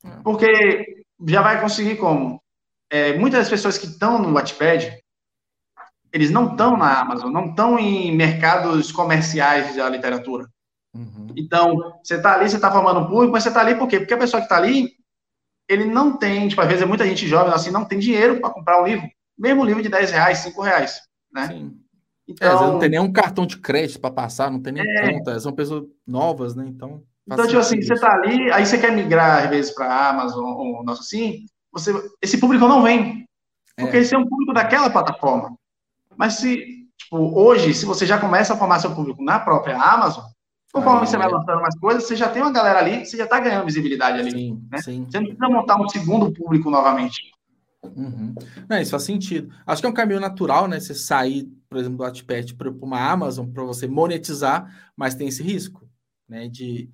é. 0.03 0.09
porque 0.25 1.05
já 1.27 1.43
vai 1.43 1.61
conseguir 1.61 1.97
como? 1.97 2.43
É, 2.91 3.19
muitas 3.19 3.41
das 3.41 3.51
pessoas 3.51 3.77
que 3.77 3.85
estão 3.85 4.19
no 4.19 4.33
Wattpad, 4.33 4.99
eles 6.11 6.31
não 6.31 6.53
estão 6.53 6.79
na 6.79 6.99
Amazon, 6.99 7.31
não 7.31 7.51
estão 7.51 7.79
em 7.79 8.17
mercados 8.17 8.91
comerciais 8.91 9.77
da 9.77 9.87
literatura. 9.91 10.49
Uhum. 10.95 11.27
Então, 11.37 11.77
você 12.03 12.15
está 12.15 12.37
ali, 12.37 12.49
você 12.49 12.57
está 12.57 12.73
formando 12.73 13.01
um 13.01 13.07
público, 13.07 13.33
mas 13.33 13.43
você 13.43 13.51
está 13.51 13.61
ali 13.61 13.75
por 13.75 13.87
quê? 13.87 13.99
Porque 13.99 14.15
a 14.15 14.19
pessoa 14.19 14.41
que 14.41 14.47
está 14.47 14.57
ali, 14.57 14.93
ele 15.69 15.85
não 15.85 16.17
tem, 16.17 16.49
tipo, 16.49 16.63
às 16.63 16.69
vezes 16.69 16.83
é 16.83 16.87
muita 16.87 17.07
gente 17.07 17.29
jovem 17.29 17.53
assim, 17.53 17.71
não 17.71 17.85
tem 17.85 17.99
dinheiro 17.99 18.41
para 18.41 18.49
comprar 18.49 18.81
um 18.81 18.87
livro, 18.87 19.07
mesmo 19.39 19.61
um 19.61 19.67
livro 19.67 19.83
de 19.83 19.91
10 19.91 20.11
reais, 20.11 20.39
5 20.39 20.63
reais, 20.63 21.03
né? 21.31 21.49
Sim. 21.49 21.78
Então, 22.29 22.49
é, 22.49 22.53
não 22.53 22.79
tem 22.79 22.89
então 22.89 23.03
nenhum 23.03 23.13
cartão 23.13 23.47
de 23.47 23.57
crédito 23.57 24.01
para 24.01 24.11
passar, 24.11 24.51
não 24.51 24.61
tem 24.61 24.75
nem 24.75 24.85
é, 24.87 25.13
conta, 25.13 25.41
são 25.41 25.53
pessoas 25.53 25.85
novas, 26.07 26.55
né? 26.55 26.67
Então. 26.69 27.03
Então, 27.27 27.47
tipo 27.47 27.59
assim, 27.59 27.81
você 27.81 27.95
tá 27.95 28.13
ali, 28.13 28.51
aí 28.53 28.65
você 28.65 28.79
quer 28.79 28.93
migrar, 28.93 29.45
às 29.45 29.51
vezes, 29.51 29.75
para 29.75 29.87
a 29.87 30.11
Amazon 30.11 30.45
ou 30.45 30.85
nosso 30.85 31.03
assim, 31.03 31.47
você, 31.73 31.93
esse 32.23 32.39
público 32.39 32.69
não 32.69 32.83
vem. 32.83 33.27
Porque 33.77 33.97
é. 33.97 34.01
esse 34.01 34.15
é 34.15 34.19
um 34.19 34.27
público 34.27 34.53
daquela 34.53 34.91
plataforma. 34.91 35.55
Mas 36.17 36.35
se, 36.35 36.87
tipo, 36.97 37.17
hoje, 37.17 37.73
se 37.75 37.87
você 37.87 38.05
já 38.05 38.19
começa 38.19 38.55
a 38.55 38.57
formar 38.57 38.81
seu 38.81 38.95
público 38.95 39.23
na 39.23 39.39
própria 39.39 39.81
Amazon, 39.81 40.25
conforme 40.73 41.07
você 41.07 41.17
vai 41.17 41.31
lançando 41.31 41.61
mais 41.61 41.79
coisas, 41.79 42.05
você 42.05 42.17
já 42.17 42.29
tem 42.29 42.43
uma 42.43 42.53
galera 42.53 42.79
ali, 42.79 43.05
você 43.05 43.17
já 43.17 43.25
está 43.25 43.39
ganhando 43.39 43.67
visibilidade 43.67 44.21
ali. 44.21 44.31
Sim, 44.31 44.63
né? 44.71 44.79
sim. 44.79 45.07
Você 45.09 45.19
não 45.19 45.27
precisa 45.27 45.49
montar 45.49 45.81
um 45.81 45.89
segundo 45.89 46.33
público 46.33 46.71
novamente. 46.71 47.21
Uhum. 47.85 48.35
Não, 48.69 48.81
isso 48.81 48.91
faz 48.91 49.05
sentido. 49.05 49.55
Acho 49.67 49.81
que 49.81 49.87
é 49.87 49.91
um 49.91 49.95
caminho 49.95 50.21
natural, 50.21 50.67
né? 50.67 50.81
Você 50.81 50.95
sair, 50.95 51.49
por 51.69 51.79
exemplo, 51.79 51.99
do 51.99 52.05
Wattpad 52.05 52.55
para 52.55 52.71
uma 52.71 53.11
Amazon 53.11 53.47
para 53.47 53.65
você 53.65 53.87
monetizar, 53.87 54.93
mas 54.97 55.15
tem 55.15 55.29
esse 55.29 55.43
risco, 55.43 55.89
né? 56.29 56.49
De 56.49 56.91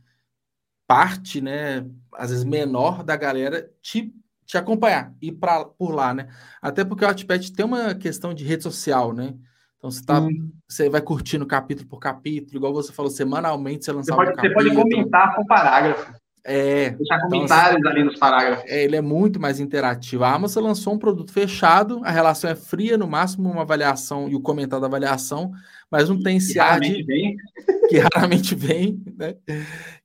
parte, 0.87 1.41
né? 1.41 1.89
Às 2.13 2.31
vezes 2.31 2.45
menor 2.45 3.03
da 3.03 3.17
galera 3.17 3.71
te, 3.81 4.13
te 4.45 4.59
acompanhar, 4.59 5.15
ir 5.21 5.33
para 5.33 5.65
por 5.65 5.95
lá, 5.95 6.13
né? 6.13 6.29
Até 6.61 6.85
porque 6.85 7.05
o 7.05 7.09
Wattpad 7.09 7.53
tem 7.53 7.65
uma 7.65 7.95
questão 7.95 8.35
de 8.35 8.45
rede 8.45 8.63
social, 8.63 9.13
né? 9.13 9.35
Então 9.79 9.91
você, 9.91 10.05
tá, 10.05 10.21
hum. 10.21 10.51
você 10.67 10.89
vai 10.89 11.01
curtindo 11.01 11.47
capítulo 11.47 11.89
por 11.89 11.99
capítulo, 11.99 12.57
igual 12.57 12.73
você 12.73 12.93
falou, 12.93 13.11
semanalmente 13.11 13.85
você 13.85 13.93
lança 13.93 14.13
você 14.13 14.17
pode, 14.17 14.31
um 14.31 14.43
Você 14.43 14.51
pode 14.55 14.75
comentar 14.75 15.37
com 15.37 15.47
parágrafo. 15.47 16.24
É, 16.47 16.91
Deixar 16.91 17.17
então, 17.17 17.31
comentários 17.31 17.79
então, 17.79 17.91
ali 17.91 18.05
nos 18.05 18.19
parágrafos. 18.19 18.71
É, 18.71 18.85
ele 18.85 18.97
é 18.97 19.01
muito 19.01 19.41
mais 19.41 19.61
interativo. 19.61 20.25
A 20.25 20.35
Amazon 20.35 20.65
lançou 20.65 20.93
um 20.93 20.99
produto 20.99 21.33
fechado, 21.33 22.03
a 22.05 22.11
relação 22.11 22.51
é 22.51 22.55
fria, 22.55 22.99
no 22.99 23.09
máximo 23.09 23.51
uma 23.51 23.63
avaliação 23.63 24.29
e 24.29 24.35
o 24.35 24.41
comentário 24.41 24.83
da 24.83 24.87
avaliação, 24.87 25.53
mas 25.91 26.09
não 26.09 26.23
tem 26.23 26.37
esse 26.37 26.59
ar 26.59 26.81
de... 26.81 27.03
Vem. 27.03 27.37
Que 27.87 27.99
raramente 27.99 28.55
vem, 28.55 29.03
né? 29.15 29.37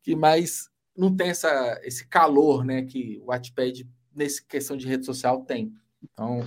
Que 0.04 0.14
mais 0.14 0.70
não 0.98 1.16
tem 1.16 1.30
essa, 1.30 1.80
esse 1.82 2.06
calor, 2.06 2.66
né? 2.66 2.82
Que 2.82 3.18
o 3.24 3.28
Wattpad, 3.28 3.88
nessa 4.14 4.42
questão 4.46 4.76
de 4.76 4.86
rede 4.86 5.06
social, 5.06 5.46
tem. 5.46 5.72
Então, 6.04 6.44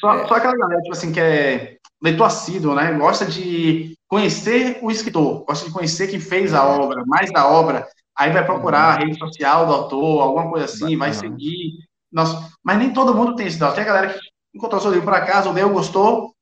só, 0.00 0.14
é... 0.14 0.28
só 0.28 0.34
aquela 0.34 0.56
galera, 0.56 0.80
tipo 0.80 0.94
assim, 0.94 1.12
que 1.12 1.18
é 1.18 1.76
leitor 2.00 2.26
assíduo, 2.26 2.74
né? 2.74 2.92
Gosta 2.92 3.26
de 3.26 3.96
conhecer 4.06 4.78
o 4.80 4.90
escritor, 4.92 5.44
gosta 5.44 5.66
de 5.66 5.72
conhecer 5.72 6.06
quem 6.06 6.20
fez 6.20 6.54
a 6.54 6.58
é. 6.58 6.60
obra, 6.60 7.04
mais 7.04 7.32
da 7.32 7.48
obra, 7.48 7.86
aí 8.16 8.32
vai 8.32 8.44
procurar 8.44 8.94
a 8.94 8.98
rede 8.98 9.18
social 9.18 9.66
do 9.66 9.72
autor, 9.72 10.22
alguma 10.22 10.48
coisa 10.50 10.64
assim, 10.64 10.96
vai 10.96 11.12
seguir. 11.12 11.72
Nossa, 12.10 12.50
mas 12.64 12.78
nem 12.78 12.92
todo 12.92 13.14
mundo 13.14 13.36
tem 13.36 13.46
esse 13.46 13.58
dado. 13.58 13.74
Tem 13.74 13.84
a 13.84 13.86
galera 13.86 14.14
que 14.14 14.20
encontrou 14.54 14.80
seu 14.80 14.90
livro 14.90 15.04
por 15.04 15.14
acaso, 15.14 15.52
leu, 15.52 15.70
gostou, 15.70 16.34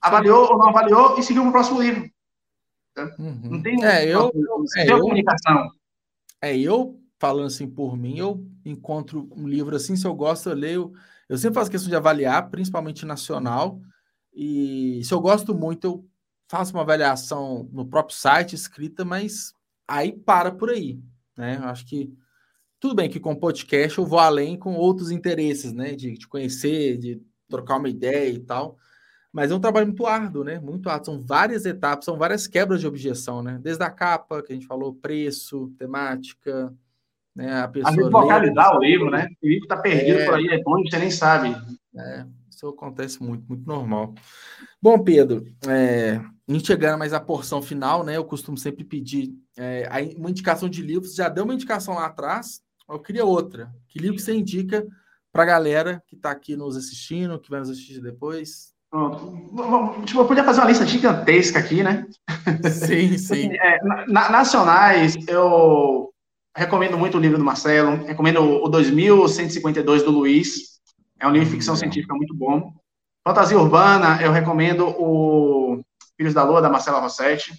avaliou 0.00 0.52
ou 0.52 0.58
não 0.58 0.68
avaliou 0.68 1.18
e 1.18 1.22
seguiu 1.22 1.42
para 1.42 1.48
o 1.48 1.52
próximo 1.52 1.80
livro. 1.80 2.10
Uhum. 3.18 3.40
Não 3.44 3.62
tem 3.62 3.84
é, 3.84 4.06
eu, 4.06 4.30
é, 4.76 4.92
eu, 4.92 5.00
comunicação. 5.00 5.70
É, 6.40 6.56
eu, 6.56 7.00
falando 7.18 7.46
assim 7.46 7.68
por 7.68 7.96
mim, 7.96 8.18
eu 8.18 8.46
encontro 8.64 9.28
um 9.34 9.48
livro 9.48 9.74
assim, 9.74 9.96
se 9.96 10.06
eu 10.06 10.14
gosto, 10.14 10.50
eu 10.50 10.54
leio. 10.54 10.92
Eu 11.28 11.38
sempre 11.38 11.54
faço 11.54 11.70
questão 11.70 11.88
de 11.88 11.96
avaliar, 11.96 12.50
principalmente 12.50 13.06
nacional. 13.06 13.80
E 14.32 15.00
se 15.02 15.12
eu 15.12 15.20
gosto 15.20 15.54
muito, 15.54 15.84
eu 15.86 16.06
faço 16.48 16.74
uma 16.74 16.82
avaliação 16.82 17.68
no 17.72 17.86
próprio 17.86 18.16
site 18.16 18.54
escrita, 18.54 19.04
mas 19.04 19.54
aí 19.88 20.12
para 20.12 20.52
por 20.52 20.70
aí. 20.70 21.00
Né? 21.36 21.58
Eu 21.60 21.64
acho 21.64 21.86
que 21.86 22.12
tudo 22.80 22.94
bem 22.94 23.08
que 23.08 23.18
com 23.18 23.34
podcast 23.34 23.96
eu 23.98 24.04
vou 24.04 24.18
além 24.18 24.58
com 24.58 24.74
outros 24.74 25.10
interesses, 25.10 25.72
né? 25.72 25.94
De, 25.94 26.18
de 26.18 26.28
conhecer, 26.28 26.98
de 26.98 27.20
trocar 27.48 27.78
uma 27.78 27.88
ideia 27.88 28.30
e 28.30 28.38
tal. 28.38 28.76
Mas 29.32 29.50
é 29.50 29.54
um 29.54 29.60
trabalho 29.60 29.86
muito 29.86 30.06
árduo, 30.06 30.44
né? 30.44 30.60
Muito 30.60 30.88
árduo. 30.88 31.06
São 31.06 31.20
várias 31.20 31.64
etapas, 31.64 32.04
são 32.04 32.16
várias 32.16 32.46
quebras 32.46 32.80
de 32.80 32.86
objeção, 32.86 33.42
né? 33.42 33.58
Desde 33.60 33.82
a 33.82 33.90
capa, 33.90 34.42
que 34.42 34.52
a 34.52 34.54
gente 34.54 34.66
falou, 34.66 34.94
preço, 34.94 35.72
temática, 35.78 36.72
né? 37.34 37.62
A 37.62 37.68
pessoa. 37.68 37.90
Às 37.90 38.12
localizar 38.12 38.76
o 38.76 38.78
livro, 38.78 39.10
né? 39.10 39.28
O 39.42 39.48
livro 39.48 39.64
está 39.64 39.76
perdido 39.76 40.20
é... 40.20 40.26
por 40.26 40.34
aí, 40.34 40.46
é 40.48 40.62
bom, 40.62 40.82
você 40.82 40.98
nem 40.98 41.10
sabe. 41.10 41.56
É, 41.96 42.26
isso 42.48 42.68
acontece 42.68 43.22
muito, 43.22 43.44
muito 43.48 43.66
normal. 43.66 44.14
Bom, 44.80 45.02
Pedro, 45.02 45.44
é, 45.66 46.20
em 46.46 46.62
chegando 46.62 46.98
mais 46.98 47.12
à 47.12 47.18
porção 47.18 47.62
final, 47.62 48.04
né? 48.04 48.16
Eu 48.16 48.24
costumo 48.24 48.56
sempre 48.56 48.84
pedir 48.84 49.34
é, 49.56 49.88
uma 50.16 50.30
indicação 50.30 50.68
de 50.68 50.82
livros. 50.82 51.14
Já 51.14 51.28
deu 51.28 51.44
uma 51.44 51.54
indicação 51.54 51.94
lá 51.94 52.06
atrás, 52.06 52.60
eu 52.88 52.98
queria 52.98 53.24
outra. 53.24 53.72
Que 53.88 53.98
livro 53.98 54.16
que 54.16 54.22
você 54.22 54.34
indica 54.34 54.86
para 55.32 55.42
a 55.42 55.46
galera 55.46 56.02
que 56.06 56.14
está 56.14 56.30
aqui 56.30 56.56
nos 56.56 56.76
assistindo, 56.76 57.38
que 57.38 57.50
vai 57.50 57.60
nos 57.60 57.70
assistir 57.70 58.00
depois? 58.00 58.74
Tipo, 60.04 60.20
eu 60.20 60.26
podia 60.26 60.44
fazer 60.44 60.60
uma 60.60 60.68
lista 60.68 60.86
gigantesca 60.86 61.58
aqui, 61.58 61.82
né? 61.82 62.06
Sim, 62.70 63.18
sim. 63.18 63.50
é, 63.60 63.82
na, 64.06 64.30
nacionais, 64.30 65.16
eu 65.26 66.12
recomendo 66.56 66.96
muito 66.96 67.18
o 67.18 67.20
livro 67.20 67.36
do 67.36 67.44
Marcelo, 67.44 68.04
recomendo 68.04 68.40
o 68.40 68.68
2152 68.68 70.04
do 70.04 70.12
Luiz, 70.12 70.74
é 71.18 71.26
um 71.26 71.32
livro 71.32 71.46
de 71.46 71.52
ficção 71.52 71.74
científica 71.74 72.14
muito 72.14 72.34
bom. 72.34 72.72
Fantasia 73.26 73.58
Urbana, 73.58 74.22
eu 74.22 74.30
recomendo 74.30 74.94
o 74.98 75.82
Filhos 76.16 76.34
da 76.34 76.44
Lua, 76.44 76.62
da 76.62 76.70
Marcela 76.70 77.00
Rossetti. 77.00 77.52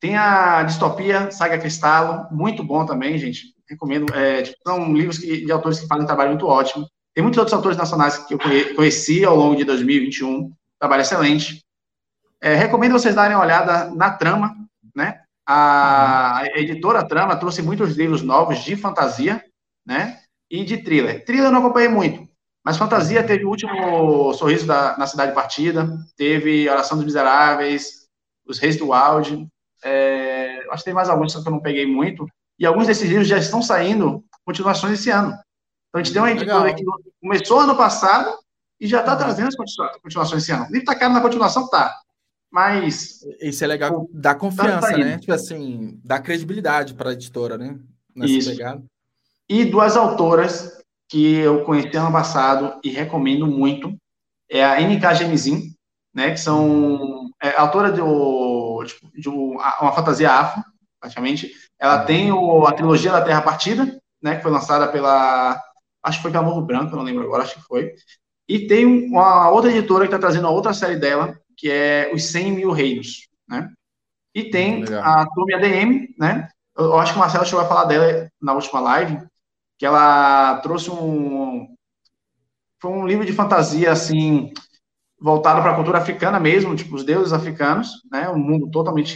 Tem 0.00 0.16
a 0.16 0.62
Distopia, 0.62 1.30
Saga 1.30 1.58
Cristalo, 1.58 2.26
muito 2.30 2.62
bom 2.62 2.84
também, 2.84 3.16
gente. 3.18 3.54
Recomendo. 3.68 4.14
É, 4.14 4.42
tipo, 4.42 4.56
são 4.66 4.92
livros 4.94 5.18
que, 5.18 5.44
de 5.44 5.52
autores 5.52 5.80
que 5.80 5.86
fazem 5.86 6.04
um 6.04 6.06
trabalho 6.06 6.30
muito 6.30 6.46
ótimo. 6.46 6.86
Tem 7.14 7.22
muitos 7.22 7.38
outros 7.38 7.54
autores 7.54 7.78
nacionais 7.78 8.18
que 8.18 8.34
eu 8.34 8.38
conheci 8.76 9.24
ao 9.24 9.34
longo 9.34 9.56
de 9.56 9.64
2021, 9.64 10.52
trabalho 10.78 11.00
excelente. 11.00 11.64
É, 12.40 12.54
recomendo 12.54 12.92
vocês 12.92 13.14
darem 13.14 13.34
uma 13.34 13.44
olhada 13.44 13.90
na 13.94 14.10
trama, 14.10 14.54
né? 14.94 15.22
A 15.46 16.42
editora 16.56 17.06
Trama 17.06 17.36
trouxe 17.36 17.62
muitos 17.62 17.96
livros 17.96 18.20
novos 18.20 18.58
de 18.58 18.76
fantasia, 18.76 19.42
né? 19.86 20.20
E 20.50 20.64
de 20.64 20.78
thriller. 20.78 21.24
Thriller 21.24 21.46
eu 21.46 21.52
não 21.52 21.60
acompanhei 21.60 21.88
muito, 21.88 22.28
mas 22.64 22.76
fantasia 22.76 23.24
teve 23.24 23.44
o 23.44 23.48
último 23.48 24.34
Sorriso 24.34 24.66
da, 24.66 24.98
na 24.98 25.06
Cidade 25.06 25.32
Partida, 25.32 25.88
teve 26.16 26.68
Oração 26.68 26.98
dos 26.98 27.06
Miseráveis, 27.06 28.08
Os 28.46 28.58
Reis 28.58 28.76
do 28.76 28.92
Auge. 28.92 29.46
É, 29.84 30.64
acho 30.70 30.78
que 30.78 30.84
tem 30.84 30.94
mais 30.94 31.08
alguns 31.08 31.34
que 31.34 31.46
eu 31.46 31.52
não 31.52 31.60
peguei 31.60 31.86
muito. 31.86 32.26
E 32.58 32.64
alguns 32.64 32.86
desses 32.86 33.08
livros 33.08 33.28
já 33.28 33.38
estão 33.38 33.62
saindo 33.62 34.24
continuações 34.44 34.98
esse 34.98 35.10
ano. 35.10 35.36
Então 35.88 36.00
a 36.00 36.02
gente 36.02 36.12
tem 36.12 36.22
uma 36.22 36.30
editora 36.30 36.74
que 36.74 36.84
começou 37.20 37.60
ano 37.60 37.76
passado 37.76 38.38
e 38.80 38.86
já 38.86 39.00
está 39.00 39.16
trazendo 39.16 39.48
as 39.48 39.56
continuações 40.02 40.42
esse 40.42 40.52
ano. 40.52 40.64
O 40.64 40.66
livro 40.66 40.80
está 40.80 40.94
caro 40.94 41.14
na 41.14 41.20
continuação? 41.20 41.68
Tá. 41.68 41.94
Mas. 42.50 43.20
Isso 43.40 43.64
é 43.64 43.66
legal, 43.66 44.08
dá 44.12 44.34
confiança, 44.34 44.90
tá 44.90 44.98
né? 44.98 45.18
Tipo 45.18 45.32
assim, 45.32 46.00
dá 46.04 46.18
credibilidade 46.18 46.94
para 46.94 47.10
a 47.10 47.12
editora, 47.12 47.58
né? 47.58 47.78
Nessa 48.14 48.32
Isso. 48.32 48.50
Pegada. 48.50 48.82
E 49.48 49.64
duas 49.64 49.96
autoras 49.96 50.82
que 51.08 51.34
eu 51.34 51.64
conheci 51.64 51.96
ano 51.96 52.10
passado 52.10 52.80
e 52.82 52.90
recomendo 52.90 53.46
muito 53.46 53.96
é 54.50 54.64
a 54.64 54.80
NK 54.80 55.14
Genizin, 55.14 55.74
né? 56.14 56.30
Que 56.30 56.40
são. 56.40 57.30
É, 57.42 57.56
autora 57.56 57.92
de, 57.92 58.00
tipo, 58.86 59.10
de 59.12 59.28
uma 59.28 59.92
fantasia 59.92 60.30
afro, 60.30 60.62
praticamente. 61.00 61.52
Ela 61.78 62.00
uhum. 62.00 62.06
tem 62.06 62.32
o, 62.32 62.66
a 62.66 62.72
trilogia 62.72 63.12
da 63.12 63.22
Terra 63.22 63.42
Partida, 63.42 63.98
né? 64.22 64.36
Que 64.36 64.42
foi 64.42 64.50
lançada 64.50 64.88
pela. 64.88 65.60
Acho 66.02 66.18
que 66.18 66.22
foi 66.22 66.30
pela 66.30 66.44
Morro 66.44 66.62
Branco, 66.62 66.96
não 66.96 67.02
lembro 67.02 67.24
agora, 67.24 67.42
acho 67.42 67.56
que 67.56 67.62
foi. 67.62 67.92
E 68.48 68.66
tem 68.66 68.86
uma 68.86 69.50
outra 69.50 69.70
editora 69.70 70.04
que 70.04 70.14
está 70.14 70.18
trazendo 70.18 70.46
a 70.46 70.50
outra 70.50 70.72
série 70.72 70.96
dela, 70.96 71.36
que 71.56 71.70
é 71.70 72.10
Os 72.14 72.24
100 72.26 72.52
Mil 72.52 72.70
Reinos, 72.70 73.28
né? 73.48 73.70
E 74.34 74.44
tem 74.50 74.84
a 75.02 75.26
Turma 75.26 75.56
ADM, 75.56 76.14
né? 76.18 76.48
Eu, 76.76 76.84
eu, 76.84 76.98
acho 76.98 77.12
que 77.12 77.18
o 77.18 77.20
Marcelo 77.20 77.46
chegou 77.46 77.64
a 77.64 77.68
falar 77.68 77.84
dela 77.86 78.30
na 78.40 78.52
última 78.52 78.80
live, 78.80 79.18
que 79.78 79.86
ela 79.86 80.60
trouxe 80.60 80.90
um... 80.90 81.66
Foi 82.78 82.90
um 82.90 83.06
livro 83.06 83.24
de 83.24 83.32
fantasia, 83.32 83.90
assim, 83.90 84.52
voltado 85.20 85.62
para 85.62 85.72
a 85.72 85.74
cultura 85.74 85.98
africana 85.98 86.38
mesmo, 86.38 86.76
tipo, 86.76 86.94
os 86.94 87.04
deuses 87.04 87.32
africanos, 87.32 87.88
né? 88.10 88.28
Um 88.28 88.38
mundo 88.38 88.70
totalmente 88.70 89.14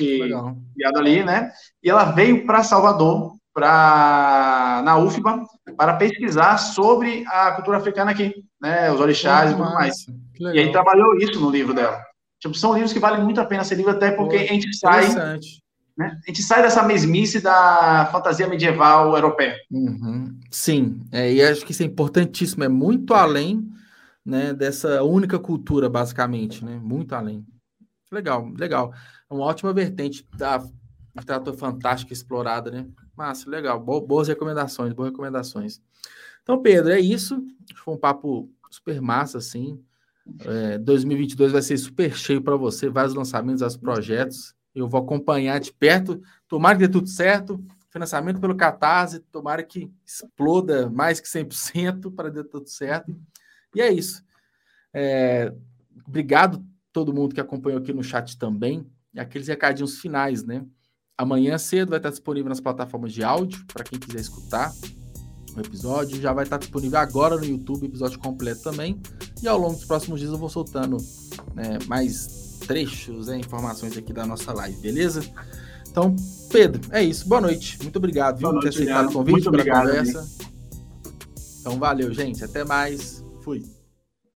criado 0.74 0.98
ali, 0.98 1.22
né? 1.22 1.51
E 1.82 1.90
ela 1.90 2.05
veio 2.05 2.47
para 2.47 2.62
Salvador, 2.62 3.35
para 3.52 4.82
na 4.85 4.97
UFBA, 4.97 5.44
para 5.77 5.94
pesquisar 5.94 6.56
sobre 6.59 7.24
a 7.27 7.52
cultura 7.52 7.78
africana 7.78 8.10
aqui, 8.10 8.35
né? 8.60 8.90
Os 8.90 9.01
orixás 9.01 9.51
e 9.51 9.55
tudo 9.55 9.74
mais. 9.74 10.06
E 10.39 10.59
aí 10.59 10.72
trabalhou 10.72 11.16
isso 11.16 11.39
no 11.39 11.51
livro 11.51 11.74
dela. 11.74 12.01
Tipo, 12.40 12.55
são 12.55 12.72
livros 12.72 12.93
que 12.93 12.98
valem 12.98 13.22
muito 13.22 13.40
a 13.40 13.44
pena 13.44 13.64
ser 13.64 13.74
lido, 13.74 13.90
até 13.90 14.10
porque 14.10 14.39
Pô, 14.39 14.44
a 14.44 14.47
gente 14.47 14.74
sai. 14.77 15.14
Né? 15.98 16.18
A 16.27 16.31
gente 16.31 16.43
sai 16.43 16.62
dessa 16.62 16.82
mesmice 16.82 17.40
da 17.43 18.09
fantasia 18.10 18.48
medieval 18.48 19.14
europeia. 19.14 19.55
Uhum. 19.70 20.39
Sim, 20.51 21.02
é, 21.12 21.31
e 21.31 21.43
acho 21.43 21.66
que 21.66 21.72
isso 21.72 21.82
é 21.82 21.86
importantíssimo, 21.86 22.64
é 22.64 22.68
muito 22.68 23.12
além 23.12 23.68
né, 24.31 24.55
dessa 24.55 25.02
única 25.02 25.39
cultura, 25.39 25.90
basicamente, 25.90 26.65
né? 26.65 26.78
Muito 26.82 27.15
além. 27.15 27.44
Legal, 28.11 28.48
legal. 28.57 28.94
É 29.28 29.35
uma 29.35 29.44
ótima 29.44 29.73
vertente 29.73 30.27
da 30.36 30.65
literatura 31.16 31.57
fantástica 31.57 32.12
explorada, 32.12 32.70
né? 32.70 32.86
Massa, 33.16 33.51
legal. 33.51 33.81
boas 33.81 34.28
recomendações, 34.28 34.93
boas 34.93 35.11
recomendações. 35.11 35.81
Então, 36.43 36.62
Pedro, 36.62 36.93
é 36.93 37.01
isso. 37.01 37.44
Foi 37.85 37.94
um 37.94 37.98
papo 37.98 38.51
super 38.70 39.01
massa, 39.01 39.39
assim. 39.39 39.82
É, 40.44 40.78
2022 40.78 41.52
vai 41.52 41.62
ser 41.62 41.77
super 41.77 42.16
cheio 42.16 42.40
para 42.40 42.57
você, 42.57 42.89
vários 42.89 43.15
lançamentos, 43.15 43.61
vários 43.61 43.77
projetos. 43.77 44.55
Eu 44.74 44.89
vou 44.89 45.01
acompanhar 45.01 45.59
de 45.59 45.73
perto. 45.73 46.20
Tomara 46.48 46.78
que 46.78 46.86
dê 46.86 46.93
tudo 46.93 47.09
certo. 47.09 47.62
Financiamento 47.90 48.40
pelo 48.40 48.57
Catarse, 48.57 49.19
tomara 49.32 49.65
que 49.65 49.90
exploda 50.07 50.89
mais 50.89 51.20
que 51.20 51.27
100% 51.27 52.15
para 52.15 52.31
dar 52.31 52.44
tudo 52.44 52.69
certo. 52.69 53.16
E 53.75 53.81
é 53.81 53.93
isso. 53.93 54.23
É, 54.93 55.53
obrigado 56.07 56.65
todo 56.93 57.15
mundo 57.15 57.35
que 57.35 57.41
acompanhou 57.41 57.79
aqui 57.81 57.93
no 57.93 58.03
chat 58.03 58.39
também. 58.39 58.87
E 59.15 59.21
aqueles 59.21 59.49
recadinhos 59.49 59.99
finais, 59.99 60.45
né? 60.45 60.65
Amanhã 61.17 61.59
cedo 61.59 61.91
vai 61.91 61.99
estar 61.99 62.11
disponível 62.11 62.49
nas 62.49 62.61
plataformas 62.61 63.13
de 63.13 63.23
áudio 63.23 63.65
para 63.73 63.85
quem 63.85 63.99
quiser 63.99 64.21
escutar 64.21 64.73
o 65.57 65.61
episódio. 65.61 66.21
Já 66.21 66.33
vai 66.33 66.45
estar 66.45 66.59
disponível 66.59 66.99
agora 66.99 67.37
no 67.37 67.45
YouTube, 67.45 67.87
episódio 67.87 68.19
completo 68.19 68.63
também. 68.63 69.01
E 69.43 69.49
ao 69.49 69.59
longo 69.59 69.75
dos 69.75 69.85
próximos 69.85 70.21
dias 70.21 70.33
eu 70.33 70.39
vou 70.39 70.49
soltando 70.49 70.97
né, 71.55 71.79
mais 71.87 72.59
trechos, 72.67 73.27
né, 73.27 73.39
informações 73.39 73.97
aqui 73.97 74.13
da 74.13 74.25
nossa 74.25 74.53
live, 74.53 74.81
beleza? 74.81 75.23
Então, 75.91 76.15
Pedro, 76.51 76.81
é 76.93 77.03
isso. 77.03 77.29
Boa 77.29 77.41
noite. 77.41 77.79
Muito 77.83 77.97
obrigado 77.97 78.39
viu, 78.39 78.51
por 78.51 78.61
ter 78.61 78.69
aceitado 78.69 79.11
o 79.11 79.13
convite 79.13 79.51
para 79.51 79.63
a 79.63 79.81
conversa. 79.81 80.29
Então, 81.61 81.79
valeu, 81.79 82.15
gente. 82.15 82.45
Até 82.45 82.65
mais. 82.65 83.25
Fui. 83.51 83.80